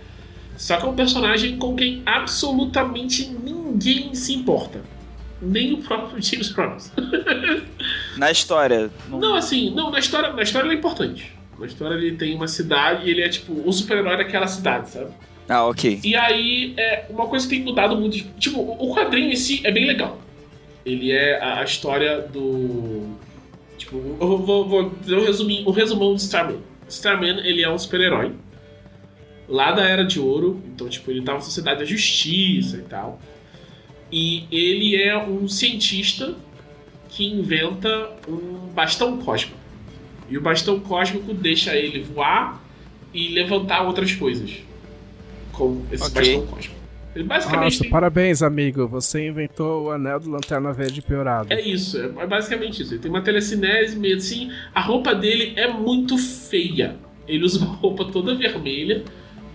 Só 0.57 0.75
que 0.77 0.85
é 0.85 0.89
um 0.89 0.95
personagem 0.95 1.57
com 1.57 1.73
quem 1.75 2.01
absolutamente 2.05 3.27
ninguém 3.29 4.13
se 4.13 4.33
importa. 4.33 4.81
Nem 5.41 5.73
o 5.73 5.77
próprio 5.77 6.21
James 6.21 6.49
Robinson. 6.51 6.91
Na 8.17 8.31
história. 8.31 8.89
não- 9.09 9.19
Não, 9.19 9.35
assim, 9.35 9.73
não, 9.73 9.91
na 9.91 9.99
história, 9.99 10.31
na 10.33 10.41
história 10.43 10.67
ele 10.67 10.75
é 10.75 10.77
importante. 10.77 11.34
Na 11.59 11.65
história 11.65 11.95
ele 11.95 12.15
tem 12.15 12.35
uma 12.35 12.47
cidade 12.47 13.07
e 13.07 13.11
ele 13.11 13.21
é 13.21 13.29
tipo 13.29 13.53
o 13.67 13.71
super-herói 13.71 14.17
daquela 14.17 14.47
cidade, 14.47 14.89
sabe? 14.89 15.11
Ah, 15.47 15.67
ok. 15.67 15.99
E 16.03 16.15
aí, 16.15 16.73
é 16.75 17.05
uma 17.09 17.27
coisa 17.27 17.47
que 17.47 17.55
tem 17.55 17.63
mudado 17.63 17.95
muito. 17.95 18.17
Tipo, 18.39 18.59
o 18.59 18.93
quadrinho 18.93 19.31
em 19.31 19.35
si 19.35 19.61
é 19.63 19.71
bem 19.71 19.85
legal. 19.85 20.19
Ele 20.85 21.11
é 21.11 21.39
a, 21.39 21.59
a 21.59 21.63
história 21.63 22.21
do. 22.21 23.15
Tipo, 23.77 24.17
eu 24.19 24.37
vou, 24.37 24.67
vou 24.67 24.89
dizer 24.89 25.17
um, 25.17 25.25
resuminho, 25.25 25.67
um 25.67 25.71
resumão 25.71 26.13
do 26.13 26.19
Starman. 26.19 26.59
Starman, 26.87 27.39
ele 27.45 27.61
é 27.61 27.69
um 27.69 27.77
super-herói. 27.77 28.33
Lá 29.47 29.71
da 29.71 29.87
Era 29.87 30.03
de 30.03 30.19
Ouro. 30.19 30.61
Então, 30.73 30.89
tipo, 30.89 31.11
ele 31.11 31.21
tá 31.21 31.33
na 31.33 31.41
Sociedade 31.41 31.79
da 31.79 31.85
Justiça 31.85 32.77
e 32.77 32.81
tal. 32.81 33.19
E 34.11 34.45
ele 34.51 34.95
é 34.95 35.15
um 35.17 35.47
cientista 35.47 36.35
que 37.09 37.25
inventa 37.27 38.11
um 38.27 38.67
bastão 38.73 39.17
cósmico. 39.17 39.64
E 40.29 40.37
o 40.37 40.41
bastão 40.41 40.79
cósmico 40.79 41.33
deixa 41.33 41.75
ele 41.75 42.01
voar 42.01 42.61
e 43.13 43.29
levantar 43.29 43.81
outras 43.83 44.13
coisas. 44.13 44.51
Com 45.51 45.81
esse 45.91 46.03
Ok. 46.03 46.13
bastão 46.15 46.47
cósmico. 46.47 46.75
Ele 47.15 47.23
basicamente 47.23 47.63
Nossa, 47.63 47.81
tem- 47.83 47.89
parabéns, 47.89 48.41
amigo. 48.43 48.87
Você 48.89 49.25
inventou 49.27 49.85
o 49.85 49.91
anel 49.91 50.19
do 50.19 50.29
Lanterna 50.29 50.73
Verde 50.73 51.01
piorado. 51.01 51.47
É 51.53 51.61
isso, 51.61 51.97
é 51.97 52.23
é 52.23 52.27
basicamente 52.27 52.81
isso. 52.81 52.93
Ele 52.93 53.01
tem 53.01 53.09
uma 53.09 53.21
telecinese 53.21 53.97
meio 53.97 54.17
assim. 54.17 54.51
A 54.73 54.81
roupa 54.81 55.15
dele 55.15 55.53
é 55.55 55.65
muito 55.71 56.17
feia. 56.17 56.97
Ele 57.25 57.45
usa 57.45 57.59
uma 57.63 57.73
roupa 57.73 58.03
toda 58.05 58.35
vermelha, 58.35 59.03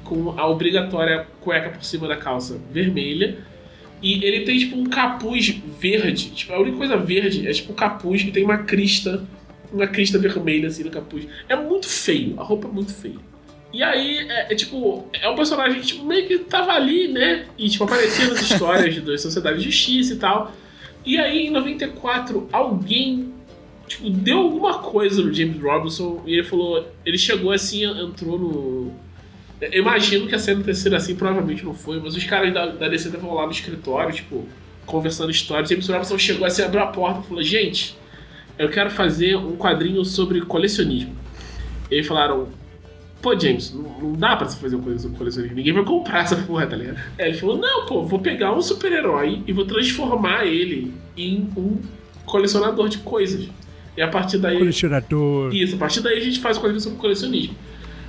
com 0.05 0.31
a 0.39 0.49
obrigatória 0.49 1.27
cueca 1.43 1.69
por 1.71 1.85
cima 1.85 2.09
da 2.09 2.17
calça 2.17 2.59
vermelha. 2.73 3.37
E 4.03 4.25
ele 4.25 4.47
tem 4.47 4.59
tipo 4.59 4.79
um 4.79 4.85
capuz 4.87 5.55
verde. 5.79 6.31
Tipo, 6.31 6.55
a 6.55 6.61
única 6.61 6.79
coisa 6.79 6.97
verde 6.97 7.47
é 7.47 7.53
tipo 7.53 7.73
um 7.73 7.77
capuz 7.77 8.23
que 8.23 8.31
tem 8.31 8.43
uma 8.43 8.59
crista. 8.59 9.23
Uma 9.73 9.87
crista 9.87 10.19
vermelha 10.19 10.69
assim 10.69 10.85
no 10.85 10.91
capuz. 10.91 11.27
É 11.49 11.57
muito 11.57 11.89
feio, 11.89 12.39
a 12.41 12.43
roupa 12.43 12.69
é 12.69 12.71
muito 12.71 12.93
feia. 12.93 13.31
E 13.73 13.83
aí, 13.83 14.19
é, 14.29 14.53
é, 14.53 14.55
tipo, 14.55 15.07
é 15.13 15.29
um 15.29 15.37
personagem 15.37 15.81
que 15.81 15.87
tipo, 15.87 16.05
meio 16.05 16.27
que 16.27 16.39
tava 16.41 16.73
ali, 16.73 17.09
né? 17.09 17.47
E 17.57 17.69
tipo, 17.69 17.85
aparecia 17.85 18.27
nas 18.27 18.41
histórias 18.43 19.01
da 19.01 19.17
Sociedade 19.17 19.59
de 19.59 19.65
Justiça 19.65 20.15
e 20.15 20.17
tal. 20.17 20.53
E 21.07 21.19
aí, 21.19 21.47
em 21.47 21.51
94, 21.51 22.49
alguém 22.51 23.33
tipo, 23.87 24.11
deu 24.11 24.39
alguma 24.39 24.79
coisa 24.79 25.23
no 25.23 25.33
James 25.33 25.61
Robinson 25.61 26.23
e 26.27 26.35
ele 26.35 26.45
falou. 26.45 26.87
Ele 27.07 27.19
chegou 27.19 27.53
assim, 27.53 27.85
entrou 27.85 28.39
no. 28.39 28.93
Eu 29.61 29.83
imagino 29.83 30.27
que 30.27 30.35
a 30.35 30.39
cena 30.39 30.75
sido 30.75 30.97
assim, 30.97 31.15
provavelmente 31.15 31.65
não 31.65 31.75
foi, 31.75 32.01
mas 32.01 32.17
os 32.17 32.25
caras 32.25 32.53
da, 32.53 32.67
da 32.67 32.89
DC 32.89 33.09
estavam 33.09 33.35
lá 33.35 33.45
no 33.45 33.53
escritório, 33.53 34.13
tipo, 34.15 34.49
conversando 34.87 35.31
histórias. 35.31 35.69
James 35.69 35.87
Robinson 35.87 36.19
chegou 36.19 36.47
assim, 36.47 36.63
abriu 36.63 36.83
a 36.83 36.87
porta 36.87 37.21
e 37.21 37.29
falou: 37.29 37.43
Gente, 37.43 37.97
eu 38.61 38.69
quero 38.69 38.91
fazer 38.91 39.37
um 39.37 39.57
quadrinho 39.57 40.05
sobre 40.05 40.43
colecionismo. 40.43 41.17
E 41.91 41.95
aí 41.95 42.05
falaram: 42.05 42.49
Pô, 43.23 43.39
James, 43.39 43.73
não, 43.73 43.83
não 43.83 44.13
dá 44.13 44.37
pra 44.37 44.47
você 44.47 44.61
fazer 44.61 44.77
uma 44.77 44.85
coisa 44.85 44.99
sobre 44.99 45.17
colecionismo. 45.17 45.57
Ninguém 45.57 45.73
vai 45.73 45.83
comprar 45.83 46.25
essa 46.25 46.37
porra, 46.37 46.67
tá 46.67 46.77
ligado? 46.77 46.99
Aí 47.19 47.31
ele 47.31 47.39
falou: 47.39 47.57
Não, 47.57 47.87
pô, 47.87 48.03
vou 48.05 48.19
pegar 48.19 48.53
um 48.53 48.61
super-herói 48.61 49.43
e 49.47 49.53
vou 49.53 49.65
transformar 49.65 50.45
ele 50.45 50.93
em 51.17 51.49
um 51.57 51.79
colecionador 52.27 52.91
de 52.91 52.99
coisas. 52.99 53.49
E 53.97 54.03
a 54.03 54.09
partir 54.09 54.37
daí. 54.37 54.59
Colecionador. 54.59 55.55
Isso, 55.55 55.77
a 55.77 55.79
partir 55.79 56.03
daí 56.03 56.19
a 56.19 56.23
gente 56.23 56.39
faz 56.39 56.59
um 56.59 56.61
quadrinho 56.61 56.83
sobre 56.83 56.99
colecionismo. 56.99 57.55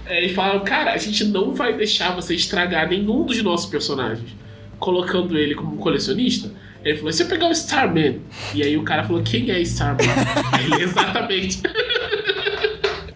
É, 0.06 0.26
e 0.26 0.34
falaram, 0.34 0.66
cara, 0.66 0.92
a 0.92 0.98
gente 0.98 1.24
não 1.24 1.54
vai 1.54 1.78
deixar 1.78 2.14
você 2.14 2.36
estragar 2.36 2.90
nenhum 2.90 3.24
dos 3.24 3.42
nossos 3.42 3.70
personagens, 3.70 4.30
colocando 4.78 5.38
ele 5.38 5.56
como 5.56 5.78
colecionista. 5.78 6.52
Ele 6.84 6.98
falou, 6.98 7.14
se 7.14 7.22
eu 7.24 7.28
pegar 7.28 7.48
o 7.48 7.52
Starman. 7.52 8.22
E 8.54 8.64
aí 8.64 8.76
o 8.78 8.84
cara 8.84 9.04
falou, 9.04 9.22
quem 9.24 9.50
é 9.52 9.60
Starman? 9.62 10.08
Ele, 10.74 10.84
exatamente. 10.84 11.62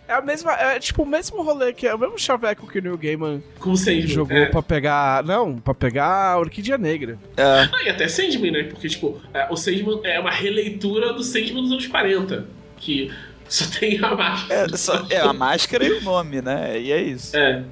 É 0.07 0.13
a 0.13 0.21
mesma. 0.21 0.53
É 0.53 0.79
tipo 0.79 1.01
o 1.01 1.05
mesmo 1.05 1.41
rolê 1.41 1.73
que 1.73 1.87
é 1.87 1.93
o 1.95 1.97
mesmo 1.97 2.17
chaveco 2.19 2.67
que 2.67 2.77
o 2.77 2.81
Neil 2.81 2.97
Gaiman 2.97 3.41
Com 3.59 3.71
o 3.71 3.77
Sandman. 3.77 4.07
jogou 4.07 4.37
é. 4.37 4.45
pra 4.45 4.61
pegar. 4.61 5.23
Não, 5.23 5.57
pra 5.57 5.73
pegar 5.73 6.05
a 6.33 6.37
Orquídea 6.37 6.77
Negra. 6.77 7.17
É, 7.35 7.43
Ah, 7.43 7.69
e 7.85 7.89
até 7.89 8.07
Sandman, 8.07 8.51
né? 8.51 8.63
Porque, 8.63 8.87
tipo, 8.87 9.19
é, 9.33 9.47
o 9.49 9.55
Sandman 9.57 9.99
é 10.03 10.19
uma 10.19 10.29
releitura 10.31 11.11
do 11.11 11.23
Sandman 11.23 11.63
dos 11.63 11.71
anos 11.71 11.87
40. 11.87 12.45
Que 12.77 13.11
só 13.49 13.65
tem 13.79 13.97
a 14.03 14.13
máscara. 14.15 14.69
é, 14.71 14.77
só- 14.77 15.07
é 15.09 15.19
a 15.19 15.33
máscara 15.33 15.85
e 15.85 15.91
o 15.93 16.01
nome, 16.03 16.39
né? 16.41 16.79
E 16.79 16.91
é 16.91 17.01
isso. 17.01 17.35
É. 17.35 17.63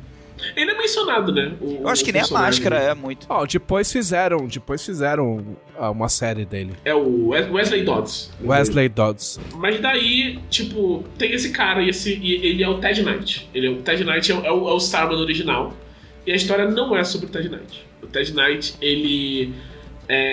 Ele 0.56 0.72
é 0.72 0.78
mencionado, 0.78 1.32
né? 1.34 1.54
o- 1.62 1.82
Eu 1.82 1.88
acho 1.88 2.04
que 2.04 2.12
nem 2.12 2.22
a 2.22 2.28
máscara 2.28 2.78
é 2.78 2.94
muito. 2.94 3.26
Ó, 3.30 3.46
depois 3.46 3.92
fizeram. 3.92 4.48
Depois 4.48 4.84
fizeram 4.86 5.58
ah, 5.78 5.92
uma 5.92 6.10
série 6.10 6.44
dele. 6.46 6.74
É 6.84 6.94
o 6.94 7.30
Wes- 7.30 7.50
Wesley 7.52 7.84
Dodds. 7.84 8.32
Wesley 8.44 8.90
Dodds. 8.90 9.40
Mas 9.56 9.80
daí, 9.80 10.40
tipo, 10.50 11.04
tem 11.18 11.32
esse 11.34 11.52
cara 11.52 11.82
e, 11.82 11.90
esse, 11.90 12.16
e 12.16 12.34
ele 12.46 12.64
é 12.64 12.68
o 12.68 12.80
Ted 12.80 13.04
Knight. 13.04 13.50
Ele 13.54 13.68
é, 13.68 13.70
o 13.70 13.82
Ted 13.82 14.04
Knight 14.04 14.32
é, 14.32 14.36
o- 14.36 14.46
é 14.46 14.52
o, 14.52 14.70
é 14.70 14.74
o 14.74 14.78
Starman 14.78 15.20
original. 15.20 15.74
E 16.26 16.32
a 16.32 16.36
história 16.36 16.70
não 16.70 16.96
é 16.98 17.04
sobre 17.04 17.28
o 17.28 17.30
Ted 17.30 17.50
Knight. 17.50 17.86
O 18.02 18.08
Ted 18.08 18.34
Knight, 18.34 18.76
ele. 18.82 19.54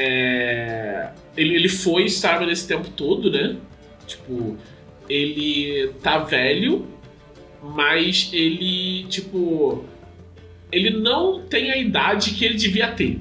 É, 0.05 1.11
ele, 1.37 1.55
ele 1.55 1.69
foi 1.69 2.05
Starman 2.05 2.51
esse 2.51 2.67
tempo 2.67 2.89
todo, 2.91 3.31
né? 3.31 3.57
Tipo, 4.07 4.57
ele 5.09 5.93
tá 6.03 6.19
velho, 6.19 6.87
mas 7.63 8.31
ele, 8.33 9.05
tipo. 9.09 9.85
Ele 10.73 10.91
não 10.91 11.43
tem 11.43 11.71
a 11.73 11.77
idade 11.77 12.31
que 12.33 12.45
ele 12.45 12.55
devia 12.55 12.89
ter, 12.93 13.19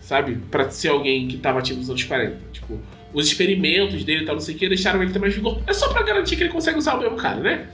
sabe? 0.00 0.38
Pra 0.50 0.70
ser 0.70 0.88
alguém 0.88 1.26
que 1.26 1.36
tava 1.38 1.58
ativo 1.58 1.80
nos 1.80 1.90
anos 1.90 2.04
40. 2.04 2.38
Tipo, 2.52 2.80
os 3.12 3.26
experimentos 3.26 4.04
dele 4.04 4.22
e 4.22 4.26
tal, 4.26 4.36
não 4.36 4.42
sei 4.42 4.54
o 4.54 4.58
que, 4.58 4.68
deixaram 4.68 5.02
ele 5.02 5.12
ter 5.12 5.18
mais 5.18 5.34
vigor. 5.34 5.60
É 5.66 5.72
só 5.72 5.88
pra 5.88 6.02
garantir 6.02 6.36
que 6.36 6.44
ele 6.44 6.52
consegue 6.52 6.78
usar 6.78 6.94
o 6.94 7.00
mesmo 7.00 7.16
cara, 7.16 7.40
né? 7.40 7.66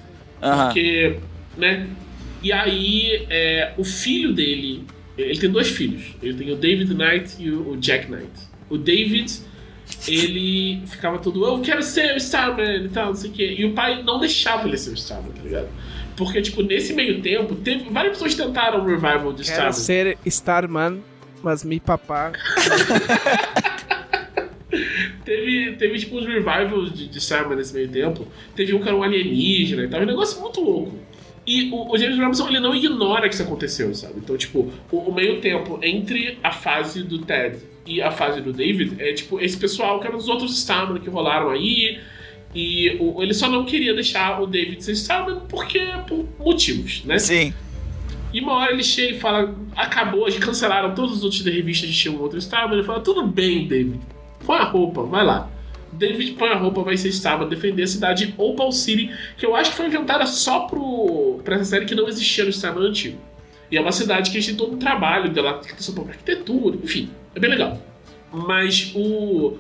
Aham. 0.43 0.67
Porque, 0.67 1.17
né? 1.57 1.87
E 2.43 2.53
aí, 2.53 3.27
é, 3.29 3.75
o 3.77 3.85
filho 3.85 4.33
dele. 4.33 4.85
Ele 5.19 5.39
tem 5.39 5.51
dois 5.51 5.69
filhos. 5.69 6.15
Ele 6.23 6.33
tem 6.35 6.51
o 6.51 6.57
David 6.57 6.95
Knight 6.95 7.37
e 7.39 7.51
o 7.51 7.73
o 7.73 7.77
Jack 7.77 8.11
Knight. 8.11 8.31
O 8.71 8.79
David, 8.79 9.31
ele 10.09 10.81
ficava 10.87 11.19
todo, 11.19 11.45
eu 11.45 11.61
quero 11.61 11.83
ser 11.83 12.15
o 12.15 12.17
Starman 12.17 12.85
e 12.85 12.89
tal, 12.89 13.09
não 13.09 13.15
sei 13.15 13.31
o 13.31 13.33
quê. 13.33 13.55
E 13.59 13.65
o 13.65 13.73
pai 13.73 14.03
não 14.03 14.19
deixava 14.19 14.67
ele 14.67 14.79
ser 14.79 14.91
o 14.91 14.95
Starman, 14.95 15.33
tá 15.33 15.43
ligado? 15.43 15.69
Porque, 16.21 16.43
tipo, 16.43 16.63
nesse 16.63 16.93
meio 16.93 17.23
tempo, 17.23 17.55
teve, 17.55 17.89
várias 17.89 18.13
pessoas 18.13 18.35
tentaram 18.35 18.83
um 18.83 18.85
revival 18.85 19.33
de 19.33 19.43
Quero 19.43 19.71
Starman. 19.71 19.73
ser 19.73 20.19
Starman, 20.27 21.03
mas 21.43 21.65
me 21.65 21.81
papá. 21.81 22.33
Teve, 25.25 25.77
teve 25.77 25.99
tipo 25.99 26.17
uns 26.17 26.27
revivals 26.27 26.93
de, 26.93 27.09
de 27.09 27.19
Starman 27.19 27.57
nesse 27.57 27.73
meio 27.73 27.89
tempo. 27.89 28.27
Teve 28.55 28.75
um 28.75 28.81
que 28.81 28.89
era 28.89 28.97
um 28.97 29.03
alienígena 29.03 29.85
e 29.85 29.89
tal. 29.89 30.01
Um 30.01 30.07
negócio 30.07 30.41
muito 30.41 30.61
louco. 30.61 30.97
E 31.47 31.71
o, 31.71 31.93
o 31.93 31.99
James 31.99 32.19
Robinson 32.19 32.49
ele 32.49 32.61
não 32.61 32.75
ignora 32.75 33.29
que 33.29 33.35
isso 33.35 33.43
aconteceu, 33.43 33.95
sabe? 33.95 34.15
Então, 34.19 34.37
tipo, 34.37 34.71
o, 34.91 34.97
o 34.97 35.15
meio 35.15 35.41
tempo 35.41 35.79
entre 35.83 36.39
a 36.43 36.53
fase 36.53 37.03
do 37.03 37.21
Ted 37.21 37.59
e 37.87 38.03
a 38.03 38.11
fase 38.11 38.41
do 38.41 38.53
David 38.53 38.97
é 38.99 39.13
tipo 39.13 39.41
esse 39.41 39.57
pessoal 39.57 40.01
que 40.01 40.07
eram 40.07 40.19
os 40.19 40.29
outros 40.29 40.57
Starman 40.57 41.01
que 41.01 41.09
rolaram 41.09 41.51
aí. 41.51 42.01
E 42.55 42.97
o- 42.99 43.23
ele 43.23 43.33
só 43.33 43.49
não 43.49 43.65
queria 43.65 43.95
deixar 43.95 44.41
o 44.43 44.47
David 44.47 44.83
ser 44.83 44.93
Starman 44.93 45.41
porque 45.49 45.81
por 46.09 46.27
motivos, 46.39 47.03
né? 47.05 47.19
Sim. 47.19 47.55
E 48.33 48.41
uma 48.41 48.55
hora 48.55 48.73
ele 48.73 48.83
chega 48.83 49.17
e 49.17 49.21
fala: 49.21 49.55
acabou, 49.77 50.29
gente 50.31 50.45
cancelaram 50.45 50.95
todos 50.95 51.19
os 51.19 51.25
outros 51.25 51.43
da 51.43 51.51
revista, 51.51 51.87
gente 51.87 51.99
tinha 51.99 52.13
um 52.15 52.21
outro 52.21 52.39
Starman. 52.39 52.79
Ele 52.79 52.87
fala: 52.87 53.01
tudo 53.01 53.25
bem, 53.27 53.67
David, 53.69 54.01
põe 54.45 54.57
a 54.59 54.65
roupa, 54.65 55.03
vai 55.05 55.25
lá. 55.25 55.49
David 55.93 56.33
põe 56.33 56.49
a 56.49 56.57
roupa, 56.57 56.83
vai 56.83 56.97
ser 56.97 57.09
Starman, 57.09 57.49
defender 57.49 57.83
a 57.83 57.87
cidade 57.87 58.27
de 58.27 58.35
Opal 58.37 58.71
City, 58.73 59.11
que 59.37 59.45
eu 59.45 59.55
acho 59.57 59.71
que 59.71 59.77
foi 59.77 59.87
inventada 59.87 60.25
só 60.27 60.61
pro, 60.61 61.41
pra 61.45 61.57
essa 61.57 61.65
série 61.67 61.85
que 61.85 61.95
não 61.95 62.09
existia 62.09 62.45
no 62.45 62.51
Starman 62.51 62.89
antigo. 62.89 63.19
E 63.71 63.77
é 63.77 63.81
uma 63.81 63.93
cidade 63.93 64.31
que 64.31 64.39
a 64.39 64.41
gente 64.41 64.51
tem 64.51 64.57
todo 64.57 64.75
um 64.75 64.79
trabalho 64.79 65.31
dela, 65.31 65.59
que 65.61 65.69
tem 65.69 65.79
sua 65.81 65.95
própria 65.95 66.15
arquitetura, 66.15 66.77
enfim, 66.83 67.11
é 67.35 67.39
bem 67.41 67.51
legal. 67.51 67.81
Mas 68.33 68.93
o. 68.95 69.57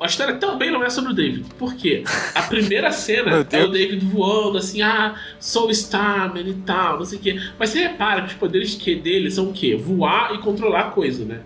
A 0.00 0.06
história 0.06 0.34
também 0.36 0.70
não 0.70 0.82
é 0.82 0.90
sobre 0.90 1.12
o 1.12 1.14
David. 1.14 1.44
Por 1.58 1.74
quê? 1.74 2.04
A 2.34 2.42
primeira 2.42 2.90
cena 2.92 3.46
é 3.50 3.64
o 3.64 3.68
David 3.68 4.04
voando 4.06 4.58
assim, 4.58 4.82
ah, 4.82 5.14
sou 5.38 5.68
o 5.68 5.70
Starman 5.70 6.48
e 6.48 6.54
tal, 6.54 6.98
não 6.98 7.04
sei 7.04 7.18
o 7.18 7.20
quê. 7.20 7.40
Mas 7.58 7.70
você 7.70 7.80
repara 7.82 8.22
que 8.22 8.28
os 8.28 8.34
poderes 8.34 8.74
que 8.74 8.94
dele 8.94 9.30
são 9.30 9.50
o 9.50 9.52
quê? 9.52 9.76
Voar 9.76 10.34
e 10.34 10.38
controlar 10.38 10.80
a 10.80 10.90
coisa, 10.90 11.24
né? 11.24 11.40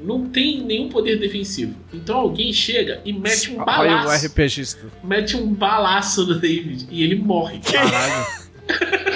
Não 0.00 0.26
tem 0.26 0.60
nenhum 0.62 0.88
poder 0.88 1.18
defensivo. 1.18 1.74
Então 1.92 2.16
alguém 2.16 2.52
chega 2.52 3.00
e 3.04 3.12
mete 3.12 3.50
um 3.50 3.54
Olha 3.54 3.62
o 3.62 3.66
balaço. 3.66 4.26
RPGista. 4.26 4.86
Mete 5.02 5.36
um 5.36 5.46
balaço 5.52 6.26
no 6.26 6.34
David 6.34 6.86
e 6.90 7.02
ele 7.02 7.14
morre. 7.14 7.60
Caralho. 7.60 8.26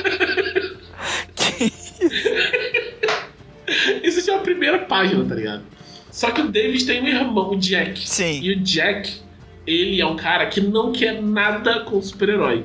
Isso 4.03 4.24
já 4.24 4.35
é 4.35 4.37
a 4.37 4.41
primeira 4.41 4.79
página, 4.81 5.24
tá 5.24 5.35
ligado? 5.35 5.62
Só 6.19 6.33
que 6.33 6.41
o 6.41 6.49
David 6.49 6.85
tem 6.85 7.01
um 7.01 7.07
irmão, 7.07 7.51
o 7.53 7.57
Jack. 7.57 8.09
Sim. 8.09 8.41
E 8.43 8.51
o 8.53 8.57
Jack, 8.59 9.21
ele 9.64 10.01
é 10.01 10.05
um 10.05 10.16
cara 10.16 10.47
que 10.47 10.61
não 10.61 10.91
quer 10.91 11.23
nada 11.23 11.79
com 11.85 12.03
super-herói. 12.03 12.64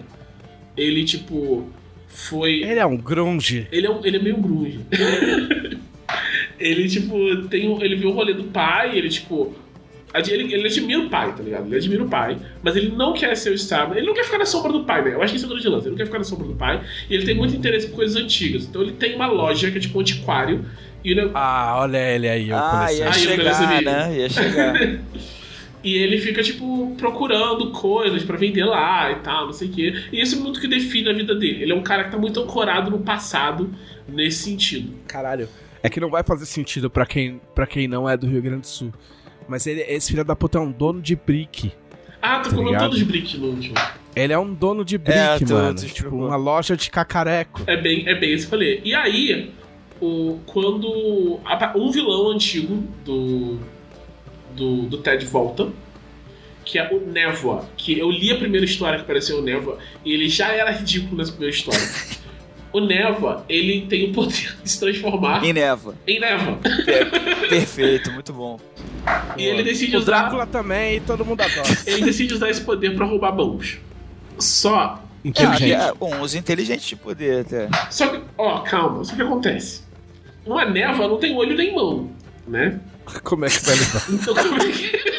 Ele, 0.76 1.04
tipo, 1.04 1.70
foi. 2.08 2.64
Ele 2.64 2.80
é 2.80 2.86
um 2.88 2.98
grunge. 2.98 3.68
Ele 3.72 3.86
é, 3.86 3.92
um- 3.92 4.04
ele 4.04 4.18
é 4.18 4.20
meio 4.20 4.38
grunge. 4.38 4.80
ele, 6.60 6.88
tipo, 6.90 7.44
tem 7.48 7.70
um, 7.70 7.80
ele 7.80 7.96
viu 7.96 8.10
o 8.10 8.14
rolê 8.14 8.34
do 8.34 8.46
pai, 8.46 8.98
ele, 8.98 9.08
tipo. 9.08 9.54
Ele, 10.16 10.52
ele 10.52 10.66
admira 10.68 11.00
o 11.02 11.10
pai, 11.10 11.36
tá 11.36 11.44
ligado? 11.44 11.68
Ele 11.68 11.76
admira 11.76 12.04
o 12.04 12.10
pai, 12.10 12.38
mas 12.64 12.76
ele 12.76 12.90
não 12.96 13.14
quer 13.14 13.36
ser 13.36 13.52
o 13.52 13.54
Starman. 13.54 13.98
Ele 14.00 14.08
não 14.08 14.16
quer 14.16 14.24
ficar 14.26 14.40
na 14.40 14.46
sombra 14.48 14.72
do 14.72 14.84
pai, 14.84 15.04
né? 15.06 15.14
Eu 15.14 15.22
acho 15.22 15.32
que 15.32 15.38
isso 15.38 15.46
é 15.46 15.50
o 15.50 15.52
grande 15.52 15.68
lance. 15.68 15.84
Ele 15.86 15.92
não 15.92 15.98
quer 15.98 16.06
ficar 16.06 16.18
na 16.20 16.24
sombra 16.24 16.48
do 16.48 16.56
pai. 16.56 16.82
E 17.08 17.14
ele 17.14 17.24
tem 17.26 17.36
muito 17.36 17.56
interesse 17.56 17.88
por 17.88 17.98
coisas 17.98 18.16
antigas. 18.16 18.64
Então 18.66 18.82
ele 18.82 18.94
tem 18.94 19.14
uma 19.16 19.28
loja 19.28 19.70
que 19.70 19.78
é 19.78 19.82
tipo 19.82 19.96
um 19.98 20.02
antiquário. 20.02 20.66
E 21.04 21.12
ele, 21.12 21.30
Ah, 21.34 21.76
olha 21.80 21.98
ele 21.98 22.28
aí, 22.30 22.52
o 22.52 22.56
Ah, 22.56 22.88
ia 22.92 23.06
colecionador. 23.06 23.06
Ah, 23.06 23.10
eu 23.10 23.14
chegar, 23.14 23.82
né? 24.10 24.18
Ia 24.18 24.30
chegar. 24.30 24.74
E 25.84 25.96
ele 25.98 26.18
fica, 26.18 26.42
tipo, 26.42 26.96
procurando 26.98 27.70
coisas 27.72 28.24
pra 28.24 28.38
vender 28.38 28.64
lá 28.64 29.12
e 29.12 29.16
tal, 29.16 29.48
não 29.48 29.52
sei 29.52 29.68
o 29.68 29.72
quê. 29.74 29.94
E 30.14 30.22
isso 30.22 30.38
é 30.38 30.40
muito 30.40 30.62
que 30.62 30.66
define 30.70 31.10
a 31.10 31.14
vida 31.14 31.36
dele. 31.36 31.62
Ele 31.64 31.74
é 31.74 31.76
um 31.76 31.84
cara 31.84 32.06
que 32.06 32.12
tá 32.12 32.18
muito 32.18 32.40
ancorado 32.40 32.90
no 32.90 33.00
passado 33.00 33.70
nesse 34.08 34.44
sentido. 34.44 34.94
Caralho. 35.10 35.50
É 35.84 35.90
que 35.90 36.00
não 36.00 36.10
vai 36.10 36.24
fazer 36.24 36.46
sentido 36.46 36.90
pra 36.90 37.06
quem, 37.06 37.42
pra 37.54 37.68
quem 37.68 37.86
não 37.90 38.10
é 38.10 38.16
do 38.16 38.26
Rio 38.26 38.42
Grande 38.42 38.62
do 38.62 38.68
Sul. 38.68 38.94
Mas 39.46 39.68
ele, 39.68 39.82
esse 39.82 40.10
filho 40.12 40.24
da 40.24 40.38
puta 40.38 40.58
é 40.58 40.62
um 40.62 40.72
dono 40.72 41.02
de 41.02 41.18
brick. 41.18 41.74
Ah, 42.22 42.40
tô 42.40 42.50
Tá 42.72 42.80
todos 42.80 43.00
os 43.00 43.04
bricks 43.04 43.34
no 43.38 43.48
último. 43.48 43.76
Ele 44.16 44.32
é 44.32 44.40
um 44.40 44.54
dono 44.54 44.86
de 44.86 44.98
brick, 44.98 45.18
É, 45.20 45.46
mano. 45.54 45.76
tipo, 45.76 46.16
uma 46.16 46.38
loja 46.38 46.78
de 46.78 46.90
cacareco. 46.90 47.62
É 47.68 47.76
bem, 47.76 48.08
é 48.08 48.16
bem 48.16 48.32
esse 48.32 48.48
rolê. 48.50 48.80
E 48.86 48.96
aí, 48.96 49.52
o, 50.04 50.40
quando 50.46 51.40
a- 51.46 51.74
um 51.78 51.90
vilão 51.92 52.30
antigo 52.32 52.84
do, 53.06 53.58
do, 54.56 54.82
do 54.84 54.98
Ted 54.98 55.26
volta, 55.26 55.70
que 56.66 56.78
é 56.80 56.90
o 56.94 57.00
Névoa, 57.00 57.66
que 57.78 57.98
eu 57.98 58.10
li 58.10 58.32
a 58.32 58.38
primeira 58.38 58.66
história 58.66 58.98
que 58.98 59.04
apareceu 59.04 59.40
o 59.40 59.42
Névoa, 59.42 59.78
e 60.04 60.12
ele 60.14 60.28
já 60.30 60.48
era 60.52 60.72
ridículo 60.72 61.18
nessa 61.18 61.32
primeira 61.32 61.56
história. 61.56 61.80
o 62.72 62.80
Névoa, 62.80 63.46
ele 63.48 63.86
tem 63.88 64.10
o 64.10 64.14
poder 64.14 64.56
de 64.64 64.70
se 64.70 64.80
transformar 64.80 65.44
Em 65.46 65.54
neva. 65.54 65.94
em 66.08 66.20
Névoa. 66.20 66.58
Per- 66.86 67.50
Perfeito, 67.50 68.12
muito 68.12 68.34
bom. 68.34 68.60
E 69.38 69.44
ele 69.44 69.62
decide 69.64 69.96
O 69.96 70.00
usar, 70.00 70.22
Drácula 70.22 70.46
também, 70.48 70.98
e 70.98 71.00
todo 71.02 71.24
mundo 71.26 71.42
adora. 71.42 71.68
ele 71.86 72.04
decide 72.06 72.34
usar 72.34 72.50
esse 72.50 72.62
poder 72.62 72.96
pra 72.96 73.06
roubar 73.06 73.32
bancos. 73.32 73.78
Só, 74.40 75.02
É, 75.24 75.28
Inteligente. 75.28 75.72
é, 75.74 75.94
bom, 75.94 76.20
os 76.22 76.34
inteligentes 76.36 76.86
de 76.86 76.96
poder 76.96 77.42
até. 77.42 77.70
só 77.92 78.08
que, 78.08 78.22
ó, 78.38 78.60
calma, 78.60 79.04
só 79.06 79.16
que 79.16 79.22
acontece. 79.22 79.83
Uma 80.46 80.66
névoa 80.66 81.08
não 81.08 81.18
tem 81.18 81.36
olho 81.36 81.56
nem 81.56 81.74
mão, 81.74 82.12
né? 82.48 82.80
Como 83.24 83.46
é 83.46 83.50
que 83.50 83.60
vai 83.66 83.76
levar? 83.76 84.04
Então 84.12 84.34
como 84.34 84.62
é 84.62 84.72
que. 84.72 85.14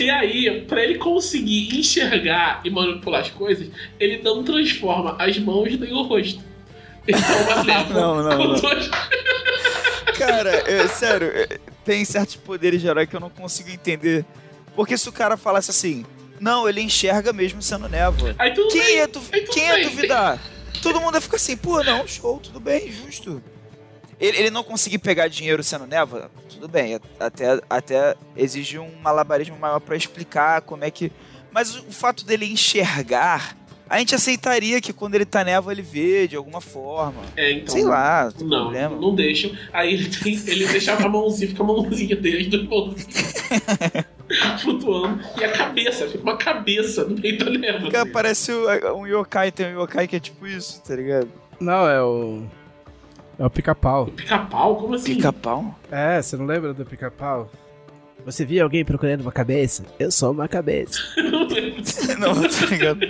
E 0.00 0.10
aí, 0.10 0.62
pra 0.62 0.82
ele 0.82 0.96
conseguir 0.98 1.78
enxergar 1.78 2.60
e 2.64 2.70
manipular 2.70 3.20
as 3.20 3.30
coisas, 3.30 3.68
ele 4.00 4.22
não 4.22 4.42
transforma 4.42 5.16
as 5.18 5.38
mãos 5.38 5.78
nem 5.78 5.92
o 5.92 6.02
rosto. 6.02 6.42
Então 7.06 7.42
uma 7.42 7.62
névoa. 7.64 7.94
Não, 8.00 8.22
não, 8.22 8.36
com 8.36 8.44
não. 8.48 8.60
duas- 8.60 8.90
Cara, 10.18 10.50
é, 10.70 10.88
sério, 10.88 11.28
é, 11.34 11.58
tem 11.84 12.04
certos 12.04 12.36
poderes 12.36 12.80
de 12.80 12.86
herói 12.88 13.06
que 13.06 13.14
eu 13.14 13.20
não 13.20 13.30
consigo 13.30 13.70
entender. 13.70 14.24
Porque 14.74 14.96
se 14.96 15.08
o 15.08 15.12
cara 15.12 15.36
falasse 15.36 15.70
assim, 15.70 16.04
não, 16.40 16.68
ele 16.68 16.80
enxerga 16.80 17.32
mesmo 17.32 17.60
sendo 17.60 17.88
névoa. 17.88 18.34
Aí 18.38 18.52
Quem, 18.52 18.68
bem. 18.82 18.96
ia, 18.96 19.08
tudo 19.08 19.26
quem 19.52 19.66
ia 19.66 19.88
duvidar? 19.88 20.38
Todo 20.80 21.00
mundo 21.00 21.14
ia 21.16 21.20
ficar 21.20 21.36
assim, 21.36 21.56
pô, 21.56 21.82
não, 21.82 22.06
show, 22.06 22.38
tudo 22.38 22.58
bem, 22.60 22.90
justo. 22.90 23.42
Ele, 24.18 24.38
ele 24.38 24.50
não 24.50 24.62
conseguir 24.62 24.98
pegar 24.98 25.28
dinheiro 25.28 25.64
sendo 25.64 25.86
névoa, 25.86 26.30
tudo 26.48 26.68
bem, 26.68 27.00
até, 27.18 27.60
até 27.68 28.16
exige 28.36 28.78
um 28.78 28.94
malabarismo 29.02 29.58
maior 29.58 29.80
pra 29.80 29.96
explicar 29.96 30.62
como 30.62 30.84
é 30.84 30.90
que. 30.90 31.10
Mas 31.50 31.76
o 31.76 31.90
fato 31.90 32.24
dele 32.24 32.46
enxergar, 32.46 33.56
a 33.94 33.98
gente 33.98 34.14
aceitaria 34.14 34.80
que 34.80 34.92
quando 34.92 35.14
ele 35.14 35.24
tá 35.26 35.44
névoa 35.44 35.72
ele 35.72 35.82
vê 35.82 36.26
de 36.26 36.34
alguma 36.36 36.60
forma. 36.60 37.22
É, 37.36 37.52
então. 37.52 37.74
Sei 37.74 37.84
lá, 37.84 38.24
não 38.24 38.32
tem 38.32 38.48
Não, 38.48 38.60
problema. 38.62 38.96
não 38.96 39.14
deixam. 39.14 39.50
Aí 39.72 39.92
ele, 39.94 40.08
tem, 40.08 40.34
ele 40.46 40.66
deixava 40.66 41.04
a 41.04 41.08
mãozinha, 41.08 41.48
fica 41.50 41.62
a 41.62 41.66
mãozinha 41.66 42.16
dele, 42.16 42.38
as 42.40 42.46
duas 42.46 42.64
mãozinhas. 42.68 44.06
flutuando. 44.62 45.20
E 45.38 45.44
a 45.44 45.52
cabeça, 45.52 46.08
fica 46.08 46.22
uma 46.22 46.36
cabeça 46.36 47.04
no 47.04 47.16
meio 47.20 47.38
da 47.38 47.50
névoa. 47.50 47.90
Cara, 47.90 48.06
parece 48.10 48.50
o- 48.52 48.96
um 48.96 49.06
yokai, 49.06 49.52
tem 49.52 49.76
um 49.76 49.82
yokai 49.82 50.08
que 50.08 50.16
é 50.16 50.20
tipo 50.20 50.46
isso, 50.46 50.82
tá 50.82 50.96
ligado? 50.96 51.28
Não, 51.60 51.86
é 51.88 52.02
o. 52.02 52.42
É 53.38 53.44
o 53.46 53.50
pica-pau. 53.50 54.06
Pica-pau? 54.06 54.76
Como 54.76 54.94
assim? 54.94 55.16
Pica-pau? 55.16 55.78
É, 55.90 56.20
você 56.20 56.36
não 56.36 56.46
lembra 56.46 56.72
do 56.72 56.84
pica-pau? 56.84 57.50
Você 58.24 58.44
viu 58.44 58.62
alguém 58.62 58.84
procurando 58.84 59.20
uma 59.22 59.32
cabeça? 59.32 59.84
Eu 59.98 60.10
sou 60.10 60.30
uma 60.32 60.46
cabeça. 60.48 60.98
não, 62.18 62.34
tá 62.48 62.66
ligado? 62.70 63.00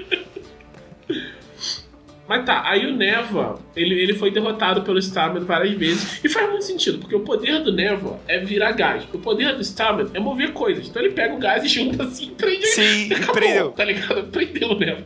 Mas 2.28 2.46
tá, 2.46 2.62
aí 2.64 2.86
o 2.86 2.96
Neva, 2.96 3.58
ele, 3.76 3.94
ele 4.00 4.14
foi 4.14 4.30
derrotado 4.30 4.82
pelo 4.82 4.98
Starman 4.98 5.44
várias 5.44 5.74
vezes. 5.74 6.24
E 6.24 6.28
faz 6.28 6.48
muito 6.48 6.64
sentido, 6.64 6.98
porque 6.98 7.14
o 7.14 7.20
poder 7.20 7.60
do 7.62 7.72
Neva 7.72 8.18
é 8.28 8.38
virar 8.38 8.72
gás. 8.72 9.04
O 9.12 9.18
poder 9.18 9.54
do 9.54 9.60
Starman 9.60 10.06
é 10.14 10.20
mover 10.20 10.52
coisas. 10.52 10.88
Então 10.88 11.02
ele 11.02 11.12
pega 11.12 11.34
o 11.34 11.38
gás 11.38 11.64
e 11.64 11.68
junta 11.68 12.04
assim 12.04 12.28
e 12.28 12.30
prende. 12.30 12.66
Sim, 12.68 13.12
acabou, 13.12 13.34
prendeu. 13.34 13.70
Tá 13.72 13.84
ligado? 13.84 14.22
Prendeu 14.28 14.70
o 14.70 14.78
Neva. 14.78 15.02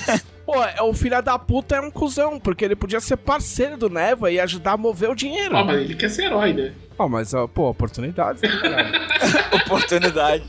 Pô, 0.46 0.64
é- 0.64 0.82
o 0.82 0.94
filho 0.94 1.20
da 1.22 1.38
puta 1.38 1.76
é 1.76 1.80
um 1.80 1.90
cuzão, 1.90 2.40
porque 2.40 2.64
ele 2.64 2.74
podia 2.74 3.00
ser 3.00 3.16
parceiro 3.16 3.76
do 3.76 3.90
Neva 3.90 4.30
e 4.30 4.40
ajudar 4.40 4.72
a 4.72 4.76
mover 4.76 5.10
o 5.10 5.14
dinheiro. 5.14 5.54
Ó, 5.54 5.64
mas 5.64 5.82
ele 5.82 5.94
quer 5.94 6.08
ser 6.08 6.24
herói, 6.26 6.52
né? 6.52 6.72
Ó, 6.98 7.08
mas, 7.08 7.32
pô, 7.52 7.68
oportunidades, 7.68 8.42
né? 8.42 8.48
Oportunidade. 9.66 10.44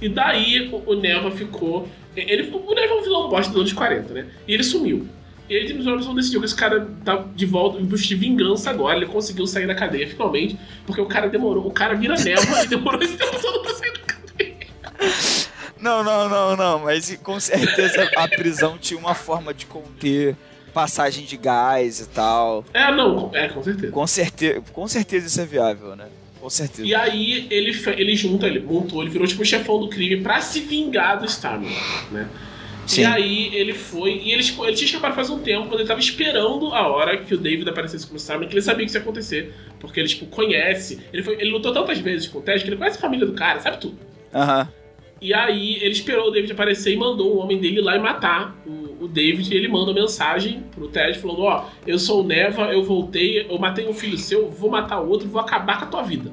E 0.00 0.08
daí 0.08 0.70
o 0.86 0.94
Neva 0.94 1.30
ficou. 1.30 1.88
Ele, 2.16 2.50
o 2.50 2.74
Neva 2.74 2.94
é 2.94 2.96
um 2.96 3.02
vilão 3.02 3.28
bosta 3.28 3.52
dos 3.52 3.60
anos 3.60 3.72
40, 3.72 4.14
né? 4.14 4.26
E 4.46 4.54
ele 4.54 4.62
sumiu. 4.62 5.08
E 5.48 5.56
aí 5.56 5.66
James 5.66 5.84
Robinson 5.84 6.14
decidiu 6.14 6.40
que 6.40 6.46
esse 6.46 6.54
cara 6.54 6.88
tá 7.04 7.22
de 7.34 7.44
volta 7.44 7.78
em 7.78 7.84
busca 7.84 8.06
de 8.06 8.14
vingança 8.14 8.70
agora. 8.70 8.96
Ele 8.96 9.06
conseguiu 9.06 9.46
sair 9.46 9.66
da 9.66 9.74
cadeia 9.74 10.08
finalmente, 10.08 10.58
porque 10.86 11.00
o 11.00 11.06
cara 11.06 11.28
demorou. 11.28 11.66
O 11.66 11.70
cara 11.70 11.94
vira 11.94 12.14
Neva 12.16 12.62
e 12.64 12.66
demorou 12.66 13.02
esse 13.02 13.16
tempo 13.16 13.40
todo 13.40 13.60
pra 13.60 13.74
sair 13.74 13.92
da 13.92 13.98
cadeia. 14.00 14.56
Não, 15.78 16.02
não, 16.02 16.28
não, 16.30 16.56
não, 16.56 16.78
mas 16.78 17.14
com 17.22 17.38
certeza 17.38 18.10
a 18.16 18.26
prisão 18.26 18.78
tinha 18.78 18.98
uma 18.98 19.14
forma 19.14 19.52
de 19.52 19.66
conter 19.66 20.34
passagem 20.72 21.26
de 21.26 21.36
gás 21.36 22.00
e 22.00 22.06
tal. 22.06 22.64
É, 22.72 22.90
não, 22.90 23.30
é, 23.34 23.48
com 23.48 23.62
certeza. 23.62 23.92
Com 23.92 24.06
certeza, 24.06 24.62
com 24.72 24.88
certeza 24.88 25.26
isso 25.26 25.40
é 25.40 25.44
viável, 25.44 25.94
né? 25.94 26.06
Com 26.44 26.50
certeza. 26.50 26.86
E 26.86 26.94
aí 26.94 27.46
ele, 27.48 27.74
ele 27.96 28.14
junta, 28.14 28.46
ele 28.46 28.60
montou, 28.60 29.00
ele 29.00 29.08
virou 29.08 29.26
tipo 29.26 29.40
o 29.40 29.46
chefão 29.46 29.80
do 29.80 29.88
crime 29.88 30.20
pra 30.20 30.42
se 30.42 30.60
vingar 30.60 31.18
do 31.18 31.24
Starman, 31.24 31.72
né? 32.12 32.28
Sim. 32.86 33.00
E 33.00 33.04
aí 33.06 33.54
ele 33.54 33.72
foi, 33.72 34.20
e 34.22 34.30
ele, 34.30 34.42
tipo, 34.42 34.62
ele 34.62 34.76
tinha 34.76 34.84
escapado 34.84 35.14
faz 35.14 35.30
um 35.30 35.38
tempo, 35.38 35.68
quando 35.68 35.80
ele 35.80 35.88
tava 35.88 36.00
esperando 36.00 36.66
a 36.74 36.86
hora 36.86 37.16
que 37.16 37.32
o 37.32 37.38
David 37.38 37.66
aparecesse 37.66 38.06
como 38.06 38.18
Starman, 38.18 38.46
que 38.46 38.52
ele 38.52 38.60
sabia 38.60 38.84
que 38.84 38.90
isso 38.90 38.98
ia 38.98 39.00
acontecer, 39.00 39.54
porque 39.80 39.98
ele, 39.98 40.06
tipo, 40.06 40.26
conhece, 40.26 41.00
ele, 41.14 41.22
foi, 41.22 41.32
ele 41.40 41.50
lutou 41.50 41.72
tantas 41.72 41.98
vezes 41.98 42.28
com 42.28 42.40
o 42.40 42.42
Ted 42.42 42.62
que 42.62 42.68
ele 42.68 42.76
conhece 42.76 42.98
a 42.98 43.00
família 43.00 43.24
do 43.24 43.32
cara, 43.32 43.58
sabe 43.60 43.78
tudo. 43.78 43.96
Aham. 44.34 44.68
E 45.22 45.32
aí 45.32 45.76
ele 45.76 45.92
esperou 45.92 46.28
o 46.28 46.30
David 46.30 46.52
aparecer 46.52 46.92
e 46.92 46.96
mandou 46.98 47.36
o 47.36 47.38
homem 47.38 47.58
dele 47.58 47.78
ir 47.78 47.80
lá 47.80 47.96
e 47.96 47.98
matar 47.98 48.54
o, 48.66 48.83
o 49.04 49.08
David. 49.08 49.54
Ele 49.54 49.68
manda 49.68 49.90
uma 49.90 50.00
mensagem 50.00 50.64
pro 50.74 50.88
Ted 50.88 51.18
falando: 51.18 51.42
Ó, 51.42 51.66
eu 51.86 51.98
sou 51.98 52.22
o 52.22 52.26
Neva, 52.26 52.72
eu 52.72 52.82
voltei, 52.82 53.46
eu 53.48 53.58
matei 53.58 53.86
um 53.86 53.94
filho 53.94 54.18
seu, 54.18 54.50
vou 54.50 54.70
matar 54.70 55.00
o 55.00 55.08
outro, 55.08 55.28
vou 55.28 55.40
acabar 55.40 55.78
com 55.78 55.84
a 55.84 55.88
tua 55.88 56.02
vida. 56.02 56.32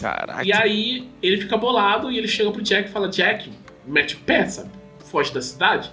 Caraca. 0.00 0.44
E 0.44 0.52
aí 0.52 1.08
ele 1.22 1.38
fica 1.38 1.56
bolado 1.56 2.10
e 2.10 2.18
ele 2.18 2.28
chega 2.28 2.50
pro 2.50 2.62
Jack 2.62 2.88
e 2.88 2.92
fala: 2.92 3.08
Jack, 3.08 3.50
mete 3.86 4.16
o 4.16 4.18
pé, 4.18 4.46
sabe? 4.46 4.70
Foge 4.98 5.32
da 5.32 5.40
cidade, 5.40 5.90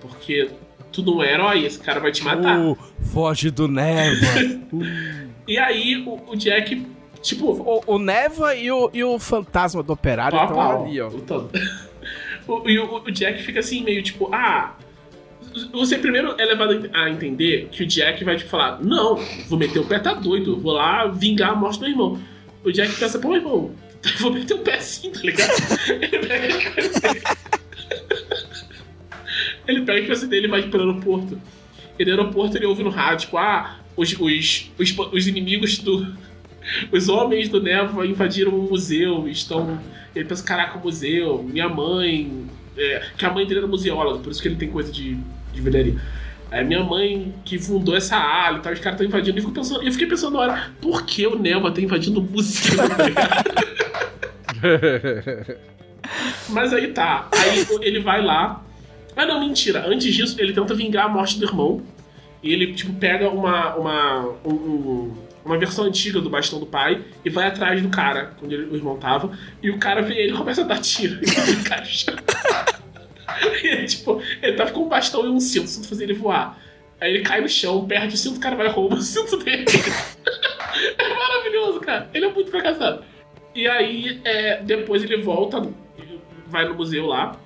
porque 0.00 0.48
tu 0.92 1.02
não 1.02 1.22
é 1.22 1.32
herói, 1.32 1.64
esse 1.64 1.78
cara 1.78 2.00
vai 2.00 2.12
te 2.12 2.24
matar. 2.24 2.58
Uh, 2.58 2.78
foge 3.12 3.50
do 3.50 3.68
Neva. 3.68 4.26
E 5.48 5.58
aí 5.58 6.02
o, 6.04 6.32
o 6.32 6.36
Jack, 6.36 6.84
tipo, 7.22 7.52
o, 7.52 7.82
o 7.86 7.98
Neva 8.00 8.56
e 8.56 8.68
o, 8.68 8.90
e 8.92 9.04
o 9.04 9.16
fantasma 9.16 9.80
do 9.80 9.92
operário 9.92 10.36
estão 10.36 10.82
ali, 10.82 11.00
ó. 11.00 11.08
O, 12.48 12.68
e 12.68 12.78
o, 12.78 13.02
o 13.02 13.10
Jack 13.10 13.42
fica 13.42 13.58
assim, 13.58 13.82
meio 13.82 14.00
tipo, 14.04 14.32
ah. 14.32 14.76
Você 15.72 15.96
primeiro 15.98 16.34
é 16.38 16.44
levado 16.44 16.90
a 16.92 17.08
entender 17.08 17.68
que 17.70 17.82
o 17.82 17.86
Jack 17.86 18.22
vai 18.24 18.36
tipo, 18.36 18.50
falar: 18.50 18.82
Não, 18.82 19.16
vou 19.48 19.58
meter 19.58 19.78
o 19.78 19.86
pé, 19.86 19.98
tá 19.98 20.12
doido, 20.12 20.60
vou 20.60 20.72
lá 20.72 21.06
vingar 21.06 21.50
a 21.50 21.54
morte 21.54 21.80
do 21.80 21.86
irmão. 21.86 22.20
O 22.62 22.70
Jack 22.70 22.94
pensa: 22.96 23.18
Pô, 23.18 23.34
irmão, 23.34 23.74
vou 24.20 24.32
meter 24.32 24.54
o 24.54 24.58
pé 24.58 24.78
sim, 24.80 25.10
tá 25.10 25.20
ligado? 25.20 25.50
Ele 25.88 26.18
pega 26.18 26.58
a 26.58 26.72
coisa 26.72 27.00
dele. 27.00 27.22
Ele 29.66 29.82
pega 29.82 30.02
a 30.02 30.06
coisa 30.06 30.26
dele 30.26 30.46
e 30.46 30.50
vai 30.50 30.62
pro 30.64 30.80
aeroporto. 30.80 31.40
E 31.98 32.04
no 32.04 32.10
aeroporto 32.10 32.56
ele 32.56 32.66
ouve 32.66 32.82
no 32.82 32.90
rádio, 32.90 33.26
tipo, 33.26 33.38
ah, 33.38 33.80
os, 33.96 34.12
os, 34.12 34.70
os, 34.78 34.98
os 35.12 35.26
inimigos 35.26 35.78
do. 35.78 36.14
Os 36.92 37.08
homens 37.08 37.48
do 37.48 37.62
Neva 37.62 38.06
invadiram 38.06 38.52
um 38.52 38.68
museu, 38.68 39.26
estão. 39.28 39.80
Ele 40.14 40.24
pensa, 40.24 40.44
caraca, 40.44 40.78
museu, 40.78 41.42
minha 41.42 41.68
mãe. 41.68 42.46
é, 42.76 43.06
que 43.16 43.24
a 43.24 43.30
mãe 43.30 43.46
dele 43.46 43.60
era 43.60 43.68
museóloga, 43.68 44.18
por 44.18 44.30
isso 44.30 44.42
que 44.42 44.48
ele 44.48 44.56
tem 44.56 44.68
coisa 44.68 44.92
de, 44.92 45.16
de 45.56 45.62
velharia. 45.62 45.94
É 46.50 46.62
minha 46.62 46.82
mãe 46.84 47.34
que 47.44 47.58
fundou 47.58 47.96
essa 47.96 48.16
ala 48.16 48.58
e 48.58 48.60
tal, 48.60 48.72
os 48.72 48.78
caras 48.78 49.00
estão 49.00 49.06
invadindo. 49.06 49.38
E 49.40 49.42
eu, 49.42 49.50
pensando, 49.50 49.82
eu 49.82 49.90
fiquei 49.92 50.06
pensando 50.06 50.34
na 50.34 50.38
hora, 50.40 50.70
por 50.80 51.04
que 51.04 51.26
o 51.26 51.36
Neva 51.38 51.70
tá 51.72 51.80
invadindo 51.80 52.20
o 52.20 52.22
museu? 52.22 52.74
Mas 56.48 56.72
aí 56.72 56.88
tá. 56.88 57.28
Aí 57.32 57.66
ele 57.82 58.00
vai 58.00 58.22
lá. 58.22 58.62
Ah, 59.16 59.26
não, 59.26 59.40
mentira. 59.40 59.84
Antes 59.86 60.14
disso, 60.14 60.36
ele 60.38 60.52
tenta 60.52 60.74
vingar 60.74 61.06
a 61.06 61.08
morte 61.08 61.38
do 61.38 61.44
irmão. 61.44 61.82
E 62.42 62.52
ele, 62.52 62.72
tipo, 62.74 62.92
pega 62.94 63.28
uma, 63.28 63.74
uma, 63.74 64.20
um- 64.44 64.52
um- 64.52 65.14
uma 65.44 65.58
versão 65.58 65.84
antiga 65.84 66.20
do 66.20 66.28
bastão 66.30 66.60
do 66.60 66.66
pai 66.66 67.02
e 67.24 67.30
vai 67.30 67.46
atrás 67.46 67.80
do 67.82 67.88
cara, 67.88 68.32
onde 68.42 68.54
ele- 68.54 68.66
o 68.66 68.76
irmão 68.76 68.96
tava. 68.98 69.36
E 69.62 69.70
o 69.70 69.78
cara 69.78 70.02
vê 70.02 70.14
ele 70.14 70.32
e 70.32 70.36
começa 70.36 70.60
a 70.62 70.64
dar 70.64 70.78
tiro. 70.80 71.14
E 71.22 71.50
ele 71.50 71.62
cai 71.64 71.80
no 71.80 71.86
chão. 71.86 72.14
E 72.14 72.75
ele, 73.62 73.84
tipo, 73.88 74.20
ele 74.42 74.56
tava 74.56 74.70
com 74.70 74.80
um 74.80 74.88
bastão 74.88 75.24
e 75.24 75.28
um 75.28 75.40
cinto, 75.40 75.66
o 75.66 75.68
cinto 75.68 76.02
ele 76.02 76.14
voar. 76.14 76.58
Aí 77.00 77.14
ele 77.14 77.22
cai 77.22 77.40
no 77.40 77.48
chão, 77.48 77.86
perde 77.86 78.14
o 78.14 78.18
cinto, 78.18 78.36
o 78.36 78.40
cara 78.40 78.56
vai 78.56 78.66
e 78.66 78.70
rouba 78.70 78.96
o 78.96 79.02
cinto 79.02 79.36
dele. 79.38 79.64
É 80.98 81.08
maravilhoso, 81.08 81.80
cara. 81.80 82.10
Ele 82.12 82.26
é 82.26 82.30
muito 82.30 82.50
fracassado. 82.50 83.02
E 83.54 83.66
aí, 83.66 84.20
é, 84.24 84.62
depois 84.62 85.02
ele 85.02 85.22
volta, 85.22 85.66
vai 86.46 86.68
no 86.68 86.74
museu 86.74 87.06
lá. 87.06 87.40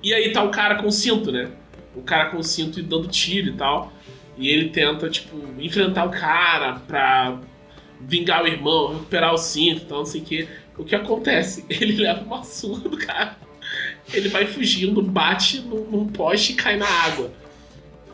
E 0.00 0.14
aí 0.14 0.30
tá 0.32 0.44
o 0.44 0.50
cara 0.50 0.76
com 0.76 0.86
o 0.86 0.92
cinto, 0.92 1.32
né? 1.32 1.50
O 1.96 2.02
cara 2.02 2.30
com 2.30 2.36
o 2.36 2.44
cinto 2.44 2.78
e 2.78 2.82
dando 2.82 3.08
tiro 3.08 3.48
e 3.48 3.52
tal. 3.54 3.92
E 4.38 4.48
ele 4.48 4.68
tenta, 4.68 5.10
tipo, 5.10 5.36
enfrentar 5.58 6.04
o 6.04 6.10
cara 6.10 6.76
pra 6.86 7.40
vingar 8.00 8.44
o 8.44 8.46
irmão, 8.46 8.92
recuperar 8.92 9.34
o 9.34 9.38
cinto 9.38 9.82
e 9.82 9.86
tal, 9.86 9.98
não 9.98 10.06
sei 10.06 10.20
o 10.20 10.24
que. 10.24 10.48
O 10.78 10.84
que 10.84 10.94
acontece? 10.94 11.64
Ele 11.70 11.96
leva 11.96 12.22
uma 12.22 12.44
surra 12.44 12.88
do 12.88 12.98
cara. 12.98 13.36
Ele 14.12 14.28
vai 14.28 14.46
fugindo, 14.46 15.02
bate 15.02 15.60
num, 15.60 15.84
num 15.90 16.06
poste 16.06 16.52
e 16.52 16.54
cai 16.54 16.76
na 16.76 16.86
água. 16.86 17.30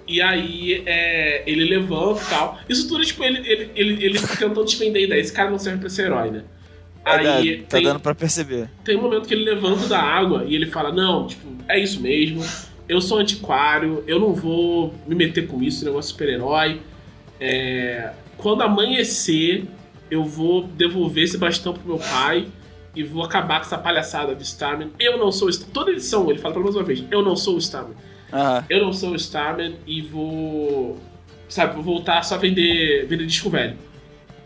E 0.06 0.20
aí 0.20 0.82
é, 0.85 1.43
ele 1.47 1.64
levanta 1.64 2.23
e 2.23 2.27
tal. 2.27 2.59
Isso 2.69 2.89
tudo, 2.89 3.05
tipo, 3.05 3.23
ele, 3.23 3.39
ele, 3.48 3.70
ele, 3.74 4.05
ele 4.05 4.19
tentando 4.19 4.64
te 4.64 4.77
vender 4.77 5.01
a 5.01 5.02
ideia. 5.02 5.20
Esse 5.20 5.32
cara 5.32 5.51
não 5.51 5.59
serve 5.59 5.81
pra 5.81 5.89
ser 5.89 6.06
herói, 6.06 6.31
né? 6.31 6.44
Aí 7.05 7.59
tá 7.62 7.78
tem, 7.78 7.85
dando 7.85 8.01
pra 8.01 8.14
perceber. 8.14 8.69
tem 8.85 8.97
um 8.97 9.02
momento 9.02 9.27
que 9.27 9.35
ele 9.35 9.44
levanta 9.44 9.86
da 9.89 10.01
água 10.01 10.44
e 10.47 10.55
ele 10.55 10.66
fala: 10.66 10.93
Não, 10.93 11.27
tipo, 11.27 11.47
é 11.69 11.78
isso 11.78 12.01
mesmo. 12.01 12.44
Eu 12.89 13.01
sou 13.01 13.19
antiquário, 13.19 14.05
eu 14.06 14.19
não 14.20 14.32
vou 14.32 14.94
me 15.06 15.14
meter 15.14 15.47
com 15.47 15.62
isso, 15.62 15.85
negócio 15.85 16.09
de 16.09 16.12
super-herói. 16.12 16.81
É, 17.40 18.12
quando 18.36 18.62
amanhecer, 18.62 19.64
eu 20.10 20.24
vou 20.24 20.64
devolver 20.64 21.24
esse 21.24 21.39
bastão 21.39 21.73
pro 21.73 21.86
meu 21.86 21.98
pai 21.98 22.47
e 22.94 23.02
vou 23.02 23.24
acabar 23.24 23.60
com 23.60 23.66
essa 23.66 23.78
palhaçada 23.78 24.35
de 24.35 24.43
Starman. 24.43 24.90
Eu 24.98 25.19
não 25.19 25.32
sou 25.32 25.48
o 25.48 25.51
Starman. 25.51 25.74
Toda 25.74 25.90
edição 25.90 26.28
ele 26.31 26.39
fala 26.39 26.55
pelo 26.55 26.64
menos 26.64 26.77
uma 26.77 26.85
vez: 26.85 27.05
Eu 27.10 27.23
não 27.23 27.36
sou 27.36 27.56
o 27.56 27.59
Starman. 27.59 27.97
Aham. 28.32 28.64
Eu 28.69 28.85
não 28.85 28.93
sou 28.93 29.10
o 29.10 29.16
Starman 29.16 29.77
e 29.86 30.01
vou. 30.02 30.98
Sabe, 31.48 31.74
vou 31.74 31.82
voltar 31.82 32.23
só 32.23 32.36
a 32.36 32.39
vender, 32.39 33.06
vender 33.06 33.27
disco 33.27 33.51
velho. 33.51 33.77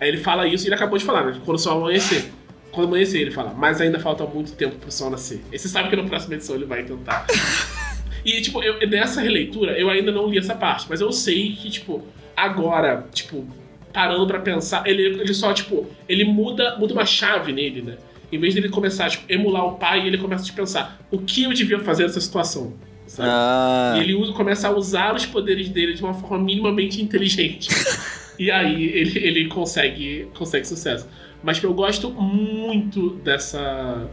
Aí 0.00 0.08
ele 0.08 0.18
fala 0.18 0.46
isso 0.46 0.64
e 0.64 0.68
ele 0.68 0.74
acabou 0.74 0.98
de 0.98 1.04
falar, 1.04 1.24
né? 1.24 1.40
Quando 1.44 1.56
o 1.56 1.60
sol 1.60 1.78
amanhecer. 1.78 2.32
Quando 2.72 2.88
amanhecer, 2.88 3.20
ele 3.20 3.30
fala, 3.30 3.54
mas 3.54 3.80
ainda 3.80 3.98
falta 3.98 4.26
muito 4.26 4.52
tempo 4.52 4.76
pro 4.76 4.90
sol 4.92 5.08
nascer. 5.08 5.40
E 5.50 5.58
você 5.58 5.68
sabe 5.68 5.88
que 5.88 5.96
na 5.96 6.04
próxima 6.04 6.34
edição 6.34 6.56
ele 6.56 6.66
vai 6.66 6.82
tentar. 6.82 7.26
e, 8.22 8.42
tipo, 8.42 8.62
eu, 8.62 8.86
nessa 8.86 9.22
releitura, 9.22 9.78
eu 9.78 9.88
ainda 9.88 10.12
não 10.12 10.28
li 10.28 10.36
essa 10.36 10.54
parte, 10.54 10.84
mas 10.90 11.00
eu 11.00 11.10
sei 11.10 11.52
que, 11.54 11.70
tipo, 11.70 12.04
Agora, 12.36 13.06
tipo, 13.14 13.46
parando 13.92 14.26
pra 14.26 14.38
pensar, 14.38 14.86
ele, 14.86 15.02
ele 15.02 15.32
só, 15.32 15.54
tipo, 15.54 15.86
ele 16.06 16.24
muda, 16.24 16.76
muda 16.76 16.92
uma 16.92 17.06
chave 17.06 17.50
nele, 17.50 17.80
né? 17.80 17.96
Em 18.30 18.38
vez 18.38 18.54
dele 18.54 18.68
começar, 18.68 19.08
tipo, 19.10 19.24
emular 19.32 19.64
o 19.66 19.72
pai, 19.76 20.06
ele 20.06 20.18
começa 20.18 20.50
a 20.50 20.54
pensar, 20.54 21.00
o 21.10 21.18
que 21.18 21.44
eu 21.44 21.52
devia 21.52 21.78
fazer 21.80 22.04
nessa 22.04 22.20
situação? 22.20 22.74
Sabe? 23.06 23.28
Ah, 23.30 23.94
E 23.96 24.00
ele 24.00 24.14
usa, 24.14 24.32
começa 24.32 24.68
a 24.68 24.70
usar 24.72 25.14
os 25.14 25.24
poderes 25.24 25.68
dele 25.68 25.94
de 25.94 26.02
uma 26.02 26.12
forma 26.14 26.38
minimamente 26.38 27.00
inteligente. 27.00 27.68
e 28.38 28.50
aí 28.50 28.84
ele, 28.84 29.18
ele 29.18 29.48
consegue, 29.48 30.28
consegue 30.36 30.66
sucesso. 30.66 31.08
Mas 31.42 31.62
eu 31.62 31.72
gosto 31.72 32.10
muito 32.10 33.10
dessa 33.22 34.08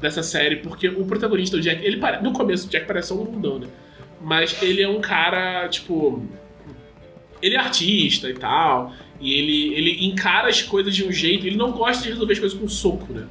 dessa 0.00 0.22
série, 0.22 0.56
porque 0.56 0.88
o 0.88 1.04
protagonista, 1.06 1.56
o 1.56 1.60
Jack, 1.60 1.84
ele 1.84 2.00
no 2.22 2.32
começo 2.32 2.66
o 2.66 2.70
Jack 2.70 2.86
parece 2.86 3.12
um 3.12 3.24
bundão, 3.24 3.58
né? 3.58 3.66
Mas 4.20 4.60
ele 4.62 4.82
é 4.82 4.88
um 4.88 5.00
cara, 5.00 5.68
tipo. 5.68 6.22
Ele 7.46 7.54
é 7.54 7.58
artista 7.58 8.28
e 8.28 8.34
tal. 8.34 8.92
E 9.20 9.32
ele, 9.32 9.74
ele 9.74 10.06
encara 10.06 10.48
as 10.48 10.60
coisas 10.62 10.94
de 10.94 11.04
um 11.04 11.12
jeito. 11.12 11.46
Ele 11.46 11.56
não 11.56 11.70
gosta 11.72 12.02
de 12.02 12.10
resolver 12.10 12.32
as 12.32 12.38
coisas 12.38 12.58
com 12.58 12.68
soco, 12.68 13.12
né? 13.12 13.26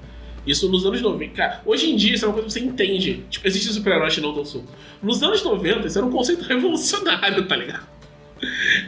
Isso 0.47 0.69
nos 0.69 0.85
anos 0.85 1.01
90. 1.01 1.33
Cara, 1.33 1.61
hoje 1.65 1.89
em 1.91 1.95
dia 1.95 2.13
isso 2.15 2.23
é 2.25 2.27
uma 2.27 2.33
coisa 2.33 2.47
que 2.47 2.53
você 2.53 2.59
entende. 2.59 3.23
Tipo, 3.29 3.47
existe 3.47 3.71
super-heróis 3.73 4.13
que 4.15 4.21
não 4.21 4.33
dão 4.33 4.45
soco. 4.45 4.67
Nos 5.01 5.21
anos 5.23 5.43
90, 5.43 5.87
isso 5.87 5.97
era 5.97 6.05
um 6.07 6.11
conceito 6.11 6.43
revolucionário, 6.47 7.45
tá 7.47 7.55
ligado? 7.55 7.87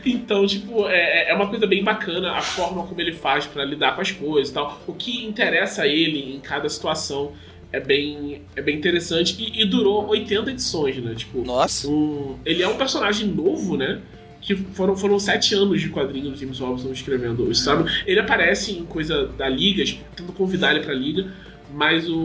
Então, 0.05 0.45
tipo, 0.45 0.87
é, 0.87 1.29
é 1.31 1.33
uma 1.33 1.47
coisa 1.47 1.65
bem 1.65 1.83
bacana 1.83 2.31
a 2.33 2.41
forma 2.41 2.83
como 2.85 2.99
ele 3.01 3.13
faz 3.13 3.45
pra 3.45 3.63
lidar 3.65 3.95
com 3.95 4.01
as 4.01 4.11
coisas 4.11 4.49
e 4.51 4.53
tal. 4.53 4.79
O 4.87 4.93
que 4.93 5.25
interessa 5.25 5.83
a 5.83 5.87
ele 5.87 6.35
em 6.35 6.39
cada 6.39 6.67
situação 6.69 7.31
é 7.71 7.79
bem, 7.79 8.41
é 8.55 8.61
bem 8.61 8.75
interessante. 8.77 9.35
E, 9.39 9.61
e 9.61 9.65
durou 9.65 10.07
80 10.09 10.51
edições, 10.51 10.97
né? 10.97 11.15
Tipo, 11.15 11.43
nossa. 11.43 11.87
um- 11.87 12.37
ele 12.45 12.61
é 12.61 12.67
um 12.67 12.77
personagem 12.77 13.27
novo, 13.27 13.77
né? 13.77 13.99
Que 14.41 14.55
foram, 14.55 14.95
foram 14.95 15.19
sete 15.19 15.53
anos 15.55 15.81
de 15.81 15.89
quadrinhos 15.89 16.31
do 16.33 16.37
James 16.39 16.59
Robinson 16.59 16.91
escrevendo, 16.91 17.53
sabe? 17.55 17.89
Ele 18.05 18.19
aparece 18.19 18.71
em 18.71 18.85
coisa 18.85 19.27
da 19.37 19.49
Liga, 19.49 19.83
tipo, 19.83 20.03
tentando 20.15 20.31
convidar 20.33 20.71
ele 20.73 20.83
pra 20.85 20.93
Liga, 20.93 21.31
mas 21.73 22.07
o, 22.07 22.15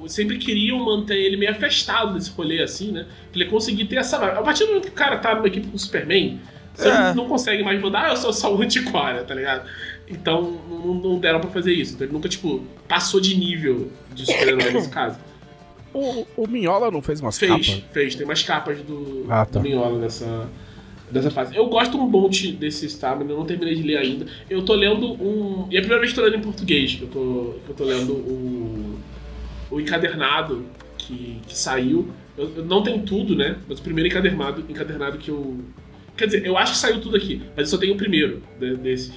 o- 0.00 0.04
sempre 0.08 0.38
queriam 0.38 0.78
manter 0.84 1.16
ele 1.16 1.36
meio 1.36 1.50
afastado 1.52 2.14
desse 2.14 2.30
rolê, 2.30 2.62
assim, 2.62 2.92
né? 2.92 3.06
Pra 3.32 3.40
ele 3.42 3.50
conseguir 3.50 3.84
ter 3.86 3.96
essa. 3.96 4.16
A 4.16 4.42
partir 4.42 4.60
do 4.64 4.68
momento 4.68 4.84
que 4.84 4.90
o 4.90 4.92
cara 4.94 5.18
tá 5.18 5.34
numa 5.34 5.46
equipe 5.48 5.66
com 5.66 5.76
o 5.76 5.78
Superman, 5.78 6.40
você 6.72 6.88
É. 6.88 7.12
não 7.14 7.26
consegue 7.28 7.62
mais 7.62 7.80
mandar, 7.80 8.06
ah, 8.06 8.10
eu 8.10 8.16
sou 8.16 8.32
só 8.32 8.54
o 8.54 8.62
antiquária, 8.62 9.22
tá 9.24 9.34
ligado? 9.34 9.68
Então 10.08 10.58
não, 10.70 10.94
não 10.94 11.18
deram 11.18 11.40
pra 11.40 11.50
fazer 11.50 11.72
isso. 11.74 11.94
Então 11.94 12.06
ele 12.06 12.12
nunca, 12.14 12.28
tipo, 12.28 12.64
passou 12.88 13.20
de 13.20 13.36
nível 13.36 13.90
de 14.14 14.24
super-herói 14.24 14.70
nesse 14.72 14.88
caso. 14.88 15.18
O, 15.92 16.26
o 16.36 16.46
Minhola 16.46 16.90
não 16.90 17.02
fez 17.02 17.20
umas 17.20 17.38
Fez, 17.38 17.50
capas? 17.50 17.84
fez. 17.92 18.14
Tem 18.14 18.24
umas 18.24 18.42
capas 18.42 18.78
do, 18.82 19.26
Ah, 19.28 19.44
tá. 19.44 19.58
do 19.58 19.62
Minhola 19.62 19.98
nessa, 19.98 20.48
dessa 21.10 21.30
fase. 21.30 21.54
Eu 21.56 21.66
gosto 21.66 21.96
um 21.96 22.08
monte 22.08 22.52
desse 22.52 22.86
Stamina, 22.86 23.30
eu 23.30 23.36
não 23.36 23.44
terminei 23.46 23.74
de 23.74 23.82
ler 23.82 23.96
ainda. 23.98 24.26
Eu 24.50 24.62
tô 24.64 24.74
lendo 24.74 25.12
um. 25.22 25.66
E 25.70 25.76
é 25.76 25.78
a 25.78 25.82
primeira 25.82 26.00
vez 26.00 26.12
que 26.12 26.18
eu 26.20 26.24
tô 26.24 26.30
lendo 26.30 26.40
em 26.40 26.44
português, 26.44 26.94
que 26.94 27.02
eu 27.02 27.08
tô, 27.08 27.54
que 27.64 27.70
eu 27.70 27.74
tô 27.76 27.84
lendo 27.84 28.12
o, 28.12 28.98
o 29.70 29.80
encadernado 29.80 30.64
que, 30.98 31.38
que 31.46 31.56
saiu. 31.56 32.08
Eu, 32.36 32.50
eu 32.56 32.64
não 32.64 32.82
tenho 32.82 33.00
tudo, 33.02 33.34
né? 33.34 33.56
Mas 33.68 33.78
o 33.78 33.82
primeiro 33.82 34.08
encadernado, 34.08 34.64
encadernado 34.68 35.18
que 35.18 35.30
eu. 35.30 35.58
Quer 36.16 36.26
dizer, 36.26 36.46
eu 36.46 36.56
acho 36.56 36.72
que 36.72 36.78
saiu 36.78 37.00
tudo 37.00 37.16
aqui, 37.16 37.42
mas 37.56 37.66
eu 37.70 37.76
só 37.76 37.78
tenho 37.78 37.94
o 37.94 37.96
primeiro 37.96 38.42
de- 38.58 38.76
desses. 38.76 39.12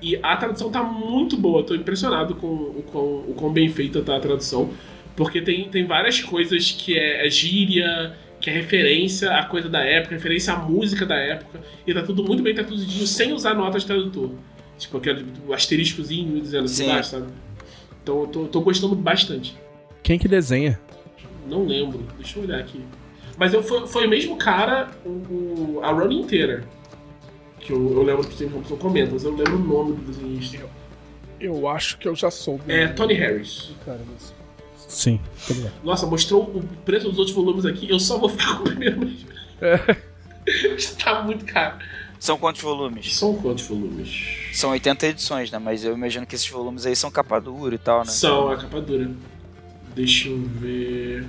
E 0.00 0.16
a 0.22 0.36
tradução 0.36 0.70
tá 0.70 0.82
muito 0.82 1.36
boa, 1.36 1.62
tô 1.64 1.74
impressionado 1.74 2.34
com 2.34 2.46
o 2.46 2.84
quão, 2.90 3.04
o 3.30 3.34
quão 3.36 3.52
bem 3.52 3.68
feita 3.68 4.00
tá 4.02 4.16
a 4.16 4.20
tradução. 4.20 4.70
Porque 5.16 5.40
tem, 5.40 5.68
tem 5.70 5.86
várias 5.86 6.20
coisas 6.20 6.70
que 6.70 6.96
é, 6.96 7.26
é 7.26 7.30
gíria, 7.30 8.14
que 8.46 8.50
é 8.50 8.52
referência 8.52 9.32
à 9.32 9.44
coisa 9.44 9.68
da 9.68 9.80
época, 9.84 10.14
referência 10.14 10.52
à 10.52 10.56
música 10.56 11.04
da 11.04 11.16
época. 11.16 11.60
E 11.84 11.92
tá 11.92 12.00
tudo 12.02 12.22
muito 12.22 12.44
bem 12.44 12.54
traduzidinho 12.54 13.04
sem 13.04 13.32
usar 13.32 13.54
notas 13.54 13.82
de 13.82 13.88
tradutor. 13.88 14.30
Tipo, 14.78 14.98
aquele 14.98 15.26
o 15.48 15.52
asteriscozinho 15.52 16.40
dizendo 16.40 16.66
assim 16.66 16.84
Sim. 16.84 16.90
embaixo, 16.90 17.10
sabe? 17.10 17.26
Então 18.04 18.20
eu 18.20 18.26
tô, 18.28 18.44
tô 18.46 18.60
gostando 18.60 18.94
bastante. 18.94 19.56
Quem 20.00 20.16
que 20.16 20.28
desenha? 20.28 20.78
Não 21.48 21.66
lembro, 21.66 22.06
deixa 22.16 22.38
eu 22.38 22.44
olhar 22.44 22.60
aqui. 22.60 22.80
Mas 23.36 23.52
eu, 23.52 23.64
foi, 23.64 23.84
foi 23.88 24.06
o 24.06 24.08
mesmo 24.08 24.36
cara 24.36 24.90
o, 25.04 25.08
o- 25.08 25.80
a 25.82 25.90
run 25.90 26.12
inteira. 26.12 26.62
Que 27.58 27.72
eu, 27.72 27.94
eu 27.94 28.02
lembro 28.04 28.28
que 28.28 28.32
o 28.32 28.38
James 28.38 28.54
Robinson 28.54 28.76
comenta, 28.76 29.10
mas 29.12 29.24
eu 29.24 29.32
não 29.32 29.38
lembro 29.38 29.56
o 29.56 29.58
nome 29.58 29.96
do 29.96 30.02
desenhista. 30.12 30.64
Eu 31.40 31.66
acho 31.66 31.98
que 31.98 32.06
eu 32.06 32.14
já 32.14 32.30
soube. 32.30 32.62
É 32.72 32.86
Tony 32.86 33.14
Harris. 33.14 33.72
Sim, 34.88 35.20
tá. 35.48 35.54
Nossa, 35.82 36.06
mostrou 36.06 36.42
o 36.42 36.62
preço 36.84 37.08
dos 37.08 37.18
outros 37.18 37.34
volumes 37.34 37.64
aqui, 37.64 37.90
eu 37.90 37.98
só 37.98 38.18
vou 38.18 38.28
ficar 38.28 38.56
com 38.58 38.62
o 38.62 38.64
primeiro 38.64 39.00
mesmo. 39.00 39.26
tá 41.02 41.22
muito 41.22 41.44
caro. 41.44 41.78
São 42.18 42.38
quantos 42.38 42.62
volumes? 42.62 43.14
São 43.16 43.34
quantos 43.34 43.66
volumes? 43.66 44.48
São 44.52 44.70
80 44.70 45.06
edições, 45.08 45.50
né? 45.50 45.58
Mas 45.58 45.84
eu 45.84 45.92
imagino 45.94 46.26
que 46.26 46.34
esses 46.34 46.48
volumes 46.48 46.86
aí 46.86 46.96
são 46.96 47.10
capa 47.10 47.38
dura 47.38 47.74
e 47.74 47.78
tal, 47.78 48.00
né? 48.00 48.06
São 48.06 48.50
a 48.50 48.56
capa 48.56 48.80
dura. 48.80 49.10
Deixa 49.94 50.28
eu 50.28 50.38
ver. 50.40 51.26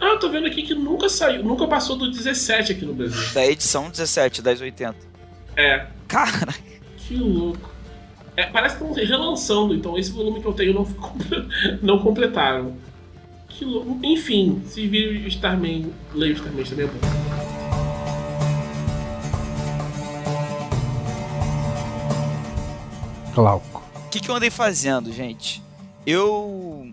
Ah, 0.00 0.10
eu 0.10 0.18
tô 0.18 0.28
vendo 0.28 0.46
aqui 0.46 0.62
que 0.62 0.74
nunca 0.74 1.08
saiu, 1.08 1.42
nunca 1.42 1.66
passou 1.66 1.96
do 1.96 2.10
17 2.10 2.72
aqui 2.72 2.84
no 2.84 2.94
Brasil. 2.94 3.32
Da 3.32 3.46
edição 3.46 3.90
17, 3.90 4.42
das 4.42 4.60
80. 4.60 4.94
É, 5.56 5.86
Cara, 6.06 6.54
que 6.98 7.16
louco. 7.16 7.73
É, 8.36 8.46
parece 8.46 8.76
que 8.76 8.82
estão 8.82 9.04
relançando, 9.04 9.74
então 9.74 9.96
esse 9.96 10.10
volume 10.10 10.40
que 10.40 10.46
eu 10.46 10.52
tenho 10.52 10.74
não, 10.74 10.86
não 11.80 11.98
completaram. 12.00 12.74
Que. 13.48 13.64
Enfim, 14.02 14.60
se 14.66 14.88
vir 14.88 15.24
o 15.24 15.28
Starman, 15.28 15.92
leia 16.12 16.32
o 16.32 16.36
Starman 16.36 16.64
também 16.64 16.86
é 16.86 16.88
bom. 16.88 16.98
Glauco. 23.32 23.82
o 24.06 24.08
que, 24.10 24.20
que 24.20 24.28
eu 24.28 24.34
andei 24.34 24.50
fazendo, 24.50 25.12
gente? 25.12 25.62
Eu. 26.04 26.92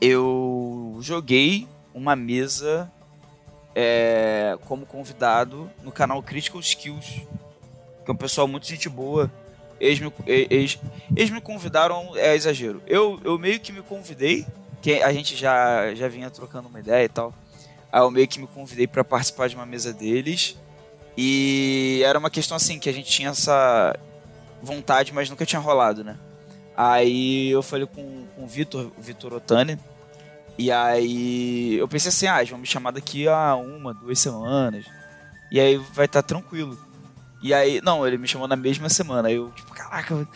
Eu 0.00 0.98
joguei 1.00 1.66
uma 1.92 2.14
mesa 2.14 2.90
é, 3.74 4.56
como 4.66 4.86
convidado 4.86 5.68
no 5.82 5.90
canal 5.90 6.22
Critical 6.22 6.60
Skills, 6.60 7.22
que 8.04 8.10
é 8.10 8.12
um 8.12 8.16
pessoal 8.16 8.48
muito 8.48 8.66
gente 8.66 8.88
boa. 8.88 9.30
Eles 9.80 10.00
me, 10.00 10.12
eles, 10.26 10.78
eles 11.14 11.30
me 11.30 11.40
convidaram, 11.40 12.12
é 12.16 12.34
exagero. 12.34 12.82
Eu, 12.86 13.20
eu 13.24 13.38
meio 13.38 13.60
que 13.60 13.72
me 13.72 13.82
convidei, 13.82 14.46
que 14.82 15.02
a 15.02 15.12
gente 15.12 15.36
já, 15.36 15.94
já 15.94 16.08
vinha 16.08 16.30
trocando 16.30 16.68
uma 16.68 16.80
ideia 16.80 17.04
e 17.04 17.08
tal. 17.08 17.32
Aí 17.92 18.00
eu 18.00 18.10
meio 18.10 18.28
que 18.28 18.40
me 18.40 18.46
convidei 18.46 18.86
para 18.86 19.04
participar 19.04 19.48
de 19.48 19.54
uma 19.54 19.66
mesa 19.66 19.92
deles. 19.92 20.56
E 21.16 22.02
era 22.04 22.18
uma 22.18 22.30
questão 22.30 22.56
assim, 22.56 22.78
que 22.78 22.88
a 22.88 22.92
gente 22.92 23.10
tinha 23.10 23.30
essa 23.30 23.96
vontade, 24.62 25.12
mas 25.12 25.30
nunca 25.30 25.46
tinha 25.46 25.60
rolado, 25.60 26.04
né? 26.04 26.16
Aí 26.76 27.50
eu 27.50 27.62
falei 27.62 27.86
com, 27.86 28.24
com 28.36 28.44
o 28.44 28.46
Vitor, 28.46 28.90
Vitor 28.98 29.32
Otani. 29.32 29.78
E 30.56 30.70
aí 30.70 31.76
eu 31.76 31.88
pensei 31.88 32.08
assim, 32.08 32.26
ah, 32.26 32.38
eles 32.38 32.50
vão 32.50 32.58
me 32.58 32.66
chamar 32.66 32.90
daqui 32.90 33.26
a 33.28 33.54
uma, 33.56 33.94
duas 33.94 34.18
semanas. 34.18 34.86
E 35.50 35.58
aí 35.58 35.76
vai 35.76 36.06
estar 36.06 36.22
tranquilo. 36.22 36.78
E 37.42 37.54
aí, 37.54 37.80
não, 37.82 38.06
ele 38.06 38.18
me 38.18 38.26
chamou 38.26 38.48
na 38.48 38.56
mesma 38.56 38.88
semana. 38.88 39.28
Aí 39.28 39.34
eu, 39.34 39.50
tipo, 39.50 39.67
caraca. 39.88 40.28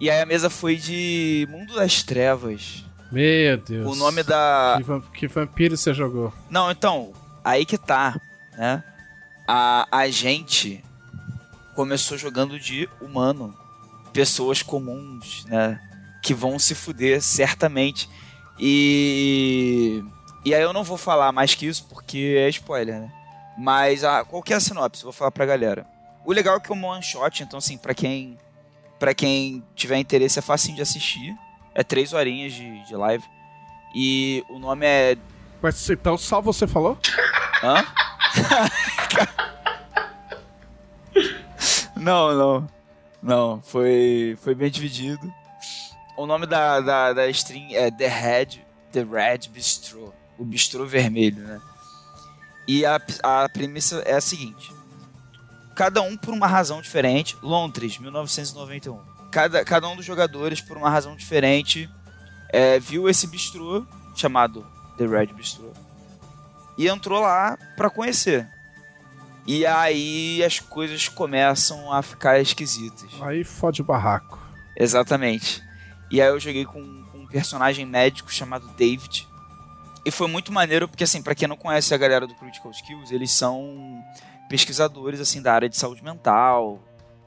E 0.00 0.08
aí 0.10 0.20
a 0.20 0.26
mesa 0.26 0.48
foi 0.48 0.76
de 0.76 1.46
Mundo 1.50 1.74
das 1.74 2.02
Trevas. 2.02 2.84
Meu 3.10 3.56
Deus. 3.56 3.86
O 3.90 3.94
nome 3.98 4.22
da. 4.22 4.74
Que, 4.78 4.82
vamp- 4.84 5.12
que 5.12 5.26
vampiro 5.28 5.76
você 5.76 5.92
jogou? 5.94 6.32
Não, 6.50 6.70
então, 6.70 7.12
aí 7.44 7.64
que 7.64 7.76
tá, 7.78 8.20
né? 8.56 8.84
A, 9.46 9.88
a 9.90 10.08
gente 10.08 10.84
começou 11.74 12.18
jogando 12.18 12.58
de 12.60 12.88
humano. 13.00 13.56
Pessoas 14.12 14.62
comuns, 14.62 15.44
né? 15.46 15.80
Que 16.22 16.34
vão 16.34 16.58
se 16.58 16.74
fuder, 16.74 17.22
certamente. 17.22 18.08
E. 18.58 20.02
E 20.44 20.54
aí 20.54 20.62
eu 20.62 20.72
não 20.72 20.84
vou 20.84 20.96
falar 20.96 21.32
mais 21.32 21.54
que 21.54 21.66
isso, 21.66 21.86
porque 21.88 22.36
é 22.38 22.48
spoiler, 22.48 23.00
né? 23.00 23.12
Mas 23.58 24.04
a, 24.04 24.24
qual 24.24 24.42
que 24.42 24.52
é 24.52 24.56
a 24.56 24.60
sinopse? 24.60 25.02
Vou 25.02 25.12
falar 25.12 25.30
pra 25.30 25.44
galera. 25.44 25.84
O 26.24 26.32
legal 26.32 26.56
é 26.56 26.60
que 26.60 26.70
é 26.70 26.74
um 26.74 26.84
one 26.84 27.02
shot, 27.02 27.42
então 27.42 27.58
assim, 27.58 27.76
pra 27.76 27.92
quem. 27.94 28.38
Para 28.98 29.14
quem 29.14 29.62
tiver 29.74 29.98
interesse 29.98 30.38
é 30.38 30.42
facinho 30.42 30.76
de 30.76 30.82
assistir. 30.82 31.36
É 31.74 31.82
três 31.84 32.12
horinhas 32.12 32.52
de, 32.52 32.84
de 32.84 32.96
live. 32.96 33.24
E 33.94 34.44
o 34.48 34.58
nome 34.58 34.86
é. 34.86 35.16
Mas 35.62 35.88
então 35.88 36.16
só 36.18 36.40
você 36.40 36.66
falou? 36.66 36.98
Hã? 37.62 37.84
não, 41.96 42.34
não. 42.34 42.68
Não, 43.22 43.62
foi, 43.62 44.38
foi 44.42 44.54
bem 44.54 44.70
dividido. 44.70 45.32
O 46.16 46.26
nome 46.26 46.46
da, 46.46 46.80
da, 46.80 47.12
da 47.12 47.28
stream 47.28 47.68
é 47.72 47.90
The 47.90 48.08
Red, 48.08 48.64
The 48.92 49.02
Red 49.02 49.48
Bistro. 49.50 50.14
O 50.36 50.44
bistrô 50.44 50.86
vermelho, 50.86 51.42
né? 51.42 51.60
E 52.66 52.84
a, 52.84 53.00
a 53.22 53.48
premissa 53.48 54.02
é 54.06 54.14
a 54.14 54.20
seguinte. 54.20 54.77
Cada 55.78 56.02
um 56.02 56.16
por 56.16 56.34
uma 56.34 56.48
razão 56.48 56.82
diferente. 56.82 57.38
Londres, 57.40 57.98
1991. 57.98 58.98
Cada, 59.30 59.64
cada 59.64 59.88
um 59.88 59.94
dos 59.94 60.04
jogadores, 60.04 60.60
por 60.60 60.76
uma 60.76 60.90
razão 60.90 61.14
diferente, 61.14 61.88
é, 62.48 62.80
viu 62.80 63.08
esse 63.08 63.28
bistrô, 63.28 63.86
chamado 64.12 64.66
The 64.96 65.06
Red 65.06 65.26
Bistro, 65.26 65.72
e 66.76 66.88
entrou 66.88 67.20
lá 67.20 67.56
pra 67.76 67.88
conhecer. 67.88 68.48
E 69.46 69.64
aí 69.64 70.42
as 70.42 70.58
coisas 70.58 71.06
começam 71.08 71.92
a 71.92 72.02
ficar 72.02 72.40
esquisitas. 72.40 73.10
Aí 73.20 73.44
fode 73.44 73.80
o 73.80 73.84
barraco. 73.84 74.36
Exatamente. 74.76 75.62
E 76.10 76.20
aí 76.20 76.26
eu 76.26 76.40
joguei 76.40 76.64
com, 76.64 77.04
com 77.04 77.18
um 77.18 77.26
personagem 77.28 77.86
médico 77.86 78.32
chamado 78.32 78.66
David. 78.76 79.28
E 80.04 80.10
foi 80.10 80.26
muito 80.26 80.52
maneiro 80.52 80.88
porque, 80.88 81.04
assim, 81.04 81.22
pra 81.22 81.36
quem 81.36 81.46
não 81.46 81.56
conhece 81.56 81.94
a 81.94 81.98
galera 81.98 82.26
do 82.26 82.34
Critical 82.34 82.72
Skills, 82.72 83.12
eles 83.12 83.30
são 83.30 84.02
pesquisadores, 84.48 85.20
assim, 85.20 85.42
da 85.42 85.52
área 85.52 85.68
de 85.68 85.76
saúde 85.76 86.02
mental, 86.02 86.80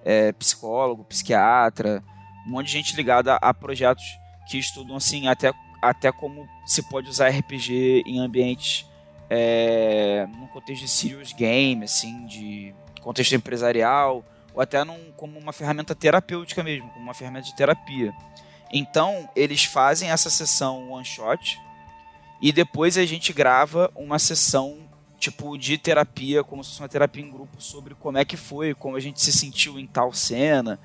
é, 0.04 0.32
psicólogo, 0.34 1.04
psiquiatra, 1.04 2.04
um 2.46 2.52
monte 2.52 2.68
de 2.68 2.74
gente 2.74 2.96
ligada 2.96 3.36
a 3.36 3.54
projetos 3.54 4.04
que 4.48 4.58
estudam, 4.58 4.96
assim, 4.96 5.28
até, 5.28 5.54
até 5.82 6.12
como 6.12 6.48
se 6.66 6.82
pode 6.84 7.10
usar 7.10 7.30
RPG 7.30 8.04
em 8.06 8.20
ambientes 8.20 8.86
é, 9.30 10.28
num 10.38 10.48
contexto 10.48 10.82
de 10.82 10.90
serious 10.90 11.32
game, 11.32 11.86
assim, 11.86 12.26
de 12.26 12.76
contexto 13.02 13.34
empresarial, 13.34 14.26
ou 14.54 14.62
até 14.62 14.84
num, 14.84 15.12
como 15.16 15.40
uma 15.40 15.54
ferramenta 15.54 15.96
terapêutica 15.96 16.64
mesmo, 16.64 16.90
como 16.90 17.06
uma 17.06 17.14
ferramenta 17.14 17.46
de 17.46 17.56
terapia. 17.56 18.14
Então, 18.74 19.30
eles 19.36 19.64
fazem 19.64 20.10
essa 20.12 20.30
sessão 20.30 20.92
one 20.92 21.06
shot 21.06 21.60
e 22.42 22.52
depois 22.52 22.98
a 22.98 23.06
gente 23.06 23.32
grava 23.32 23.92
uma 23.96 24.18
sessão 24.18 24.78
tipo 25.22 25.58
de 25.58 25.78
terapia, 25.78 26.44
como 26.44 26.64
se 26.64 26.72
fosse 26.72 26.82
uma 26.82 26.90
terapia 26.90 27.24
em 27.24 27.32
grupo 27.32 27.62
sobre 27.62 27.94
como 27.94 28.18
é 28.18 28.26
que 28.26 28.36
foi, 28.36 28.74
como 28.74 28.98
a 28.98 29.00
gente 29.00 29.22
se 29.22 29.32
sentiu 29.32 29.78
em 29.78 29.86
tal 29.86 30.12
cena, 30.12 30.80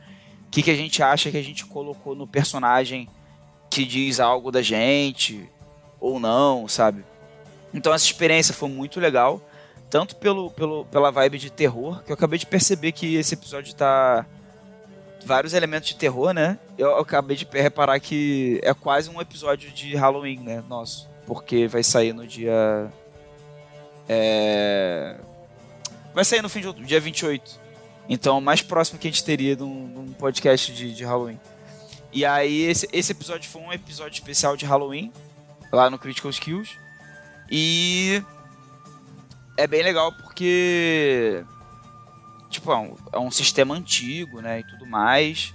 o 0.47 0.51
que, 0.51 0.63
que 0.63 0.71
a 0.71 0.77
gente 0.77 1.03
acha 1.03 1.31
que 1.31 1.39
a 1.39 1.43
gente 1.43 1.65
colocou 1.65 2.15
no 2.15 2.27
personagem 2.27 3.09
que 3.71 3.85
diz 3.85 4.21
algo 4.21 4.53
da 4.53 4.63
gente 4.63 5.51
ou 5.99 6.21
não, 6.21 6.69
sabe? 6.69 7.05
Então 7.73 7.93
essa 7.93 8.05
experiência 8.05 8.55
foi 8.55 8.69
muito 8.69 9.01
legal, 9.01 9.41
tanto 9.89 10.17
pelo, 10.17 10.51
pelo, 10.51 10.85
pela 10.85 11.11
vibe 11.11 11.39
de 11.39 11.51
terror, 11.51 12.03
que 12.05 12.13
eu 12.13 12.15
acabei 12.15 12.39
de 12.39 12.47
perceber 12.47 12.93
que 12.93 13.17
esse 13.17 13.35
episódio 13.35 13.75
tá 13.75 14.27
vários 15.25 15.55
elementos 15.55 15.89
de 15.89 15.97
terror, 15.97 16.33
né? 16.33 16.59
Eu 16.79 16.97
acabei 16.99 17.37
de 17.37 17.47
reparar 17.51 17.99
que 17.99 18.61
é 18.63 18.73
quase 18.73 19.11
um 19.11 19.21
episódio 19.21 19.71
de 19.71 19.97
Halloween, 19.97 20.39
né? 20.39 20.63
Nosso. 20.69 21.09
Porque 21.27 21.67
vai 21.67 21.83
sair 21.83 22.13
no 22.13 22.27
dia. 22.27 22.91
É... 24.09 25.17
Vai 26.15 26.25
sair 26.25 26.43
no 26.43 26.49
fim 26.49 26.61
de 26.61 26.73
dia 26.85 27.01
28. 27.01 27.61
Então, 28.09 28.41
mais 28.41 28.63
próximo 28.63 28.99
que 28.99 29.09
a 29.09 29.11
gente 29.11 29.25
teria 29.25 29.57
de 29.57 29.63
um, 29.63 29.93
de 29.93 29.99
um 29.99 30.13
podcast 30.13 30.73
de, 30.73 30.95
de, 30.95 31.05
Halloween. 31.05 31.41
E 32.13 32.25
aí, 32.25 32.63
esse, 32.63 32.89
esse 32.93 33.13
episódio 33.13 33.51
foi 33.51 33.63
um 33.63 33.73
episódio 33.73 34.15
especial 34.15 34.57
de 34.57 34.65
Halloween, 34.65 35.13
lá 35.73 35.91
no 35.91 35.99
Critical 35.99 36.31
Skills. 36.31 36.79
E 37.51 38.23
é 39.57 39.67
bem 39.67 39.83
legal 39.83 40.13
porque 40.13 41.45
tipo, 42.49 42.73
é 42.73 42.77
um, 42.77 42.95
é 43.13 43.19
um, 43.19 43.31
sistema 43.31 43.75
antigo, 43.75 44.41
né, 44.41 44.61
e 44.61 44.65
tudo 44.65 44.87
mais. 44.87 45.53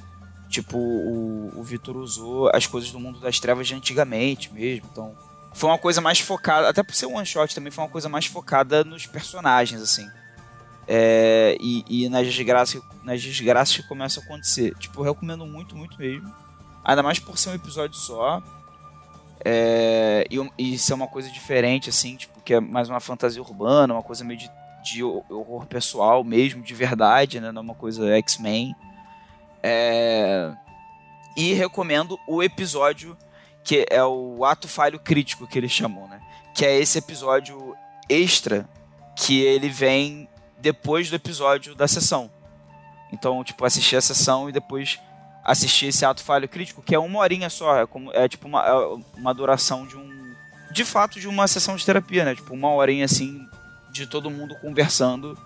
Tipo, 0.49 0.77
o, 0.77 1.59
o 1.59 1.63
Vitor 1.63 1.95
usou 1.97 2.49
as 2.53 2.67
coisas 2.67 2.91
do 2.91 2.99
mundo 2.99 3.19
das 3.19 3.39
trevas 3.39 3.67
de 3.67 3.73
antigamente 3.73 4.53
mesmo, 4.53 4.87
então 4.91 5.15
foi 5.53 5.69
uma 5.69 5.77
coisa 5.77 5.99
mais 6.01 6.19
focada, 6.19 6.69
até 6.69 6.81
por 6.81 6.95
ser 6.95 7.05
um 7.05 7.15
one 7.15 7.25
shot 7.25 7.53
também 7.53 7.71
foi 7.71 7.83
uma 7.83 7.89
coisa 7.89 8.07
mais 8.07 8.25
focada 8.25 8.83
nos 8.83 9.05
personagens, 9.05 9.81
assim. 9.81 10.09
É, 10.87 11.57
e, 11.59 11.85
e 11.87 12.09
nas, 12.09 12.25
desgraças, 12.25 12.81
nas 13.03 13.21
desgraças 13.21 13.75
que 13.75 13.83
começam 13.83 14.21
a 14.21 14.25
acontecer. 14.25 14.73
Tipo, 14.75 15.01
eu 15.01 15.13
recomendo 15.13 15.45
muito, 15.45 15.75
muito 15.75 15.97
mesmo. 15.97 16.33
Ainda 16.83 17.03
mais 17.03 17.19
por 17.19 17.37
ser 17.37 17.49
um 17.49 17.53
episódio 17.53 17.95
só. 17.95 18.41
É, 19.43 20.25
e, 20.29 20.73
e 20.73 20.77
ser 20.77 20.93
uma 20.93 21.07
coisa 21.07 21.29
diferente, 21.29 21.89
assim, 21.89 22.15
tipo, 22.15 22.39
que 22.41 22.53
é 22.53 22.59
mais 22.59 22.89
uma 22.89 22.99
fantasia 22.99 23.41
urbana, 23.41 23.93
uma 23.93 24.03
coisa 24.03 24.23
meio 24.23 24.39
de, 24.39 24.51
de 24.83 25.03
horror 25.03 25.65
pessoal 25.65 26.23
mesmo, 26.23 26.61
de 26.61 26.73
verdade, 26.73 27.39
né? 27.39 27.51
Não 27.51 27.61
é 27.61 27.63
uma 27.63 27.75
coisa 27.75 28.07
X-Men. 28.17 28.75
É, 29.63 30.51
e 31.35 31.53
recomendo 31.53 32.19
o 32.27 32.41
episódio 32.41 33.17
que 33.63 33.85
é 33.89 34.03
o 34.03 34.43
ato 34.45 34.67
falho 34.67 34.99
crítico 34.99 35.47
que 35.47 35.57
eles 35.57 35.71
chamam, 35.71 36.07
né? 36.07 36.21
Que 36.55 36.65
é 36.65 36.79
esse 36.79 36.97
episódio 36.97 37.75
extra 38.09 38.67
que 39.15 39.41
ele 39.41 39.69
vem 39.69 40.27
depois 40.59 41.09
do 41.09 41.15
episódio 41.15 41.75
da 41.75 41.87
sessão. 41.87 42.29
Então, 43.11 43.43
tipo, 43.43 43.65
assistir 43.65 43.95
a 43.95 44.01
sessão 44.01 44.49
e 44.49 44.51
depois 44.51 44.99
assistir 45.43 45.87
esse 45.87 46.05
ato 46.05 46.23
falho 46.23 46.47
crítico, 46.47 46.81
que 46.81 46.95
é 46.95 46.99
uma 46.99 47.19
horinha 47.19 47.49
só, 47.49 47.81
é, 47.81 47.85
como, 47.85 48.11
é 48.13 48.27
tipo 48.27 48.47
uma, 48.47 48.65
é 48.65 48.73
uma 49.17 49.33
duração 49.33 49.85
de 49.85 49.97
um. 49.97 50.09
De 50.71 50.85
fato, 50.85 51.19
de 51.19 51.27
uma 51.27 51.47
sessão 51.47 51.75
de 51.75 51.85
terapia, 51.85 52.23
né? 52.23 52.35
Tipo, 52.35 52.53
uma 52.53 52.69
horinha 52.69 53.05
assim, 53.05 53.45
de 53.91 54.07
todo 54.07 54.31
mundo 54.31 54.55
conversando 54.61 55.37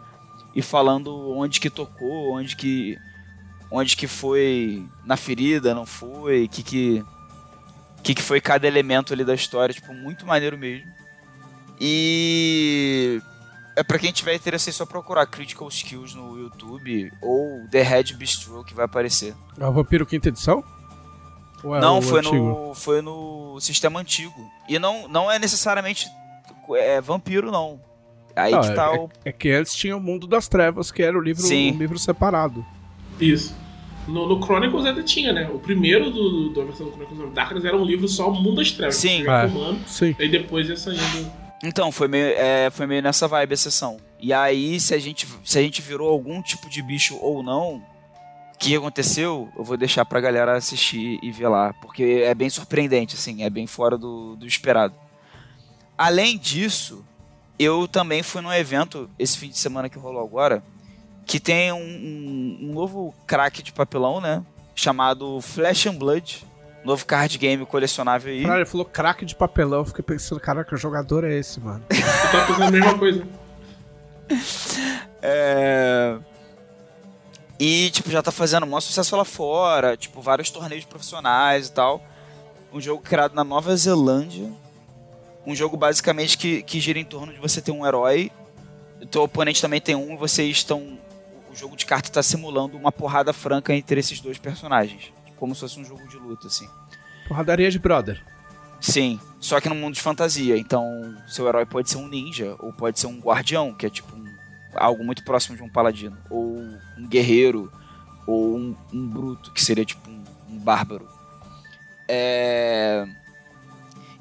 e 0.55 0.61
falando 0.61 1.31
onde 1.31 1.59
que 1.59 1.69
tocou, 1.69 2.33
onde 2.33 2.55
que. 2.55 2.97
onde 3.71 3.97
que 3.97 4.07
foi 4.07 4.85
na 5.03 5.17
ferida, 5.17 5.73
não 5.73 5.85
foi, 5.85 6.47
que 6.47 6.61
que. 6.61 7.03
Que, 8.05 8.13
que 8.13 8.21
foi 8.21 8.39
cada 8.39 8.67
elemento 8.67 9.13
ali 9.13 9.25
da 9.25 9.33
história, 9.33 9.73
tipo, 9.73 9.91
muito 9.91 10.27
maneiro 10.27 10.55
mesmo. 10.55 10.87
E 11.81 13.19
é 13.75 13.83
pra 13.83 13.97
quem 13.97 14.11
tiver 14.11 14.35
interesse, 14.35 14.69
é 14.69 14.73
só 14.73 14.85
procurar 14.85 15.25
Critical 15.25 15.67
Skills 15.67 16.13
no 16.13 16.37
YouTube 16.37 17.11
ou 17.19 17.67
The 17.71 17.81
Red 17.81 18.13
Bistro 18.13 18.63
que 18.63 18.75
vai 18.75 18.85
aparecer. 18.85 19.33
É 19.59 19.65
o 19.65 19.73
Vampiro 19.73 20.05
Quinta 20.05 20.29
Edição? 20.29 20.63
É 21.63 21.79
não, 21.79 21.99
foi 21.99 22.21
no, 22.21 22.75
foi 22.75 23.01
no 23.01 23.59
sistema 23.59 23.99
antigo. 23.99 24.51
E 24.69 24.77
não, 24.77 25.07
não 25.07 25.31
é 25.31 25.39
necessariamente 25.39 26.07
é, 26.75 27.01
vampiro, 27.01 27.51
não. 27.51 27.81
Aí 28.35 28.51
não, 28.51 28.61
que 28.61 28.71
tá 28.75 28.93
é, 28.93 28.99
o... 28.99 29.09
é 29.25 29.31
que 29.31 29.49
antes 29.49 29.73
tinha 29.73 29.97
o 29.97 29.99
Mundo 29.99 30.27
das 30.27 30.47
Trevas, 30.47 30.91
que 30.91 31.01
era 31.01 31.17
o 31.17 31.21
livro, 31.21 31.43
um 31.43 31.77
livro 31.77 31.97
separado. 31.97 32.63
Isso. 33.19 33.55
No, 34.07 34.27
no, 34.27 34.43
Chronicles 34.43 34.85
ainda 34.85 35.01
tinha, 35.01 35.33
né? 35.33 35.49
O 35.51 35.59
primeiro 35.59 36.11
do, 36.11 36.49
do, 36.49 36.53
da 36.53 36.63
versão 36.63 36.85
do 36.85 36.91
Chronicles 36.91 37.19
of 37.19 37.33
Darkness 37.33 37.65
era 37.65 37.75
um 37.75 37.83
livro 37.83 38.07
só 38.07 38.29
Mundo 38.29 38.57
das 38.57 38.71
Trevas. 38.71 38.95
Sim. 38.95 39.21
É. 39.27 39.47
Comando, 39.47 39.79
Sim. 39.87 40.15
E 40.19 40.27
depois 40.27 40.69
ia 40.69 40.77
saindo 40.77 41.45
então, 41.63 41.91
foi 41.91 42.07
meio, 42.07 42.27
é, 42.37 42.69
foi 42.69 42.85
meio 42.85 43.01
nessa 43.01 43.27
vibe 43.27 43.53
a 43.53 43.57
sessão. 43.57 43.97
E 44.19 44.31
aí, 44.31 44.79
se 44.79 44.93
a, 44.93 44.99
gente, 44.99 45.27
se 45.43 45.57
a 45.57 45.61
gente 45.63 45.81
virou 45.81 46.09
algum 46.09 46.39
tipo 46.39 46.69
de 46.69 46.79
bicho 46.79 47.17
ou 47.19 47.41
não, 47.41 47.77
o 48.53 48.57
que 48.59 48.75
aconteceu, 48.75 49.49
eu 49.57 49.63
vou 49.63 49.75
deixar 49.75 50.05
pra 50.05 50.21
galera 50.21 50.55
assistir 50.55 51.17
e 51.23 51.31
ver 51.31 51.47
lá. 51.47 51.73
Porque 51.73 52.21
é 52.23 52.35
bem 52.35 52.51
surpreendente, 52.51 53.15
assim, 53.15 53.41
é 53.41 53.49
bem 53.49 53.65
fora 53.65 53.97
do, 53.97 54.35
do 54.35 54.45
esperado. 54.45 54.93
Além 55.97 56.37
disso, 56.37 57.03
eu 57.57 57.87
também 57.87 58.21
fui 58.21 58.41
num 58.41 58.53
evento, 58.53 59.09
esse 59.17 59.35
fim 59.37 59.49
de 59.49 59.57
semana 59.57 59.89
que 59.89 59.97
rolou 59.97 60.23
agora, 60.23 60.63
que 61.25 61.39
tem 61.39 61.71
um, 61.71 61.77
um, 61.77 62.57
um 62.61 62.73
novo 62.73 63.13
crack 63.25 63.63
de 63.63 63.71
papelão, 63.71 64.21
né? 64.21 64.43
Chamado 64.75 65.39
Flash 65.41 65.87
and 65.87 65.95
Blood 65.95 66.45
Novo 66.85 67.03
card 67.03 67.35
game 67.39 67.65
colecionável 67.65 68.31
aí. 68.31 68.43
Cara, 68.43 68.57
ele 68.57 68.65
falou 68.65 68.85
craque 68.85 69.25
de 69.25 69.33
papelão. 69.33 69.79
Eu 69.79 69.85
fiquei 69.85 70.03
pensando, 70.03 70.39
caraca, 70.39 70.69
que 70.69 70.79
jogador 70.79 71.23
é 71.23 71.33
esse, 71.33 71.59
mano? 71.59 71.83
Eu 71.89 72.31
tava 72.31 72.45
pensando 72.45 72.63
a 72.63 72.71
mesma 72.71 72.99
coisa. 72.99 73.27
É... 75.19 76.15
E, 77.59 77.89
tipo, 77.89 78.11
já 78.11 78.21
tá 78.21 78.31
fazendo 78.31 78.67
um 78.67 78.79
sucesso 78.79 79.17
lá 79.17 79.25
fora. 79.25 79.97
Tipo, 79.97 80.21
vários 80.21 80.51
torneios 80.51 80.85
profissionais 80.85 81.69
e 81.69 81.71
tal. 81.71 82.03
Um 82.71 82.79
jogo 82.79 83.01
criado 83.01 83.33
na 83.33 83.43
Nova 83.43 83.75
Zelândia. 83.75 84.51
Um 85.43 85.55
jogo 85.55 85.75
basicamente 85.75 86.37
que, 86.37 86.61
que 86.61 86.79
gira 86.79 86.99
em 86.99 87.05
torno 87.05 87.33
de 87.33 87.39
você 87.39 87.61
ter 87.61 87.71
um 87.71 87.83
herói. 87.83 88.31
O 89.01 89.07
teu 89.07 89.23
oponente 89.23 89.59
também 89.59 89.81
tem 89.81 89.95
um 89.95 90.13
e 90.13 90.17
vocês 90.17 90.57
estão. 90.57 90.99
O 91.55 91.57
jogo 91.57 91.75
de 91.75 91.85
carta 91.85 92.09
está 92.09 92.21
simulando 92.21 92.77
uma 92.77 92.91
porrada 92.91 93.33
franca 93.33 93.73
entre 93.73 93.99
esses 93.99 94.19
dois 94.19 94.37
personagens 94.37 95.11
como 95.35 95.53
se 95.53 95.61
fosse 95.61 95.79
um 95.79 95.85
jogo 95.85 96.07
de 96.07 96.17
luta, 96.17 96.47
assim. 96.47 96.67
Porradaria 97.27 97.69
de 97.69 97.79
brother. 97.79 98.23
Sim, 98.79 99.19
só 99.39 99.59
que 99.59 99.69
no 99.69 99.75
mundo 99.75 99.95
de 99.95 100.01
fantasia. 100.01 100.57
Então, 100.57 101.15
seu 101.27 101.47
herói 101.47 101.65
pode 101.65 101.89
ser 101.89 101.97
um 101.97 102.07
ninja, 102.07 102.55
ou 102.59 102.73
pode 102.73 102.99
ser 102.99 103.07
um 103.07 103.19
guardião, 103.19 103.73
que 103.73 103.85
é 103.85 103.89
tipo 103.89 104.15
um, 104.15 104.25
algo 104.73 105.03
muito 105.03 105.23
próximo 105.23 105.55
de 105.55 105.63
um 105.63 105.69
paladino, 105.69 106.17
ou 106.29 106.57
um 106.97 107.07
guerreiro, 107.07 107.71
ou 108.27 108.57
um, 108.57 108.75
um 108.93 109.07
bruto, 109.07 109.51
que 109.51 109.63
seria 109.63 109.85
tipo 109.85 110.09
um, 110.09 110.23
um 110.49 110.57
bárbaro. 110.57 111.07
É... 112.07 113.05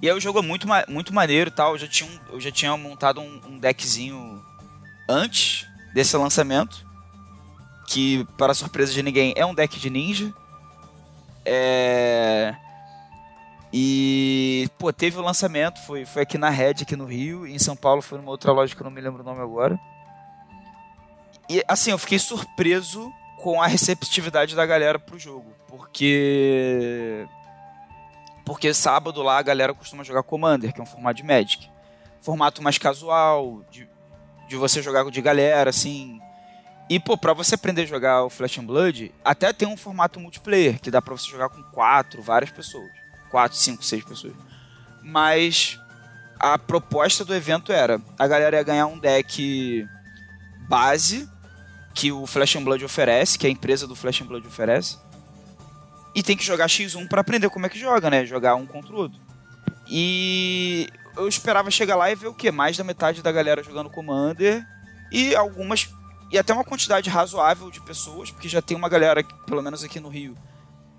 E 0.01 0.09
aí 0.09 0.15
o 0.15 0.21
jogo 0.21 0.39
é 0.39 0.43
muito, 0.43 0.67
muito 0.89 1.15
maneiro 1.15 1.49
e 1.49 1.53
tal. 1.53 1.73
Eu 1.73 1.79
já 1.79 1.89
tinha, 1.89 2.11
eu 2.31 2.41
já 2.41 2.51
tinha 2.51 2.77
montado 2.77 3.21
um, 3.21 3.41
um 3.49 3.59
deckzinho 3.59 4.43
antes 5.09 5.67
desse 5.95 6.17
lançamento. 6.17 6.84
Que, 7.95 8.27
para 8.37 8.55
surpresa 8.55 8.93
de 8.93 9.05
ninguém, 9.05 9.33
é 9.37 9.47
um 9.47 9.55
deck 9.55 9.79
de 9.79 9.89
ninja. 9.89 10.35
É... 11.45 12.53
E, 13.73 14.69
pô, 14.77 14.93
teve 14.93 15.17
o 15.17 15.23
lançamento, 15.23 15.81
foi, 15.83 16.05
foi 16.05 16.23
aqui 16.23 16.37
na 16.37 16.51
Red, 16.51 16.83
aqui 16.83 16.97
no 16.97 17.05
Rio, 17.05 17.47
em 17.47 17.57
São 17.57 17.77
Paulo 17.77 18.03
foi 18.03 18.19
numa 18.19 18.33
outra 18.33 18.51
loja 18.51 18.75
que 18.75 18.81
eu 18.81 18.85
não 18.85 18.91
me 18.91 19.01
lembro 19.01 19.23
o 19.23 19.25
nome 19.25 19.41
agora. 19.41 19.79
E, 21.49 21.63
assim, 21.69 21.93
eu 21.93 21.99
fiquei 21.99 22.19
surpreso 22.19 23.13
com 23.39 23.63
a 23.63 23.69
receptividade 23.69 24.57
da 24.57 24.67
galera 24.67 24.99
pro 24.99 25.17
jogo, 25.17 25.53
porque... 25.69 27.29
Porque 28.45 28.75
sábado 28.75 29.23
lá 29.23 29.39
a 29.39 29.43
galera 29.43 29.73
costuma 29.73 30.03
jogar 30.03 30.25
Commander, 30.25 30.73
que 30.73 30.81
é 30.81 30.83
um 30.83 30.87
formato 30.87 31.19
de 31.19 31.23
Magic. 31.23 31.71
Formato 32.21 32.61
mais 32.61 32.77
casual, 32.77 33.63
de, 33.71 33.89
de 34.49 34.57
você 34.57 34.83
jogar 34.83 35.09
de 35.09 35.23
galera, 35.23 35.71
assim. 35.71 36.21
E, 36.89 37.01
pô, 37.01 37.17
pra 37.17 37.33
você 37.33 37.55
aprender 37.55 37.83
a 37.83 37.87
jogar 37.87 38.25
o 38.25 38.31
Flash 38.31 38.59
and 38.59 38.65
Blood, 38.65 39.13
até 39.25 39.53
tem 39.53 39.67
um 39.67 39.77
formato 39.77 40.21
multiplayer, 40.21 40.79
que 40.81 40.91
dá 40.91 41.01
pra 41.01 41.17
você 41.17 41.31
jogar 41.31 41.49
com 41.49 41.63
quatro, 41.63 42.23
várias 42.23 42.51
pessoas. 42.51 42.91
Quatro, 43.31 43.57
cinco, 43.57 43.83
seis 43.83 44.05
pessoas. 44.05 44.35
Mas 45.03 45.81
a 46.39 46.59
proposta 46.59 47.25
do 47.25 47.35
evento 47.35 47.73
era, 47.73 48.01
a 48.19 48.27
galera 48.27 48.57
ia 48.57 48.63
ganhar 48.63 48.87
um 48.87 48.99
deck 48.99 49.87
base, 50.69 51.29
que 51.95 52.13
o 52.13 52.27
Flash 52.27 52.57
and 52.57 52.65
Blood 52.65 52.85
oferece, 52.85 53.39
que 53.39 53.47
a 53.47 53.51
empresa 53.51 53.87
do 53.87 53.95
Flash 53.95 54.21
and 54.21 54.27
Blood 54.27 54.47
oferece. 54.47 54.99
E 56.15 56.23
tem 56.23 56.37
que 56.37 56.45
jogar 56.45 56.67
X1 56.67 57.09
para 57.09 57.23
aprender 57.23 57.49
como 57.49 57.67
é 57.67 57.69
que 57.69 57.79
joga, 57.79 58.11
né? 58.11 58.25
Jogar 58.27 58.55
um 58.57 58.67
contra 58.67 58.93
o 58.93 58.99
outro. 58.99 59.21
E 59.89 60.89
eu 61.17 61.29
esperava 61.29 61.71
chegar 61.71 61.97
lá 61.97 62.11
e 62.11 62.15
ver 62.15 62.29
o 62.29 62.35
quê? 62.35 62.51
Mais 62.51 62.77
da 62.77 62.85
metade 62.85 63.23
da 63.23 63.33
galera 63.33 63.63
jogando 63.63 63.91
Commander 63.91 64.65
e 65.11 65.35
algumas 65.35 65.89
e 66.35 66.39
até 66.39 66.53
uma 66.53 66.65
quantidade 66.65 67.09
razoável 67.09 67.71
de 67.71 67.81
pessoas, 67.81 68.29
porque 68.29 68.49
já 68.49 68.61
tem 68.61 68.77
uma 68.77 68.89
galera, 68.89 69.23
pelo 69.47 69.63
menos 69.63 69.85
aqui 69.85 70.01
no 70.01 70.09
Rio, 70.09 70.35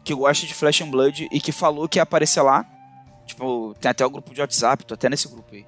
que 0.02 0.16
gosta 0.16 0.48
de 0.48 0.54
Flash 0.54 0.80
and 0.80 0.90
Blood 0.90 1.28
e 1.30 1.42
que 1.42 1.52
falou 1.52 1.90
que 1.90 2.00
ia 2.00 2.04
aparecer 2.04 2.42
lá. 2.42 2.66
Tipo, 3.26 3.76
tem 3.82 3.92
até 3.92 4.06
o 4.06 4.10
grupo 4.10 4.34
de 4.34 4.40
WhatsApp, 4.40 4.86
tô 4.86 4.94
até 4.94 5.10
nesse 5.10 5.28
grupo 5.28 5.54
aí. 5.54 5.66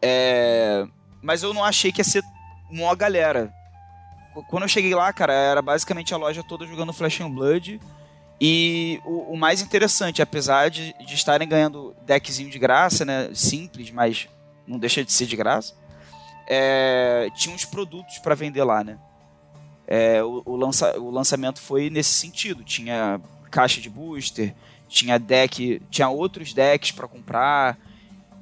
É... 0.00 0.86
Mas 1.20 1.42
eu 1.42 1.52
não 1.52 1.64
achei 1.64 1.90
que 1.90 2.00
ia 2.00 2.04
ser 2.04 2.22
uma 2.70 2.94
galera. 2.94 3.52
Quando 4.48 4.62
eu 4.62 4.68
cheguei 4.68 4.94
lá, 4.94 5.12
cara, 5.12 5.32
era 5.32 5.60
basicamente 5.60 6.14
a 6.14 6.16
loja 6.16 6.44
toda 6.44 6.64
jogando 6.64 6.92
Flash 6.92 7.22
and 7.22 7.30
Blood. 7.30 7.80
E 8.40 9.00
o, 9.04 9.32
o 9.32 9.36
mais 9.36 9.60
interessante, 9.62 10.22
apesar 10.22 10.70
de, 10.70 10.94
de 11.04 11.14
estarem 11.16 11.48
ganhando 11.48 11.92
deckzinho 12.06 12.50
de 12.50 12.58
graça, 12.58 13.04
né? 13.04 13.30
Simples, 13.34 13.90
mas 13.90 14.28
não 14.64 14.78
deixa 14.78 15.04
de 15.04 15.12
ser 15.12 15.26
de 15.26 15.34
graça. 15.34 15.74
É, 16.54 17.30
tinha 17.34 17.54
uns 17.54 17.64
produtos 17.64 18.18
para 18.18 18.34
vender 18.34 18.62
lá, 18.62 18.84
né? 18.84 18.98
É, 19.86 20.22
o, 20.22 20.42
o, 20.44 20.54
lança, 20.54 20.98
o 21.00 21.10
lançamento 21.10 21.58
foi 21.62 21.88
nesse 21.88 22.10
sentido. 22.10 22.62
Tinha 22.62 23.18
caixa 23.50 23.80
de 23.80 23.88
booster, 23.88 24.54
tinha 24.86 25.18
deck, 25.18 25.80
tinha 25.88 26.10
outros 26.10 26.52
decks 26.52 26.92
para 26.92 27.08
comprar. 27.08 27.78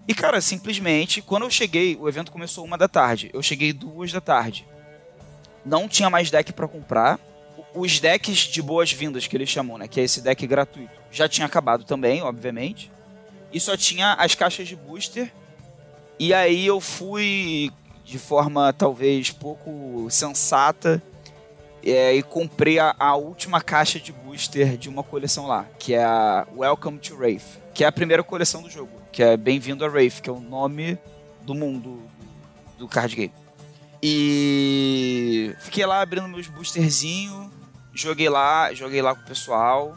E 0.09 0.13
cara, 0.13 0.41
simplesmente, 0.41 1.23
quando 1.23 1.45
eu 1.45 1.51
cheguei, 1.51 1.97
o 2.01 2.09
evento 2.09 2.33
começou 2.33 2.65
uma 2.65 2.77
da 2.77 2.89
tarde. 2.89 3.31
Eu 3.33 3.45
cheguei 3.45 3.73
duas 3.73 4.11
da 4.11 4.21
tarde. 4.21 4.67
Não 5.65 5.87
tinha 5.87 6.11
mais 6.11 6.33
deck 6.33 6.53
para 6.53 6.67
comprar 6.67 7.17
os 7.73 8.01
decks 8.01 8.39
de 8.39 8.61
boas-vindas 8.61 9.29
que 9.29 9.37
eles 9.37 9.49
chamam, 9.49 9.79
né? 9.79 9.87
Que 9.87 10.01
é 10.01 10.03
esse 10.03 10.21
deck 10.21 10.45
gratuito. 10.49 11.01
Já 11.13 11.29
tinha 11.29 11.47
acabado 11.47 11.85
também, 11.85 12.23
obviamente. 12.23 12.91
E 13.53 13.61
só 13.61 13.77
tinha 13.77 14.15
as 14.15 14.35
caixas 14.35 14.67
de 14.67 14.75
booster. 14.75 15.33
E 16.19 16.35
aí 16.35 16.67
eu 16.67 16.81
fui 16.81 17.71
de 18.11 18.19
forma 18.19 18.73
talvez 18.73 19.31
pouco 19.31 20.09
sensata 20.11 21.01
é, 21.81 22.13
e 22.13 22.25
comprei 22.25 22.81
a, 22.81 22.93
a, 22.99 23.15
última 23.15 23.61
caixa 23.61 24.01
de 24.01 24.13
booster 24.13 24.77
de 24.77 24.89
uma 24.89 25.05
coleção 25.05 25.47
lá, 25.47 25.65
que 25.79 25.95
é 25.95 26.03
a 26.03 26.45
Welcome 26.57 26.99
to 26.99 27.15
Wraith, 27.15 27.61
que 27.73 27.85
é 27.85 27.87
a 27.87 27.93
primeira 27.93 28.25
coleção 28.25 28.63
do 28.63 28.69
jogo, 28.69 28.91
que 29.13 29.23
é 29.23 29.37
Bem-vindo 29.37 29.85
a 29.85 29.89
Wraith, 29.89 30.21
que 30.21 30.29
é 30.29 30.33
o 30.33 30.41
nome 30.41 30.99
do 31.43 31.55
mundo 31.55 32.03
do 32.77 32.89
card 32.89 33.15
game. 33.15 33.33
E 34.03 35.55
fiquei 35.61 35.87
lá 35.87 36.01
abrindo 36.01 36.27
meus 36.27 36.49
boosterzinho, 36.49 37.49
joguei 37.95 38.29
lá, 38.29 38.75
joguei 38.75 39.01
lá 39.01 39.15
com 39.15 39.23
o 39.23 39.27
pessoal. 39.27 39.97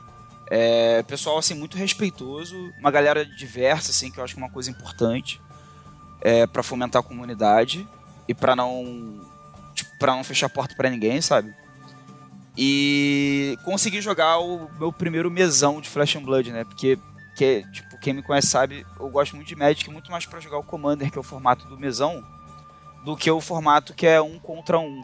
É, 0.52 1.02
pessoal 1.03 1.40
assim 1.40 1.56
muito 1.56 1.80
respeitoso, 1.80 2.56
uma 2.80 2.91
galera 2.91 3.26
diversa 3.26 3.90
assim, 3.90 4.11
que 4.11 4.19
eu 4.19 4.23
acho 4.23 4.35
que 4.35 4.40
é 4.40 4.44
uma 4.44 4.52
coisa 4.52 4.69
importante 4.69 5.41
é, 6.22 6.45
para 6.45 6.61
fomentar 6.61 6.99
a 6.99 7.03
comunidade 7.03 7.88
e 8.28 8.34
para 8.34 8.56
não 8.56 9.22
tipo, 9.74 9.98
para 9.98 10.16
não 10.16 10.24
fechar 10.24 10.48
a 10.48 10.50
porta 10.50 10.76
para 10.76 10.90
ninguém, 10.90 11.22
sabe? 11.22 11.54
E 12.58 13.58
consegui 13.64 14.02
jogar 14.02 14.38
o 14.40 14.70
meu 14.78 14.94
primeiro 14.94 15.32
mesão 15.32 15.82
de 15.82 15.90
Flash 15.90 16.16
and 16.16 16.24
Blood, 16.24 16.52
né? 16.52 16.64
Porque 16.64 17.00
que, 17.36 17.66
tipo, 17.72 17.98
quem 17.98 18.14
me 18.14 18.22
conhece 18.22 18.48
sabe, 18.48 18.86
eu 19.00 19.10
gosto 19.10 19.36
muito 19.36 19.48
de 19.48 19.56
Magic 19.56 19.90
muito 19.90 20.12
mais 20.12 20.26
para 20.26 20.40
jogar 20.40 20.60
o 20.60 20.64
Commander, 20.64 21.10
que 21.12 21.18
é 21.18 21.22
o 21.22 21.24
formato 21.24 21.68
do 21.68 21.80
mesão, 21.80 22.24
do 23.04 23.18
que 23.18 23.30
o 23.30 23.41
formato 23.41 23.94
que 23.94 24.06
é 24.06 24.22
um 24.22 24.38
contra 24.38 24.78
um. 24.80 25.04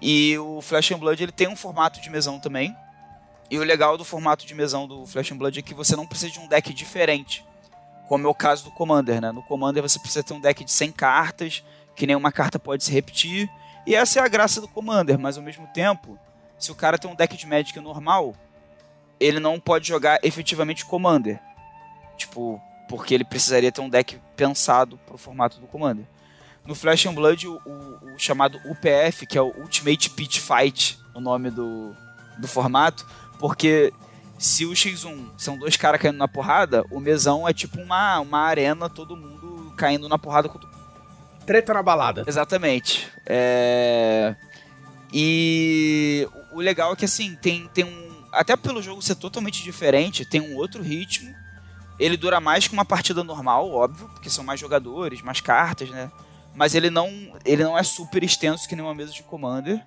E 0.00 0.38
o 0.38 0.60
Flash 0.62 0.92
and 0.92 0.98
Blood 0.98 1.22
ele 1.22 1.32
tem 1.32 1.48
um 1.48 1.56
formato 1.56 2.00
de 2.00 2.08
mesão 2.08 2.38
também. 2.38 2.74
E 3.50 3.58
o 3.58 3.64
legal 3.64 3.96
do 3.96 4.04
formato 4.04 4.46
de 4.46 4.54
mesão 4.54 4.86
do 4.86 5.06
Flash 5.06 5.32
and 5.32 5.36
Blood 5.36 5.58
é 5.58 5.62
que 5.62 5.74
você 5.74 5.96
não 5.96 6.06
precisa 6.06 6.32
de 6.32 6.38
um 6.38 6.48
deck 6.48 6.72
diferente, 6.72 7.44
como 8.06 8.26
é 8.26 8.30
o 8.30 8.34
caso 8.34 8.64
do 8.64 8.70
Commander, 8.70 9.20
né? 9.20 9.32
No 9.32 9.42
Commander 9.42 9.82
você 9.82 9.98
precisa 9.98 10.22
ter 10.22 10.34
um 10.34 10.40
deck 10.40 10.64
de 10.64 10.72
100 10.72 10.92
cartas, 10.92 11.62
que 11.98 12.06
nenhuma 12.06 12.30
carta 12.30 12.60
pode 12.60 12.84
se 12.84 12.92
repetir, 12.92 13.50
e 13.84 13.92
essa 13.94 14.20
é 14.20 14.22
a 14.22 14.28
graça 14.28 14.60
do 14.60 14.68
Commander, 14.68 15.18
mas 15.18 15.36
ao 15.36 15.42
mesmo 15.42 15.66
tempo, 15.74 16.16
se 16.56 16.70
o 16.70 16.74
cara 16.74 16.96
tem 16.96 17.10
um 17.10 17.14
deck 17.14 17.36
de 17.36 17.44
Magic 17.44 17.78
normal, 17.80 18.36
ele 19.18 19.40
não 19.40 19.58
pode 19.58 19.88
jogar 19.88 20.20
efetivamente 20.22 20.84
Commander. 20.84 21.40
Tipo, 22.16 22.62
porque 22.88 23.14
ele 23.14 23.24
precisaria 23.24 23.72
ter 23.72 23.80
um 23.80 23.88
deck 23.88 24.20
pensado 24.36 24.96
pro 25.06 25.18
formato 25.18 25.58
do 25.58 25.66
Commander. 25.66 26.04
No 26.64 26.74
Flash 26.74 27.06
and 27.06 27.14
Blood, 27.14 27.48
o, 27.48 27.60
o, 27.66 28.14
o, 28.14 28.18
chamado 28.18 28.60
UPF, 28.64 29.26
que 29.26 29.36
é 29.36 29.42
o 29.42 29.52
Ultimate 29.58 30.10
Pitch 30.10 30.38
Fight, 30.38 30.98
o 31.14 31.20
nome 31.20 31.50
do, 31.50 31.96
do 32.38 32.46
formato, 32.46 33.04
porque 33.40 33.92
se 34.38 34.64
o 34.64 34.70
X1 34.70 35.30
são 35.36 35.58
dois 35.58 35.76
caras 35.76 36.00
caindo 36.00 36.18
na 36.18 36.28
porrada, 36.28 36.84
o 36.92 37.00
mesão 37.00 37.48
é 37.48 37.52
tipo 37.52 37.80
uma, 37.80 38.20
uma 38.20 38.40
arena, 38.40 38.88
todo 38.88 39.16
mundo 39.16 39.72
caindo 39.76 40.08
na 40.08 40.18
porrada 40.18 40.48
com 40.48 40.58
Treta 41.48 41.72
na 41.72 41.82
balada. 41.82 42.24
Exatamente. 42.26 43.10
É... 43.24 44.36
E 45.10 46.28
o 46.52 46.60
legal 46.60 46.92
é 46.92 46.96
que 46.96 47.06
assim, 47.06 47.34
tem, 47.36 47.66
tem 47.68 47.84
um. 47.84 48.24
Até 48.30 48.54
pelo 48.54 48.82
jogo 48.82 49.00
ser 49.00 49.14
totalmente 49.14 49.64
diferente, 49.64 50.28
tem 50.28 50.42
um 50.42 50.56
outro 50.56 50.82
ritmo. 50.82 51.34
Ele 51.98 52.18
dura 52.18 52.38
mais 52.38 52.68
que 52.68 52.74
uma 52.74 52.84
partida 52.84 53.24
normal, 53.24 53.70
óbvio, 53.70 54.08
porque 54.10 54.28
são 54.28 54.44
mais 54.44 54.60
jogadores, 54.60 55.22
mais 55.22 55.40
cartas, 55.40 55.88
né? 55.88 56.12
mas 56.54 56.74
ele 56.74 56.90
não, 56.90 57.08
ele 57.44 57.62
não 57.62 57.78
é 57.78 57.82
super 57.84 58.22
extenso 58.22 58.68
que 58.68 58.74
nem 58.74 58.84
uma 58.84 58.94
mesa 58.94 59.12
de 59.12 59.22
Commander. 59.22 59.80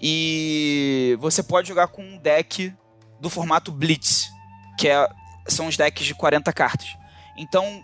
E 0.00 1.16
você 1.20 1.42
pode 1.42 1.66
jogar 1.68 1.88
com 1.88 2.02
um 2.02 2.18
deck 2.18 2.72
do 3.18 3.28
formato 3.28 3.72
Blitz, 3.72 4.30
que 4.78 4.88
é, 4.88 5.08
são 5.48 5.66
os 5.66 5.76
decks 5.78 6.06
de 6.06 6.14
40 6.14 6.52
cartas. 6.52 6.96
Então, 7.36 7.82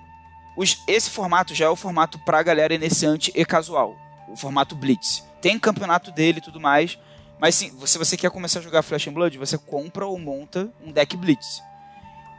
os, 0.56 0.82
esse 0.86 1.10
formato 1.10 1.54
já 1.54 1.66
é 1.66 1.68
o 1.68 1.76
formato 1.76 2.18
para 2.20 2.42
galera 2.42 2.74
iniciante 2.74 3.30
e 3.34 3.44
casual, 3.44 3.96
o 4.28 4.36
formato 4.36 4.74
Blitz. 4.74 5.24
Tem 5.40 5.58
campeonato 5.58 6.10
dele 6.10 6.38
e 6.38 6.42
tudo 6.42 6.58
mais, 6.58 6.98
mas 7.38 7.54
sim, 7.54 7.72
se 7.84 7.98
você 7.98 8.16
quer 8.16 8.30
começar 8.30 8.60
a 8.60 8.62
jogar 8.62 8.82
Flash 8.82 9.08
and 9.08 9.12
Blood, 9.12 9.38
você 9.38 9.58
compra 9.58 10.06
ou 10.06 10.18
monta 10.18 10.72
um 10.84 10.90
deck 10.90 11.16
Blitz. 11.16 11.62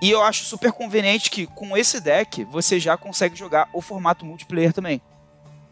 E 0.02 0.10
eu 0.10 0.22
acho 0.24 0.46
super 0.46 0.72
conveniente 0.72 1.30
que 1.30 1.46
com 1.48 1.76
esse 1.76 2.00
deck 2.00 2.44
você 2.46 2.80
já 2.80 2.98
consegue 2.98 3.36
jogar 3.36 3.70
o 3.74 3.82
formato 3.82 4.26
multiplayer 4.26 4.74
também. 4.74 5.02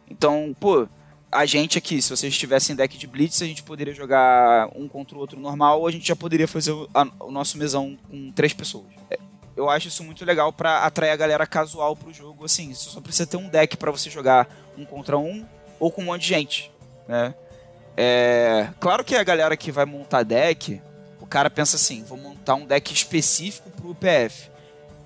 Então, 0.09 0.55
pô, 0.59 0.87
a 1.31 1.45
gente 1.45 1.77
aqui, 1.77 2.01
se 2.01 2.09
vocês 2.09 2.35
tivessem 2.37 2.75
deck 2.75 2.97
de 2.97 3.07
Blitz, 3.07 3.41
a 3.41 3.45
gente 3.45 3.61
poderia 3.61 3.93
jogar 3.93 4.69
um 4.75 4.87
contra 4.87 5.17
o 5.17 5.19
outro 5.19 5.39
normal, 5.39 5.81
ou 5.81 5.87
a 5.87 5.91
gente 5.91 6.07
já 6.07 6.15
poderia 6.15 6.47
fazer 6.47 6.71
o, 6.71 6.89
a, 6.93 7.07
o 7.19 7.31
nosso 7.31 7.57
mesão 7.57 7.97
com 8.09 8.31
três 8.31 8.53
pessoas. 8.53 8.85
É, 9.09 9.19
eu 9.55 9.69
acho 9.69 9.87
isso 9.87 10.03
muito 10.03 10.25
legal 10.25 10.51
para 10.51 10.83
atrair 10.83 11.11
a 11.11 11.15
galera 11.15 11.47
casual 11.47 11.95
pro 11.95 12.13
jogo, 12.13 12.45
assim, 12.45 12.73
você 12.73 12.89
só 12.89 12.99
precisa 12.99 13.25
ter 13.25 13.37
um 13.37 13.47
deck 13.47 13.77
para 13.77 13.91
você 13.91 14.09
jogar 14.09 14.47
um 14.77 14.83
contra 14.85 15.17
um, 15.17 15.45
ou 15.79 15.91
com 15.91 16.01
um 16.01 16.05
monte 16.05 16.21
de 16.21 16.27
gente, 16.27 16.71
né? 17.07 17.33
É, 17.97 18.67
claro 18.79 19.03
que 19.03 19.15
a 19.15 19.23
galera 19.23 19.55
que 19.55 19.71
vai 19.71 19.85
montar 19.85 20.23
deck, 20.23 20.81
o 21.21 21.25
cara 21.25 21.49
pensa 21.49 21.77
assim, 21.77 22.03
vou 22.03 22.17
montar 22.17 22.55
um 22.55 22.65
deck 22.65 22.93
específico 22.93 23.71
pro 23.71 23.95
PF. 23.95 24.49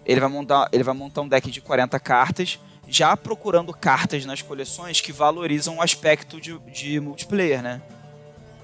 Ele 0.05 0.19
vai 0.19 0.29
montar, 0.29 0.69
ele 0.71 0.83
vai 0.83 0.95
montar 0.95 1.21
um 1.21 1.27
deck 1.27 1.51
de 1.51 1.61
40 1.61 1.99
cartas, 1.99 2.59
já 2.87 3.15
procurando 3.15 3.71
cartas 3.71 4.25
nas 4.25 4.41
coleções 4.41 4.99
que 4.99 5.11
valorizam 5.11 5.77
o 5.77 5.81
aspecto 5.81 6.41
de, 6.41 6.57
de 6.59 6.99
multiplayer, 6.99 7.61
né? 7.61 7.81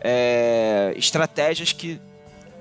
É, 0.02 0.94
estratégias 0.98 1.72
que 1.72 2.02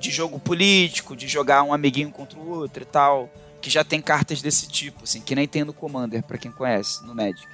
de 0.05 0.11
jogo 0.11 0.39
político, 0.39 1.17
de 1.17 1.27
jogar 1.27 1.63
um 1.63 1.73
amiguinho 1.73 2.11
contra 2.11 2.39
o 2.39 2.49
outro 2.51 2.83
e 2.83 2.87
tal, 2.87 3.33
que 3.61 3.71
já 3.71 3.83
tem 3.83 4.03
cartas 4.03 4.43
desse 4.43 4.69
tipo, 4.69 5.05
assim, 5.05 5.23
que 5.23 5.35
nem 5.35 5.49
tem 5.49 5.65
no 5.65 5.73
Commander, 5.73 6.23
para 6.23 6.37
quem 6.37 6.53
conhece, 6.53 7.03
no 7.07 7.15
Magic. 7.15 7.49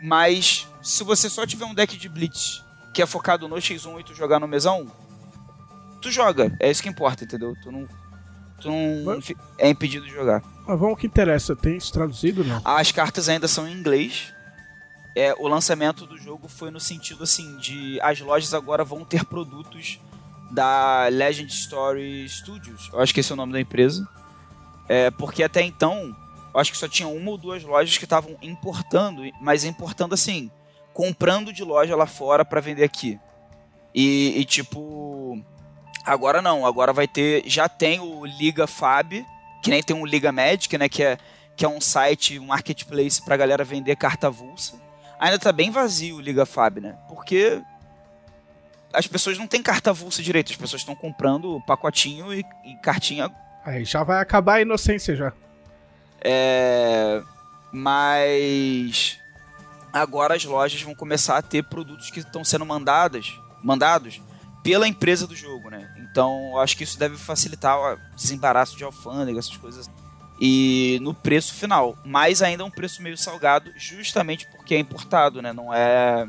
Mas 0.00 0.68
se 0.80 1.02
você 1.02 1.28
só 1.28 1.44
tiver 1.44 1.64
um 1.64 1.74
deck 1.74 1.96
de 1.96 2.08
Blitz 2.08 2.62
que 2.94 3.02
é 3.02 3.06
focado 3.06 3.48
no 3.48 3.56
X1 3.56 4.00
e 4.00 4.04
tu 4.04 4.14
jogar 4.14 4.38
no 4.38 4.46
mesão, 4.46 4.86
tu 6.00 6.10
joga, 6.10 6.56
é 6.60 6.70
isso 6.70 6.82
que 6.82 6.88
importa, 6.88 7.24
entendeu? 7.24 7.54
Tu 7.60 7.72
não, 7.72 7.88
tu 8.60 8.70
não 8.70 9.18
é 9.58 9.68
impedido 9.68 10.06
de 10.06 10.12
jogar. 10.12 10.42
Mas 10.66 10.78
vamos 10.78 10.98
que 10.98 11.06
interessa, 11.06 11.56
tem 11.56 11.76
isso 11.76 11.92
traduzido 11.92 12.44
não? 12.44 12.62
As 12.64 12.92
cartas 12.92 13.28
ainda 13.28 13.48
são 13.48 13.68
em 13.68 13.72
inglês. 13.72 14.32
É, 15.16 15.34
o 15.34 15.48
lançamento 15.48 16.06
do 16.06 16.16
jogo 16.16 16.46
foi 16.46 16.70
no 16.70 16.78
sentido 16.78 17.24
assim 17.24 17.56
de 17.56 17.98
as 18.00 18.20
lojas 18.20 18.54
agora 18.54 18.84
vão 18.84 19.04
ter 19.04 19.24
produtos 19.24 19.98
da 20.50 21.08
Legend 21.08 21.52
Story 21.52 22.28
Studios. 22.28 22.90
Eu 22.92 23.00
acho 23.00 23.12
que 23.12 23.20
esse 23.20 23.30
é 23.30 23.34
o 23.34 23.36
nome 23.36 23.52
da 23.52 23.60
empresa. 23.60 24.06
É, 24.88 25.10
porque 25.10 25.42
até 25.42 25.62
então, 25.62 26.16
eu 26.54 26.60
acho 26.60 26.72
que 26.72 26.78
só 26.78 26.88
tinha 26.88 27.08
uma 27.08 27.30
ou 27.30 27.38
duas 27.38 27.62
lojas 27.62 27.98
que 27.98 28.04
estavam 28.04 28.36
importando, 28.40 29.22
mas 29.40 29.64
importando 29.64 30.14
assim, 30.14 30.50
comprando 30.92 31.52
de 31.52 31.64
loja 31.64 31.96
lá 31.96 32.06
fora 32.06 32.44
para 32.44 32.60
vender 32.60 32.84
aqui. 32.84 33.18
E, 33.94 34.38
e, 34.38 34.44
tipo, 34.44 35.42
agora 36.04 36.40
não, 36.40 36.66
agora 36.66 36.92
vai 36.92 37.08
ter, 37.08 37.42
já 37.46 37.68
tem 37.68 37.98
o 37.98 38.24
Liga 38.24 38.66
Fab, 38.66 39.24
que 39.62 39.70
nem 39.70 39.82
tem 39.82 39.96
um 39.96 40.06
Liga 40.06 40.30
Magic, 40.30 40.76
né, 40.78 40.88
que 40.88 41.02
é, 41.02 41.18
que 41.56 41.64
é 41.64 41.68
um 41.68 41.80
site, 41.80 42.38
um 42.38 42.46
marketplace 42.46 43.22
pra 43.22 43.36
galera 43.36 43.64
vender 43.64 43.96
carta 43.96 44.28
avulsa. 44.28 44.80
Ainda 45.18 45.38
tá 45.38 45.50
bem 45.50 45.70
vazio 45.70 46.16
o 46.16 46.20
Liga 46.20 46.44
Fab, 46.44 46.78
né? 46.78 46.96
Porque 47.08 47.62
as 48.96 49.06
pessoas 49.06 49.36
não 49.36 49.46
têm 49.46 49.62
carta 49.62 49.90
avulsa 49.90 50.22
direito, 50.22 50.50
as 50.50 50.56
pessoas 50.56 50.80
estão 50.80 50.96
comprando 50.96 51.62
pacotinho 51.66 52.32
e, 52.32 52.42
e 52.64 52.74
cartinha. 52.76 53.30
Aí 53.62 53.84
já 53.84 54.02
vai 54.02 54.20
acabar 54.20 54.54
a 54.54 54.62
inocência 54.62 55.14
já. 55.14 55.32
É. 56.20 57.22
Mas 57.70 59.18
agora 59.92 60.34
as 60.34 60.44
lojas 60.44 60.80
vão 60.80 60.94
começar 60.94 61.36
a 61.36 61.42
ter 61.42 61.62
produtos 61.64 62.10
que 62.10 62.20
estão 62.20 62.42
sendo 62.42 62.64
mandadas, 62.64 63.38
mandados 63.62 64.20
pela 64.62 64.88
empresa 64.88 65.26
do 65.26 65.36
jogo, 65.36 65.68
né? 65.68 65.94
Então, 65.98 66.52
eu 66.52 66.58
acho 66.58 66.76
que 66.76 66.84
isso 66.84 66.98
deve 66.98 67.18
facilitar 67.18 67.78
o 67.78 67.98
desembaraço 68.16 68.76
de 68.76 68.84
alfândega, 68.84 69.38
essas 69.38 69.56
coisas. 69.58 69.90
E 70.40 70.98
no 71.02 71.12
preço 71.12 71.54
final, 71.54 71.98
mas 72.04 72.40
ainda 72.40 72.62
é 72.62 72.66
um 72.66 72.70
preço 72.70 73.02
meio 73.02 73.16
salgado, 73.16 73.70
justamente 73.76 74.46
porque 74.50 74.74
é 74.74 74.78
importado, 74.78 75.42
né? 75.42 75.52
Não 75.52 75.72
é 75.72 76.26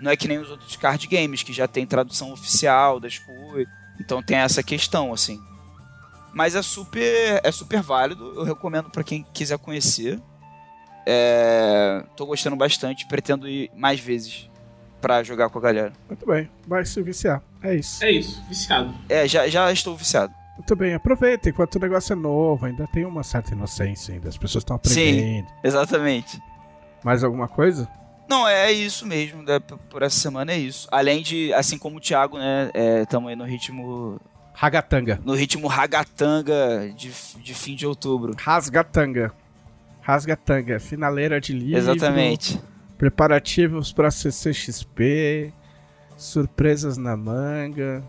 não 0.00 0.10
é 0.10 0.16
que 0.16 0.28
nem 0.28 0.38
os 0.38 0.50
outros 0.50 0.76
card 0.76 1.06
games 1.06 1.42
que 1.42 1.52
já 1.52 1.66
tem 1.66 1.86
tradução 1.86 2.32
oficial 2.32 3.00
das 3.00 3.18
coisas. 3.18 3.72
Então 4.00 4.22
tem 4.22 4.36
essa 4.38 4.62
questão 4.62 5.12
assim. 5.12 5.40
Mas 6.32 6.54
é 6.54 6.62
super 6.62 7.40
é 7.42 7.50
super 7.50 7.80
válido, 7.80 8.34
eu 8.36 8.44
recomendo 8.44 8.90
para 8.90 9.02
quem 9.02 9.24
quiser 9.32 9.58
conhecer. 9.58 10.20
É, 11.06 12.04
tô 12.16 12.26
gostando 12.26 12.56
bastante, 12.56 13.06
pretendo 13.06 13.48
ir 13.48 13.70
mais 13.74 14.00
vezes 14.00 14.50
para 15.00 15.22
jogar 15.22 15.48
com 15.48 15.58
a 15.58 15.62
galera. 15.62 15.92
Muito 16.08 16.26
bem, 16.26 16.50
vai 16.66 16.84
se 16.84 17.00
viciar. 17.02 17.42
É 17.62 17.74
isso. 17.74 18.04
É 18.04 18.10
isso, 18.10 18.42
viciado. 18.48 18.92
É, 19.08 19.26
já, 19.26 19.48
já 19.48 19.72
estou 19.72 19.96
viciado. 19.96 20.34
Muito 20.56 20.74
bem, 20.74 20.94
aproveita, 20.94 21.48
enquanto 21.48 21.76
o 21.76 21.78
negócio 21.78 22.12
é 22.12 22.16
novo, 22.16 22.66
ainda 22.66 22.86
tem 22.88 23.04
uma 23.04 23.22
certa 23.22 23.52
inocência 23.52 24.14
ainda, 24.14 24.28
as 24.28 24.38
pessoas 24.38 24.62
estão 24.62 24.76
aprendendo. 24.76 25.46
Sim, 25.46 25.54
exatamente. 25.62 26.40
Mais 27.04 27.22
alguma 27.22 27.46
coisa? 27.46 27.88
Não, 28.28 28.46
é 28.46 28.72
isso 28.72 29.06
mesmo, 29.06 29.42
né, 29.42 29.60
por 29.88 30.02
essa 30.02 30.18
semana 30.18 30.52
é 30.52 30.58
isso. 30.58 30.88
Além 30.90 31.22
de, 31.22 31.52
assim 31.54 31.78
como 31.78 31.98
o 31.98 32.00
Thiago, 32.00 32.38
né, 32.38 32.70
estamos 33.02 33.28
é, 33.28 33.32
aí 33.32 33.36
no 33.36 33.44
ritmo... 33.44 34.20
Ragatanga. 34.52 35.20
No 35.24 35.34
ritmo 35.34 35.68
ragatanga 35.68 36.90
de, 36.96 37.12
de 37.40 37.54
fim 37.54 37.74
de 37.74 37.86
outubro. 37.86 38.34
Rasgatanga. 38.38 39.32
Rasgatanga, 40.00 40.80
finaleira 40.80 41.40
de 41.40 41.52
livro. 41.52 41.76
Exatamente. 41.76 42.58
Preparativos 42.96 43.92
para 43.92 44.10
CCXP, 44.10 45.52
surpresas 46.16 46.96
na 46.96 47.16
manga, 47.16 48.02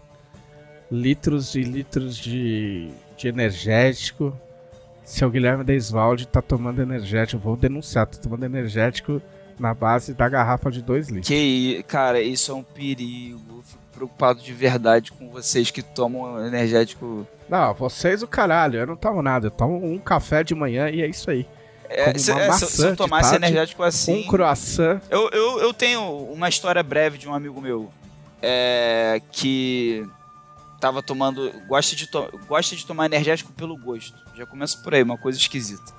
litros 0.90 1.54
e 1.56 1.62
litros 1.62 2.18
de, 2.18 2.90
de 3.18 3.28
energético. 3.28 4.36
Seu 5.04 5.30
Guilherme 5.30 5.64
Deisvalde 5.64 6.28
tá 6.28 6.42
tomando 6.42 6.82
energético, 6.82 7.42
vou 7.42 7.58
denunciar, 7.58 8.08
tá 8.08 8.18
tomando 8.18 8.46
energético 8.46 9.22
na 9.60 9.74
base 9.74 10.14
da 10.14 10.28
garrafa 10.30 10.72
de 10.72 10.82
2 10.82 11.08
litros. 11.08 11.28
Que, 11.28 11.84
cara, 11.88 12.22
isso 12.22 12.52
é 12.52 12.56
um 12.56 12.64
perigo. 12.64 13.64
Fico 13.64 13.84
preocupado 13.94 14.42
de 14.42 14.54
verdade 14.54 15.12
com 15.12 15.30
vocês 15.30 15.72
que 15.72 15.82
tomam 15.82 16.46
energético. 16.46 17.28
Não, 17.50 17.74
vocês 17.74 18.22
o 18.22 18.28
caralho, 18.28 18.80
eu 18.80 18.88
não 18.88 18.96
tomo 18.96 19.22
nada. 19.22 19.48
Eu 19.48 19.52
tomo 19.52 19.84
um 19.84 19.98
café 19.98 20.44
de 20.44 20.54
manhã 20.54 20.90
e 20.90 21.02
é 21.02 21.08
isso 21.08 21.30
aí. 21.30 21.48
É, 21.90 22.18
se, 22.18 22.32
é, 22.32 22.52
se, 22.52 22.86
eu 22.86 22.96
tomasse 22.96 23.32
tarde, 23.32 23.46
energético 23.46 23.82
assim. 23.82 24.26
Um 24.26 24.28
croissant. 24.28 25.00
Eu, 25.10 25.30
eu, 25.30 25.60
eu 25.60 25.74
tenho 25.74 26.02
uma 26.32 26.50
história 26.50 26.84
breve 26.84 27.18
de 27.18 27.28
um 27.28 27.34
amigo 27.34 27.62
meu 27.62 27.90
é, 28.42 29.22
que 29.32 30.06
tava 30.80 31.02
tomando. 31.02 31.52
Gosta 31.68 31.96
de, 31.96 32.08
to, 32.08 32.28
gosta 32.48 32.76
de 32.76 32.86
tomar 32.86 33.06
energético 33.06 33.52
pelo 33.54 33.78
gosto. 33.78 34.18
Já 34.36 34.46
começa 34.46 34.78
por 34.80 34.94
aí, 34.94 35.04
uma 35.04 35.18
coisa 35.18 35.38
esquisita. 35.38 35.94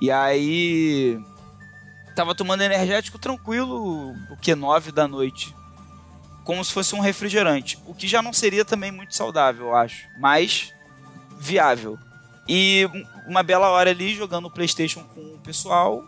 E 0.00 0.10
aí. 0.10 1.20
Tava 2.20 2.34
tomando 2.34 2.60
energético 2.60 3.18
tranquilo, 3.18 4.14
o 4.30 4.36
que? 4.36 4.54
9 4.54 4.92
da 4.92 5.08
noite. 5.08 5.56
Como 6.44 6.62
se 6.62 6.70
fosse 6.70 6.94
um 6.94 7.00
refrigerante. 7.00 7.78
O 7.86 7.94
que 7.94 8.06
já 8.06 8.20
não 8.20 8.30
seria 8.30 8.62
também 8.62 8.92
muito 8.92 9.16
saudável, 9.16 9.68
eu 9.68 9.74
acho. 9.74 10.06
Mas 10.18 10.70
viável. 11.38 11.98
E 12.46 12.86
uma 13.26 13.42
bela 13.42 13.70
hora 13.70 13.88
ali 13.88 14.14
jogando 14.14 14.48
o 14.48 14.50
PlayStation 14.50 15.02
com 15.14 15.18
o 15.18 15.38
pessoal. 15.38 16.04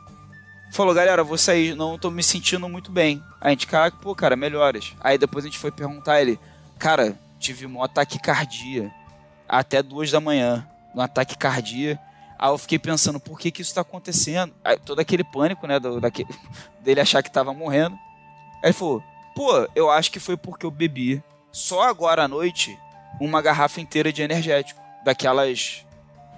Falou, 0.71 0.93
galera, 0.93 1.25
vou 1.25 1.39
sair, 1.39 1.75
não 1.75 1.99
tô 1.99 2.11
me 2.11 2.23
sentindo 2.23 2.69
muito 2.69 2.93
bem. 2.93 3.25
A 3.41 3.49
gente, 3.49 3.67
cara, 3.67 3.91
pô, 3.91 4.15
cara, 4.15 4.37
melhoras. 4.37 4.93
Aí 5.01 5.17
depois 5.17 5.47
a 5.47 5.49
gente 5.49 5.59
foi 5.59 5.71
perguntar 5.71 6.21
ele, 6.21 6.39
cara, 6.79 7.19
tive 7.39 7.65
um 7.65 7.83
ataque 7.83 8.21
cardíaco 8.21 8.95
até 9.49 9.83
duas 9.83 10.11
da 10.11 10.21
manhã, 10.21 10.69
um 10.95 11.01
ataque 11.01 11.39
cardíaco. 11.39 12.03
Aí 12.43 12.51
eu 12.51 12.59
fiquei 12.59 12.77
pensando, 12.77 13.21
por 13.21 13.39
que 13.39 13.53
que 13.53 13.63
isso 13.63 13.73
tá 13.73 13.83
acontecendo? 13.83 14.53
Aí, 14.65 14.77
todo 14.77 14.99
aquele 14.99 15.23
pânico, 15.23 15.65
né, 15.65 15.79
do, 15.79 16.01
daquele, 16.01 16.29
dele 16.83 17.01
achar 17.01 17.23
que 17.23 17.31
tava 17.31 17.55
morrendo. 17.55 17.95
Aí 18.61 18.71
ele 18.71 18.73
falou, 18.73 19.01
pô, 19.33 19.69
eu 19.77 19.89
acho 19.89 20.11
que 20.11 20.19
foi 20.19 20.37
porque 20.37 20.67
eu 20.67 20.71
bebi 20.73 21.23
só 21.53 21.89
agora 21.89 22.25
à 22.25 22.29
noite 22.29 22.77
uma 23.21 23.41
garrafa 23.41 23.81
inteira 23.81 24.13
de 24.13 24.23
energético, 24.23 24.81
daquelas 25.05 25.87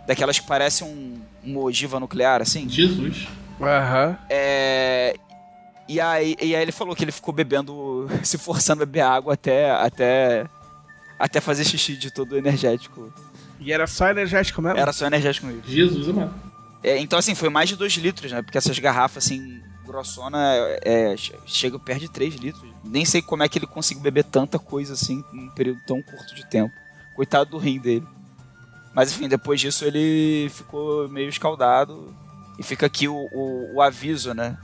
daquelas 0.06 0.38
que 0.38 0.46
parecem 0.46 0.86
um, 0.86 1.22
uma 1.42 1.62
ogiva 1.62 1.98
nuclear, 1.98 2.42
assim. 2.42 2.68
Jesus. 2.68 3.26
Aham. 3.58 4.08
Uhum. 4.08 4.16
É, 4.28 5.16
e 5.88 5.98
aí, 6.02 6.36
e 6.38 6.54
aí 6.54 6.60
ele 6.60 6.72
falou 6.72 6.94
que 6.94 7.02
ele 7.02 7.12
ficou 7.12 7.32
bebendo, 7.32 8.06
se 8.22 8.36
forçando 8.36 8.82
a 8.82 8.86
beber 8.86 9.00
água 9.00 9.32
até, 9.32 9.70
até, 9.70 10.44
até 11.18 11.40
fazer 11.40 11.64
xixi 11.64 11.96
de 11.96 12.10
todo 12.10 12.36
energético. 12.36 13.10
E 13.64 13.72
era 13.72 13.86
só 13.86 14.10
energético 14.10 14.60
mesmo? 14.60 14.78
Era 14.78 14.92
só 14.92 15.06
energético 15.06 15.46
mesmo. 15.46 15.62
Jesus, 15.64 16.06
mano. 16.08 16.34
É, 16.82 16.98
então, 16.98 17.18
assim, 17.18 17.34
foi 17.34 17.48
mais 17.48 17.70
de 17.70 17.76
2 17.76 17.94
litros, 17.94 18.30
né? 18.30 18.42
Porque 18.42 18.58
essas 18.58 18.78
garrafas, 18.78 19.24
assim, 19.24 19.62
grossona, 19.86 20.38
é, 20.84 21.14
chega 21.46 21.78
perto 21.78 22.00
de 22.00 22.10
3 22.10 22.34
litros. 22.34 22.70
Nem 22.84 23.06
sei 23.06 23.22
como 23.22 23.42
é 23.42 23.48
que 23.48 23.58
ele 23.58 23.66
conseguiu 23.66 24.02
beber 24.02 24.24
tanta 24.24 24.58
coisa, 24.58 24.92
assim, 24.92 25.24
num 25.32 25.48
período 25.48 25.80
tão 25.86 26.02
curto 26.02 26.34
de 26.34 26.46
tempo. 26.46 26.74
Coitado 27.16 27.52
do 27.52 27.58
rim 27.58 27.78
dele. 27.78 28.06
Mas 28.94 29.10
enfim, 29.10 29.28
depois 29.28 29.58
disso 29.58 29.86
ele 29.86 30.50
ficou 30.50 31.08
meio 31.08 31.30
escaldado. 31.30 32.14
E 32.58 32.62
fica 32.62 32.84
aqui 32.84 33.08
o, 33.08 33.28
o, 33.32 33.76
o 33.76 33.82
aviso, 33.82 34.34
né? 34.34 34.58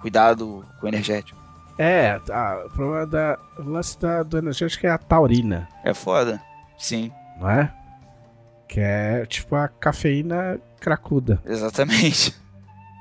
Cuidado 0.00 0.64
com 0.80 0.86
o 0.86 0.88
energético. 0.88 1.38
É, 1.78 2.20
a, 2.30 2.64
o 2.66 2.70
problema 2.70 3.06
da, 3.06 3.38
o 3.58 3.62
lance 3.62 3.98
da, 3.98 4.24
do 4.24 4.36
energético 4.36 4.86
é 4.86 4.90
a 4.90 4.98
taurina. 4.98 5.68
É 5.84 5.94
foda, 5.94 6.42
sim. 6.76 7.12
Não 7.38 7.48
é? 7.48 7.72
Que 8.70 8.80
é 8.80 9.26
tipo 9.26 9.56
a 9.56 9.66
cafeína 9.68 10.60
cracuda. 10.80 11.42
Exatamente. 11.44 12.34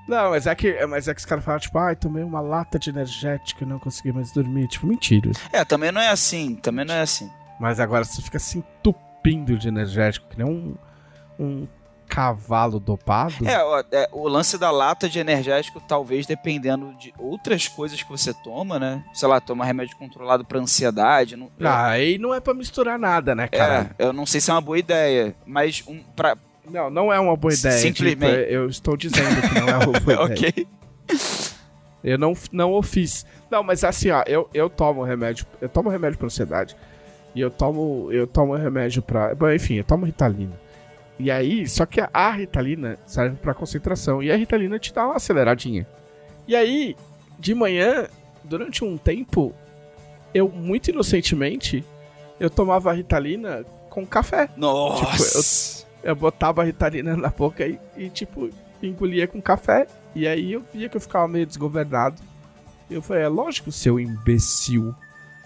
Não, 0.07 0.31
mas 0.31 0.47
é 0.47 0.55
que, 0.55 0.83
mas 0.87 1.07
é 1.07 1.13
que 1.13 1.19
os 1.19 1.25
caras 1.25 1.45
falam, 1.45 1.59
tipo, 1.59 1.77
ai, 1.77 1.93
ah, 1.93 1.95
tomei 1.95 2.23
uma 2.23 2.41
lata 2.41 2.79
de 2.79 2.89
energético 2.89 3.63
e 3.63 3.67
não 3.67 3.77
consegui 3.77 4.11
mais 4.11 4.31
dormir. 4.31 4.67
Tipo, 4.67 4.87
mentira. 4.87 5.29
É, 5.53 5.63
também 5.63 5.91
não 5.91 6.01
é 6.01 6.09
assim, 6.09 6.55
também 6.55 6.83
não 6.83 6.95
é 6.95 7.01
assim. 7.01 7.29
Mas 7.59 7.79
agora 7.79 8.03
você 8.03 8.19
fica 8.19 8.37
entupido 8.55 9.09
entupindo 9.19 9.57
de 9.57 9.67
energético, 9.67 10.27
que 10.29 10.37
nem 10.37 10.47
um, 10.47 10.75
um 11.37 11.67
cavalo 12.09 12.79
dopado. 12.79 13.47
É 13.47 13.63
o, 13.63 13.79
é, 13.91 14.09
o 14.11 14.27
lance 14.27 14.57
da 14.57 14.71
lata 14.71 15.07
de 15.07 15.19
energético, 15.19 15.79
talvez 15.79 16.25
dependendo 16.25 16.93
de 16.95 17.13
outras 17.19 17.67
coisas 17.67 18.01
que 18.01 18.09
você 18.09 18.33
toma, 18.33 18.79
né? 18.79 19.05
Sei 19.13 19.27
lá, 19.27 19.39
toma 19.39 19.63
remédio 19.63 19.95
controlado 19.95 20.43
pra 20.43 20.59
ansiedade. 20.59 21.35
Não, 21.35 21.51
ah, 21.61 21.87
aí 21.89 22.17
não 22.17 22.33
é 22.33 22.39
pra 22.39 22.53
misturar 22.53 22.97
nada, 22.97 23.35
né, 23.35 23.47
cara? 23.47 23.95
É, 23.97 24.05
eu 24.05 24.11
não 24.11 24.25
sei 24.25 24.41
se 24.41 24.49
é 24.49 24.53
uma 24.53 24.61
boa 24.61 24.79
ideia, 24.79 25.35
mas 25.45 25.83
um, 25.87 26.01
pra... 26.15 26.35
Não, 26.69 26.89
não 26.89 27.13
é 27.13 27.19
uma 27.19 27.35
boa 27.35 27.53
ideia. 27.53 27.77
Simplesmente. 27.77 28.37
Tipo, 28.37 28.51
eu 28.51 28.69
estou 28.69 28.97
dizendo 28.97 29.41
que 29.41 29.59
não 29.59 29.69
é 29.69 29.77
uma 29.77 29.99
boa 29.99 30.25
ideia. 30.33 30.49
ok. 30.49 30.67
Eu 32.03 32.17
não, 32.17 32.33
não 32.51 32.71
o 32.73 32.81
fiz. 32.81 33.25
Não, 33.51 33.63
mas 33.63 33.83
assim, 33.83 34.09
ó, 34.09 34.23
eu, 34.25 34.49
eu 34.53 34.69
tomo 34.69 35.03
remédio. 35.03 35.45
Eu 35.61 35.69
tomo 35.69 35.89
remédio 35.89 36.17
pra 36.17 36.27
ansiedade. 36.27 36.75
E 37.35 37.41
eu 37.41 37.51
tomo, 37.51 38.11
eu 38.11 38.25
tomo 38.25 38.55
remédio 38.55 39.01
pra. 39.01 39.35
Bom, 39.35 39.49
enfim, 39.51 39.75
eu 39.75 39.83
tomo 39.83 40.05
Ritalina. 40.05 40.59
E 41.19 41.29
aí, 41.29 41.67
só 41.67 41.85
que 41.85 42.01
a 42.13 42.31
Ritalina 42.31 42.97
serve 43.05 43.35
para 43.35 43.53
concentração. 43.53 44.23
E 44.23 44.31
a 44.31 44.37
Ritalina 44.37 44.79
te 44.79 44.93
dá 44.93 45.05
uma 45.05 45.17
aceleradinha. 45.17 45.85
E 46.47 46.55
aí, 46.55 46.95
de 47.37 47.53
manhã, 47.53 48.07
durante 48.45 48.85
um 48.85 48.97
tempo, 48.97 49.53
eu 50.33 50.47
muito 50.47 50.89
inocentemente, 50.89 51.83
eu 52.39 52.49
tomava 52.49 52.89
a 52.89 52.93
Ritalina 52.93 53.65
com 53.89 54.07
café. 54.07 54.49
Nossa! 54.55 55.79
Tipo, 55.79 55.89
eu, 56.03 56.11
eu, 56.11 56.15
botava 56.15 56.61
a 56.61 56.65
Ritalina 56.65 57.17
na 57.17 57.29
boca 57.29 57.67
e, 57.67 57.77
e, 57.97 58.09
tipo, 58.09 58.49
engolia 58.81 59.27
com 59.27 59.41
café. 59.41 59.87
E 60.15 60.25
aí 60.25 60.53
eu 60.53 60.63
via 60.73 60.87
que 60.87 60.95
eu 60.95 61.01
ficava 61.01 61.27
meio 61.27 61.45
desgovernado. 61.45 62.21
E 62.89 62.93
eu 62.93 63.01
falei, 63.01 63.23
é 63.23 63.27
lógico, 63.27 63.73
seu 63.73 63.99
imbecil. 63.99 64.95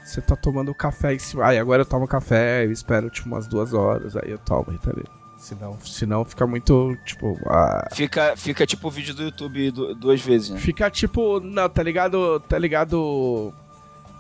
Você 0.06 0.22
tá 0.22 0.36
tomando 0.36 0.74
café 0.76 1.16
em 1.16 1.20
cima. 1.20 1.48
Aí 1.48 1.58
agora 1.58 1.82
eu 1.82 1.86
tomo 1.86 2.08
café, 2.08 2.64
eu 2.64 2.72
espero 2.72 3.10
tipo 3.10 3.28
umas 3.28 3.48
duas 3.48 3.74
horas, 3.74 4.16
aí 4.16 4.30
eu 4.30 4.38
tomo 4.38 4.70
Ritalina. 4.70 5.23
Senão, 5.44 5.78
senão 5.84 6.24
fica 6.24 6.48
muito, 6.48 6.98
tipo. 7.03 7.38
ah, 7.48 7.90
Fica, 7.94 8.34
fica 8.38 8.65
tipo 8.65 8.88
o 8.88 8.91
vídeo 8.91 9.14
do 9.14 9.24
YouTube 9.24 9.72
du- 9.72 9.94
duas 9.94 10.22
vezes, 10.22 10.49
né? 10.52 10.57
Fica 10.57 10.90
tipo. 10.90 11.41
Não, 11.41 11.68
tá 11.68 11.84
ligado? 11.84 12.40
Tá 12.40 12.57
ligado. 12.57 13.53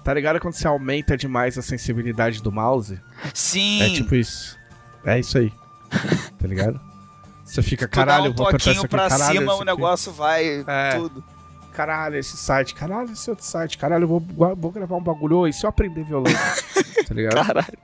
Tá 0.03 0.13
ligado 0.13 0.37
quando 0.41 0.53
você 0.53 0.67
aumenta 0.67 1.15
demais 1.15 1.57
a 1.57 1.61
sensibilidade 1.61 2.43
do 2.43 2.51
mouse? 2.51 2.99
Sim! 3.33 3.81
É 3.83 3.89
tipo 3.91 4.13
isso. 4.15 4.57
É 5.05 5.17
isso 5.19 5.37
aí. 5.37 5.51
Tá 6.37 6.45
ligado? 6.47 6.77
Você 7.45 7.61
fica, 7.61 7.87
caralho, 7.87 8.31
um 8.31 8.33
vou 8.33 8.47
apertar 8.47 8.71
isso 8.71 8.81
aqui, 8.81 8.89
pra 8.89 9.07
caralho, 9.07 9.39
cima, 9.39 9.53
o 9.53 9.55
aqui. 9.55 9.65
negócio 9.65 10.11
vai 10.11 10.65
É. 10.67 10.97
tudo. 10.97 11.23
Caralho, 11.71 12.17
esse 12.17 12.35
site, 12.35 12.75
caralho, 12.75 13.11
esse 13.13 13.29
outro 13.29 13.45
site, 13.45 13.77
caralho, 13.77 14.03
eu 14.03 14.07
vou, 14.09 14.19
vou 14.55 14.71
gravar 14.71 14.97
um 14.97 15.01
bagulho, 15.01 15.47
e 15.47 15.53
se 15.53 15.65
eu 15.65 15.69
aprender 15.69 16.03
violão? 16.03 16.31
tá 17.07 17.13
ligado? 17.15 17.45
Caralho. 17.47 17.77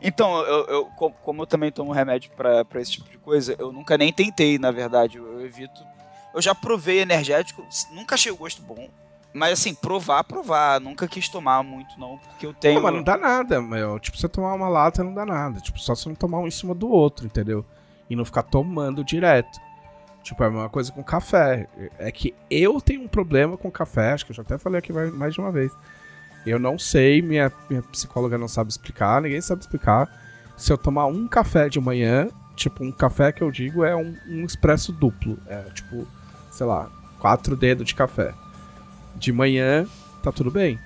Então, 0.00 0.38
eu, 0.42 0.66
eu- 0.66 0.84
co- 0.96 1.10
como 1.10 1.42
eu 1.42 1.46
também 1.46 1.72
tomo 1.72 1.92
remédio 1.92 2.30
pra 2.36 2.64
esse 2.80 2.92
tipo 2.92 3.08
de 3.08 3.18
coisa, 3.18 3.56
eu 3.58 3.72
nunca 3.72 3.98
nem 3.98 4.12
tentei, 4.12 4.58
na 4.58 4.70
verdade. 4.70 5.18
Eu, 5.18 5.44
evito. 5.44 5.82
Eu 6.34 6.40
já 6.42 6.54
provei 6.54 7.00
energético, 7.00 7.64
nunca 7.92 8.14
achei 8.14 8.30
o 8.30 8.36
gosto 8.36 8.62
bom. 8.62 8.88
Mas 9.32 9.52
assim, 9.54 9.74
provar, 9.74 10.24
provar. 10.24 10.80
Nunca 10.80 11.06
quis 11.06 11.28
tomar 11.28 11.62
muito, 11.62 11.98
não, 11.98 12.16
porque 12.18 12.46
eu 12.46 12.54
tenho. 12.54 12.76
Não, 12.76 12.82
mas 12.82 12.94
não 12.94 13.02
dá 13.02 13.16
nada, 13.16 13.60
meu. 13.60 13.98
Tipo, 13.98 14.16
você 14.16 14.28
tomar 14.28 14.54
uma 14.54 14.68
lata 14.68 15.02
não 15.04 15.12
dá 15.12 15.26
nada. 15.26 15.60
Tipo, 15.60 15.78
só 15.78 15.94
você 15.94 16.08
não 16.08 16.16
tomar 16.16 16.38
um 16.38 16.46
em 16.46 16.50
cima 16.50 16.74
do 16.74 16.88
outro, 16.88 17.26
entendeu? 17.26 17.64
E 18.08 18.16
não 18.16 18.24
ficar 18.24 18.42
tomando 18.42 19.04
direto. 19.04 19.58
Tipo, 20.22 20.42
é 20.44 20.46
a 20.46 20.50
mesma 20.50 20.68
coisa 20.68 20.90
com 20.92 21.02
café. 21.02 21.66
É 21.98 22.10
que 22.10 22.34
eu 22.50 22.80
tenho 22.80 23.02
um 23.02 23.08
problema 23.08 23.56
com 23.56 23.70
café, 23.70 24.12
acho 24.12 24.24
que 24.24 24.32
eu 24.32 24.36
já 24.36 24.42
até 24.42 24.56
falei 24.58 24.78
aqui 24.78 24.92
mais 24.92 25.34
de 25.34 25.40
uma 25.40 25.52
vez. 25.52 25.72
Eu 26.48 26.58
não 26.58 26.78
sei, 26.78 27.20
minha, 27.22 27.52
minha 27.68 27.82
psicóloga 27.82 28.38
não 28.38 28.48
sabe 28.48 28.70
explicar, 28.70 29.20
ninguém 29.22 29.40
sabe 29.40 29.60
explicar. 29.60 30.08
Se 30.56 30.72
eu 30.72 30.78
tomar 30.78 31.06
um 31.06 31.28
café 31.28 31.68
de 31.68 31.80
manhã, 31.80 32.28
tipo, 32.56 32.82
um 32.82 32.90
café 32.90 33.30
que 33.30 33.42
eu 33.42 33.50
digo 33.50 33.84
é 33.84 33.94
um, 33.94 34.16
um 34.28 34.44
expresso 34.44 34.92
duplo. 34.92 35.38
É 35.46 35.62
tipo, 35.74 36.06
sei 36.50 36.66
lá, 36.66 36.90
quatro 37.18 37.56
dedos 37.56 37.86
de 37.86 37.94
café. 37.94 38.34
De 39.14 39.32
manhã, 39.32 39.86
tá 40.22 40.32
tudo 40.32 40.50
bem. 40.50 40.78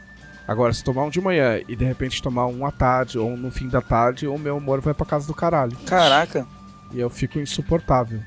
Agora, 0.47 0.73
se 0.73 0.83
tomar 0.83 1.05
um 1.05 1.11
de 1.11 1.21
manhã 1.21 1.61
e 1.69 1.77
de 1.77 1.85
repente 1.85 2.23
tomar 2.23 2.47
um 2.47 2.67
à 2.67 2.71
tarde 2.73 3.19
ou 3.19 3.37
no 3.37 3.51
fim 3.51 3.69
da 3.69 3.81
tarde, 3.81 4.27
o 4.27 4.37
meu 4.39 4.57
humor 4.57 4.81
vai 4.81 4.93
pra 4.93 5.07
casa 5.07 5.27
do 5.27 5.35
caralho. 5.35 5.77
Caraca. 5.87 6.47
E 6.91 7.01
eu 7.01 7.09
fico 7.09 7.39
insuportável. 7.39 8.21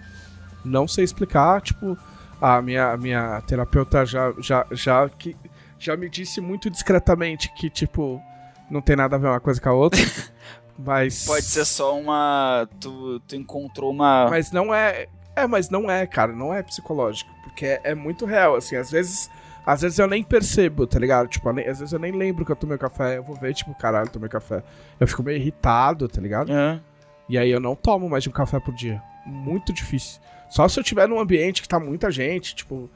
Não 0.64 0.88
sei 0.88 1.04
explicar, 1.04 1.62
tipo, 1.62 1.98
a 2.42 2.62
minha, 2.62 2.92
a 2.92 2.98
minha 2.98 3.42
terapeuta 3.42 4.06
já, 4.06 4.34
já, 4.40 4.66
já, 4.72 5.08
que, 5.10 5.36
já 5.80 5.96
me 5.96 6.10
disse 6.10 6.42
muito 6.42 6.70
discretamente 6.70 7.52
que, 7.54 7.70
tipo, 7.70 8.22
não 8.70 8.82
tem 8.82 8.96
nada 8.96 9.16
a 9.16 9.20
ver 9.20 9.28
uma 9.28 9.40
coisa 9.40 9.60
com 9.62 9.70
a 9.70 9.74
outra. 9.74 10.00
mas. 10.78 11.26
Pode 11.26 11.46
ser 11.46 11.66
só 11.66 11.98
uma. 11.98 12.68
Tu, 12.80 13.20
tu 13.28 13.36
encontrou 13.36 13.92
uma. 13.92 14.28
Mas 14.30 14.52
não 14.52 14.74
é. 14.74 15.08
É, 15.36 15.46
mas 15.46 15.70
não 15.70 15.92
é, 15.92 16.08
cara, 16.08 16.32
não 16.34 16.54
é 16.54 16.64
psicológico. 16.64 17.30
Porque 17.44 17.66
é, 17.66 17.82
é 17.84 17.96
muito 17.96 18.26
real, 18.26 18.56
assim, 18.56 18.76
às 18.76 18.90
vezes. 18.92 19.30
Às 19.66 19.82
vezes 19.82 19.98
eu 19.98 20.06
nem 20.08 20.22
percebo, 20.24 20.86
tá 20.86 21.00
ligado? 21.00 21.28
Tipo, 21.28 21.52
nem- 21.52 21.68
às 21.68 21.80
vezes 21.80 21.92
eu 21.92 21.98
nem 21.98 22.12
lembro 22.12 22.46
que 22.46 22.52
eu 22.52 22.56
tomei 22.56 22.78
café. 22.78 23.18
Eu 23.18 23.24
vou 23.24 23.36
ver, 23.36 23.52
tipo, 23.54 23.74
caralho, 23.74 24.08
tomei 24.10 24.30
café. 24.30 24.64
Eu 25.00 25.08
fico 25.08 25.24
meio 25.24 25.38
irritado, 25.38 26.08
tá 26.08 26.22
ligado? 26.22 26.52
É. 26.54 26.80
E 27.28 27.36
aí 27.36 27.50
eu 27.50 27.60
não 27.60 27.76
tomo 27.76 28.08
mais 28.08 28.22
de 28.24 28.30
um 28.30 28.32
café 28.32 28.60
por 28.60 28.76
dia. 28.76 29.02
Muito 29.26 29.74
difícil. 29.74 30.22
Só 30.50 30.68
se 30.68 30.80
eu 30.80 30.84
tiver 30.84 31.08
num 31.08 31.20
ambiente 31.20 31.64
que 31.64 31.68
tá 31.68 31.80
muita 31.80 32.12
gente, 32.12 32.54
tipo, 32.54 32.88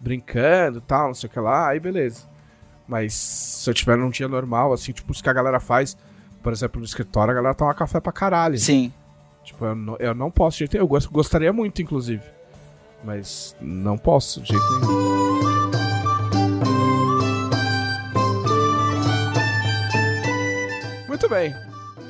brincando 0.00 0.78
e 0.78 0.82
tal, 0.82 1.08
não 1.08 1.14
sei 1.14 1.28
o 1.28 1.32
que 1.32 1.40
lá, 1.40 1.68
aí 1.68 1.80
beleza. 1.80 2.22
Mas 2.86 3.12
se 3.14 3.68
eu 3.68 3.74
tiver 3.74 3.96
num 3.96 4.10
dia 4.10 4.28
normal, 4.28 4.72
assim, 4.72 4.92
tipo, 4.92 5.12
isso 5.12 5.22
que 5.22 5.28
a 5.28 5.32
galera 5.32 5.60
faz, 5.60 5.96
por 6.42 6.52
exemplo, 6.52 6.78
no 6.80 6.86
escritório, 6.86 7.32
a 7.32 7.34
galera 7.34 7.54
toma 7.54 7.74
café 7.74 8.00
pra 8.00 8.12
caralho. 8.12 8.58
Sim. 8.58 8.92
Tipo, 9.44 9.64
eu 9.66 9.74
não, 9.74 9.96
eu 9.98 10.14
não 10.14 10.30
posso 10.30 10.54
de 10.56 10.58
jeito 10.60 10.72
nenhum. 10.74 10.84
Eu 10.84 10.88
gost- 10.88 11.10
gostaria 11.10 11.52
muito, 11.52 11.82
inclusive. 11.82 12.22
Mas 13.04 13.54
não 13.60 13.96
posso 13.98 14.40
de 14.40 14.48
jeito 14.48 14.64
nenhum. 14.80 15.08
Muito 21.08 21.28
bem. 21.28 21.54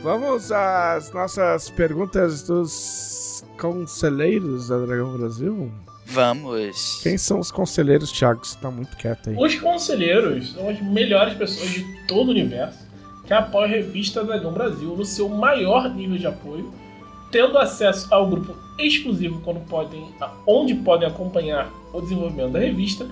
Vamos 0.02 0.52
às 0.52 1.10
nossas 1.12 1.70
perguntas 1.70 2.42
dos 2.42 3.44
conselheiros 3.60 4.68
da 4.68 4.78
Dragão 4.78 5.16
Brasil. 5.16 5.70
Vamos. 6.10 7.00
Quem 7.02 7.18
são 7.18 7.38
os 7.38 7.50
conselheiros, 7.50 8.10
Thiago? 8.10 8.44
Você 8.44 8.58
tá 8.58 8.70
muito 8.70 8.96
quieto 8.96 9.30
aí. 9.30 9.36
Os 9.38 9.54
conselheiros 9.56 10.52
são 10.52 10.68
as 10.68 10.80
melhores 10.80 11.34
pessoas 11.34 11.70
de 11.70 11.84
todo 12.06 12.28
o 12.28 12.30
universo 12.30 12.88
que 13.26 13.34
apoiam 13.34 13.66
a 13.66 13.68
revista 13.68 14.24
Dragão 14.24 14.52
Brasil 14.52 14.96
no 14.96 15.04
seu 15.04 15.28
maior 15.28 15.94
nível 15.94 16.16
de 16.16 16.26
apoio, 16.26 16.72
tendo 17.30 17.58
acesso 17.58 18.08
ao 18.12 18.26
grupo 18.26 18.56
exclusivo 18.78 19.40
quando 19.42 19.60
podem, 19.66 20.08
onde 20.46 20.74
podem 20.76 21.06
acompanhar 21.06 21.70
o 21.92 22.00
desenvolvimento 22.00 22.52
da 22.52 22.58
revista 22.60 23.06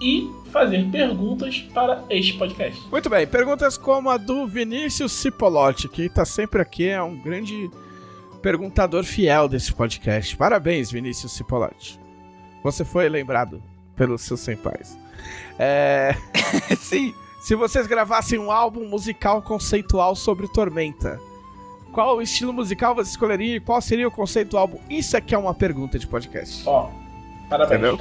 e 0.00 0.28
fazer 0.50 0.90
perguntas 0.90 1.60
para 1.72 2.02
este 2.10 2.32
podcast. 2.32 2.80
Muito 2.90 3.08
bem, 3.08 3.28
perguntas 3.28 3.78
como 3.78 4.10
a 4.10 4.16
do 4.16 4.44
Vinícius 4.44 5.12
Cipolotti, 5.12 5.88
que 5.88 6.08
tá 6.08 6.24
sempre 6.24 6.60
aqui, 6.60 6.88
é 6.88 7.00
um 7.00 7.16
grande 7.16 7.70
perguntador 8.42 9.04
fiel 9.04 9.46
desse 9.46 9.72
podcast. 9.72 10.36
Parabéns, 10.36 10.90
Vinícius 10.90 11.32
Cipolotti. 11.32 11.99
Você 12.62 12.84
foi 12.84 13.08
lembrado 13.08 13.62
pelos 13.96 14.22
seus 14.22 14.40
senpais. 14.40 14.98
É, 15.58 16.14
Sim. 16.78 17.14
se 17.42 17.54
vocês 17.54 17.86
gravassem 17.86 18.38
um 18.38 18.50
álbum 18.50 18.88
musical 18.88 19.42
conceitual 19.42 20.14
sobre 20.16 20.48
Tormenta, 20.48 21.20
qual 21.92 22.22
estilo 22.22 22.52
musical 22.52 22.94
você 22.94 23.10
escolheria 23.10 23.56
e 23.56 23.60
qual 23.60 23.80
seria 23.80 24.06
o 24.08 24.10
conceito 24.10 24.50
do 24.50 24.58
álbum? 24.58 24.78
Isso 24.88 25.16
aqui 25.16 25.34
é 25.34 25.38
uma 25.38 25.54
pergunta 25.54 25.98
de 25.98 26.06
podcast. 26.06 26.62
Ó, 26.66 26.88
parabéns. 27.48 27.80
Entendeu? 27.80 27.98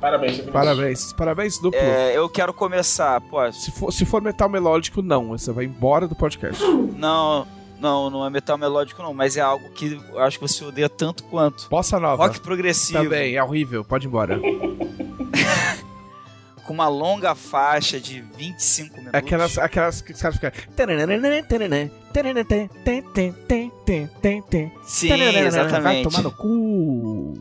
Parabéns, 0.00 0.32
Vinícius. 0.32 0.52
Parabéns, 0.52 1.12
parabéns 1.12 1.58
duplo. 1.58 1.78
É, 1.78 2.16
eu 2.16 2.28
quero 2.28 2.52
começar. 2.52 3.20
Pô, 3.20 3.52
Se, 3.52 3.70
for, 3.70 3.92
se 3.92 4.04
for 4.04 4.20
metal 4.20 4.48
melódico, 4.48 5.00
não. 5.00 5.28
Você 5.28 5.52
vai 5.52 5.64
embora 5.64 6.08
do 6.08 6.14
podcast. 6.16 6.60
não, 6.96 7.46
não, 7.82 8.08
não 8.08 8.24
é 8.24 8.30
metal 8.30 8.56
melódico, 8.56 9.02
não, 9.02 9.12
mas 9.12 9.36
é 9.36 9.40
algo 9.40 9.68
que 9.70 10.00
eu 10.10 10.20
acho 10.20 10.38
que 10.38 10.46
você 10.46 10.64
odeia 10.64 10.88
tanto 10.88 11.24
quanto. 11.24 11.68
Bossa 11.68 11.98
nova. 11.98 12.24
Rock 12.26 12.40
progressivo. 12.40 13.02
Também, 13.02 13.34
é 13.34 13.42
horrível, 13.42 13.84
pode 13.84 14.06
ir 14.06 14.08
embora. 14.08 14.38
Com 16.64 16.72
uma 16.74 16.86
longa 16.86 17.34
faixa 17.34 17.98
de 18.00 18.20
25 18.20 18.96
minutos. 18.96 19.14
Aquelas, 19.14 19.58
aquelas 19.58 20.00
que 20.00 20.12
os 20.12 20.22
caras 20.22 20.36
ficam. 20.36 20.52
Sim, 24.84 25.08
Vai 25.08 25.38
exatamente. 25.38 26.08
tomar 26.08 26.22
no 26.22 26.30
cu. 26.30 27.34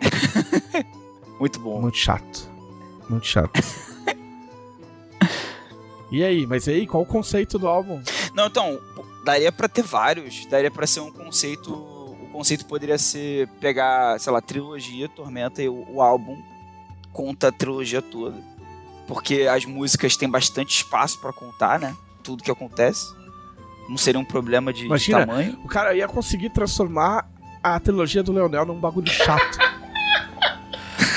Muito 1.38 1.60
bom. 1.60 1.82
Muito 1.82 1.98
chato. 1.98 2.48
Muito 3.10 3.26
chato. 3.26 3.60
e 6.10 6.24
aí, 6.24 6.46
mas 6.46 6.66
e 6.66 6.70
aí, 6.70 6.86
qual 6.86 7.02
o 7.02 7.06
conceito 7.06 7.58
do 7.58 7.68
álbum? 7.68 8.00
Não, 8.34 8.46
então, 8.46 8.80
daria 9.24 9.52
pra 9.52 9.68
ter 9.68 9.82
vários. 9.82 10.46
Daria 10.46 10.70
pra 10.70 10.86
ser 10.86 11.00
um 11.00 11.10
conceito. 11.10 11.72
O 11.72 12.28
conceito 12.32 12.64
poderia 12.66 12.98
ser 12.98 13.48
pegar, 13.60 14.18
sei 14.18 14.32
lá, 14.32 14.40
trilogia, 14.40 15.08
Tormenta 15.08 15.62
e 15.62 15.68
o, 15.68 15.86
o 15.88 16.02
álbum 16.02 16.40
conta 17.12 17.48
a 17.48 17.52
trilogia 17.52 18.00
toda. 18.00 18.36
Porque 19.06 19.42
as 19.42 19.64
músicas 19.64 20.16
têm 20.16 20.28
bastante 20.28 20.76
espaço 20.76 21.20
pra 21.20 21.32
contar, 21.32 21.78
né? 21.78 21.94
Tudo 22.22 22.42
que 22.42 22.50
acontece. 22.50 23.12
Não 23.88 23.98
seria 23.98 24.20
um 24.20 24.24
problema 24.24 24.72
de, 24.72 24.80
de 24.80 24.86
Imagina. 24.86 25.26
tamanho. 25.26 25.58
O 25.64 25.68
cara 25.68 25.94
ia 25.94 26.08
conseguir 26.08 26.50
transformar 26.50 27.28
a 27.62 27.78
trilogia 27.78 28.22
do 28.22 28.32
Leonel 28.32 28.64
num 28.64 28.78
bagulho 28.78 29.10
chato. 29.10 29.58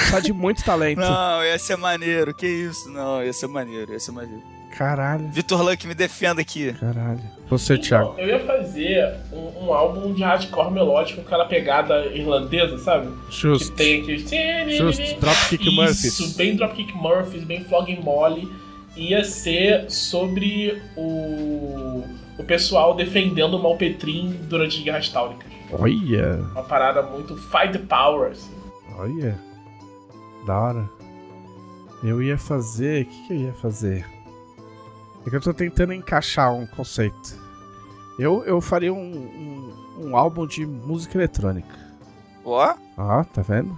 Só 0.10 0.20
de 0.20 0.34
muito 0.34 0.64
talento. 0.64 1.00
Não, 1.00 1.44
ia 1.44 1.58
ser 1.58 1.78
maneiro. 1.78 2.34
Que 2.34 2.48
isso? 2.48 2.90
Não, 2.90 3.24
ia 3.24 3.32
ser 3.32 3.48
maneiro, 3.48 3.94
ia 3.94 4.00
ser 4.00 4.12
maneiro. 4.12 4.44
Caralho, 4.78 5.30
Vitor 5.32 5.62
Luck, 5.62 5.88
me 5.88 5.94
defenda 5.94 6.42
aqui. 6.42 6.74
caralho. 6.74 7.22
Você, 7.50 7.78
Thiago. 7.78 8.14
Então, 8.14 8.26
eu 8.26 8.30
ia 8.30 8.40
fazer 8.46 9.16
um, 9.32 9.66
um 9.66 9.74
álbum 9.74 10.14
de 10.14 10.24
hardcore 10.24 10.72
melódico 10.72 11.22
com 11.22 11.28
aquela 11.28 11.46
pegada 11.46 12.06
irlandesa, 12.08 12.78
sabe? 12.80 13.08
Que 13.30 13.36
Justo. 13.36 13.74
tem 13.76 14.02
aqui. 14.02 14.18
Justo. 14.78 15.20
Dropkick 15.20 15.70
Murphys. 15.76 16.04
Isso, 16.04 16.38
bem 16.38 16.56
Dropkick 16.56 16.94
Murphys, 16.94 17.44
bem 17.44 17.64
Flogging 17.64 18.02
Molly. 18.02 18.52
Ia 18.98 19.24
ser 19.24 19.90
sobre 19.90 20.82
o, 20.98 22.04
o 22.38 22.44
pessoal 22.44 22.96
defendendo 22.96 23.56
o 23.56 23.62
Malpetrim 23.64 24.40
durante 24.50 24.78
as 24.78 24.84
guerras 24.84 25.10
táuricas. 25.10 25.46
Olha. 25.72 26.36
Uma 26.52 26.64
parada 26.64 27.02
muito 27.02 27.36
fight 27.38 27.72
the 27.72 27.80
power, 27.80 28.32
assim. 28.32 28.52
Olha. 28.98 29.38
Da 30.46 30.60
hora. 30.60 30.90
Eu 32.04 32.22
ia 32.22 32.38
fazer. 32.38 33.04
O 33.04 33.06
que, 33.06 33.28
que 33.28 33.34
eu 33.34 33.38
ia 33.38 33.54
fazer? 33.54 34.15
É 35.26 35.30
que 35.30 35.36
eu 35.36 35.42
tô 35.42 35.54
tentando 35.54 35.94
encaixar 35.94 36.54
um 36.54 36.68
conceito. 36.68 37.36
Eu, 38.20 38.44
eu 38.46 38.62
faria 38.62 38.94
um, 38.94 39.00
um, 39.98 40.10
um 40.10 40.18
álbum 40.18 40.46
de 40.46 40.66
música 40.66 41.18
eletrônica. 41.18 41.76
Ó, 42.44 42.76
Ó, 42.98 43.24
tá 43.24 43.42
vendo? 43.42 43.78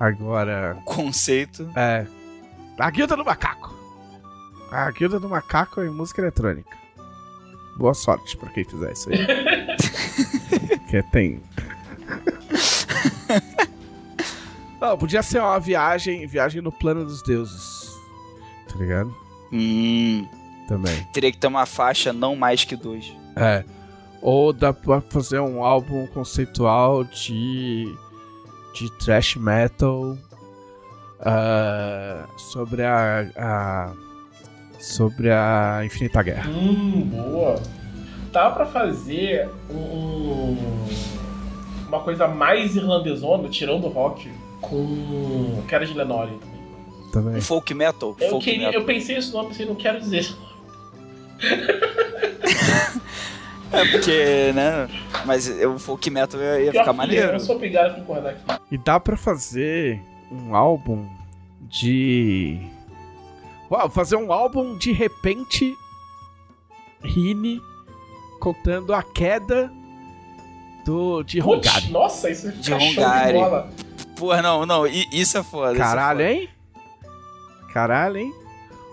Agora. 0.00 0.76
o 0.80 0.84
conceito. 0.84 1.68
É. 1.76 2.06
A 2.78 2.90
Guilda 2.90 3.16
do 3.16 3.24
Macaco. 3.24 3.72
A 4.70 4.90
Guilda 4.90 5.20
do 5.20 5.28
Macaco 5.28 5.80
é 5.80 5.88
música 5.88 6.20
eletrônica. 6.22 6.76
Boa 7.76 7.94
sorte 7.94 8.36
pra 8.36 8.48
quem 8.50 8.64
fizer 8.64 8.92
isso 8.92 9.10
aí. 9.10 9.26
Porque 10.80 11.02
tem. 11.04 11.42
Não, 14.80 14.98
podia 14.98 15.22
ser 15.22 15.40
uma 15.40 15.58
viagem, 15.58 16.26
viagem 16.26 16.60
no 16.60 16.70
plano 16.72 17.04
dos 17.04 17.22
deuses. 17.22 17.90
Tá 18.68 18.76
ligado? 18.76 19.14
Hum, 19.52 20.26
Também. 20.68 21.06
teria 21.12 21.30
que 21.30 21.38
ter 21.38 21.46
uma 21.46 21.66
faixa 21.66 22.12
não 22.12 22.34
mais 22.34 22.64
que 22.64 22.74
dois. 22.76 23.12
É. 23.36 23.64
Ou 24.22 24.52
dá 24.52 24.72
pra 24.72 25.00
fazer 25.02 25.40
um 25.40 25.62
álbum 25.62 26.06
conceitual 26.06 27.04
de. 27.04 27.84
de 28.74 28.90
thrash 28.98 29.36
metal. 29.36 30.16
ah, 31.20 32.26
sobre 32.36 32.82
a, 32.84 33.26
a. 33.36 33.92
sobre 34.78 35.30
a 35.30 35.82
Infinita 35.84 36.22
Guerra. 36.22 36.48
Hum, 36.50 37.02
boa. 37.02 37.60
Dava 38.32 38.54
pra 38.56 38.66
fazer 38.66 39.48
um, 39.70 40.56
uma 41.86 42.00
coisa 42.00 42.26
mais 42.26 42.74
irlandesona, 42.74 43.48
tirando 43.48 43.84
o 43.84 43.88
rock, 43.88 44.28
com 44.60 45.62
Quero 45.68 45.86
de 45.86 45.92
Lenore 45.94 46.30
também. 46.30 46.54
Também. 47.12 47.36
Um 47.36 47.40
folk 47.42 47.72
metal? 47.74 48.16
Eu, 48.18 48.30
folk 48.30 48.44
queria, 48.44 48.66
metal. 48.66 48.80
eu 48.80 48.86
pensei 48.86 49.16
esse 49.16 49.32
nome, 49.32 49.50
pensei, 49.50 49.66
não 49.66 49.76
quero 49.76 50.00
dizer. 50.00 50.34
É 53.72 53.84
porque, 53.90 54.52
né? 54.54 54.88
Mas 55.26 55.48
o 55.48 55.78
folk 55.78 56.08
metal 56.10 56.40
ia, 56.40 56.60
ia 56.60 56.70
Pior 56.70 56.82
ficar 56.82 56.92
maneiro. 56.92 57.32
Eu 57.32 57.40
sou 57.40 57.56
obrigado 57.56 57.90
a 57.90 57.94
concordar 57.94 58.30
aqui. 58.30 58.62
E 58.70 58.78
dá 58.78 59.00
pra 59.00 59.16
fazer 59.16 60.00
um 60.30 60.54
álbum 60.54 61.08
de. 61.62 62.60
Uau, 63.70 63.90
fazer 63.90 64.16
um 64.16 64.32
álbum 64.32 64.76
de 64.78 64.92
repente. 64.92 65.74
Rini 67.02 67.60
contando 68.40 68.94
a 68.94 69.02
queda 69.02 69.70
do 70.86 71.22
de 71.22 71.40
Putz, 71.42 71.68
Hongari. 71.68 71.90
nossa, 71.92 72.30
isso 72.30 72.50
De 72.52 72.60
de 72.62 72.72
Hongari. 72.74 73.32
bola. 73.38 73.70
Porra, 74.16 74.40
não, 74.40 74.64
não. 74.64 74.86
Isso 74.86 75.36
é 75.36 75.42
foda. 75.42 75.74
é 75.74 75.76
Caralho, 75.76 76.18
foda. 76.20 76.32
hein? 76.32 76.48
Caralho, 77.72 78.16
hein? 78.18 78.34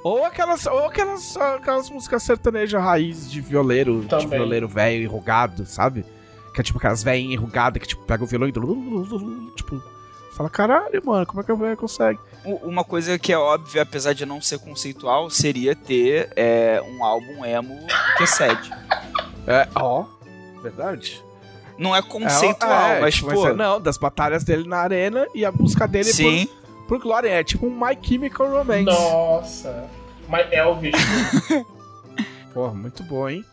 Ou 0.03 0.25
aquelas, 0.25 0.65
ou 0.65 0.85
aquelas, 0.85 1.37
aquelas 1.37 1.89
músicas 1.89 2.23
sertanejas 2.23 2.81
raiz 2.81 3.29
de 3.29 3.39
violeiro, 3.41 4.01
de 4.01 4.07
Também. 4.07 4.29
violeiro 4.29 4.67
velho 4.67 5.03
enrugado, 5.03 5.65
sabe? 5.65 6.03
Que 6.53 6.61
é 6.61 6.63
tipo 6.63 6.79
aquelas 6.79 7.03
velhinhas 7.03 7.33
enrugadas 7.33 7.81
que 7.81 7.87
tipo 7.87 8.03
pega 8.03 8.23
o 8.23 8.27
violão 8.27 8.49
e 8.49 8.51
tipo 9.55 9.81
fala 10.35 10.49
caralho, 10.49 11.01
mano, 11.05 11.25
como 11.25 11.41
é 11.41 11.43
que 11.43 11.51
a 11.51 11.55
velha 11.55 11.75
consegue? 11.75 12.19
Uma 12.43 12.83
coisa 12.83 13.19
que 13.19 13.31
é 13.31 13.37
óbvia, 13.37 13.83
apesar 13.83 14.13
de 14.13 14.25
não 14.25 14.41
ser 14.41 14.57
conceitual, 14.59 15.29
seria 15.29 15.75
ter 15.75 16.31
é, 16.35 16.81
um 16.83 17.03
álbum 17.03 17.45
emo 17.45 17.77
que 18.17 18.23
excede. 18.23 18.71
É, 19.45 19.67
ó, 19.75 20.05
verdade. 20.63 21.23
Não 21.77 21.95
é 21.95 22.01
conceitual, 22.01 22.91
É, 22.91 22.97
é, 22.97 23.01
mas, 23.01 23.15
tipo, 23.15 23.31
pô. 23.33 23.47
é, 23.47 23.53
não, 23.53 23.79
das 23.79 23.97
batalhas 23.97 24.43
dele 24.43 24.67
na 24.67 24.77
arena 24.77 25.27
e 25.35 25.43
a 25.45 25.51
busca 25.51 25.87
dele 25.87 26.11
sim. 26.11 26.45
por, 26.47 26.60
por 26.91 26.99
glória. 26.99 27.29
É 27.29 27.41
tipo 27.41 27.67
um 27.67 27.69
My 27.71 27.97
Chemical 28.01 28.49
Romance. 28.51 28.83
Nossa. 28.83 29.89
Mas 30.27 30.51
Elvis. 30.51 30.93
Porra, 32.53 32.73
muito 32.73 33.01
bom, 33.03 33.29
hein? 33.29 33.45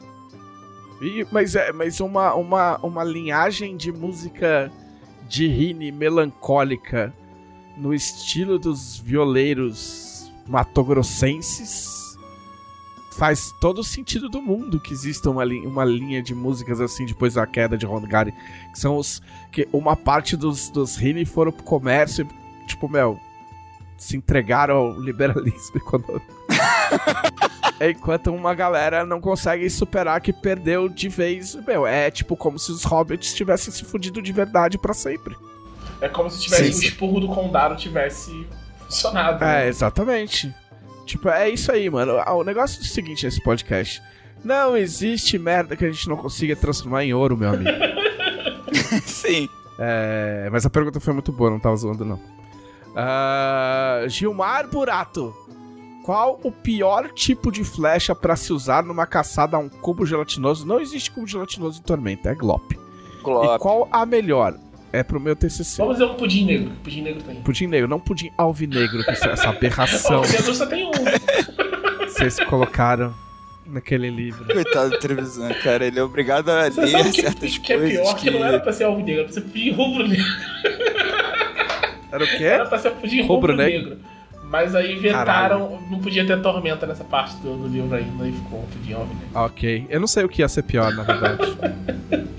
E, 1.01 1.25
mas 1.31 1.55
é, 1.55 1.73
mas 1.73 2.01
uma, 2.01 2.35
uma, 2.35 2.79
uma 2.79 3.05
linhagem 3.05 3.77
de 3.77 3.93
música 3.93 4.73
de 5.29 5.47
Rini 5.47 5.93
melancólica 5.93 7.15
no 7.77 7.95
estilo 7.95 8.59
dos 8.59 8.99
violeiros 8.99 10.33
matogrossenses 10.49 11.97
faz 13.17 13.53
todo 13.61 13.81
o 13.81 13.85
sentido 13.85 14.29
do 14.29 14.41
mundo 14.43 14.81
que 14.81 14.93
exista 14.93 15.31
uma, 15.31 15.45
li- 15.45 15.65
uma 15.67 15.85
linha 15.85 16.21
de 16.23 16.35
músicas 16.35 16.81
assim 16.81 17.05
depois 17.07 17.35
da 17.35 17.47
queda 17.47 17.77
de 17.79 17.87
Hongari. 17.87 18.33
Que 18.73 18.79
são 18.81 18.97
os. 18.97 19.23
que 19.53 19.69
uma 19.73 19.95
parte 19.95 20.37
dos, 20.37 20.69
dos 20.71 20.97
Rini 20.97 21.25
foram 21.25 21.53
pro 21.53 21.63
comércio 21.65 22.27
e, 22.63 22.67
tipo, 22.67 22.89
meu, 22.89 23.19
se 23.99 24.17
entregaram 24.17 24.77
ao 24.77 25.01
liberalismo 25.01 25.77
econômico. 25.77 26.25
Enquanto 27.81 28.33
uma 28.33 28.55
galera 28.55 29.05
não 29.05 29.21
consegue 29.21 29.69
superar 29.71 30.21
que 30.21 30.33
perdeu 30.33 30.89
de 30.89 31.09
vez. 31.09 31.55
Meu, 31.67 31.87
é 31.87 32.11
tipo 32.11 32.37
como 32.37 32.59
se 32.59 32.73
os 32.73 32.83
hobbits 32.85 33.35
tivessem 33.35 33.73
se 33.73 33.85
fudido 33.85 34.21
de 34.23 34.33
verdade 34.33 34.79
pra 34.79 34.93
sempre. 34.95 35.37
É 36.01 36.09
como 36.09 36.31
se 36.31 36.41
tivesse 36.41 36.65
Sim, 36.65 36.71
o 36.71 36.73
sim. 36.75 36.87
expurro 36.87 37.21
do 37.21 37.29
condado 37.29 37.77
tivesse 37.77 38.47
funcionado. 38.81 39.45
né? 39.45 39.65
É, 39.67 39.69
exatamente. 39.69 40.53
Tipo, 41.07 41.29
é 41.29 41.49
isso 41.49 41.71
aí, 41.73 41.89
mano. 41.91 42.19
Ah, 42.25 42.35
O 42.35 42.43
negócio 42.45 42.79
é 42.81 42.83
o 42.83 42.87
seguinte 42.87 43.25
nesse 43.25 43.43
podcast. 43.43 44.03
Não 44.45 44.77
existe 44.77 45.39
merda 45.39 45.77
que 45.77 45.85
a 45.85 45.91
gente 45.91 46.09
não 46.09 46.17
consiga 46.17 46.55
transformar 46.55 47.05
em 47.05 47.13
ouro, 47.15 47.37
meu 47.37 47.49
amigo. 47.51 47.71
Sim. 49.05 49.49
É, 49.79 50.49
mas 50.53 50.67
a 50.67 50.71
pergunta 50.71 51.01
foi 51.01 51.13
muito 51.13 51.33
boa, 51.33 51.51
não 51.51 51.59
tava 51.61 51.77
zoando, 51.77 52.05
não. 52.05 52.21
Ah, 53.01 54.03
Gilmar 54.09 54.67
Burato. 54.69 55.33
Qual 56.05 56.41
o 56.43 56.51
pior 56.51 57.13
tipo 57.13 57.53
de 57.53 57.63
flecha 57.63 58.13
pra 58.15 58.35
se 58.35 58.53
usar 58.53 58.83
numa 58.83 59.07
caçada 59.07 59.57
a 59.57 59.61
um 59.61 59.69
cubo 59.69 60.05
gelatinoso? 60.05 60.67
Não 60.67 60.81
existe 60.81 61.11
cubo 61.13 61.27
gelatinoso 61.27 61.79
em 61.79 61.83
Tormenta, 61.83 62.31
é 62.31 62.35
Glop. 62.35 62.73
E 62.73 63.23
Glop. 63.23 63.61
qual 63.61 63.89
a 63.93 64.05
melhor? 64.05 64.55
É 64.93 65.03
pro 65.05 65.21
meu 65.21 65.37
TCC. 65.37 65.77
Vamos 65.83 65.99
dizer 65.99 66.11
um 66.11 66.15
pudim 66.15 66.45
negro. 66.47 66.73
Pudim 66.83 67.03
negro 67.03 67.23
tem. 67.23 67.37
Pudim 67.43 67.67
negro, 67.69 67.87
não 67.89 68.01
pudim 68.01 68.31
alvinegro, 68.37 69.05
que 69.05 69.11
essa, 69.11 69.29
essa 69.29 69.51
aberração 69.51 70.21
Ó, 70.21 70.25
o 70.25 70.29
Pedro 70.29 70.55
só 70.55 70.67
tem 70.67 70.87
um. 70.87 70.91
que 70.91 72.09
vocês 72.11 72.41
colocaram 72.45 73.15
naquele 73.67 74.09
livro. 74.09 74.47
Coitado 74.47 74.91
do 74.91 74.99
Trevisan, 74.99 75.53
cara. 75.63 75.85
Ele 75.87 75.99
é 76.01 76.03
obrigado 76.03 76.49
a 76.49 76.71
Você 76.71 76.81
ler 76.81 77.07
o 77.07 77.13
que, 77.13 77.21
certas 77.21 77.59
que 77.59 77.73
é 77.73 77.77
coisas. 77.77 78.01
pior? 78.01 78.17
Que... 78.17 78.31
não 78.31 78.43
era 78.45 78.59
pra 78.59 78.73
ser 78.73 78.85
alvinegro, 78.85 79.21
era 79.21 79.25
pra 79.31 79.35
ser 79.35 79.43
pudim 79.43 79.71
rubro-negro. 79.73 80.25
Era 82.11 82.25
o 82.25 82.27
quê? 82.27 82.45
Era 82.45 82.67
pra 82.67 82.79
ser 82.79 82.91
pudim 82.93 83.23
Rubro-negro? 83.23 83.81
rubro-negro. 83.81 84.19
Mas 84.51 84.75
aí 84.75 84.97
inventaram, 84.97 85.79
não 85.91 85.99
podia 85.99 86.27
ter 86.27 86.41
tormenta 86.41 86.87
nessa 86.87 87.05
parte 87.05 87.37
do, 87.37 87.55
do 87.55 87.69
livro 87.69 87.95
ainda 87.95 88.27
e 88.27 88.33
ficou 88.33 88.61
um 88.61 88.67
pudim 88.67 88.95
alvinegro. 88.95 89.29
Ok. 89.35 89.87
Eu 89.91 90.01
não 90.01 90.07
sei 90.07 90.25
o 90.25 90.29
que 90.29 90.41
ia 90.41 90.49
ser 90.49 90.63
pior, 90.63 90.91
na 90.95 91.03
verdade. 91.03 91.57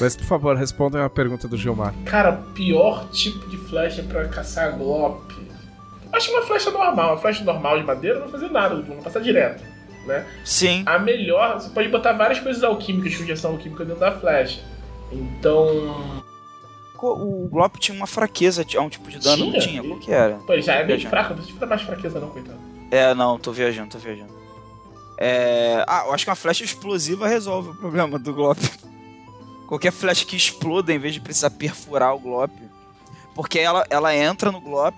Mas, 0.00 0.16
por 0.16 0.24
favor, 0.24 0.56
respondam 0.56 1.04
a 1.04 1.10
pergunta 1.10 1.46
do 1.46 1.56
Gilmar. 1.56 1.94
Cara, 2.04 2.32
pior 2.54 3.08
tipo 3.10 3.48
de 3.48 3.56
flecha 3.56 4.02
pra 4.04 4.26
caçar 4.28 4.76
glop. 4.76 5.20
Acho 6.12 6.28
que 6.28 6.34
uma 6.34 6.42
flecha 6.42 6.70
normal, 6.70 7.12
uma 7.12 7.18
flecha 7.18 7.44
normal 7.44 7.78
de 7.78 7.84
madeira 7.84 8.16
não 8.18 8.28
vai 8.28 8.40
fazer 8.40 8.52
nada, 8.52 8.74
não 8.74 8.82
vai 8.82 9.02
passar 9.02 9.20
direto, 9.20 9.62
né? 10.06 10.26
Sim. 10.44 10.82
A 10.86 10.98
melhor, 10.98 11.54
você 11.54 11.70
pode 11.70 11.88
botar 11.88 12.12
várias 12.12 12.38
coisas 12.38 12.62
alquímicas, 12.62 13.12
de 13.12 13.22
injeção 13.22 13.52
alquímica 13.52 13.84
dentro 13.84 14.00
da 14.00 14.12
flecha. 14.12 14.60
Então, 15.10 16.21
O 17.02 17.48
Glop 17.48 17.78
tinha 17.78 17.96
uma 17.96 18.06
fraqueza 18.06 18.64
a 18.76 18.80
um 18.80 18.88
tipo 18.88 19.10
de 19.10 19.18
dano, 19.18 19.46
não 19.46 19.52
Tinha? 19.52 19.66
tinha? 19.66 19.82
Qual 19.82 19.98
que 19.98 20.12
era? 20.12 20.36
pô, 20.36 20.60
já 20.60 20.74
é 20.74 20.84
bem 20.84 21.00
fraco, 21.00 21.30
não 21.30 21.42
precisa 21.42 21.66
mais 21.66 21.82
fraqueza 21.82 22.20
não, 22.20 22.30
coitado. 22.30 22.58
É, 22.90 23.12
não, 23.14 23.38
tô 23.38 23.50
viajando, 23.50 23.90
tô 23.90 23.98
viajando. 23.98 24.32
É... 25.18 25.84
Ah, 25.88 26.04
eu 26.06 26.14
acho 26.14 26.24
que 26.24 26.30
uma 26.30 26.36
flecha 26.36 26.62
explosiva 26.64 27.26
resolve 27.26 27.70
o 27.70 27.74
problema 27.74 28.18
do 28.18 28.32
Glop. 28.32 28.58
Qualquer 29.66 29.90
flecha 29.90 30.24
que 30.24 30.36
exploda 30.36 30.92
em 30.92 30.98
vez 30.98 31.14
de 31.14 31.20
precisar 31.20 31.50
perfurar 31.50 32.14
o 32.14 32.18
Glop. 32.18 32.52
Porque 33.34 33.58
ela, 33.58 33.84
ela 33.88 34.14
entra 34.14 34.52
no 34.52 34.60
Glop, 34.60 34.94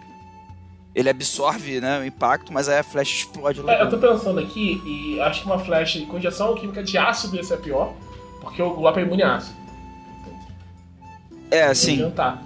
ele 0.95 1.09
absorve 1.09 1.81
né, 1.81 2.01
o 2.01 2.05
impacto, 2.05 2.53
mas 2.53 2.69
aí 2.69 2.79
a 2.79 2.83
flecha 2.83 3.15
explode 3.17 3.61
lá 3.63 3.75
É, 3.75 3.83
eu 3.83 3.89
tô 3.89 3.99
pensando 3.99 4.41
aqui 4.41 4.83
e 4.85 5.21
acho 5.21 5.41
que 5.41 5.47
uma 5.47 5.59
flecha 5.59 6.05
com 6.07 6.19
injeção 6.19 6.49
alquímica 6.49 6.83
de 6.83 6.99
ácido 6.99 7.37
ia 7.37 7.45
ser 7.45 7.59
pior, 7.59 7.95
porque 8.41 8.61
o 8.61 8.75
glop 8.75 8.99
é 8.99 9.03
imune 9.03 9.23
a 9.23 9.37
ácido. 9.37 9.64
É, 11.55 11.75
sim. 11.75 11.95
adiantar. 11.95 12.43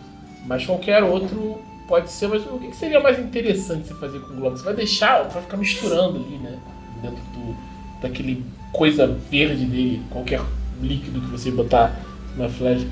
Mas 0.47 0.65
qualquer 0.65 1.03
outro 1.03 1.61
pode 1.87 2.11
ser, 2.11 2.29
mas 2.29 2.45
o 2.47 2.59
que 2.59 2.75
seria 2.77 3.01
mais 3.01 3.19
interessante 3.19 3.89
você 3.89 3.95
fazer 3.95 4.21
com 4.21 4.33
o 4.33 4.37
globo? 4.37 4.57
Você 4.57 4.65
vai 4.65 4.75
deixar, 4.75 5.23
vai 5.25 5.43
ficar 5.43 5.57
misturando 5.57 6.19
ali, 6.19 6.39
né? 6.39 6.59
Dentro 7.03 7.23
do, 7.33 7.57
daquele 8.03 8.45
coisa 8.73 9.07
verde 9.31 9.65
dele, 9.65 10.03
qualquer 10.11 10.41
líquido 10.81 11.21
que 11.21 11.27
você 11.29 11.51
botar 11.51 11.99
na 12.37 12.49
flecha. 12.49 12.87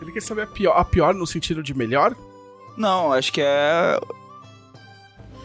Ele 0.00 0.12
quer 0.12 0.22
saber 0.22 0.42
a 0.42 0.46
pior, 0.46 0.72
a 0.72 0.84
pior 0.84 1.14
no 1.14 1.26
sentido 1.26 1.62
de 1.62 1.74
melhor? 1.74 2.14
Não, 2.76 3.12
acho 3.12 3.32
que 3.32 3.40
é. 3.40 3.98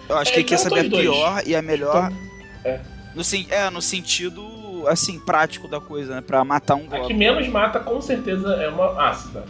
Eu 0.10 0.18
acho 0.18 0.32
É, 0.32 0.34
que 0.34 0.40
ele 0.42 0.48
quer 0.48 0.58
saber 0.58 0.80
a 0.86 0.90
dois. 0.90 1.04
pior 1.04 1.44
e 1.46 1.56
a 1.56 1.62
melhor. 1.62 2.12
Então, 2.12 2.72
é. 2.72 2.82
No, 3.16 3.22
é, 3.50 3.70
no 3.70 3.82
sentido, 3.82 4.42
assim, 4.88 5.20
prático 5.20 5.68
da 5.68 5.80
coisa, 5.80 6.16
né? 6.16 6.22
Pra 6.22 6.44
matar 6.44 6.76
um 6.76 6.86
A 6.86 6.98
Glop. 6.98 7.08
que 7.08 7.14
menos 7.14 7.48
mata, 7.48 7.80
com 7.80 8.00
certeza, 8.02 8.54
é 8.56 8.68
uma 8.70 9.10
ácida. 9.10 9.46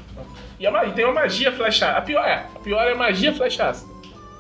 E, 0.60 0.66
a, 0.68 0.72
ma- 0.72 0.86
e 0.86 0.92
tem 0.92 1.06
uma 1.06 1.14
magia 1.16 1.52
flecha 1.52 1.90
A 1.92 2.02
pior 2.02 2.24
é, 2.24 2.46
a 2.56 2.60
pior 2.60 2.82
é 2.84 2.92
a 2.94 2.96
magia 2.96 3.34
flecha 3.34 3.70
ácida. 3.70 3.92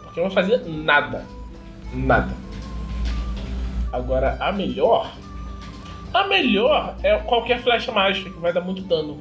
Porque 0.03 0.21
não 0.21 0.29
vai 0.29 0.43
fazer 0.43 0.63
nada. 0.67 1.25
Nada. 1.93 2.33
Agora, 3.91 4.37
a 4.39 4.51
melhor. 4.51 5.11
A 6.13 6.27
melhor 6.27 6.95
é 7.03 7.17
qualquer 7.19 7.61
flecha 7.61 7.91
mágica 7.91 8.29
que 8.29 8.39
vai 8.39 8.51
dar 8.53 8.61
muito 8.61 8.81
dano. 8.81 9.17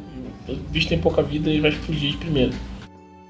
O 0.48 0.54
bicho 0.70 0.88
tem 0.88 0.98
pouca 0.98 1.22
vida 1.22 1.48
e 1.50 1.60
vai 1.60 1.70
explodir 1.70 2.10
de 2.12 2.16
primeiro. 2.16 2.52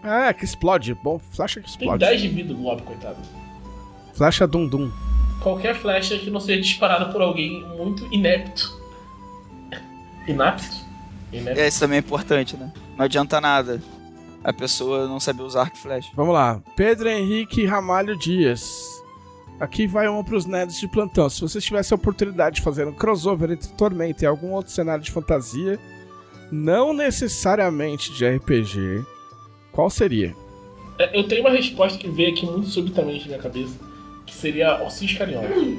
Ah, 0.03 0.33
que 0.33 0.45
explode. 0.45 0.95
Bom, 0.95 1.19
flecha 1.19 1.61
que 1.61 1.67
Tem 1.67 1.75
explode. 1.87 1.99
10 2.05 2.21
de 2.23 2.29
vida 2.29 2.55
o 2.55 2.57
Globo, 2.57 2.83
coitado. 2.83 3.17
Flecha 4.15 4.47
dum 4.47 4.67
dum. 4.67 4.91
Qualquer 5.43 5.75
flecha 5.75 6.19
que 6.19 6.31
não 6.31 6.41
seja 6.41 6.61
disparada 6.61 7.07
por 7.13 7.23
alguém 7.23 7.65
muito 7.77 8.07
inepto. 8.13 8.79
Inapto? 10.29 10.77
Inepto. 11.33 11.61
É, 11.61 11.69
isso 11.69 11.81
também 11.81 11.97
é 11.97 12.01
importante, 12.01 12.57
né? 12.57 12.73
Não 12.97 13.05
adianta 13.05 13.41
nada. 13.41 13.81
a 14.43 14.53
pessoa 14.53 15.07
não 15.07 15.21
saber 15.21 15.43
usar 15.43 15.63
arco 15.63 15.77
e 15.77 15.81
flecha. 15.81 16.11
Vamos 16.15 16.33
lá. 16.35 16.63
Pedro 16.77 17.09
Henrique 17.09 17.65
Ramalho 17.67 18.17
Dias. 18.19 18.87
Aqui 19.59 19.87
vai 19.87 20.09
uma 20.09 20.25
pros 20.25 20.47
nerds 20.47 20.81
de 20.81 20.89
plantão. 20.89 21.29
Se 21.29 21.43
vocês 21.43 21.63
tivessem 21.63 21.95
a 21.95 21.99
oportunidade 21.99 22.57
de 22.57 22.63
fazer 22.63 22.87
um 22.87 22.93
crossover 22.93 23.51
entre 23.51 23.69
Tormenta 23.75 24.25
e 24.25 24.27
algum 24.27 24.53
outro 24.53 24.73
cenário 24.73 25.05
de 25.05 25.11
fantasia, 25.11 25.79
não 26.51 26.95
necessariamente 26.95 28.13
de 28.15 28.27
RPG, 28.27 29.05
qual 29.73 29.91
seria? 29.91 30.35
É, 30.99 31.19
Eu 31.19 31.25
tenho 31.29 31.43
uma 31.43 31.51
resposta 31.51 31.99
que 31.99 32.09
veio 32.09 32.33
aqui 32.33 32.47
muito 32.47 32.69
subitamente 32.69 33.21
na 33.23 33.27
minha 33.37 33.39
cabeça, 33.43 33.75
que 34.31 34.37
seria 34.37 34.83
Ossinhos 34.83 35.17
Carinhosos. 35.19 35.79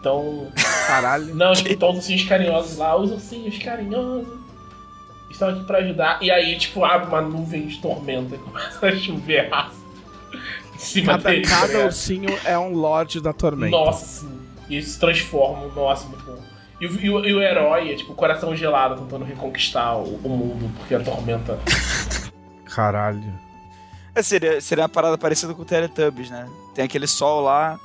Então, 0.00 0.46
Caralho. 0.86 1.34
não, 1.34 1.52
tipo, 1.52 1.70
estão 1.70 1.90
os 1.90 1.96
ursinhos 1.96 2.24
carinhosos 2.28 2.76
lá, 2.76 2.96
os 2.96 3.10
ursinhos 3.10 3.58
carinhosos 3.58 4.28
estão 5.30 5.48
aqui 5.48 5.64
pra 5.64 5.78
ajudar. 5.78 6.22
E 6.22 6.30
aí, 6.30 6.56
tipo, 6.56 6.84
abre 6.84 7.08
uma 7.08 7.20
nuvem 7.20 7.66
de 7.66 7.78
tormenta 7.80 8.36
e 8.36 8.38
começa 8.46 8.86
a 8.86 8.96
chover 8.96 9.52
ácido 9.52 9.82
em 10.74 10.78
cima 10.78 11.12
Cada, 11.18 11.30
deles. 11.30 11.50
cada 11.50 11.78
né? 11.78 11.84
ursinho 11.84 12.38
é 12.44 12.56
um 12.56 12.72
Lorde 12.74 13.20
da 13.20 13.32
Tormenta. 13.32 13.76
Nossa, 13.76 14.06
sim. 14.20 14.38
E 14.68 14.76
eles 14.76 14.88
se 14.90 15.00
transformam, 15.00 15.68
nossa, 15.74 16.06
muito 16.06 16.24
bom. 16.24 16.38
E 16.80 16.86
o, 16.86 17.00
e 17.00 17.10
o- 17.10 17.24
e 17.24 17.34
o 17.34 17.42
herói 17.42 17.90
é 17.90 17.96
tipo 17.96 18.14
coração 18.14 18.54
gelado 18.54 19.00
tentando 19.02 19.24
reconquistar 19.24 19.96
o, 19.96 20.14
o 20.22 20.28
mundo, 20.28 20.70
porque 20.78 20.94
a 20.94 21.00
tormenta. 21.00 21.58
Caralho. 22.66 23.20
É, 24.14 24.22
seria, 24.22 24.60
seria 24.60 24.82
uma 24.84 24.88
parada 24.88 25.18
parecida 25.18 25.52
com 25.54 25.62
o 25.62 25.64
Teletubbies, 25.64 26.30
né? 26.30 26.46
Tem 26.78 26.84
aquele 26.84 27.08
sol 27.08 27.40
lá, 27.40 27.76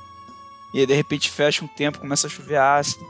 e 0.72 0.78
aí 0.78 0.86
de 0.86 0.94
repente 0.94 1.28
fecha 1.28 1.64
um 1.64 1.66
tempo, 1.66 1.98
começa 1.98 2.28
a 2.28 2.30
chover 2.30 2.58
ácido. 2.58 3.04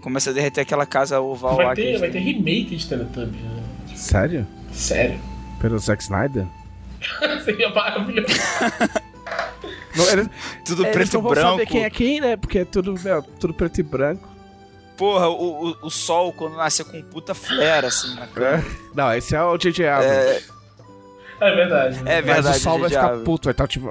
Começa 0.00 0.30
a 0.30 0.32
derreter 0.32 0.62
aquela 0.62 0.86
casa 0.86 1.20
oval 1.20 1.58
lá 1.58 1.64
Vai 1.66 1.76
que 1.76 1.82
ter, 1.82 1.88
eles 1.88 2.00
vai 2.00 2.10
ter 2.10 2.18
remake 2.20 2.74
de 2.74 2.88
Teletubbies, 2.88 3.42
né? 3.42 3.62
Sério? 3.94 4.46
Sério. 4.72 5.20
Pelo 5.60 5.78
Zack 5.78 6.02
Snyder? 6.02 6.46
Seria 7.44 7.68
maravilhoso. 7.68 8.34
Não, 9.94 10.10
eles, 10.12 10.30
Tudo 10.64 10.82
eles 10.82 10.94
preto 10.94 11.20
não 11.20 11.30
e 11.30 11.34
branco. 11.34 11.50
saber 11.50 11.66
quem 11.66 11.84
é 11.84 11.90
quem, 11.90 12.20
né? 12.22 12.36
Porque 12.38 12.60
é 12.60 12.64
tudo, 12.64 12.94
meu, 12.98 13.22
tudo 13.22 13.52
preto 13.52 13.80
e 13.80 13.82
branco. 13.82 14.26
Porra, 14.96 15.28
o, 15.28 15.68
o, 15.68 15.76
o 15.82 15.90
sol 15.90 16.32
quando 16.32 16.56
nasce 16.56 16.82
com 16.84 16.96
um 16.96 17.02
puta 17.02 17.34
flare, 17.34 17.84
assim, 17.84 18.14
na 18.14 18.26
cara. 18.26 18.64
Não, 18.94 19.12
esse 19.12 19.36
é 19.36 19.42
o 19.42 19.58
J.J. 19.58 19.86
Abrams. 19.86 20.16
É 20.16 20.57
verdade. 21.40 22.02
né? 22.02 22.18
É 22.18 22.22
verdade, 22.22 22.48
Mas 22.48 22.56
o 22.56 22.60
sol 22.60 22.78
vai 22.78 22.88
ficar 22.90 23.16
puto, 23.18 23.44
vai 23.46 23.52
estar 23.52 23.66
tipo... 23.68 23.90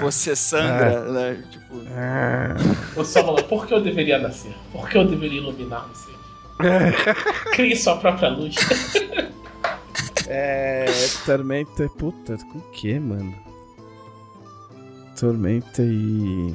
Você 0.00 0.36
sangra, 0.36 1.00
né? 1.10 1.42
Tipo, 1.50 3.00
O 3.00 3.04
sol 3.04 3.24
falou, 3.24 3.42
por 3.44 3.66
que 3.66 3.74
eu 3.74 3.80
deveria 3.82 4.18
nascer? 4.18 4.52
Por 4.72 4.88
que 4.88 4.96
eu 4.98 5.04
deveria 5.06 5.40
iluminar 5.40 5.86
você? 5.88 6.08
Crie 7.52 7.76
sua 7.76 7.96
própria 7.96 8.28
luz. 8.30 8.54
É. 10.30 10.84
Tormenta. 11.24 11.88
Puta, 11.88 12.36
com 12.52 12.58
o 12.58 12.62
que, 12.70 12.98
mano? 13.00 13.34
Tormenta 15.18 15.80
e. 15.82 16.54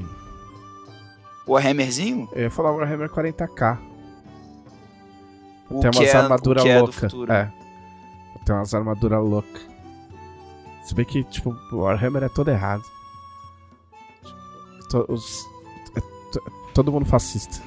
o 1.47 1.57
Hammerzinho, 1.57 2.29
Eu 2.33 2.43
ia 2.43 2.51
falar 2.51 2.71
Warhammer 2.71 3.09
40k. 3.09 3.79
o 5.71 5.79
Tem 5.79 5.89
umas 5.89 6.07
é, 6.13 6.17
armaduras 6.17 6.63
é 6.65 6.73
do 6.75 6.79
loucas. 6.81 6.95
futuro. 7.11 7.33
É. 7.33 7.51
Tem 8.45 8.55
umas 8.55 8.73
armaduras 8.73 9.21
loucas. 9.23 9.61
Se 10.83 10.93
bem 10.93 11.05
que, 11.05 11.23
tipo, 11.23 11.55
o 11.71 11.77
Warhammer 11.77 12.23
é 12.23 12.29
todo 12.29 12.49
errado. 12.51 12.83
To- 14.89 15.05
os- 15.09 15.45
é 15.95 16.01
to- 16.01 16.43
todo 16.73 16.91
mundo 16.91 17.05
fascista. 17.05 17.61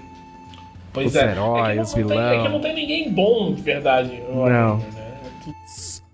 Pois 0.93 1.09
Os 1.09 1.15
é. 1.16 1.31
heróis, 1.32 1.70
é, 1.70 1.74
não, 1.74 1.82
não 1.85 1.93
tem, 1.93 2.05
vilão. 2.05 2.20
é 2.31 2.43
que 2.43 2.48
não 2.48 2.61
tem 2.61 2.74
ninguém 2.74 3.12
bom 3.12 3.55
de 3.55 3.62
verdade. 3.62 4.20
no 4.28 4.48
Não. 4.48 4.77
Né? 4.78 4.85
É 5.24 5.31
tudo- 5.44 6.07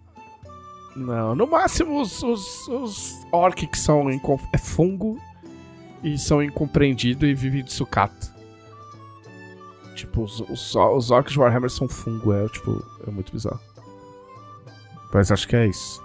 Não, 0.94 1.34
no 1.34 1.46
máximo 1.46 2.00
os, 2.00 2.22
os, 2.22 2.68
os 2.68 3.26
orc 3.32 3.66
que 3.66 3.78
são 3.78 4.08
é 4.10 4.58
fungo 4.58 5.18
e 6.02 6.18
são 6.18 6.42
incompreendidos 6.42 7.28
e 7.28 7.34
vivem 7.34 7.64
de 7.64 7.72
sucata. 7.72 8.32
Tipo, 9.94 10.22
os, 10.22 10.40
os, 10.40 10.74
os 10.74 11.10
orcs 11.10 11.32
de 11.32 11.38
Warhammer 11.38 11.70
são 11.70 11.88
fungo, 11.88 12.32
é 12.32 12.48
tipo, 12.48 12.84
é 13.06 13.10
muito 13.10 13.32
bizarro. 13.32 13.60
Mas 15.12 15.30
acho 15.30 15.46
que 15.46 15.56
é 15.56 15.66
isso. 15.66 16.02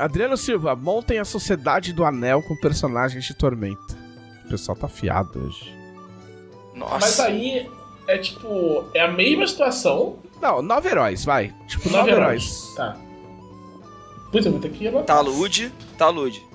Adriano 0.00 0.36
Silva, 0.36 0.74
montem 0.74 1.18
a 1.18 1.24
Sociedade 1.24 1.92
do 1.92 2.04
Anel 2.04 2.42
com 2.42 2.56
personagens 2.56 3.24
de 3.24 3.34
Tormenta. 3.34 3.96
O 4.44 4.48
pessoal 4.48 4.76
tá 4.76 4.86
afiado 4.86 5.46
hoje. 5.46 5.74
Nossa. 6.74 6.98
Mas 7.00 7.20
aí 7.20 7.70
é 8.06 8.18
tipo. 8.18 8.84
É 8.94 9.00
a 9.02 9.10
mesma 9.10 9.46
situação. 9.46 10.18
Não, 10.40 10.62
nove 10.62 10.88
heróis, 10.88 11.24
vai. 11.24 11.54
Tipo, 11.66 11.90
nove, 11.90 12.10
Nove 12.10 12.22
heróis. 12.22 12.74
Tá. 12.76 12.96
Putz, 14.30 14.46
eu 14.46 14.52
vou 14.52 14.60
ter 14.60 14.70
que 14.70 14.88
anotar. 14.88 15.16
Talude, 15.16 15.72
Talude. 15.96 16.46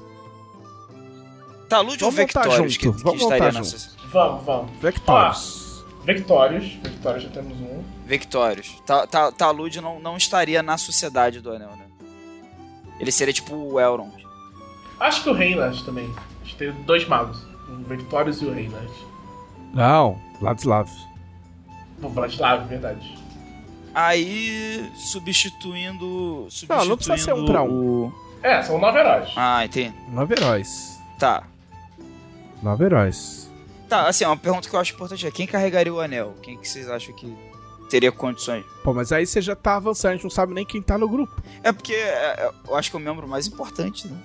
Talude 1.68 2.04
ou 2.04 2.12
Vamos 2.12 2.34
montar 2.34 2.44
Vectorius 2.44 2.74
junto, 2.74 2.94
que, 2.94 2.98
que 2.98 3.04
vamos 3.04 3.22
estaria 3.22 3.46
montar 3.46 3.64
junto. 3.64 4.10
Vamos, 4.12 4.44
vamos. 4.46 4.72
Vectorius. 4.80 6.78
Já 7.24 7.30
temos 7.30 7.58
um. 7.58 7.84
Victorious. 8.06 8.82
Ta, 8.86 9.08
ta, 9.08 9.32
Talude 9.32 9.80
não, 9.82 10.00
não 10.00 10.18
estaria 10.18 10.62
na 10.62 10.78
sociedade 10.78 11.40
do 11.40 11.52
anel, 11.52 11.70
né? 11.78 11.86
Ele 13.00 13.12
seria 13.12 13.34
tipo 13.34 13.56
o 13.56 13.80
Elrond. 13.80 14.12
Acho 15.00 15.24
que 15.24 15.30
o 15.30 15.34
Reinhardt 15.34 15.84
também. 15.84 16.14
A 16.42 16.46
gente 16.46 16.58
tem 16.58 16.72
dois 16.84 17.08
magos. 17.08 17.38
O 17.70 17.76
Victórios 17.88 18.42
e 18.42 18.46
o 18.46 18.54
Reinhardt. 18.54 18.94
Não, 19.74 20.20
Ladislav. 20.42 20.90
O 22.02 22.10
Vladislav, 22.10 22.68
verdade. 22.68 23.18
Aí, 23.96 24.90
substituindo. 24.96 26.48
substituindo 26.50 26.76
Não, 26.84 26.86
não 26.90 26.96
precisa 26.98 27.18
ser 27.18 27.34
um 27.34 27.46
pra 27.46 27.64
o- 27.64 28.12
É, 28.42 28.62
são 28.62 28.78
nove 28.80 29.00
heróis. 29.00 29.30
Ah, 29.36 29.64
entendi. 29.66 29.94
Nove 30.10 30.34
heróis. 30.36 31.00
Tá. 31.18 31.44
Nove 32.62 32.86
heróis. 32.86 33.50
Tá, 33.88 34.08
assim, 34.08 34.26
uma 34.26 34.36
pergunta 34.38 34.68
que 34.70 34.76
eu 34.76 34.80
acho 34.80 34.94
importante 34.94 35.26
é: 35.26 35.32
quem 35.32 35.46
carregaria 35.48 35.94
o 35.94 36.00
anel? 36.00 36.36
Quem 36.42 36.58
que 36.58 36.68
vocês 36.68 36.90
acham 36.90 37.16
que 37.16 37.34
teria 37.94 38.12
condições? 38.12 38.66
Pô, 38.84 38.92
mas 38.92 39.12
aí 39.12 39.24
você 39.24 39.40
já 39.40 39.56
tá 39.56 39.76
avançando, 39.76 40.12
a 40.12 40.14
gente 40.16 40.24
não 40.24 40.30
sabe 40.32 40.52
nem 40.52 40.66
quem 40.66 40.82
tá 40.82 40.98
no 40.98 41.08
grupo. 41.08 41.40
É 41.62 41.72
porque 41.72 41.94
é, 41.94 41.98
é, 42.40 42.52
eu 42.68 42.76
acho 42.76 42.90
que 42.90 42.98
é 42.98 43.00
o 43.00 43.04
membro 43.04 43.28
mais 43.28 43.46
importante, 43.46 44.08
né? 44.08 44.18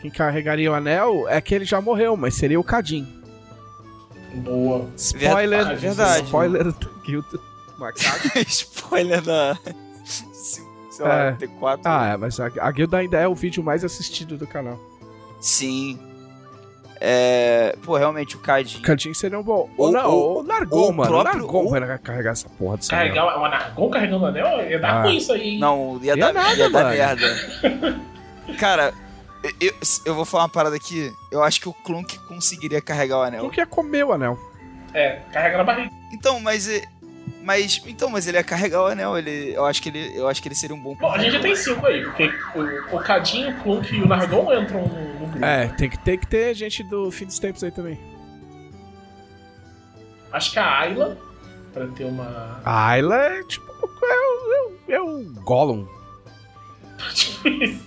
Quem 0.00 0.10
carregaria 0.10 0.70
o 0.70 0.74
anel 0.74 1.28
é 1.28 1.40
que 1.40 1.52
ele 1.52 1.64
já 1.64 1.80
morreu, 1.80 2.16
mas 2.16 2.36
seria 2.36 2.60
o 2.60 2.62
Cadim. 2.62 3.04
Boa. 4.36 4.86
Spoiler, 4.96 5.66
Ah, 5.66 5.74
verdade. 5.74 6.24
Spoiler 6.26 6.72
do 6.72 6.88
Guild 7.04 7.26
Macaco. 7.78 8.38
Spoiler 8.46 9.20
da. 9.22 9.58
Sei 10.04 11.04
lá, 11.04 11.24
É. 11.24 11.32
T4. 11.32 11.80
ah, 11.84 12.06
é, 12.12 12.16
mas 12.16 12.38
a, 12.38 12.46
a 12.60 12.70
guilda 12.70 12.98
ainda 12.98 13.18
é 13.18 13.26
o 13.26 13.34
vídeo 13.34 13.62
mais 13.62 13.84
assistido 13.84 14.36
do 14.36 14.46
canal. 14.46 14.78
Sim. 15.40 15.98
É. 17.00 17.76
Pô, 17.84 17.96
realmente 17.96 18.36
o 18.36 18.38
Cadinho. 18.40 18.80
O 18.80 19.14
seria 19.14 19.38
um 19.38 19.42
bom. 19.42 19.68
Ou- 19.76 19.86
Ou, 19.86 19.92
não, 19.92 20.10
ou- 20.10 20.34
ou 20.36 20.42
Nargon, 20.42 20.76
ou 20.76 20.90
o 20.90 20.92
mano. 20.94 21.10
próprio- 21.10 21.34
Nargon 21.38 21.68
vai 21.68 21.98
carregar 21.98 22.32
essa 22.32 22.48
porra 22.48 22.76
anel. 22.76 22.90
Carregar 22.90 23.40
o 23.40 23.44
Anargon 23.44 23.90
carregando 23.90 24.24
o 24.24 24.26
anel? 24.26 24.70
Ia 24.70 24.78
dar 24.78 24.90
Ah. 24.90 25.02
ruim 25.02 25.16
isso 25.16 25.32
aí, 25.32 25.48
hein? 25.50 25.58
Não, 25.58 25.98
ia, 26.02 26.14
Ia 26.14 26.16
dar, 26.16 26.32
nada, 26.32 26.54
ia 26.56 26.70
dar 26.70 26.82
mano. 26.84 26.96
merda. 26.96 27.36
Cara, 28.58 28.92
eu, 29.60 29.72
eu, 30.06 30.14
vou 30.14 30.24
falar 30.24 30.44
uma 30.44 30.48
parada 30.48 30.76
aqui. 30.76 31.12
Eu 31.30 31.42
acho 31.42 31.60
que 31.60 31.68
o 31.68 31.72
Clunk 31.72 32.18
conseguiria 32.26 32.80
carregar 32.80 33.18
o 33.18 33.22
anel. 33.22 33.42
Não 33.42 33.50
quer 33.50 33.66
comer 33.66 34.04
o 34.04 34.12
anel. 34.12 34.38
É, 34.94 35.20
carrega 35.32 35.58
na 35.58 35.64
barriga. 35.64 35.90
Então, 36.12 36.40
mas. 36.40 36.66
e- 36.68 36.86
Mas. 37.42 37.80
Então, 37.86 38.08
mas 38.10 38.26
ele 38.26 38.36
ia 38.38 38.42
carregar 38.44 38.82
o 38.82 38.86
anel. 38.86 39.16
Ele, 39.18 39.52
eu, 39.54 39.64
acho 39.66 39.80
que 39.82 39.88
ele, 39.88 40.12
eu 40.16 40.26
acho 40.28 40.40
que 40.42 40.48
ele 40.48 40.54
seria 40.54 40.74
um 40.74 40.80
bom 40.80 40.94
Bom, 40.96 41.12
a 41.12 41.18
gente 41.18 41.32
já 41.32 41.40
tem 41.40 41.54
cinco 41.54 41.86
aí, 41.86 42.02
porque 42.02 42.28
o, 42.56 42.96
o 42.96 42.98
Cadinho, 43.00 43.50
o 43.50 43.62
Clunk 43.62 43.94
e 43.94 44.02
o 44.02 44.08
Nargon 44.08 44.52
entram 44.54 44.82
no. 44.82 45.15
É, 45.42 45.68
tem 45.68 45.88
que, 45.90 45.98
tem 45.98 46.18
que 46.18 46.26
ter 46.26 46.54
gente 46.54 46.82
do 46.84 47.10
fim 47.10 47.26
dos 47.26 47.38
tempos 47.38 47.62
aí 47.64 47.70
também. 47.70 47.98
Acho 50.32 50.52
que 50.52 50.58
a 50.58 50.80
Ayla, 50.80 51.16
pra 51.72 51.86
ter 51.88 52.04
uma. 52.04 52.60
A 52.64 52.88
Ayla 52.88 53.16
é 53.16 53.42
tipo. 53.44 53.66
É, 54.02 54.16
o- 54.16 54.72
é, 54.88 54.92
é 54.94 55.00
o 55.00 55.24
Gollum. 55.42 55.86
Tipo 57.14 57.48
isso. 57.48 57.86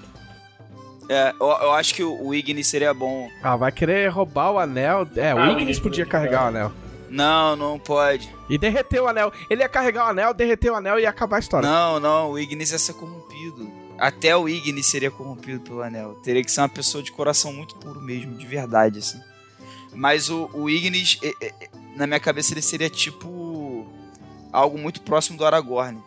É, 1.09 1.33
eu, 1.39 1.47
eu 1.47 1.71
acho 1.73 1.93
que 1.95 2.03
o, 2.03 2.27
o 2.27 2.35
Ignis 2.35 2.67
seria 2.67 2.93
bom. 2.93 3.27
Ah, 3.43 3.55
vai 3.55 3.71
querer 3.71 4.07
roubar 4.09 4.51
o 4.51 4.59
anel. 4.59 5.07
É, 5.15 5.31
Ah, 5.31 5.35
o 5.35 5.51
Ignis 5.59 5.79
podia 5.79 6.05
carregar 6.05 6.45
o 6.45 6.47
anel. 6.49 6.71
Não, 7.09 7.55
não 7.55 7.79
pode. 7.79 8.29
E 8.47 8.57
derreter 8.57 8.99
o 9.01 9.07
anel. 9.07 9.33
Ele 9.49 9.63
ia 9.63 9.69
carregar 9.69 10.05
o 10.05 10.09
anel, 10.09 10.33
derreter 10.33 10.69
o 10.71 10.75
anel 10.75 10.99
e 10.99 11.03
ia 11.03 11.09
acabar 11.09 11.37
a 11.37 11.39
história. 11.39 11.67
Não, 11.67 11.99
não, 11.99 12.31
o 12.31 12.39
Ignis 12.39 12.71
ia 12.71 12.77
ser 12.77 12.93
corrompido. 12.93 13.67
Até 13.99 14.35
o 14.35 14.47
Ignis 14.47 14.85
seria 14.87 15.11
corrompido 15.11 15.59
pelo 15.61 15.81
anel. 15.81 16.15
Teria 16.23 16.43
que 16.43 16.51
ser 16.51 16.61
uma 16.61 16.69
pessoa 16.69 17.03
de 17.03 17.11
coração 17.11 17.51
muito 17.53 17.75
puro 17.75 17.99
mesmo, 18.01 18.35
de 18.35 18.45
verdade, 18.45 18.99
assim. 18.99 19.19
Mas 19.93 20.29
o, 20.29 20.49
o 20.53 20.69
Ignis, 20.69 21.19
na 21.95 22.05
minha 22.07 22.19
cabeça, 22.19 22.53
ele 22.53 22.61
seria 22.61 22.89
tipo. 22.89 23.85
algo 24.53 24.77
muito 24.77 25.01
próximo 25.01 25.37
do 25.37 25.45
Aragorn. 25.45 25.99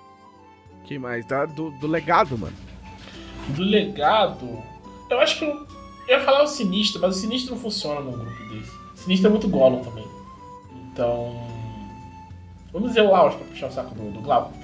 Que 0.85 0.99
mais? 0.99 1.25
Da- 1.27 1.47
do, 1.47 1.71
do 1.73 1.87
legado, 1.87 2.37
mano. 2.39 2.57
Do 3.49 3.63
legado, 3.63 4.63
eu 5.11 5.21
acho 5.21 5.39
que 5.39 5.45
eu, 5.45 5.67
eu 6.09 6.19
ia 6.19 6.25
falar 6.25 6.45
o 6.45 6.47
Sinistro, 6.47 7.01
mas 7.01 7.17
o 7.17 7.21
Sinistro 7.21 7.55
não 7.55 7.61
funciona 7.61 8.01
num 8.01 8.13
grupo 8.13 8.49
desse. 8.49 8.71
O 8.95 8.97
Sinistro 8.97 9.27
é 9.29 9.31
muito 9.31 9.49
Gollum 9.49 9.83
também. 9.83 10.07
Então. 10.93 11.51
Vamos 12.73 12.89
dizer 12.91 13.03
o 13.03 13.11
Laos 13.11 13.35
pra 13.35 13.45
puxar 13.45 13.67
o 13.67 13.73
saco 13.73 13.95
do, 13.95 14.11
do 14.13 14.21
Glauco 14.23 14.57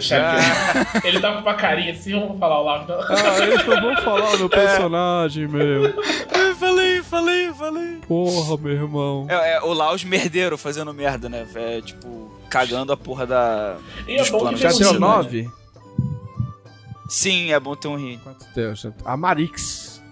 que 0.00 0.08
tá 0.08 0.30
aqui. 0.30 0.36
Deixar 0.40 0.96
ele. 1.04 1.08
Ele 1.08 1.20
tá 1.20 1.32
com 1.32 1.40
uma 1.40 1.54
carinha 1.54 1.92
assim, 1.92 2.12
vamos 2.12 2.38
falar 2.38 2.60
o 2.60 2.86
não. 2.86 3.00
Ah, 3.00 3.38
eu 3.38 3.80
vou 3.80 3.96
falar 4.02 4.36
no 4.36 4.48
personagem, 4.48 5.48
meu. 5.48 5.84
Eu 5.84 6.56
falei, 6.56 7.02
falei, 7.02 7.52
falei. 7.52 7.96
Porra, 8.06 8.56
meu 8.56 8.72
irmão. 8.72 9.26
É, 9.28 9.54
é 9.54 9.60
o 9.62 9.72
Laos 9.72 10.04
merdeiro 10.04 10.58
fazendo 10.58 10.92
merda, 10.92 11.28
né? 11.28 11.46
É, 11.54 11.80
tipo, 11.80 12.30
cagando 12.48 12.92
a 12.92 12.96
porra 12.96 13.26
da. 13.26 13.76
E 14.06 14.16
é 14.16 14.30
bom 14.30 14.48
que 14.50 14.56
Já 14.56 14.68
tem 14.70 14.76
um 14.76 14.80
deu 14.80 14.88
rim, 14.88 14.94
né? 14.94 15.00
nove? 15.00 15.50
Sim, 17.08 17.52
é 17.52 17.60
bom 17.60 17.76
ter 17.76 17.88
um 17.88 17.96
rim. 17.96 18.18
Quanto 18.22 18.46
deu? 18.54 18.72
A 19.04 19.16
Marix. 19.16 20.02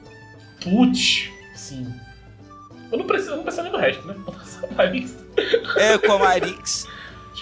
Putz, 0.63 1.31
sim. 1.55 1.87
Eu 2.91 2.99
não 2.99 3.07
preciso, 3.07 3.33
eu 3.33 3.37
não 3.39 3.43
preciso 3.43 3.63
nem 3.63 3.73
do 3.73 3.79
resto, 3.79 4.07
né? 4.07 4.15
Marix. 4.77 5.17
É, 5.77 5.99
com 5.99 6.13
a 6.13 6.19
Marix. 6.19 6.87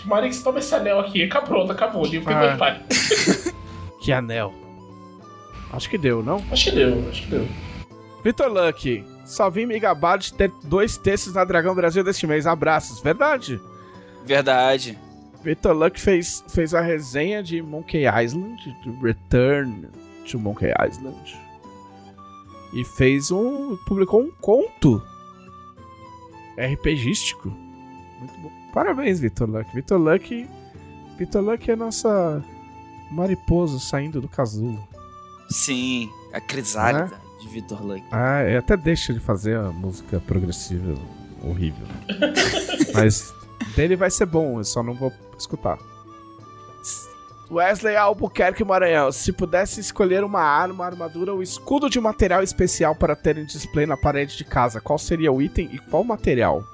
Marix, 0.06 0.42
toma 0.42 0.58
esse 0.58 0.74
anel 0.74 1.00
aqui. 1.00 1.22
Acabou, 1.24 1.70
acabou. 1.70 2.02
Que 2.08 2.22
Ah. 2.26 2.40
meu 2.48 2.56
pai. 2.58 2.82
Que 4.02 4.12
anel. 4.12 4.54
Acho 5.72 5.88
que 5.90 5.98
deu, 5.98 6.22
não? 6.22 6.42
Acho 6.50 6.64
que 6.64 6.70
deu, 6.72 7.08
acho 7.10 7.22
que 7.22 7.28
deu. 7.30 7.46
Vitor 8.24 8.48
Luck. 8.48 9.04
Só 9.26 9.48
vim 9.50 9.66
me 9.66 9.78
gabar 9.78 10.18
de 10.18 10.32
ter 10.32 10.50
dois 10.64 10.96
textos 10.96 11.34
na 11.34 11.44
Dragão 11.44 11.74
Brasil 11.74 12.02
deste 12.02 12.26
mês. 12.26 12.46
Abraços. 12.46 13.00
Verdade. 13.00 13.60
Verdade. 14.24 14.98
Vitor 15.44 15.72
Luck 15.74 16.00
fez, 16.00 16.42
fez 16.48 16.74
a 16.74 16.80
resenha 16.80 17.42
de 17.42 17.62
Monkey 17.62 18.04
Island, 18.06 18.56
do 18.84 18.98
Return 19.00 19.86
to 20.30 20.38
Monkey 20.38 20.72
Island. 20.88 21.38
E 22.72 22.84
fez 22.84 23.30
um. 23.30 23.76
publicou 23.86 24.22
um 24.22 24.30
conto 24.40 25.00
RPGístico. 26.58 27.48
Muito 28.18 28.34
bom. 28.40 28.50
Parabéns, 28.72 29.20
Vitor 29.20 29.48
Luck. 29.48 29.74
Vitor 29.74 29.98
Luck. 29.98 30.48
Vitor 31.18 31.42
Luck 31.42 31.70
é 31.70 31.76
nossa 31.76 32.42
mariposa 33.10 33.78
saindo 33.78 34.20
do 34.20 34.28
casulo. 34.28 34.86
Sim, 35.48 36.08
a 36.32 36.40
crisálida 36.40 37.10
de 37.40 37.48
Vitor 37.48 37.84
Luck. 37.84 38.02
Ah, 38.10 38.40
é, 38.40 38.56
até 38.56 38.76
deixa 38.76 39.12
de 39.12 39.20
fazer 39.20 39.56
a 39.56 39.70
música 39.72 40.20
progressiva 40.20 40.94
horrível. 41.42 41.86
Mas 42.94 43.34
dele 43.74 43.96
vai 43.96 44.10
ser 44.10 44.26
bom, 44.26 44.58
eu 44.58 44.64
só 44.64 44.82
não 44.82 44.94
vou 44.94 45.12
escutar. 45.36 45.78
Wesley 47.50 47.96
Albuquerque 47.96 48.62
Maranhão. 48.62 49.10
Se 49.10 49.32
pudesse 49.32 49.80
escolher 49.80 50.22
uma 50.22 50.40
arma, 50.40 50.86
armadura 50.86 51.32
ou 51.32 51.42
escudo 51.42 51.90
de 51.90 52.00
material 52.00 52.42
especial 52.44 52.94
para 52.94 53.16
ter 53.16 53.36
em 53.36 53.44
display 53.44 53.86
na 53.86 53.96
parede 53.96 54.36
de 54.36 54.44
casa, 54.44 54.80
qual 54.80 54.98
seria 54.98 55.32
o 55.32 55.42
item 55.42 55.68
e 55.72 55.78
qual 55.78 56.04
material? 56.04 56.64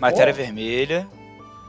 Matéria 0.00 0.32
Oh. 0.32 0.36
vermelha. 0.36 1.06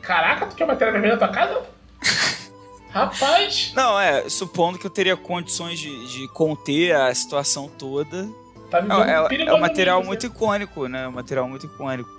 Caraca, 0.01 0.45
tu 0.47 0.55
quer 0.55 0.65
matéria 0.65 0.91
vermelha 0.93 1.13
na 1.13 1.19
tua 1.19 1.27
casa? 1.27 1.61
Rapaz, 2.89 3.71
Não, 3.75 3.97
é, 3.99 4.27
supondo 4.29 4.77
que 4.77 4.85
eu 4.85 4.89
teria 4.89 5.15
condições 5.15 5.79
de, 5.79 6.07
de 6.07 6.27
conter 6.29 6.93
a 6.95 7.13
situação 7.15 7.69
toda. 7.69 8.27
tá 8.69 8.81
me 8.81 8.87
É, 8.87 8.89
dando 8.89 9.33
é- 9.33 9.45
é 9.45 9.53
um 9.53 9.59
material 9.59 10.03
muito 10.03 10.25
icônico, 10.25 10.87
né? 10.87 11.07
Um 11.07 11.11
material 11.11 11.47
muito 11.47 11.65
icônico. 11.67 12.09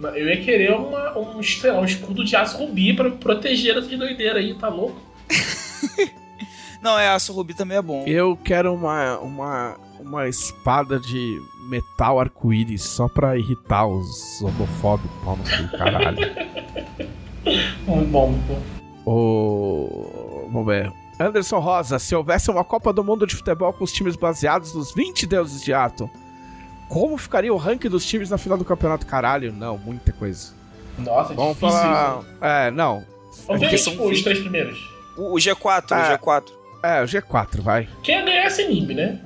Eu 0.00 0.28
ia 0.28 0.44
querer 0.44 0.72
uma, 0.72 1.16
um, 1.18 1.40
lá, 1.40 1.80
um 1.80 1.84
escudo 1.84 2.24
de 2.24 2.34
aço 2.36 2.58
rubi 2.58 2.92
pra 2.94 3.10
proteger 3.10 3.76
essa 3.76 3.96
doideira 3.96 4.38
aí, 4.40 4.54
tá 4.54 4.68
louco? 4.68 5.00
Não, 6.82 6.98
é, 6.98 7.08
aço 7.08 7.32
rubi 7.32 7.54
também 7.54 7.78
é 7.78 7.82
bom. 7.82 8.04
Eu 8.06 8.36
quero 8.36 8.74
uma, 8.74 9.18
uma, 9.18 9.76
uma 9.98 10.28
espada 10.28 10.98
de 11.00 11.40
metal 11.68 12.20
arco-íris 12.20 12.82
só 12.82 13.08
pra 13.08 13.36
irritar 13.36 13.86
os 13.86 14.40
homofóbicos, 14.42 15.10
pau 15.24 15.36
no 15.36 15.42
cu, 15.68 15.76
caralho. 15.78 16.18
Muito 17.86 18.10
bom, 18.10 18.28
muito 18.30 18.46
bom. 18.46 18.62
O... 19.06 20.48
Vamos 20.50 20.66
ver. 20.66 20.90
Anderson 21.20 21.58
Rosa, 21.58 21.98
se 21.98 22.14
houvesse 22.14 22.50
uma 22.50 22.64
Copa 22.64 22.92
do 22.92 23.04
Mundo 23.04 23.26
de 23.26 23.36
futebol 23.36 23.72
com 23.72 23.84
os 23.84 23.92
times 23.92 24.16
baseados 24.16 24.74
nos 24.74 24.92
20 24.94 25.26
deuses 25.26 25.62
de 25.62 25.72
Atom, 25.72 26.08
como 26.88 27.16
ficaria 27.18 27.52
o 27.52 27.56
ranking 27.58 27.88
dos 27.90 28.04
times 28.06 28.30
na 28.30 28.38
final 28.38 28.56
do 28.56 28.64
campeonato? 28.64 29.06
Caralho, 29.06 29.52
não, 29.52 29.76
muita 29.76 30.10
coisa. 30.12 30.52
Nossa, 30.98 31.32
é 31.32 31.36
Vamos 31.36 31.54
difícil 31.56 31.78
falar. 31.78 32.18
isso. 32.20 32.28
É, 32.40 32.70
não. 32.70 33.04
Vamos 33.46 33.46
porque 33.46 33.66
ver, 33.66 33.78
são 33.78 33.92
tipo, 33.92 34.08
os 34.08 34.22
três 34.22 34.38
primeiros. 34.40 34.78
O, 35.18 35.34
o 35.34 35.36
G4, 35.36 35.84
Ah. 35.90 36.14
o 36.14 36.18
G4. 36.18 36.44
É, 36.82 37.02
o 37.02 37.04
G4, 37.06 37.60
vai. 37.60 37.88
Quem 38.02 38.16
ia 38.16 38.24
ganhar 38.24 38.46
esse 38.46 38.66
NIMB, 38.66 38.94
né? 38.94 39.20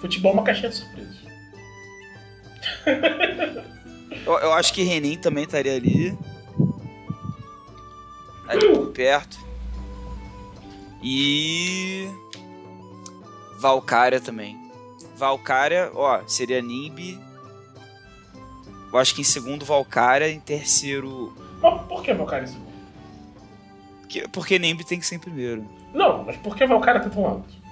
Futebol 0.00 0.32
é 0.32 0.34
uma 0.34 0.42
caixinha 0.42 0.68
de 0.70 0.76
surpresas. 0.76 1.13
Eu, 4.26 4.38
eu 4.38 4.52
acho 4.52 4.72
que 4.72 4.82
Renin 4.82 5.18
também 5.18 5.44
estaria 5.44 5.74
ali. 5.74 6.16
Ali 8.48 8.72
por 8.72 8.92
perto. 8.92 9.38
E. 11.02 12.08
Valkyria 13.58 14.20
também. 14.20 14.58
Valkyria, 15.16 15.90
ó, 15.94 16.20
seria 16.26 16.62
Nimb. 16.62 17.18
Eu 18.92 18.98
acho 18.98 19.14
que 19.14 19.20
em 19.20 19.24
segundo 19.24 19.64
Valkyria, 19.64 20.30
em 20.30 20.40
terceiro. 20.40 21.32
Mas 21.60 21.82
por 21.82 22.02
que 22.02 22.14
Valkyria 22.14 22.44
em 22.44 22.46
segundo? 22.46 22.74
Porque, 24.00 24.28
porque 24.28 24.58
Nimb 24.58 24.84
tem 24.84 24.98
que 24.98 25.06
ser 25.06 25.16
em 25.16 25.20
primeiro. 25.20 25.66
Não, 25.92 26.24
mas 26.24 26.36
por 26.36 26.56
que 26.56 26.66
Valkyria 26.66 27.00
tá 27.00 27.10
tão 27.10 27.26
alto? 27.26 27.63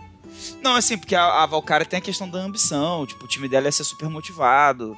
Não, 0.63 0.77
assim, 0.77 0.97
porque 0.99 1.15
a, 1.15 1.43
a 1.43 1.47
Valkyria 1.47 1.85
tem 1.87 1.99
a 1.99 2.03
questão 2.03 2.29
da 2.29 2.39
ambição. 2.39 3.07
Tipo, 3.07 3.25
o 3.25 3.29
time 3.29 3.49
dela 3.49 3.67
ia 3.67 3.73
ser 3.73 3.85
super 3.85 4.09
motivado. 4.09 4.97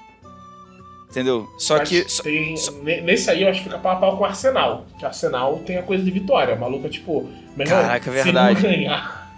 Entendeu? 1.10 1.48
Só 1.58 1.78
Mas 1.78 1.88
que. 1.88 2.22
tem- 2.22 2.56
só- 2.56 2.72
ne- 2.72 3.00
Nesse 3.00 3.30
aí 3.30 3.42
eu 3.42 3.48
acho 3.48 3.58
que 3.60 3.64
fica 3.64 3.78
pau 3.78 3.92
a 3.92 3.96
pau 3.96 4.16
com 4.16 4.24
o 4.24 4.26
Arsenal. 4.26 4.84
Que 4.98 5.04
o 5.04 5.06
Arsenal 5.06 5.58
tem 5.60 5.76
a 5.78 5.82
coisa 5.82 6.02
de 6.02 6.10
vitória. 6.10 6.52
É 6.52 6.88
tipo. 6.88 7.28
irmão, 7.56 7.66
Caraca, 7.66 8.10
é 8.10 8.12
verdade. 8.24 8.60
Se 8.60 8.66
não 8.66 8.72
ganhar, 8.72 9.32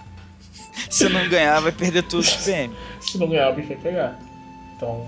se 0.91 1.09
não 1.09 1.29
ganhar, 1.29 1.61
vai 1.61 1.73
perder 1.73 2.03
tudo 2.05 2.21
os 2.21 2.33
PM. 2.37 2.75
se 3.01 3.19
não 3.19 3.29
ganhar, 3.29 3.51
o 3.51 3.55
bicho 3.55 3.69
vai 3.69 3.77
pegar. 3.77 4.19
Então. 4.75 5.07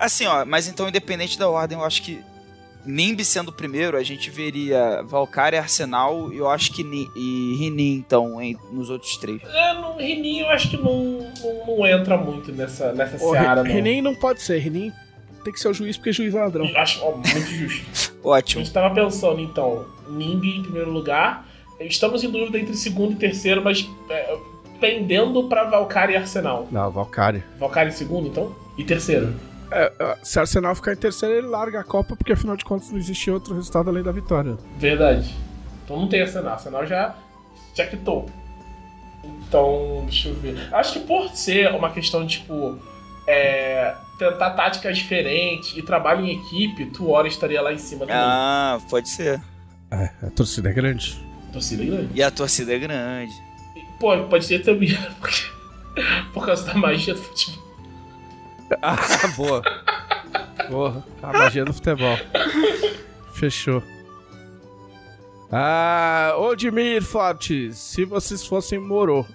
Assim, 0.00 0.26
ó, 0.26 0.44
mas 0.44 0.66
então, 0.66 0.88
independente 0.88 1.38
da 1.38 1.48
ordem, 1.48 1.78
eu 1.78 1.84
acho 1.84 2.02
que 2.02 2.20
Nimb 2.86 3.22
sendo 3.24 3.48
o 3.48 3.52
primeiro, 3.52 3.96
a 3.96 4.02
gente 4.02 4.30
veria 4.30 5.02
Valkyria, 5.02 5.60
Arsenal 5.60 6.32
e 6.32 6.38
eu 6.38 6.48
acho 6.48 6.72
que 6.72 6.82
Ni 6.82 7.08
e 7.14 7.54
Rinin, 7.58 7.94
então, 7.96 8.40
em- 8.40 8.56
nos 8.72 8.88
outros 8.88 9.16
três. 9.18 9.42
É, 9.44 9.74
no 9.74 9.96
Renin 9.96 10.40
eu 10.40 10.48
acho 10.48 10.70
que 10.70 10.76
não, 10.76 11.18
não, 11.42 11.66
não 11.76 11.86
entra 11.86 12.16
muito 12.16 12.50
nessa, 12.52 12.92
nessa 12.92 13.18
seara, 13.18 13.62
não. 13.62 13.70
Renin 13.70 14.00
não 14.00 14.14
pode 14.14 14.40
ser, 14.42 14.58
Renin 14.58 14.90
tem 15.44 15.52
que 15.52 15.60
ser 15.60 15.68
o 15.68 15.74
juiz 15.74 15.96
porque 15.96 16.12
juiz 16.12 16.34
é 16.34 16.40
ladrão. 16.40 16.66
Eu 16.66 16.78
Acho 16.78 17.02
ó, 17.04 17.12
muito 17.16 17.40
justo. 17.50 18.14
A 18.24 18.28
Ótimo. 18.28 18.62
gente 18.64 18.72
tava 18.74 18.94
pensando, 18.94 19.40
então, 19.40 19.86
Nimb 20.08 20.44
em 20.44 20.62
primeiro 20.62 20.90
lugar. 20.90 21.46
Estamos 21.80 22.22
em 22.22 22.30
dúvida 22.30 22.58
entre 22.58 22.74
segundo 22.76 23.12
e 23.12 23.16
terceiro, 23.16 23.62
mas 23.64 23.88
é, 24.10 24.36
pendendo 24.78 25.44
pra 25.48 25.64
Valkyria 25.64 26.12
e 26.12 26.16
Arsenal. 26.16 26.68
Não, 26.70 26.90
Valkyrie. 26.90 27.42
Valkyria 27.58 27.88
em 27.88 27.92
segundo, 27.92 28.28
então? 28.28 28.54
E 28.76 28.84
terceiro? 28.84 29.34
É, 29.70 29.92
é, 29.98 30.18
se 30.22 30.38
o 30.38 30.40
Arsenal 30.40 30.74
ficar 30.74 30.92
em 30.92 30.96
terceiro, 30.96 31.34
ele 31.34 31.46
larga 31.46 31.80
a 31.80 31.84
Copa, 31.84 32.16
porque 32.16 32.32
afinal 32.32 32.56
de 32.56 32.64
contas 32.64 32.90
não 32.90 32.98
existe 32.98 33.30
outro 33.30 33.54
resultado 33.54 33.88
além 33.90 34.02
da 34.02 34.12
vitória. 34.12 34.56
Verdade. 34.78 35.34
Então 35.84 35.98
não 35.98 36.08
tem 36.08 36.22
Arsenal. 36.22 36.52
Arsenal 36.52 36.86
já, 36.86 37.14
já 37.74 37.86
quitou. 37.86 38.28
Então, 39.22 40.02
deixa 40.04 40.28
eu 40.28 40.34
ver. 40.34 40.68
Acho 40.72 40.94
que 40.94 41.00
por 41.00 41.28
ser 41.30 41.72
uma 41.74 41.90
questão 41.90 42.24
de, 42.24 42.38
tipo, 42.38 42.78
é, 43.26 43.94
tentar 44.18 44.50
táticas 44.50 44.96
diferentes 44.96 45.76
e 45.76 45.82
trabalho 45.82 46.24
em 46.24 46.38
equipe, 46.38 46.86
Tuora 46.86 47.28
estaria 47.28 47.60
lá 47.60 47.72
em 47.72 47.78
cima 47.78 48.00
também. 48.00 48.16
Ah, 48.16 48.78
pode 48.88 49.08
ser. 49.08 49.40
É, 49.90 50.10
a 50.22 50.30
torcida 50.30 50.70
é 50.70 50.72
grande. 50.72 51.18
Torcida 51.52 51.84
grande. 51.84 52.10
E 52.14 52.22
a 52.22 52.30
torcida 52.30 52.74
é 52.74 52.78
grande. 52.78 53.32
E, 53.76 53.80
Pô, 53.98 54.16
pode 54.24 54.44
ser 54.44 54.60
também. 54.60 54.96
Porque, 55.20 55.42
por 56.32 56.46
causa 56.46 56.64
da 56.64 56.74
magia 56.74 57.14
do 57.14 57.20
futebol. 57.20 57.69
Ah, 58.82 58.96
boa. 59.36 59.62
Porra, 60.68 61.04
a 61.22 61.32
magia 61.32 61.64
do 61.64 61.72
futebol. 61.72 62.16
Fechou. 63.34 63.82
Ah, 65.52 66.34
Odmir 66.38 67.02
Fortes, 67.02 67.76
se 67.76 68.04
vocês 68.04 68.46
fossem 68.46 68.78
Moro, 68.78 69.26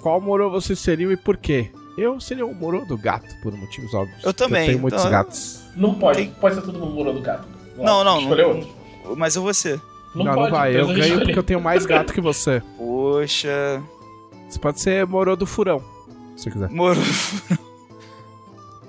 qual 0.00 0.20
Moro 0.20 0.50
vocês 0.50 0.78
seriam 0.78 1.12
e 1.12 1.16
por 1.16 1.36
quê? 1.36 1.70
Eu 1.96 2.18
seria 2.20 2.44
o 2.44 2.54
Moro 2.54 2.84
do 2.84 2.98
gato, 2.98 3.28
por 3.42 3.52
motivos 3.56 3.94
óbvios. 3.94 4.22
Eu 4.24 4.34
também, 4.34 4.62
Eu 4.62 4.66
tenho 4.68 4.78
muitos 4.80 5.00
então- 5.00 5.10
gatos. 5.10 5.62
Não 5.76 5.94
pode. 5.94 6.18
Tem- 6.18 6.30
Pode 6.32 6.54
ser 6.56 6.62
todo 6.62 6.78
mundo 6.78 6.92
muro 6.92 7.12
do 7.12 7.20
gato. 7.20 7.46
Não, 7.76 8.02
não, 8.02 8.20
Escolher 8.20 8.42
não- 8.42 8.54
outro. 8.56 9.16
Mas 9.16 9.36
eu 9.36 9.42
vou 9.42 9.54
ser. 9.54 9.80
Não, 10.14 10.24
Não, 10.24 10.34
pode. 10.34 10.50
não 10.50 10.58
vai. 10.58 10.70
Eu 10.70 10.86
precisa 10.86 10.94
ganho 10.94 11.04
escolher. 11.06 11.24
porque 11.26 11.38
eu 11.38 11.42
tenho 11.42 11.60
mais 11.60 11.86
gato 11.86 12.12
que 12.12 12.20
você. 12.20 12.62
Poxa. 12.76 13.82
Você 14.48 14.58
pode 14.58 14.80
ser 14.80 15.06
Moro 15.06 15.36
do 15.36 15.46
Furão, 15.46 15.82
se 16.36 16.44
você 16.44 16.50
quiser. 16.50 16.70
Moro. 16.70 16.98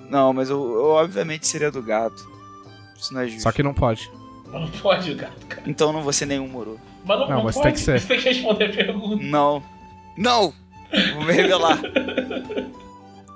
Não, 0.09 0.31
mas 0.33 0.49
eu, 0.49 0.57
eu 0.57 0.85
obviamente 0.91 1.45
seria 1.47 1.69
do 1.71 1.81
gato. 1.81 2.27
Isso 2.97 3.13
não 3.13 3.21
é 3.21 3.27
justo. 3.27 3.41
Só 3.43 3.51
que 3.51 3.61
não 3.63 3.73
pode. 3.73 4.09
Não 4.51 4.67
pode 4.69 5.11
o 5.11 5.15
gato, 5.15 5.45
cara. 5.47 5.63
Então 5.67 5.91
não 5.91 6.01
vou 6.01 6.13
ser 6.13 6.25
nenhum 6.25 6.47
Moro. 6.47 6.79
Mas 7.05 7.19
não, 7.19 7.27
Não, 7.27 7.35
não 7.37 7.43
mas 7.43 7.55
pode. 7.55 7.65
tem 7.65 7.73
que 7.73 7.79
ser. 7.79 7.99
Você 7.99 8.07
tem 8.07 8.19
que 8.19 8.29
responder 8.29 8.65
a 8.65 8.69
pergunta. 8.73 9.23
Não. 9.23 9.61
Não! 10.17 10.53
Vou 11.15 11.23
me 11.25 11.33
revelar. 11.33 11.79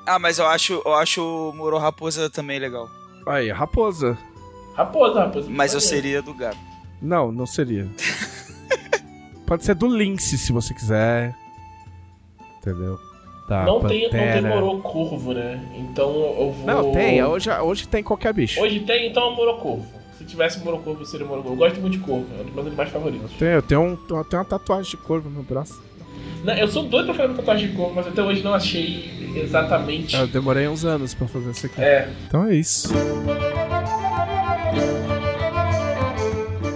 ah, 0.05 0.17
mas 0.17 0.39
eu 0.39 0.47
acho, 0.47 0.81
eu 0.85 0.93
acho 0.95 1.21
o 1.21 1.53
Moro 1.53 1.77
Raposa 1.77 2.29
também 2.29 2.57
legal. 2.59 2.89
Aí, 3.27 3.51
raposa. 3.51 4.17
Raposa, 4.75 5.19
raposa. 5.25 5.49
Mas 5.49 5.73
eu 5.73 5.81
seria 5.81 6.21
do 6.21 6.33
gato. 6.33 6.57
Não, 7.01 7.31
não 7.31 7.45
seria. 7.45 7.87
Pode 9.45 9.65
ser 9.65 9.75
do 9.75 9.87
Lince, 9.87 10.37
se 10.37 10.51
você 10.53 10.73
quiser. 10.73 11.35
Entendeu? 12.57 12.97
Da 13.51 13.65
não, 13.65 13.81
tem, 13.81 14.03
não 14.03 14.09
tem 14.11 14.27
Pantera. 14.27 14.47
Morocorvo, 14.47 15.33
né? 15.33 15.59
Então 15.77 16.09
eu 16.39 16.51
vou. 16.53 16.65
Não, 16.65 16.91
tem. 16.93 17.21
Hoje, 17.21 17.51
hoje 17.51 17.85
tem 17.85 18.01
qualquer 18.01 18.33
bicho. 18.33 18.61
Hoje 18.61 18.79
tem, 18.79 19.09
então 19.09 19.33
é 19.33 19.35
Morocorvo. 19.35 19.85
Se 20.17 20.23
tivesse 20.23 20.63
Morocorvo, 20.63 21.05
seria 21.05 21.25
Morocorvo. 21.25 21.55
Eu 21.55 21.57
gosto 21.57 21.81
muito 21.81 21.97
de 21.97 21.99
corvo, 21.99 22.25
é 22.37 22.41
um 22.43 22.45
dos 22.45 22.53
meus 22.53 22.67
animais 22.67 22.89
favoritos. 22.89 23.29
Tem, 23.33 23.49
eu 23.49 23.61
tenho, 23.61 23.81
um, 23.81 23.97
eu 24.09 24.23
tenho 24.23 24.41
uma 24.41 24.45
tatuagem 24.45 24.89
de 24.91 24.95
corvo 24.95 25.29
no 25.29 25.43
braço. 25.43 25.83
Não, 26.45 26.53
eu 26.53 26.65
sou 26.69 26.83
doido 26.83 27.07
pra 27.07 27.13
fazer 27.15 27.27
uma 27.27 27.35
tatuagem 27.39 27.67
de 27.67 27.75
corvo, 27.75 27.93
mas 27.93 28.07
até 28.07 28.23
hoje 28.23 28.41
não 28.41 28.53
achei 28.53 29.11
exatamente. 29.35 30.15
Eu 30.15 30.27
demorei 30.27 30.69
uns 30.69 30.85
anos 30.85 31.13
pra 31.13 31.27
fazer 31.27 31.51
isso 31.51 31.65
aqui. 31.65 31.81
É, 31.81 32.09
Então 32.27 32.45
é 32.47 32.55
isso. 32.55 32.87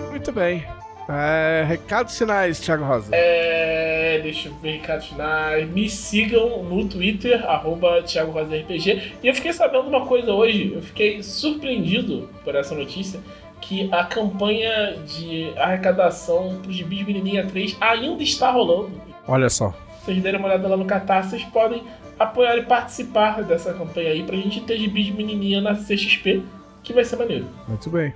Muito 0.10 0.32
bem. 0.34 0.66
É, 1.08 1.64
recados 1.68 2.18
finais, 2.18 2.60
Thiago 2.60 2.84
Rosa. 2.84 3.16
É, 3.16 4.20
deixa 4.24 4.50
eu 4.50 4.54
ver 4.56 4.78
recados 4.78 5.08
finais. 5.08 5.70
Me 5.70 5.90
sigam 5.90 6.64
no 6.64 6.88
Twitter, 6.88 7.44
arroba 7.48 8.02
Thiago 8.02 8.32
Rosa 8.32 8.56
RPG. 8.56 9.14
E 9.22 9.28
eu 9.28 9.36
fiquei 9.36 9.54
sabendo 9.54 9.88
uma 9.88 10.06
coisa 10.06 10.32
hoje, 10.32 10.74
eu 10.74 10.82
fiquei 10.82 11.22
surpreendido 11.22 12.30
por 12.44 12.56
essa 12.56 12.74
notícia, 12.74 13.20
que 13.62 13.90
a 13.92 14.04
campanha 14.04 14.96
de 15.06 15.52
arrecadação 15.58 16.60
pro 16.62 16.72
Gibi 16.72 16.98
de 16.98 17.06
Menininha 17.06 17.46
3 17.46 17.78
ainda 17.80 18.24
está 18.24 18.52
rolando. 18.52 18.92
Olha 19.28 19.50
só. 19.50 19.72
Se 20.00 20.06
vocês 20.06 20.22
derem 20.22 20.40
uma 20.40 20.50
olhada 20.50 20.68
lá 20.68 20.78
no 20.78 20.86
Catarse, 20.86 21.32
vocês 21.32 21.44
podem 21.46 21.84
apoiar 22.20 22.58
e 22.58 22.64
participar 22.64 23.44
dessa 23.44 23.74
campanha 23.74 24.12
aí 24.12 24.24
pra 24.24 24.36
gente 24.36 24.62
ter 24.62 24.78
Gibi 24.78 25.04
de 25.04 25.14
Menininha 25.14 25.62
na 25.62 25.76
CXP, 25.76 26.44
que 26.84 26.94
vai 26.94 27.04
ser 27.04 27.16
maneiro. 27.16 27.48
Muito 27.68 27.90
bem. 27.90 28.14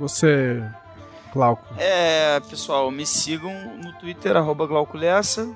Você, 0.00 0.62
Glauco. 1.32 1.64
É, 1.78 2.38
pessoal, 2.40 2.90
me 2.90 3.06
sigam 3.06 3.52
no 3.78 3.92
Twitter, 3.94 4.36
arroba 4.36 4.66
Glauculessa. 4.66 5.48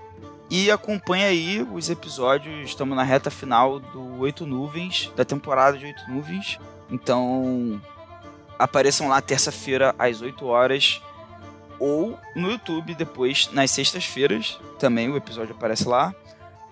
E 0.48 0.70
acompanhe 0.70 1.24
aí 1.24 1.69
os 1.73 1.90
episódios. 1.90 2.69
Estamos 2.69 2.97
na 2.97 3.03
reta 3.03 3.31
final 3.31 3.81
do 3.81 4.20
Oito 4.20 4.47
Nuvens, 4.47 5.12
da 5.16 5.24
temporada 5.24 5.77
de 5.77 5.86
Oito 5.86 6.09
Nuvens. 6.09 6.59
Então, 6.90 7.81
apareçam 8.59 9.09
lá 9.09 9.20
terça-feira 9.20 9.94
às 9.98 10.23
8 10.23 10.47
horas. 10.47 11.03
Ou 11.78 12.19
no 12.35 12.51
YouTube 12.51 12.94
depois, 12.94 13.51
nas 13.53 13.70
sextas-feiras. 13.70 14.59
Também 14.78 15.11
o 15.11 15.16
episódio 15.16 15.55
aparece 15.55 15.86
lá. 15.86 16.15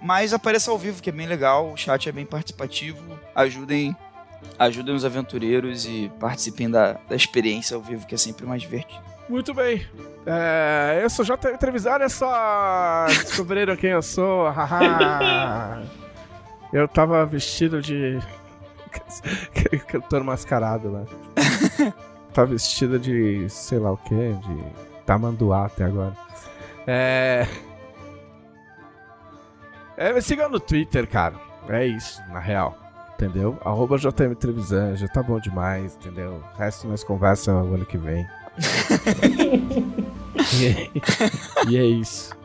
Mas 0.01 0.33
apareça 0.33 0.71
ao 0.71 0.79
vivo, 0.79 1.03
que 1.03 1.11
é 1.11 1.13
bem 1.13 1.27
legal. 1.27 1.73
O 1.73 1.77
chat 1.77 2.09
é 2.09 2.13
bem 2.13 2.25
participativo. 2.25 3.19
Ajudem, 3.35 3.95
ajudem 4.59 4.95
os 4.95 5.05
aventureiros 5.05 5.87
e 5.87 6.11
participem 6.21 6.71
da, 6.71 6.93
da 7.09 7.16
experiência 7.16 7.75
ao 7.75 7.83
vivo, 7.83 8.07
que 8.07 8.15
é 8.15 8.19
sempre 8.19 8.47
mais 8.47 8.62
divertido. 8.62 9.03
Muito 9.29 9.55
bem. 9.55 9.87
É, 10.27 11.01
eu 11.03 11.09
sou 11.09 11.25
JM 11.25 11.57
Trevisan, 11.59 11.93
olha 11.93 12.09
só. 12.09 13.07
Descobriram 13.09 13.77
quem 13.77 13.91
eu 13.91 14.03
sou. 14.03 14.53
eu 16.73 16.87
tava 16.89 17.25
vestido 17.25 17.81
de. 17.81 18.19
Cantor 19.89 20.23
mascarado 20.23 20.93
lá. 20.93 21.05
tava 22.35 22.49
vestido 22.49 22.99
de. 22.99 23.49
sei 23.49 23.79
lá 23.79 23.93
o 23.93 23.97
que, 23.97 24.15
de 24.15 24.65
tamanduá 25.07 25.66
até 25.66 25.85
agora. 25.85 26.15
É. 26.87 27.47
É, 29.97 30.12
me 30.12 30.21
sigam 30.21 30.51
no 30.51 30.61
Twitter, 30.61 31.09
cara. 31.09 31.35
É 31.69 31.87
isso, 31.87 32.21
na 32.29 32.41
real. 32.41 32.84
Entendeu? 33.15 33.59
Arroba 33.65 33.97
JM 33.97 34.35
Trevisan, 34.39 34.97
já 34.97 35.07
tá 35.09 35.23
bom 35.23 35.39
demais, 35.39 35.97
entendeu? 35.97 36.43
O 36.55 36.59
resto 36.59 36.89
nós 36.89 37.05
conversa 37.05 37.55
o 37.55 37.74
ano 37.74 37.86
que 37.86 37.97
vem. 37.97 38.27
e, 40.55 40.66
é, 40.66 40.91
e 41.69 41.77
é 41.77 41.85
isso. 41.85 42.36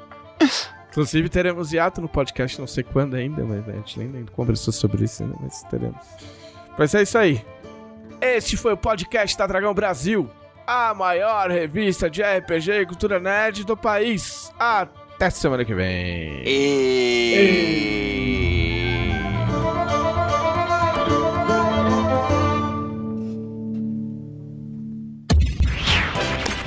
Inclusive 0.92 1.30
teremos 1.30 1.72
hiato 1.72 2.02
no 2.02 2.10
podcast, 2.10 2.60
não 2.60 2.68
sei 2.68 2.84
quando 2.84 3.16
ainda, 3.16 3.44
mas 3.44 3.68
a 3.68 3.72
gente 3.72 4.00
nem, 4.00 4.08
nem 4.08 4.26
conversou 4.26 4.72
sobre 4.72 5.06
isso 5.06 5.24
ainda, 5.24 5.36
mas 5.40 5.64
teremos. 5.64 6.06
Mas 6.78 6.94
é 6.94 7.02
isso 7.02 7.18
aí. 7.18 7.44
Este 8.22 8.56
foi 8.58 8.74
o 8.74 8.78
podcast 8.78 9.38
da 9.38 9.48
Dragão 9.48 9.74
Brasil, 9.74 10.30
a 10.68 10.94
maior 10.94 11.50
revista 11.50 12.10
de 12.10 12.22
RPG 12.22 12.72
e 12.72 12.86
cultura 12.86 13.20
nerd 13.20 13.64
do 13.64 13.76
país. 13.78 14.52
Até 14.60 15.30
semana 15.30 15.66
que 15.66 15.74
vem. 15.74 16.44
E... 16.46 17.90